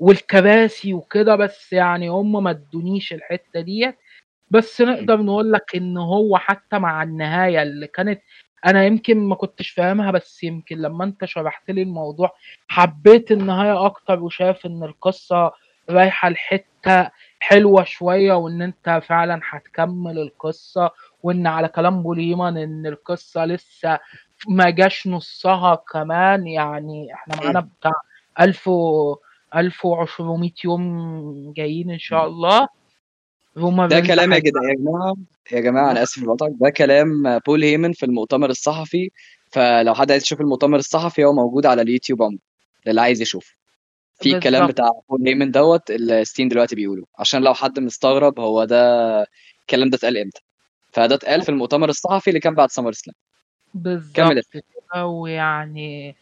والكراسي 0.00 0.94
وكده 0.94 1.36
بس 1.36 1.72
يعني 1.72 2.08
هم 2.08 2.42
ما 2.44 2.50
ادونيش 2.50 3.12
الحتة 3.12 3.60
ديت. 3.60 3.96
بس 4.50 4.80
نقدر 4.80 5.22
نقول 5.22 5.52
لك 5.52 5.76
إن 5.76 5.96
هو 5.96 6.36
حتى 6.38 6.78
مع 6.78 7.02
النهاية 7.02 7.62
اللي 7.62 7.86
كانت 7.86 8.20
أنا 8.66 8.84
يمكن 8.84 9.18
ما 9.18 9.34
كنتش 9.34 9.70
فاهمها 9.70 10.10
بس 10.10 10.44
يمكن 10.44 10.78
لما 10.78 11.04
أنت 11.04 11.24
شرحت 11.24 11.70
لي 11.70 11.82
الموضوع 11.82 12.32
حبيت 12.68 13.32
النهاية 13.32 13.86
أكتر 13.86 14.20
وشايف 14.22 14.66
إن 14.66 14.82
القصة 14.84 15.52
رايحة 15.90 16.28
لحتة 16.28 17.10
حلوة 17.40 17.84
شوية 17.84 18.32
وإن 18.34 18.62
أنت 18.62 19.00
فعلا 19.06 19.40
هتكمل 19.50 20.18
القصة 20.18 20.90
وإن 21.22 21.46
على 21.46 21.68
كلام 21.68 22.02
بوليمان 22.02 22.56
إن 22.56 22.86
القصة 22.86 23.44
لسه 23.44 23.98
ما 24.48 24.70
جاش 24.70 25.06
نصها 25.06 25.74
كمان. 25.92 26.46
يعني 26.46 27.14
إحنا 27.14 27.36
معانا 27.36 27.60
بتاع 27.60 27.92
1000 28.40 28.68
و 28.68 29.16
1400 29.56 30.50
يوم 30.64 31.52
جايين 31.56 31.90
إن 31.90 31.98
شاء 31.98 32.26
الله. 32.26 32.68
روما 33.56 33.86
ده 33.86 34.00
كلام 34.00 34.32
يا 34.32 34.38
جدعان 34.38 34.68
يا 34.68 34.74
جماعة 34.74 35.14
يا 35.52 35.60
جماعة 35.60 35.90
أنا 35.90 36.02
آسف 36.02 36.22
لقطعك 36.24 36.52
ده 36.60 36.70
كلام 36.70 37.38
بول 37.46 37.64
هيمن 37.64 37.92
في 37.92 38.06
المؤتمر 38.06 38.50
الصحفي. 38.50 39.10
فلو 39.52 39.94
حد 39.94 40.10
عايز 40.10 40.22
يشوف 40.22 40.40
المؤتمر 40.40 40.78
الصحفي 40.78 41.24
هو 41.24 41.32
موجود 41.32 41.66
على 41.66 41.82
اليوتيوب 41.82 42.22
عمو 42.22 42.38
اللي 42.86 43.00
عايز 43.00 43.20
يشوف 43.22 43.57
في 44.18 44.36
الكلام. 44.36 44.66
بتاع 44.66 44.90
بول 45.08 45.28
هيمن 45.28 45.50
دوت 45.50 45.90
اللي 45.90 46.24
ستين 46.24 46.48
دلوقتي 46.48 46.76
بيقوله. 46.76 47.04
عشان 47.18 47.42
لو 47.42 47.54
حد 47.54 47.78
مستغرب 47.78 48.40
هو 48.40 48.64
ده 48.64 49.22
الكلام 49.60 49.90
ده 49.90 49.96
اتقال 49.96 50.18
إمتى؟ 50.18 50.40
فده 50.92 51.14
اتقال 51.14 51.42
في 51.42 51.48
المؤتمر 51.48 51.88
الصحفي 51.88 52.28
اللي 52.28 52.40
كان 52.40 52.54
بعد 52.54 52.70
سمر 52.70 52.92
سلام 52.92 53.14
بالظبط 53.74 54.44
ويعني 54.96 56.16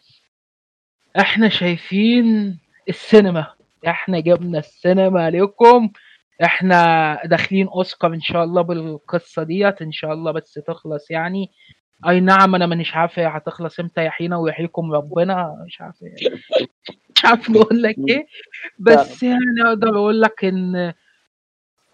إحنا 1.19 1.49
شايفين 1.49 2.59
السينما. 2.89 3.53
إحنا 3.87 4.19
جبنا 4.19 4.59
السينما 4.59 5.29
لكم. 5.29 5.89
إحنا 6.43 7.21
داخلين 7.25 7.67
أوسكار 7.67 8.13
إن 8.13 8.21
شاء 8.21 8.43
الله 8.43 8.61
بالقصة 8.61 9.43
ديت 9.43 9.81
إن 9.81 9.91
شاء 9.91 10.13
الله 10.13 10.31
بس 10.31 10.53
تخلص 10.53 11.11
يعني. 11.11 11.51
أي 12.07 12.19
نعم 12.19 12.55
أنا 12.55 12.65
مانيش 12.65 12.95
عارف 12.95 13.19
هتخلص 13.19 13.79
إمتى 13.79 14.05
يحيينا 14.05 14.37
ويحييكم 14.37 14.91
ربنا 14.91 15.63
مش 15.67 15.81
عارف 15.81 15.95
مش 17.17 17.25
عارف 17.25 17.51
أقول 17.51 17.81
لك 17.81 17.95
إيه. 18.09 18.27
بس 18.79 19.23
يعني 19.23 19.61
أقدر 19.65 19.89
أقول 19.89 20.21
لك 20.21 20.45
إن 20.45 20.93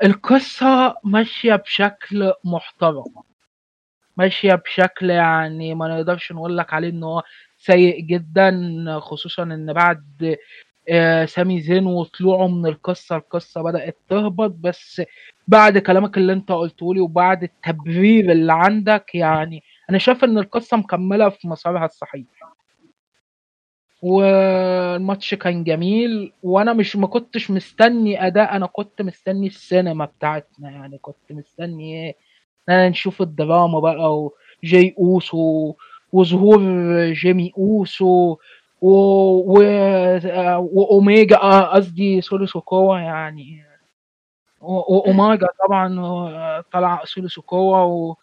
القصة 0.03 0.95
ماشية 1.03 1.55
بشكل 1.55 2.33
محترم. 2.43 3.03
ماشية 4.17 4.55
بشكل 4.55 5.09
يعني 5.09 5.75
ما 5.75 5.87
نقدرش 5.95 6.31
نقول 6.31 6.57
لك 6.57 6.73
عليه 6.73 6.89
إن 6.89 7.03
هو 7.03 7.23
سيء 7.57 7.99
جدا 7.99 8.51
خصوصا 8.99 9.43
إن 9.43 9.73
بعد 9.73 10.37
آه، 10.89 11.25
سامي 11.25 11.61
زين 11.61 11.85
وطلوعه 11.85 12.47
من 12.47 12.65
القصة 12.65 13.15
القصة 13.15 13.61
بدأت 13.61 13.97
تهبط. 14.09 14.51
بس 14.59 15.01
بعد 15.47 15.77
كلامك 15.77 16.17
اللي 16.17 16.33
أنت 16.33 16.51
قلته 16.51 16.93
لي 16.93 16.99
وبعد 16.99 17.43
التبرير 17.43 18.31
اللي 18.31 18.53
عندك 18.53 19.15
يعني 19.15 19.63
أنا 19.89 19.97
شايف 19.97 20.23
إن 20.23 20.37
القصة 20.37 20.77
مكملة 20.77 21.29
في 21.29 21.47
مسارها 21.47 21.85
الصحيح. 21.85 22.25
والماتش 24.03 25.33
كان 25.35 25.63
جميل 25.63 26.31
وأنا 26.43 26.73
مش 26.73 26.95
ما 26.95 27.07
كنتش 27.07 27.51
مستني 27.51 28.27
أداء 28.27 28.55
أنا 28.55 28.65
كنت 28.65 29.01
مستني 29.01 29.47
السينما 29.47 30.05
بتاعتنا 30.05 30.71
يعني 30.71 30.97
كنت 30.97 31.31
مستني 31.31 32.05
إيه 32.05 32.15
ان 32.69 32.89
نشوف 32.89 33.21
الدراما 33.21 33.79
بقى 33.79 34.29
وجاي 34.63 34.95
أوسو 34.99 35.73
وظهور 36.11 36.59
جيمي 37.11 37.51
أوسو 37.57 38.37
و... 38.81 38.89
و... 38.91 39.59
وأوماجا 40.73 41.37
قصدي 41.61 42.21
سولو 42.21 42.45
سيكوا 42.45 42.97
يعني. 42.97 43.63
وأوماجا 44.61 45.47
طبعا 45.67 46.61
طلع 46.71 47.01
سولو 47.05 47.27
سيكوا 47.27 47.77
و... 47.77 48.15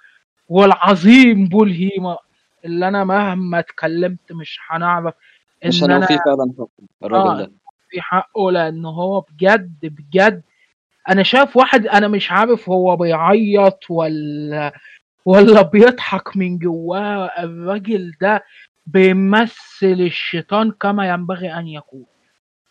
والعظيم 0.49 1.49
بول 1.49 1.71
هيمن 1.71 2.19
اللي 2.65 2.89
أنا 2.89 3.05
مهما 3.05 3.59
اتكلمت 3.59 4.33
مش 4.33 4.59
هنعرف 4.69 5.15
مش 5.67 5.85
أنا 5.85 6.07
في 6.07 6.19
فعلا 6.19 6.53
الراجل 7.05 7.29
آه 7.29 7.39
ده. 7.39 7.53
في 7.91 8.01
حقه 8.01 8.51
لأن 8.51 8.85
هو 8.85 9.21
بجد 9.21 9.79
بجد 9.83 10.43
أنا 11.09 11.23
شايف 11.23 11.57
واحد 11.57 11.87
أنا 11.87 12.09
مش 12.09 12.31
عارف 12.33 12.69
هو 12.69 12.97
بيعيط 12.97 13.79
ولا 13.91 14.73
ولا 15.25 15.63
بيضحك 15.63 16.37
من 16.37 16.59
جواه. 16.59 17.31
الراجل 17.39 18.13
ده 18.21 18.45
بيمثل 18.87 19.57
الشيطان 19.83 20.71
كما 20.71 21.09
ينبغي 21.09 21.53
أن 21.55 21.69
يكون. 21.69 22.05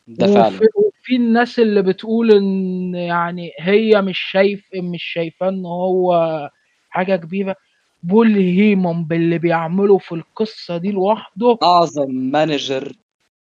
ده 0.08 0.28
فعلا. 0.28 0.48
وفي, 0.48 0.66
وفي 0.76 1.16
الناس 1.16 1.60
اللي 1.60 1.82
بتقول 1.82 2.32
إن 2.32 2.96
يعني 2.96 3.52
هي 3.60 4.02
مش 4.02 4.20
شايف 4.20 4.70
مش 4.76 5.04
شايفاه 5.04 5.50
إن 5.50 5.66
هو 5.66 6.50
حاجة 6.90 7.16
كبيرة. 7.16 7.56
بول 8.04 8.36
هيمن 8.36 9.04
باللي 9.04 9.38
بيعمله 9.38 9.98
في 9.98 10.12
القصة 10.12 10.78
دي 10.78 10.92
لوحده. 10.92 11.58
أعظم 11.64 12.12
manager 12.12 12.94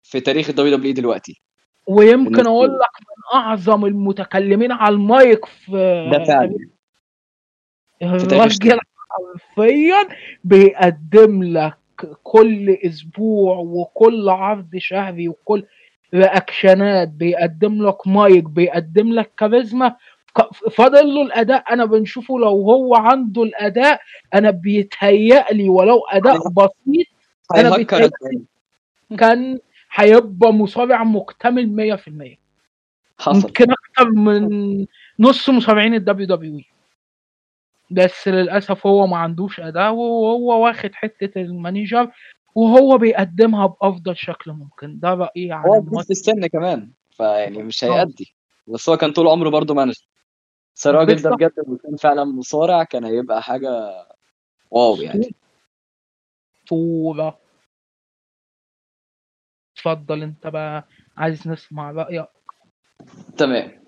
في 0.04 0.20
تاريخ 0.20 0.50
ال 0.50 0.78
WW 0.78 0.94
دلوقتي. 0.94 1.42
ويمكن 1.88 2.48
أقول 2.48 2.68
لك 2.70 3.02
من 3.02 3.40
أعظم 3.40 3.86
المتكلمين 3.86 4.72
على 4.72 4.96
المايك 4.96 5.46
في 5.46 6.10
ده 6.12 6.24
فعلا. 6.24 6.58
الراجل 8.02 8.80
حرفيا 9.10 10.08
بيقدم 10.44 11.44
لك 11.44 11.78
كل 12.24 12.70
أسبوع 12.70 13.58
وكل 13.58 14.30
عرض 14.30 14.78
شهري 14.78 15.28
وكل 15.30 15.64
رياكشنات 16.14 17.08
بيقدم 17.08 17.88
لك 17.88 18.08
مايك 18.08 18.44
بيقدم 18.44 19.14
لك 19.14 19.32
كاريزما 19.38 19.96
فاضل 20.72 21.14
له 21.14 21.22
الأداء 21.22 21.74
أنا 21.74 21.86
بنشوفه 21.86 22.40
لو 22.40 22.48
هو 22.48 22.96
عنده 22.96 23.44
الأداء 23.44 24.02
أنا 24.34 24.52
بيتهيأ 24.52 25.54
لي 25.54 25.70
ولو 25.70 26.00
أداء 26.10 26.50
بسيط 26.50 27.08
أنا 27.56 27.76
بيتهيأ 27.76 28.10
كان 29.18 29.60
هيبقى 29.92 30.54
مصارع 30.54 31.04
مكتمل 31.04 31.98
100% 31.98 32.38
حصل. 33.20 33.38
يمكن 33.38 33.66
أكتر 33.72 34.10
من 34.10 34.86
نص 35.20 35.50
مصارعين 35.50 35.94
ال 35.94 36.28
WW 36.28 36.62
بس 37.92 38.28
للأسف 38.28 38.88
هو 38.88 39.08
ما 39.08 39.18
عندوش 39.18 39.60
أداء 39.60 39.92
وهو 39.92 40.66
واخد 40.66 40.90
حتة 40.94 41.42
ال 41.42 41.51
manager 41.51 42.12
وهو 42.56 42.98
بيقدمها 42.98 43.66
بأفضل 43.68 44.16
شكل 44.18 44.52
ممكن. 44.52 45.00
ده 45.00 45.14
رأيي 45.14 45.52
عن 45.52 45.66
هو 45.66 46.02
في 46.04 46.12
السن 46.12 46.48
كمان 46.48 46.90
فيعني 47.12 47.64
مش 47.64 47.84
هيأدي. 47.84 48.34
بس 48.68 48.90
هو 48.90 48.98
كان 48.98 49.12
طول 49.12 49.28
عمره 49.28 49.50
برضه 49.50 49.74
manager. 49.74 50.06
بس 50.76 50.88
الراجل 50.88 51.22
ده 51.22 51.30
بجد 51.30 51.52
لو 51.68 51.78
كان 51.78 51.96
فعلا 51.96 52.24
مصارع 52.24 52.84
كان 52.84 53.06
هيبقى 53.06 53.44
حاجة 53.44 53.70
wow 54.72 54.96
يعني. 54.96 55.36
طولة 56.68 57.38
اتفضل 59.76 60.24
أنت 60.24 60.48
بقى 60.48 60.88
عايز 61.18 61.48
نسمع 61.48 61.92
رأيك. 61.92 62.28
تمام. 63.38 63.84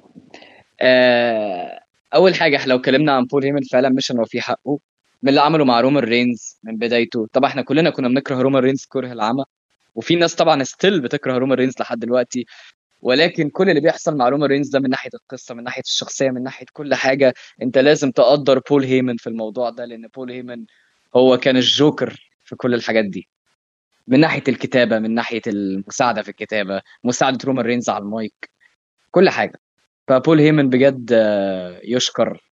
آه 0.81 1.79
أول 2.15 2.35
حاجة 2.35 2.65
لو 2.65 2.77
اتكلمنا 2.77 3.11
عن 3.11 3.25
بول 3.25 3.43
هيمن 3.43 3.61
فعلا 3.61 3.89
مش 3.89 4.11
إنه 4.11 4.25
في 4.25 4.41
حقه. 4.41 4.79
من 5.23 5.29
اللي 5.29 5.41
عمله 5.41 5.65
مع 5.65 5.79
رومان 5.81 6.03
رينز 6.03 6.59
من 6.63 6.77
بدايته. 6.77 7.27
طبعا 7.33 7.49
إحنا 7.49 7.61
كلنا 7.61 7.89
كنا 7.89 8.07
بنكره 8.07 8.41
رومان 8.41 8.63
رينز 8.63 8.85
كره 8.85 9.13
العمى. 9.13 9.43
وفي 9.95 10.15
ناس 10.15 10.35
طبعا 10.35 10.63
still 10.63 11.01
بتكره 11.01 11.37
رومان 11.37 11.57
رينز 11.57 11.73
لحد 11.79 11.99
دلوقتي. 11.99 12.45
ولكن 13.01 13.49
كل 13.49 13.69
اللي 13.69 13.81
بيحصل 13.81 14.17
مع 14.17 14.29
رومان 14.29 14.49
رينز 14.49 14.69
ده 14.69 14.79
من 14.79 14.89
ناحية 14.89 15.09
القصة 15.13 15.55
من 15.55 15.63
ناحية 15.63 15.81
الشخصية 15.85 16.29
من 16.29 16.43
ناحية 16.43 16.65
كل 16.73 16.95
حاجة 16.95 17.33
انت 17.61 17.77
لازم 17.77 18.11
تقدر 18.11 18.59
بول 18.69 18.83
هيمن 18.83 19.17
في 19.17 19.27
الموضوع 19.27 19.69
ده 19.69 19.85
لأن 19.85 20.07
بول 20.07 20.31
هيمن 20.31 20.65
هو 21.15 21.37
كان 21.37 21.57
الجوكر 21.57 22.29
في 22.45 22.55
كل 22.55 22.73
الحاجات 22.73 23.05
دي. 23.05 23.27
من 24.07 24.19
ناحية 24.19 24.43
الكتابة 24.47 24.99
من 24.99 25.13
ناحية 25.13 25.41
المساعدة 25.47 26.21
في 26.21 26.29
الكتابة 26.29 26.81
مساعدة 27.03 27.37
رومان 27.45 27.65
رينز 27.65 27.89
على 27.89 28.03
المايك 28.03 28.49
كل 29.11 29.29
حاجة. 29.29 29.59
فبول 30.07 30.39
هيمن 30.39 30.69
بجد 30.69 31.09
آه، 31.13 31.81
يشكر 31.83 32.43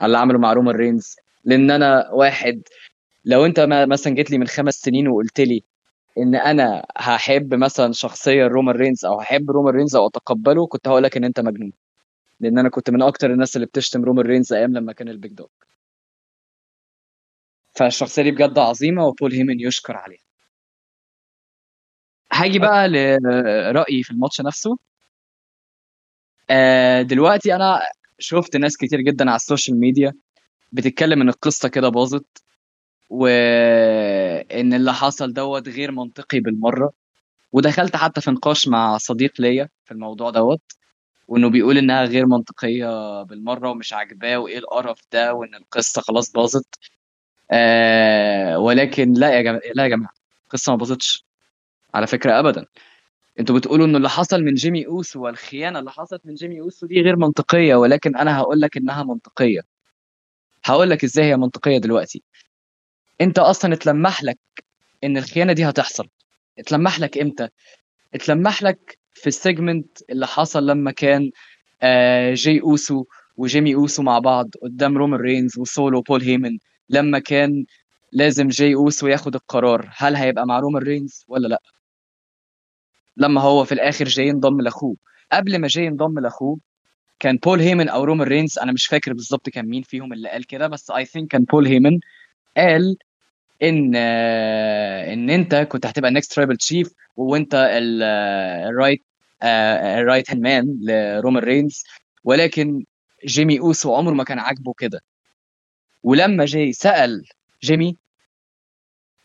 على 0.00 0.06
اللي 0.06 0.18
عمله 0.18 0.38
مع 0.38 0.52
رومان 0.52 0.76
رينز. 0.76 1.16
لأن 1.44 1.70
أنا 1.70 2.10
واحد 2.12 2.62
لو 3.24 3.46
أنت 3.46 3.60
مثلا 3.88 4.14
جيت 4.14 4.30
لي 4.30 4.38
من 4.38 4.46
خمس 4.46 4.74
سنين 4.74 5.08
وقلت 5.08 5.40
لي 5.40 5.64
إن 6.18 6.34
أنا 6.34 6.86
هحب 6.96 7.54
مثلا 7.54 7.92
شخصية 7.92 8.46
رومان 8.46 8.76
رينز 8.76 9.04
أو 9.04 9.20
هحب 9.20 9.50
رومان 9.50 9.74
رينز 9.74 9.96
أو 9.96 10.06
أتقبله 10.06 10.66
كنت 10.66 10.88
هقول 10.88 11.02
لك 11.02 11.16
إن 11.16 11.24
أنت 11.24 11.40
مجنون. 11.40 11.72
لأن 12.40 12.58
أنا 12.58 12.68
كنت 12.68 12.90
من 12.90 13.02
أكتر 13.02 13.32
الناس 13.32 13.56
اللي 13.56 13.66
بتشتم 13.66 14.04
رومان 14.04 14.26
رينز 14.26 14.52
أيام 14.52 14.72
لما 14.72 14.92
كان 14.92 15.08
ال 15.08 15.14
Big 15.14 15.32
Dog 15.32 15.48
فالشخصية 17.76 18.22
دي 18.22 18.30
بجد 18.30 18.58
عظيمة 18.58 19.06
وبول 19.06 19.32
هيمن 19.32 19.60
يشكر 19.60 19.96
عليها. 19.96 20.20
هاجي 22.32 22.58
بقى 22.58 22.88
لرأيي 22.88 24.02
في 24.02 24.10
الماتش 24.10 24.40
نفسه. 24.40 24.78
آه، 26.50 27.02
دلوقتي 27.02 27.54
أنا 27.54 27.80
شفت 28.18 28.56
ناس 28.56 28.76
كتير 28.76 29.00
جدا 29.00 29.30
على 29.30 29.36
ال 29.36 29.42
social 29.42 29.80
media 29.80 30.12
بتتكلم 30.72 31.20
إن 31.22 31.28
القصة 31.28 31.68
كده 31.68 31.88
باظت. 31.88 32.44
وإن 33.10 34.74
اللي 34.74 34.92
حصل 34.94 35.32
دوت 35.32 35.68
غير 35.68 35.92
منطقي 35.92 36.40
بالمرة. 36.40 36.92
ودخلت 37.52 37.96
حتى 37.96 38.20
في 38.20 38.30
نقاش 38.30 38.68
مع 38.68 38.98
صديق 38.98 39.32
ليا 39.40 39.68
في 39.84 39.92
الموضوع 39.92 40.30
دوت 40.30 40.60
وإنه 41.28 41.50
بيقول 41.50 41.78
إنها 41.78 42.04
غير 42.04 42.26
منطقية 42.26 43.22
بالمرة 43.22 43.70
ومش 43.70 43.92
عاجباه 43.92 44.38
وإيه 44.38 44.58
القرف 44.58 45.00
ده 45.12 45.34
وإن 45.34 45.54
القصة 45.54 46.02
خلاص 46.02 46.32
باظت. 46.32 46.66
آه 47.50 48.58
ولكن 48.58 49.12
لا 49.12 49.30
يا 49.36 49.42
جماعة 49.42 49.60
لا 49.74 49.82
يا 49.84 49.88
جماعة 49.88 50.12
القصة 50.44 50.72
ما 50.72 50.78
باظتش 50.78 51.24
على 51.94 52.06
فكرة 52.06 52.38
ابدا. 52.40 52.66
أنتوا 53.40 53.56
بتقولوا 53.58 53.86
ان 53.86 53.96
اللي 53.96 54.08
حصل 54.08 54.42
من 54.42 54.54
جيمي 54.54 54.86
أوسو 54.86 55.24
والخيانة 55.24 55.78
اللي 55.78 55.90
حصلت 55.90 56.26
من 56.26 56.34
جيمي 56.34 56.60
أوسو 56.60 56.86
دي 56.86 57.00
غير 57.02 57.16
منطقية 57.16 57.74
ولكن 57.74 58.16
أنا 58.16 58.38
هقول 58.38 58.60
لك 58.60 58.76
إنها 58.76 59.02
منطقية. 59.04 59.60
هقول 60.64 60.90
لك 60.90 61.04
إزاي 61.04 61.24
هي 61.24 61.36
منطقية 61.36 61.78
دلوقتي. 61.78 62.22
انت 63.20 63.38
أصلا 63.38 63.74
اتلمح 63.74 64.22
لك 64.24 64.38
ان 65.04 65.16
الخيانة 65.16 65.52
دي 65.52 65.64
هتحصل. 65.64 66.08
اتلمح 66.58 67.00
لك 67.00 67.18
إمتى؟ 67.18 67.48
اتلمح 68.14 68.62
لك 68.62 68.98
في 69.14 69.26
ال 69.26 69.35
segment 69.35 69.98
اللي 70.10 70.26
حصل 70.26 70.66
لما 70.66 70.90
كان 70.90 71.30
آه 71.82 72.34
جاي 72.34 72.60
أوسو 72.62 73.04
وجيمي 73.36 73.74
أوسو 73.74 74.02
مع 74.02 74.18
بعض 74.18 74.50
قدام 74.62 74.98
رومان 74.98 75.20
رينز 75.20 75.58
وسولو 75.58 76.00
بول 76.02 76.22
هيمن. 76.22 76.58
لما 76.88 77.18
كان 77.18 77.64
لازم 78.12 78.48
جي 78.48 78.74
أوسو 78.74 79.06
ياخد 79.08 79.34
القرار 79.34 79.90
هل 79.96 80.16
هيبقى 80.16 80.46
مع 80.46 80.58
رومان 80.60 80.82
رينز 80.82 81.24
ولا 81.28 81.48
لأ. 81.48 81.62
لما 83.16 83.40
هو 83.40 83.64
في 83.64 83.72
الآخر 83.72 84.04
جاي 84.04 84.26
ينضم 84.28 84.60
لأخوه. 84.60 84.96
قبل 85.32 85.58
ما 85.58 85.68
جاي 85.68 85.84
ينضم 85.84 86.18
لأخوه 86.18 86.58
كان 87.20 87.36
بول 87.36 87.60
هيمن 87.60 87.88
أو 87.88 88.04
رومان 88.04 88.28
رينز 88.28 88.58
أنا 88.58 88.72
مش 88.72 88.86
فاكر 88.86 89.12
بالظبط 89.12 89.48
كان 89.50 89.66
مين 89.66 89.82
فيهم 89.82 90.12
اللي 90.12 90.28
قال 90.28 90.46
كده 90.46 90.66
بس 90.68 90.90
I 90.90 91.04
think 91.04 91.28
كان 91.30 91.44
بول 91.44 91.66
هيمن 91.66 92.00
قال 92.56 92.96
إن 93.62 93.92
آه، 93.96 95.12
إن 95.12 95.30
أنت 95.30 95.54
كنت 95.54 95.86
هتبقى 95.86 96.10
next 96.10 96.32
Tribal 96.32 96.56
Chief 96.56 96.88
وأنت 97.16 97.54
ال 98.68 98.73
right 98.73 99.00
ال 99.42 99.57
right 99.57 100.30
hand 100.30 100.42
man 100.42 100.78
لرومان 100.82 101.42
رينز. 101.44 101.84
ولكن 102.24 102.84
جيمي 103.26 103.60
أوسو 103.60 103.94
عمره 103.94 104.12
ما 104.14 104.24
كان 104.24 104.38
عاجبه 104.38 104.72
كده. 104.78 105.00
ولما 106.02 106.44
جاي 106.44 106.72
سأل 106.72 107.24
جيمي 107.62 107.96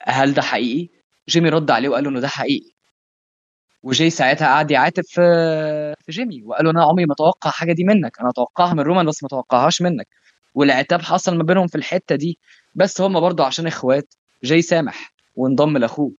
هل 0.03 0.33
ده 0.33 0.41
حقيقي 0.41 0.89
جيمي 1.29 1.49
رد 1.49 1.71
عليه 1.71 1.89
وقال 1.89 2.03
له 2.03 2.09
إنه 2.09 2.19
ده 2.19 2.27
حقيقي. 2.27 2.71
وجاي 3.83 4.09
ساعتها 4.09 4.47
قعد 4.47 4.71
يعاتب 4.71 5.03
في 5.07 5.21
في 6.05 6.11
جيمي 6.11 6.43
وقال 6.43 6.65
له 6.65 6.71
أنا 6.71 6.83
عمري 6.83 7.05
ما 7.05 7.13
أتوقع 7.13 7.51
حاجة 7.51 7.73
دي 7.73 7.83
منك. 7.83 8.19
أنا 8.19 8.29
أتوقعها 8.29 8.73
من 8.73 8.79
رومان 8.79 9.05
بس 9.05 9.23
ما 9.23 9.27
أتوقعهاش 9.27 9.81
منك. 9.81 10.07
والعتاب 10.55 11.01
حصل 11.01 11.37
ما 11.37 11.43
بينهم 11.43 11.67
في 11.67 11.75
الحتة 11.75 12.15
دي. 12.15 12.39
بس 12.75 13.01
هم 13.01 13.19
برضو 13.19 13.43
عشان 13.43 13.67
إخوات 13.67 14.13
جاي 14.43 14.61
سامح 14.61 15.13
وانضم 15.35 15.77
لأخوه. 15.77 16.11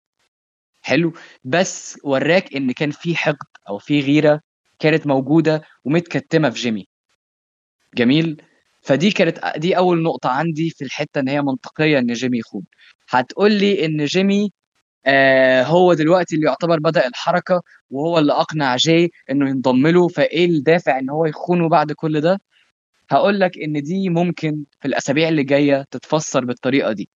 حلو. 0.83 1.13
بس 1.45 1.99
وراك 2.05 2.55
إن 2.57 2.73
كان 2.73 2.91
في 2.91 3.17
حقد 3.17 3.47
أو 3.69 3.79
في 3.79 4.01
غيرة 4.01 4.41
كانت 4.79 5.07
موجودة 5.07 5.63
ومتكتمة 5.85 6.51
في 6.51 6.61
جيمي. 6.61 6.87
جميل؟ 7.95 8.43
فدي 8.83 9.11
كانت 9.11 9.41
دي 9.57 9.77
أول 9.77 10.03
نقطة 10.03 10.31
عندي 10.31 10.71
في 10.71 10.85
الحتة 10.85 11.19
إن 11.21 11.29
هي 11.29 11.43
منطقية 11.43 11.99
إن 11.99 12.13
جيمي 12.13 12.39
يخون. 12.39 12.63
هتقول 13.11 13.53
لي 13.53 13.85
إن 13.87 14.05
جيمي 14.05 14.51
آه 15.07 15.63
هو 15.63 15.95
دلوقتي 15.95 16.37
اللي 16.37 16.47
يعتبر 16.47 16.79
بدأ 16.81 17.07
الحركة 17.09 17.63
وهو 17.91 18.19
اللي 18.19 18.33
أقنع 18.33 18.77
جاي 18.77 19.11
إنه 19.31 19.51
ينضم 19.51 19.87
له 19.87 20.09
فإيه 20.09 20.47
الدافع 20.47 20.99
إن 20.99 21.11
هو 21.11 21.27
يخونه 21.27 21.69
بعد 21.69 21.93
كل 21.93 22.21
ده؟ 22.21 22.41
هقول 23.11 23.41
لك 23.41 23.59
إن 23.59 23.83
دي 23.83 24.09
ممكن 24.09 24.65
في 24.81 24.89
الأسابيع 24.89 25.29
اللي 25.29 25.45
جاية 25.45 25.87
تتفسر 25.91 26.45
بالطريقة 26.45 26.93
دي. 26.93 27.11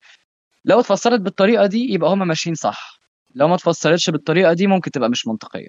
لو 0.64 0.80
اتفسرت 0.80 1.20
بالطريقة 1.20 1.66
دي 1.66 1.92
يبقى 1.92 2.10
هما 2.10 2.24
ماشيين 2.24 2.54
صح. 2.54 3.00
لو 3.34 3.48
ما 3.48 3.54
اتفسرتش 3.54 4.10
بالطريقة 4.10 4.52
دي 4.52 4.66
ممكن 4.66 4.90
تبقى 4.90 5.08
مش 5.10 5.26
منطقية. 5.26 5.68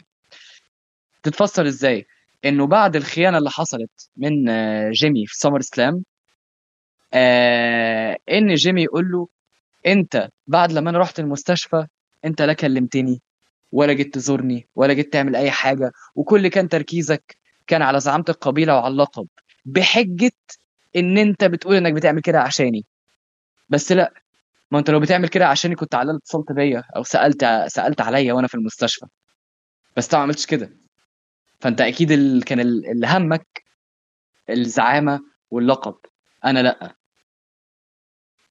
تتفسر 1.24 1.68
إزاي؟ 1.68 2.06
انه 2.46 2.68
بعد 2.68 2.96
الخيانة 2.96 3.38
اللي 3.38 3.50
حصلت 3.50 4.10
من 4.18 4.50
آه، 4.50 4.90
جيمي 4.92 5.26
في 5.26 5.36
سمر 5.38 5.62
سلام 5.62 6.04
آه 7.14 8.18
ان 8.32 8.54
جيمي 8.56 8.84
يقول 8.84 9.12
له 9.12 9.28
انت 9.88 10.30
بعد 10.48 10.72
لما 10.72 10.90
أنا 10.90 11.00
رحت 11.00 11.20
المستشفى 11.20 11.86
انت 12.26 12.42
لا 12.42 12.54
كلمتني 12.54 13.22
ولا 13.72 13.94
جيت 13.94 14.14
تزورني 14.14 14.68
ولا 14.76 14.94
جيت 14.94 15.14
تعمل 15.14 15.36
اي 15.36 15.52
حاجة 15.52 15.92
وكل 16.16 16.48
كان 16.48 16.70
تركيزك 16.70 17.36
كان 17.68 17.82
على 17.82 18.00
زعامة 18.00 18.26
القبيلة 18.30 18.76
وعلى 18.76 18.88
اللقب 18.92 19.28
بحجة 19.66 20.32
ان 20.96 21.18
انت 21.18 21.44
بتقول 21.44 21.76
انك 21.76 21.94
بتعمل 21.94 22.22
كده 22.22 22.42
عشاني. 22.42 22.86
بس 23.70 23.92
لا 23.92 24.14
ما 24.72 24.80
انت 24.80 24.90
لو 24.90 25.00
بتعمل 25.00 25.28
كده 25.30 25.48
عشاني 25.48 25.76
كنت 25.76 25.96
على 25.96 26.16
اتصلت 26.16 26.52
بيا 26.52 26.84
أو 26.96 27.04
سالت 27.04 27.46
سألت 27.68 28.02
عليا 28.02 28.34
وأنا 28.34 28.48
في 28.48 28.56
المستشفى. 28.56 29.06
بس 29.98 30.06
انت 30.06 30.16
ما 30.16 30.22
عملتش 30.22 30.46
كده. 30.46 30.78
فانت 31.60 31.82
أكيد 31.82 32.12
ال... 32.12 32.44
كان 32.44 32.60
ال- 32.60 32.92
اللي 32.92 33.08
همك 33.08 33.64
الزعامة 34.50 35.20
واللقب. 35.52 35.96
أنا 36.46 36.60
لأ. 36.64 36.96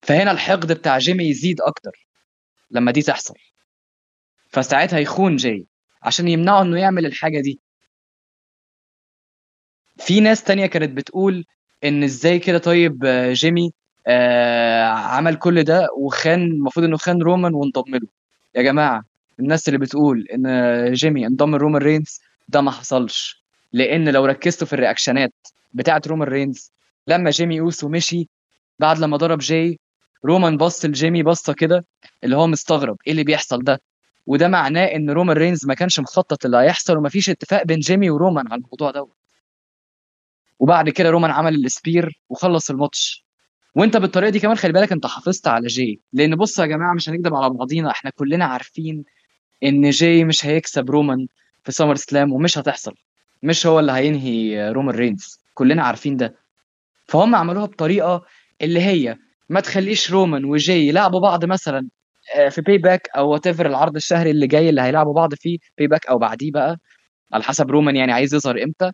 فهنا 0.02 0.30
الحقد 0.30 0.72
بتاع 0.72 0.98
جيمي 0.98 1.24
يزيد 1.24 1.60
أكتر 1.60 2.08
لما 2.70 2.92
دي 2.92 3.02
تحصل. 3.02 3.34
فساعتها 4.48 4.98
يخون 4.98 5.36
جاي 5.36 5.66
عشان 6.02 6.28
يمنعه 6.28 6.62
إنه 6.62 6.80
يعمل 6.80 7.06
الحاجة 7.06 7.40
دي. 7.40 7.60
في 9.96 10.20
ناس 10.20 10.44
تانية 10.44 10.66
كانت 10.66 10.96
بتقول 10.96 11.44
إن 11.84 12.02
إزاي 12.04 12.38
كده 12.38 12.58
طيب 12.58 13.04
آه، 13.04 13.32
جيمي 13.32 13.72
آه 14.06 14.84
عمل 14.84 15.36
كل 15.36 15.62
ده 15.62 15.88
وخان 15.96 16.42
المفروض 16.42 16.86
إنه 16.86 16.96
خان 16.96 17.22
رومان 17.22 17.54
وانضم 17.54 17.94
له 17.96 18.08
يا 18.54 18.62
جماعة 18.62 19.04
الناس 19.40 19.68
اللي 19.68 19.78
بتقول 19.78 20.26
إن 20.34 20.92
جيمي 20.92 21.26
انضم 21.26 21.56
لرومان 21.56 21.82
رينز 21.82 22.20
ده 22.48 22.60
ما 22.60 22.70
حصلش. 22.70 23.42
لأن 23.72 24.08
لو 24.08 24.24
ركزتوا 24.26 24.66
في 24.66 24.72
ال 24.72 24.78
reaction 24.78 25.26
ات 25.26 25.32
بتاعه 25.74 26.02
رومان 26.06 26.28
رينز 26.28 26.72
لما 27.06 27.30
جيمي 27.30 27.60
أوسو 27.60 27.88
مشي 27.88 28.28
بعد 28.78 28.98
لما 28.98 29.16
ضرب 29.16 29.38
جاي 29.38 29.78
رومان 30.24 30.56
بص 30.56 30.84
لجيمي 30.84 31.22
بصة 31.22 31.52
كده 31.52 31.84
اللي 32.24 32.36
هو 32.36 32.46
مستغرب 32.46 32.96
إيه 33.06 33.12
اللي 33.12 33.24
بيحصل 33.24 33.58
ده؟ 33.64 33.80
وده 34.26 34.48
معناه 34.48 34.84
إن 34.84 35.10
رومان 35.10 35.36
رينز 35.36 35.66
ما 35.66 35.74
كانش 35.74 36.00
مخطط 36.00 36.44
اللي 36.44 36.56
هيحصل 36.56 36.96
ومفيش 36.96 37.30
اتفاق 37.30 37.62
بين 37.64 37.78
جيمي 37.78 38.10
ورومان 38.10 38.46
على 38.52 38.58
الموضوع 38.62 38.90
دوت. 38.90 39.16
وبعد 40.58 40.90
كده 40.90 41.10
رومان 41.10 41.30
عمل 41.30 41.54
ال 41.64 41.73
spear 41.73 42.20
وخلص 42.28 42.70
الماتش. 42.70 43.24
وانت 43.74 43.96
بالطريقة 43.96 44.30
دي 44.30 44.40
كمان 44.40 44.56
خلي 44.56 44.72
بالك 44.72 44.92
انت 44.92 45.06
حافظت 45.06 45.48
على 45.48 45.66
جاي 45.66 46.00
لأن 46.12 46.36
بص 46.36 46.58
يا 46.58 46.66
جماعة 46.66 46.94
مش 46.94 47.08
هنكدب 47.08 47.34
على 47.34 47.50
بعضينا 47.50 47.90
إحنا 47.90 48.10
كلنا 48.10 48.44
عارفين 48.44 49.04
إن 49.64 49.90
جاي 49.90 50.24
مش 50.24 50.46
هيكسب 50.46 50.90
رومان 50.90 51.26
في 51.64 51.72
سمر 51.72 51.94
سلام 51.94 52.32
ومش 52.32 52.58
هتحصل. 52.58 52.94
مش 53.42 53.66
هو 53.66 53.80
اللي 53.80 53.92
هينهي 53.92 54.70
رومان 54.72 54.94
رينز. 54.94 55.40
كلنا 55.54 55.82
عارفين 55.82 56.16
ده. 56.16 56.34
فهم 57.08 57.34
عملوها 57.34 57.66
بطريقة 57.66 58.24
اللي 58.62 58.80
هي 58.80 59.16
ما 59.48 59.60
تخليش 59.60 60.10
رومان 60.10 60.44
وجاي 60.44 60.88
يلعبوا 60.88 61.20
بعض 61.20 61.44
مثلا 61.44 61.88
آه، 62.36 62.48
في 62.48 62.60
Payback 62.60 63.08
أو 63.16 63.28
what 63.30 63.46
العرض 63.46 63.96
الشهري 63.96 64.30
اللي 64.30 64.46
جاي 64.46 64.68
اللي 64.68 64.80
هيلعبوا 64.80 65.14
بعض 65.14 65.34
فيه 65.34 65.58
Payback 65.78 66.06
أو 66.06 66.18
بعديه 66.18 66.50
بقى 66.52 66.76
على 67.32 67.42
حسب 67.44 67.70
رومان 67.70 67.96
يعني 67.96 68.12
عايز 68.12 68.34
يظهر 68.34 68.62
إمتى. 68.62 68.92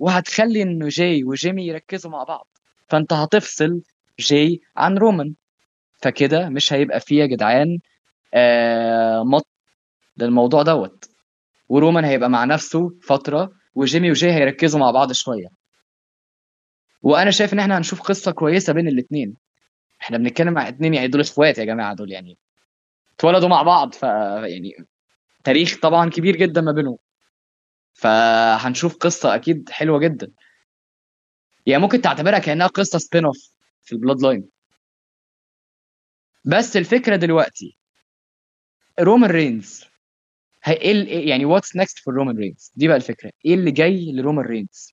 وهتخلي 0.00 0.62
إنه 0.62 0.88
جاي 0.88 1.24
وجيمي 1.24 1.66
يركزوا 1.66 2.10
مع 2.10 2.24
بعض. 2.24 2.48
فأنت 2.88 3.12
هتفصل 3.12 3.82
جاي 4.18 4.60
عن 4.76 4.98
رومان 4.98 5.34
فكده 6.02 6.48
مش 6.48 6.72
هيبقى 6.72 7.00
فيه 7.00 7.20
يا 7.20 7.26
جدعان 7.26 7.78
آه 8.34 9.22
مط 9.22 9.46
للموضوع 10.16 10.62
دوت. 10.62 11.04
ورومان 11.68 12.04
هيبقى 12.04 12.30
مع 12.30 12.44
نفسه 12.44 12.90
فترة 13.02 13.52
وجيمي 13.74 14.10
وجاي 14.10 14.32
هيركزوا 14.32 14.80
مع 14.80 14.90
بعض 14.90 15.12
شوية. 15.12 15.48
وأنا 17.02 17.30
شايف 17.30 17.52
إن 17.52 17.58
إحنا 17.58 17.78
هنشوف 17.78 18.02
قصة 18.02 18.32
كويسة 18.32 18.72
بين 18.72 18.88
الاثنين 18.88 19.36
إحنا 20.02 20.18
بنتكلم 20.18 20.58
عن 20.58 20.66
اتنين 20.66 20.94
يعني 20.94 21.08
دول 21.08 21.20
إخوات 21.20 21.58
يا 21.58 21.64
جماعة 21.64 21.94
دول 21.94 22.12
يعني 22.12 22.38
اتولدوا 23.16 23.48
مع 23.48 23.62
بعض 23.62 23.94
ف 23.94 24.02
يعني 24.02 24.72
تاريخ 25.44 25.78
طبعا 25.82 26.10
كبير 26.10 26.36
جدا 26.36 26.60
ما 26.60 26.72
بينهم. 26.72 26.98
فهنشوف 27.92 28.96
قصة 28.96 29.34
أكيد 29.34 29.70
حلوة 29.70 29.98
جدا. 29.98 30.32
يعني 31.66 31.82
ممكن 31.82 32.00
تعتبرها 32.00 32.38
كأنها 32.38 32.66
قصة 32.66 32.98
spin-off 32.98 33.53
في 33.84 33.92
ال 33.92 34.22
Bloodline 34.22 34.48
بس 36.44 36.76
الفكرة 36.76 37.16
دلوقتي 37.16 37.78
رومان 39.00 39.30
رينز 39.30 39.84
هي 40.64 40.92
ال- 40.92 41.28
يعني 41.28 41.44
what's 41.44 41.76
next 41.76 41.98
for 41.98 42.10
رومان 42.10 42.36
رينز 42.38 42.72
دي 42.76 42.88
بقى 42.88 42.96
الفكرة. 42.96 43.32
إيه 43.44 43.54
اللي 43.54 43.70
جاي 43.70 44.12
لرومان 44.12 44.44
رينز؟ 44.46 44.92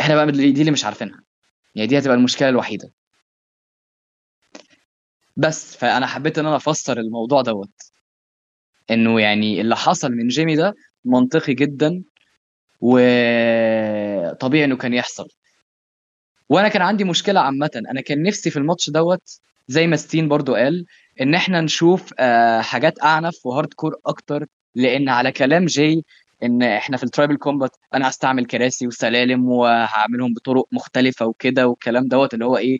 إحنا 0.00 0.14
بقى 0.14 0.32
دي 0.32 0.60
اللي 0.60 0.70
مش 0.70 0.84
عارفينها. 0.84 1.20
يعني 1.74 1.88
دي 1.88 1.98
هتبقى 1.98 2.16
المشكلة 2.16 2.48
الوحيدة. 2.48 2.92
بس 5.36 5.76
فأنا 5.76 6.06
حبيت 6.06 6.38
إن 6.38 6.46
أنا 6.46 6.56
أفسر 6.56 6.98
الموضوع 7.00 7.42
دوت. 7.42 7.70
إنه 8.90 9.20
يعني 9.20 9.60
اللي 9.60 9.76
حصل 9.76 10.12
من 10.12 10.28
جيمي 10.28 10.56
ده 10.56 10.74
منطقي 11.04 11.54
جدا 11.54 12.02
وطبيعي 12.80 14.64
إنه 14.64 14.76
كان 14.76 14.94
يحصل. 14.94 15.28
وأنا 16.48 16.68
كان 16.68 16.82
عندي 16.82 17.04
مشكلة 17.04 17.40
عامة. 17.40 17.70
أنا 17.76 18.00
كان 18.00 18.22
نفسي 18.22 18.50
في 18.50 18.56
الماتش 18.58 18.90
دوت 18.90 19.40
زي 19.68 19.86
ما 19.86 19.96
ستين 19.96 20.28
برضو 20.28 20.54
قال 20.54 20.84
إن 21.20 21.34
إحنا 21.34 21.60
نشوف 21.60 22.14
آه، 22.18 22.60
حاجات 22.60 23.02
أعنف 23.02 23.46
و 23.46 23.74
hardcore 23.74 23.94
أكتر 24.06 24.46
لأن 24.74 25.08
على 25.08 25.32
كلام 25.32 25.64
جاي 25.64 26.04
إن 26.42 26.62
إحنا 26.62 26.96
في 26.96 27.04
ال 27.04 27.09
Tribal 27.09 27.36
Combat 27.36 27.76
أنا 27.94 28.08
هستعمل 28.08 28.46
كراسي 28.46 28.86
وسلالم 28.86 29.48
وهعملهم 29.48 30.32
بطرق 30.34 30.66
مختلفة 30.72 31.26
وكده 31.26 31.66
والكلام 31.68 32.08
دوت 32.08 32.34
اللي 32.34 32.44
هو 32.44 32.56
إيه 32.56 32.78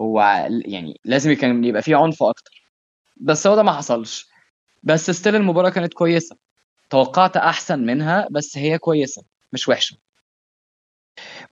هو 0.00 0.20
يعني 0.66 1.00
لازم 1.04 1.32
كان 1.32 1.64
يبقى 1.64 1.82
فيه 1.82 1.96
عنف 1.96 2.22
أكتر. 2.22 2.62
بس 3.16 3.46
هو 3.46 3.56
ده 3.56 3.62
ما 3.62 3.72
حصلش. 3.72 4.26
بس 4.82 5.10
still 5.10 5.36
المباراة 5.36 5.70
كانت 5.70 5.94
كويسة. 5.94 6.36
توقعت 6.90 7.36
أحسن 7.36 7.78
منها 7.86 8.28
بس 8.30 8.58
هي 8.58 8.78
كويسة 8.78 9.22
مش 9.52 9.68
وحشة. 9.68 9.96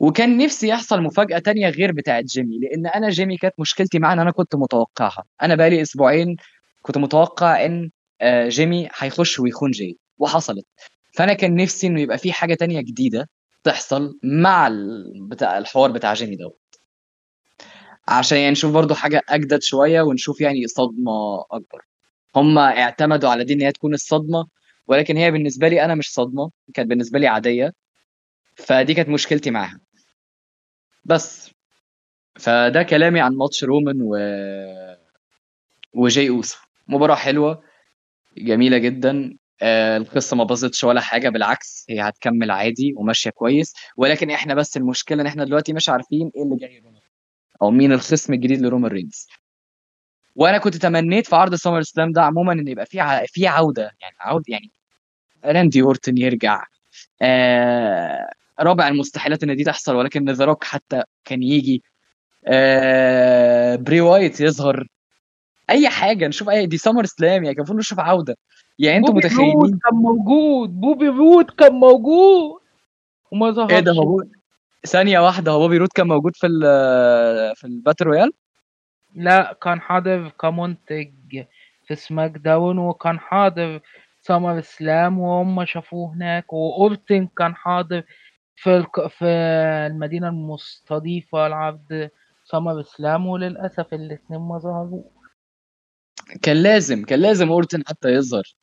وكان 0.00 0.38
نفسي 0.38 0.68
يحصل 0.68 1.02
مفاجأة 1.02 1.38
تانية 1.38 1.68
غير 1.68 1.92
بتاعة 1.92 2.20
جيمي 2.20 2.58
لأن 2.58 2.86
أنا 2.86 3.10
جيمي 3.10 3.36
كانت 3.36 3.54
مشكلتي 3.58 3.98
معاه 3.98 4.12
ان 4.12 4.18
أنا 4.18 4.30
كنت 4.30 4.54
متوقعها. 4.54 5.24
أنا 5.42 5.54
بقالي 5.54 5.82
أسبوعين 5.82 6.36
كنت 6.82 6.98
متوقع 6.98 7.64
إن 7.64 7.90
آه، 8.20 8.48
جيمي 8.48 8.88
هيخش 8.98 9.40
ويخون 9.40 9.70
جاي 9.70 9.96
وحصلت. 10.18 10.66
فأنا 11.14 11.32
كان 11.34 11.54
نفسي 11.54 11.86
إنه 11.86 12.00
يبقى 12.00 12.18
في 12.18 12.32
حاجة 12.32 12.54
تانية 12.54 12.80
جديدة 12.80 13.28
تحصل 13.64 14.18
مع 14.22 14.70
بتاع 15.30 15.58
الحوار 15.58 15.90
بتاع 15.90 16.14
جيمي 16.14 16.36
دوت. 16.36 16.60
عشان 18.08 18.38
يعني 18.38 18.50
نشوف 18.50 18.72
برضو 18.72 18.94
حاجة 18.94 19.22
أجدد 19.28 19.62
شوية 19.62 20.02
ونشوف 20.02 20.40
يعني 20.40 20.66
صدمة 20.66 21.40
أكبر. 21.50 21.82
هم 22.36 22.58
اعتمدوا 22.58 23.30
على 23.30 23.44
دي 23.44 23.54
إن 23.54 23.62
هي 23.62 23.72
تكون 23.72 23.94
الصدمة 23.94 24.46
ولكن 24.86 25.16
هي 25.16 25.30
بالنسبة 25.30 25.68
لي 25.68 25.84
أنا 25.84 25.94
مش 25.94 26.12
صدمة 26.12 26.50
كانت 26.74 26.88
بالنسبة 26.88 27.18
لي 27.18 27.26
عادية. 27.26 27.72
فدي 28.54 28.94
كانت 28.94 29.08
مشكلتي 29.08 29.50
معاها. 29.50 29.80
بس. 31.04 31.50
فده 32.38 32.82
كلامي 32.82 33.20
عن 33.20 33.34
ماتش 33.36 33.64
رومان 33.64 33.98
و 34.02 34.16
وجاي 35.94 36.28
اوسو 36.28 36.58
مباراة 36.88 37.14
حلوة 37.14 37.62
جميلة 38.38 38.78
جدا. 38.78 39.36
آه، 39.62 39.96
القصة 39.96 40.36
ما 40.36 40.44
باظتش 40.44 40.84
ولا 40.84 41.00
حاجة 41.00 41.28
بالعكس 41.28 41.86
هي 41.90 42.00
هتكمل 42.00 42.50
عادي 42.50 42.94
وماشية 42.96 43.30
كويس. 43.30 43.74
ولكن 43.96 44.30
إحنا 44.30 44.54
بس 44.54 44.76
المشكلة 44.76 45.22
إن 45.22 45.26
إحنا 45.26 45.44
دلوقتي 45.44 45.72
مش 45.72 45.88
عارفين 45.88 46.30
إيه 46.36 46.42
اللي 46.42 46.56
جاي 46.56 46.78
رومان. 46.78 47.00
أو 47.62 47.70
مين 47.70 47.92
الخصم 47.92 48.32
الجديد 48.32 48.60
لرومان 48.60 48.90
رينز. 48.92 49.28
وأنا 50.34 50.58
كنت 50.58 50.76
تمنيت 50.76 51.26
في 51.26 51.36
عرض 51.36 51.54
سمر 51.54 51.82
سلام 51.82 52.12
ده 52.12 52.22
عموما 52.22 52.52
إن 52.52 52.68
يبقى 52.68 52.86
في 52.86 53.00
ع... 53.00 53.26
في 53.26 53.46
عودة. 53.46 53.82
يعني 54.00 54.16
عوده 54.20 54.44
يعني 54.48 54.70
راندي 55.44 55.82
أورتن 55.82 56.18
يرجع. 56.18 56.64
آه... 57.22 58.30
رابع 58.60 58.88
المستحيلات 58.88 59.42
إن 59.42 59.56
دي 59.56 59.64
تحصل 59.64 59.96
ولكن 59.96 60.30
ذا 60.30 60.44
روك 60.44 60.64
حتى 60.64 61.02
كان 61.24 61.42
يجي. 61.42 61.82
آه... 62.46 63.76
بري 63.76 64.00
وايت 64.00 64.40
يظهر. 64.40 64.86
أي 65.70 65.88
حاجة 65.88 66.28
نشوف 66.28 66.48
أي 66.48 66.66
دي 66.66 66.78
سمر 66.78 67.04
سلام 67.04 67.44
يعني 67.44 67.54
كان 67.54 67.56
المفروض 67.56 67.78
نشوف 67.78 68.00
عودة. 68.00 68.36
يعني 68.78 68.96
أنتوا 68.96 69.14
بوبي 69.14 69.26
متخيلين؟ 69.26 69.52
روود 69.52 69.70
كان 69.70 69.94
موجود. 69.94 70.80
بوبي 70.80 71.08
رود 71.08 71.50
كان 71.50 71.72
موجود. 71.72 72.60
وما 73.30 73.50
ظهرش. 73.50 73.72
إيه 73.72 73.80
ده 73.80 73.92
هو 73.92 74.22
ثانية 74.86 75.18
واحدة 75.18 75.52
هو 75.52 75.58
بوبي 75.58 75.76
رود 75.78 75.88
كان 75.94 76.06
موجود 76.06 76.36
في 76.36 76.46
ال 76.46 76.60
في 77.56 77.64
ال 77.64 77.70
battle 77.70 78.04
royal 78.04 78.32
لا 79.14 79.58
كان 79.62 79.80
حاضر 79.80 80.28
كمنتج 80.40 81.44
في 81.86 81.94
سماك 81.94 82.30
داون 82.30 82.78
وكان 82.78 83.18
حاضر 83.18 83.80
سمر 84.20 84.60
سلام 84.60 85.18
وهم 85.18 85.64
شافوه 85.64 86.12
هناك 86.14 86.52
وأورتن 86.52 87.28
كان 87.38 87.54
حاضر 87.54 88.02
في. 88.56 88.86
في 89.08 89.24
المدينة 89.90 90.28
المستضيفة 90.28 91.48
لعرض 91.48 92.10
سمر 92.44 92.82
سلام 92.82 93.26
وللأسف 93.26 93.94
الاتنين 93.94 94.40
ما 94.40 94.58
ظهروا 94.58 95.02
كان 96.42 96.56
لازم 96.56 97.04
كان 97.04 97.20
لازم 97.20 97.48
أورتن 97.48 97.82
حتى 97.86 98.08
يظهر 98.08 98.54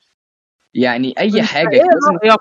يعني 0.73 1.13
أي 1.18 1.43
حاجة 1.43 1.77
كان 1.77 1.88
لازم. 1.88 2.38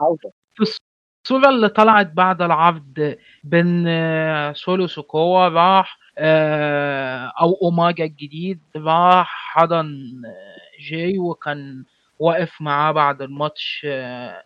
الصورة 1.25 1.49
اللي 1.49 1.69
طلعت 1.69 2.07
بعد 2.07 2.43
العرض 2.43 3.17
بين 3.45 3.85
آه، 3.89 4.53
سولو 4.53 4.87
سوكوا 4.87 5.49
راح 5.49 5.99
آه، 6.19 7.33
أو 7.41 7.59
أوماجا 7.63 8.05
الجديد 8.05 8.61
راح 8.77 9.53
حضن 9.53 9.87
آه، 10.27 10.91
جاي 10.91 11.19
وكان 11.19 11.85
واقف 12.19 12.61
معاه 12.61 12.93
بعد 12.93 13.23
الماتش 13.23 13.87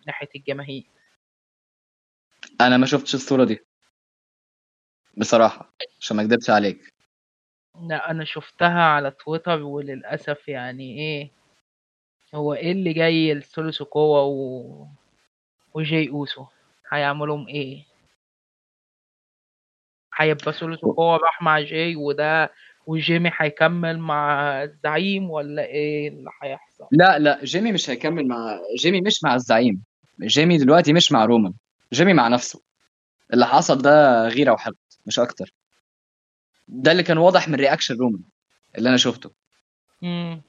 ناحية 0.07 0.29
الجماهير 0.35 0.83
أنا 2.61 2.77
ما 2.77 2.85
شفتش 2.85 3.15
الصورة 3.15 3.43
دي. 3.43 3.59
بصراحة 5.17 5.73
عشان 5.99 6.17
ما 6.17 6.23
أكدبش 6.23 6.49
عليك. 6.49 6.93
لا 7.89 8.11
أنا 8.11 8.25
شفتها 8.25 8.83
على 8.83 9.11
تويتر 9.11 9.61
وللأسف 9.63 10.47
يعني 10.47 10.99
إيه 10.99 11.31
هو 12.35 12.53
إيه 12.53 12.71
اللي 12.71 12.93
جاي 12.93 13.33
لسولو 13.33 13.71
سوكوا 13.71 14.19
و... 14.19 14.87
وجاي 15.73 16.09
أوسو؟ 16.09 16.45
هيعملهم 16.91 17.47
إيه؟ 17.47 17.85
هيبقى 20.15 20.53
سولو 20.53 20.75
سوكوا 20.75 21.17
راح 21.17 21.41
مع 21.41 21.59
جاي 21.59 21.95
وده 21.95 22.51
وجيمي 22.87 23.31
هيكمل 23.37 23.99
مع 23.99 24.41
الزعيم 24.63 25.29
ولا 25.29 25.65
إيه 25.65 26.07
اللي 26.07 26.29
هيحصل؟ 26.43 26.87
لا 26.91 27.19
لا 27.19 27.43
جيمي 27.43 27.71
مش 27.71 27.89
هيكمل 27.89 28.27
مع 28.27 28.59
جيمي 28.79 29.01
مش 29.01 29.23
مع 29.23 29.35
الزعيم. 29.35 29.83
جيمي 30.21 30.57
دلوقتي 30.57 30.93
مش 30.93 31.11
مع 31.11 31.25
رومان. 31.25 31.53
جيمي 31.95 32.13
مع 32.13 32.27
نفسه. 32.27 32.61
اللي 33.33 33.45
حصل 33.45 33.81
ده 33.81 34.27
غيرة 34.27 34.51
وحقد 34.51 34.75
مش 35.05 35.19
أكتر. 35.19 35.53
ده 36.67 36.91
اللي 36.91 37.03
كان 37.03 37.17
واضح 37.17 37.47
من 37.47 37.55
reaction 37.55 37.97
رومان 37.97 38.23
اللي 38.77 38.89
أنا 38.89 38.97
شفته. 38.97 39.31
مم. 40.01 40.41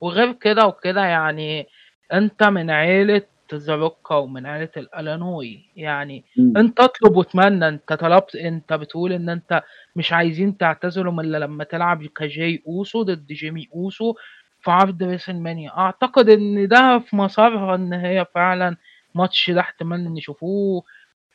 وغير 0.00 0.32
كده 0.32 0.66
وكده 0.66 1.04
يعني 1.04 1.66
أنت 2.12 2.42
من 2.42 2.70
عيلة 2.70 3.22
ذا 3.52 3.77
روك 3.77 4.14
ومن 4.14 4.46
عيلة 4.46 4.70
الأنواعي. 4.76 5.70
يعني 5.76 6.24
أنت 6.56 6.80
اطلب 6.80 7.16
وأتمنى 7.16 7.68
أنت 7.68 7.92
طلبت 7.92 8.36
أنت 8.36 8.72
بتقول 8.72 9.12
إن 9.12 9.28
أنت 9.28 9.62
مش 9.96 10.12
عايزين 10.12 10.56
تعتزلوا 10.56 11.22
الا 11.22 11.38
لما 11.38 11.64
تلعب 11.64 12.06
كجاي 12.06 12.62
أوسو 12.66 13.02
ضد 13.02 13.26
جيمي 13.26 13.68
أوسو 13.74 14.14
في 14.60 14.70
عرض 14.70 15.02
ريسل 15.02 15.36
مانيا 15.36 15.70
أعتقد 15.78 16.28
إن 16.28 16.68
ده 16.68 16.98
في 16.98 17.16
مسارها 17.16 17.74
إن 17.74 17.92
هي 17.92 18.26
فعلا 18.34 18.76
ماتش 19.18 19.50
ده 19.50 19.60
احتمال 19.60 20.14
نشوفوه 20.14 20.82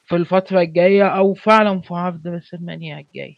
في 0.05 0.15
الفترة 0.15 0.61
الجاية 0.61 1.07
أو 1.07 1.33
فعلا 1.33 1.81
في 1.81 1.93
عرض 1.93 2.27
ريسل 2.27 2.57
مانيا 2.65 2.99
الجاي 2.99 3.37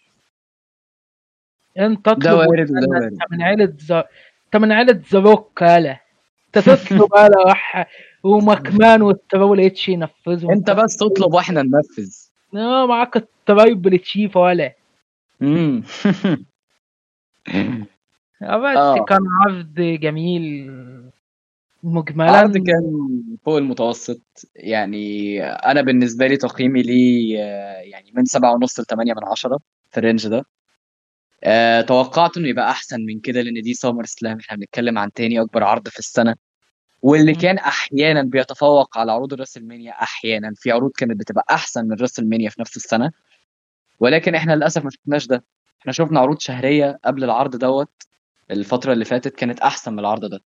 وارد 2.47 2.71
انت 2.71 3.21
من 3.31 3.41
عيلة 3.41 3.73
ز... 3.77 3.91
انت 3.91 4.55
من 4.55 4.71
عيلة 4.71 5.01
زاروك 5.09 5.61
يالا 5.61 5.99
انت 6.47 6.69
تطلب 6.69 7.09
يالا 7.17 7.47
وح... 7.47 7.87
ومكمان 8.23 9.01
والترول 9.01 9.59
اتش 9.59 9.89
ينفذوا 9.89 10.51
أنت 10.51 10.71
بس 10.71 10.97
تطلب 10.97 11.33
وإحنا 11.33 11.61
ننفذ. 11.61 12.15
آه 12.55 12.85
معاك 12.87 13.17
الترايبل 13.17 13.99
تشيف 13.99 14.37
ولا 14.37 14.73
امم 15.41 15.83
بس 18.41 18.77
آه. 18.77 19.05
كان 19.05 19.21
عرض 19.41 19.73
جميل. 19.75 20.71
مجملا 21.85 22.31
عرض 22.31 22.57
كان 22.57 23.21
فوق 23.45 23.57
المتوسط. 23.57 24.21
يعني 24.55 25.43
أنا 25.43 25.81
بالنسبة 25.81 26.27
لي 26.27 26.37
تقييمي 26.37 26.81
ليه 26.81 27.43
آه، 27.43 27.81
يعني 27.81 28.11
من 28.15 28.25
سبعة 28.25 28.53
ونص 28.53 28.79
لثمانية 28.79 29.13
من 29.13 29.25
عشرة 29.25 29.59
في 29.91 29.97
الرينج 29.97 30.27
ده. 30.27 30.45
آه، 31.43 31.81
توقعت 31.81 32.37
إنه 32.37 32.47
يبقى 32.47 32.69
أحسن 32.69 33.05
من 33.05 33.19
كده 33.19 33.41
لأن 33.41 33.61
دي 33.61 33.73
سامر 33.73 34.05
سلام 34.05 34.39
إحنا 34.39 34.57
بنتكلم 34.57 34.97
عن 34.97 35.11
تاني 35.11 35.41
أكبر 35.41 35.63
عرض 35.63 35.87
في 35.87 35.99
السنة. 35.99 36.35
واللي 37.01 37.33
مم. 37.33 37.39
كان 37.39 37.57
أحيانا 37.57 38.21
بيتفوق 38.23 38.97
على 38.97 39.11
عروض 39.11 39.33
الراسلمانيا 39.33 39.91
أحيانا 39.91 40.53
في 40.55 40.71
عروض 40.71 40.91
كانت 40.91 41.19
بتبقى 41.19 41.45
أحسن 41.51 41.87
من 41.87 41.95
راسلمانيا 42.01 42.49
في 42.49 42.61
نفس 42.61 42.77
السنة. 42.77 43.11
ولكن 43.99 44.35
إحنا 44.35 44.55
للأسف 44.55 44.83
ما 44.83 44.89
شفناش 44.89 45.27
ده. 45.27 45.43
إحنا 45.81 45.91
شفنا 45.91 46.19
عروض 46.19 46.39
شهرية 46.39 46.99
قبل 47.05 47.23
العرض 47.23 47.55
دوت. 47.55 47.91
الفترة 48.51 48.93
اللي 48.93 49.05
فاتت 49.05 49.35
كانت 49.35 49.59
أحسن 49.59 49.93
من 49.93 49.99
العرض 49.99 50.25
ده. 50.25 50.39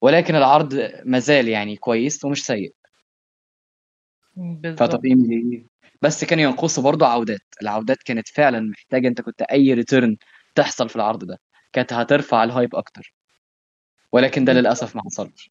ولكن 0.00 0.36
العرض 0.36 0.90
مازال 1.04 1.48
يعني 1.48 1.76
كويس 1.76 2.24
ومش 2.24 2.46
سيء. 2.46 2.74
بالظبط. 4.36 4.90
فتقييمي 4.90 5.28
ليه 5.28 5.64
بس 6.02 6.24
كان 6.24 6.38
ينقصه 6.38 6.82
برضه 6.82 7.06
عودات. 7.06 7.40
العودات 7.62 8.02
كانت 8.02 8.28
فعلا 8.28 8.60
محتاجة 8.60 9.08
أنت 9.08 9.20
كنت 9.20 9.42
أي 9.42 9.74
return 9.74 10.16
تحصل 10.54 10.88
في 10.88 10.96
العرض 10.96 11.24
ده. 11.24 11.40
كانت 11.72 11.92
هترفع 11.92 12.44
ال 12.44 12.50
hype 12.50 12.74
أكتر. 12.74 13.14
ولكن 14.12 14.44
ده 14.44 14.52
للأسف 14.52 14.96
ما 14.96 15.02
حصلش. 15.02 15.50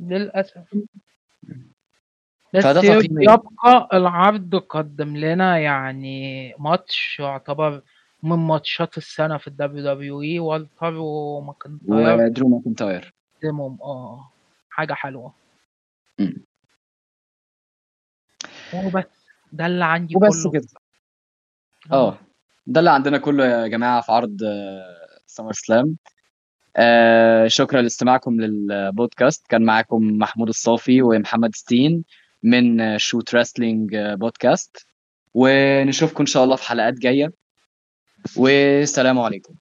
للأسف. 0.00 0.74
بس 2.54 2.64
تقييمي 2.64 3.24
يبقى 3.24 3.88
العرض 3.92 4.56
قدم 4.56 5.16
لنا 5.16 5.58
يعني 5.58 6.54
ماتش 6.58 7.20
يعتبر 7.20 7.82
من 8.22 8.36
ماتشات 8.36 8.98
السنة 8.98 9.36
في 9.36 9.48
ال 9.48 9.94
WWE 9.94 10.38
والتر 10.38 10.94
وماكنتاير. 10.96 12.24
ودرو 12.26 12.48
ماكنتاير. 12.48 13.13
قدمهم 13.44 13.78
آه 13.82 14.30
حاجة 14.70 14.92
حلوة. 14.92 15.34
وبس 18.74 19.04
ده 19.52 19.66
اللي 19.66 19.84
عندي 19.84 20.16
وبس 20.16 20.42
كله. 20.42 20.52
كده. 20.52 20.68
آه. 21.92 22.18
ده 22.66 22.80
اللي 22.80 22.90
عندنا 22.90 23.18
كله 23.18 23.44
يا 23.46 23.66
جماعة 23.66 24.00
في 24.00 24.12
عرض 24.12 24.36
SummerSlam. 25.26 25.96
آه 26.76 27.46
شكرا 27.46 27.82
لاستماعكم 27.82 28.40
للبودكاست. 28.40 29.46
كان 29.46 29.64
معاكم 29.64 30.18
محمود 30.18 30.48
الصافي 30.48 31.02
ومحمد 31.02 31.54
ستين 31.54 32.04
من 32.42 32.98
شوت 32.98 33.34
ريسلينج 33.34 33.96
بودكاست 33.96 34.86
ونشوفكم 35.34 36.20
إن 36.20 36.26
شاء 36.26 36.44
الله 36.44 36.56
في 36.56 36.62
حلقات 36.62 36.94
جاية. 36.94 37.32
والسلام 38.36 39.18
عليكم. 39.18 39.54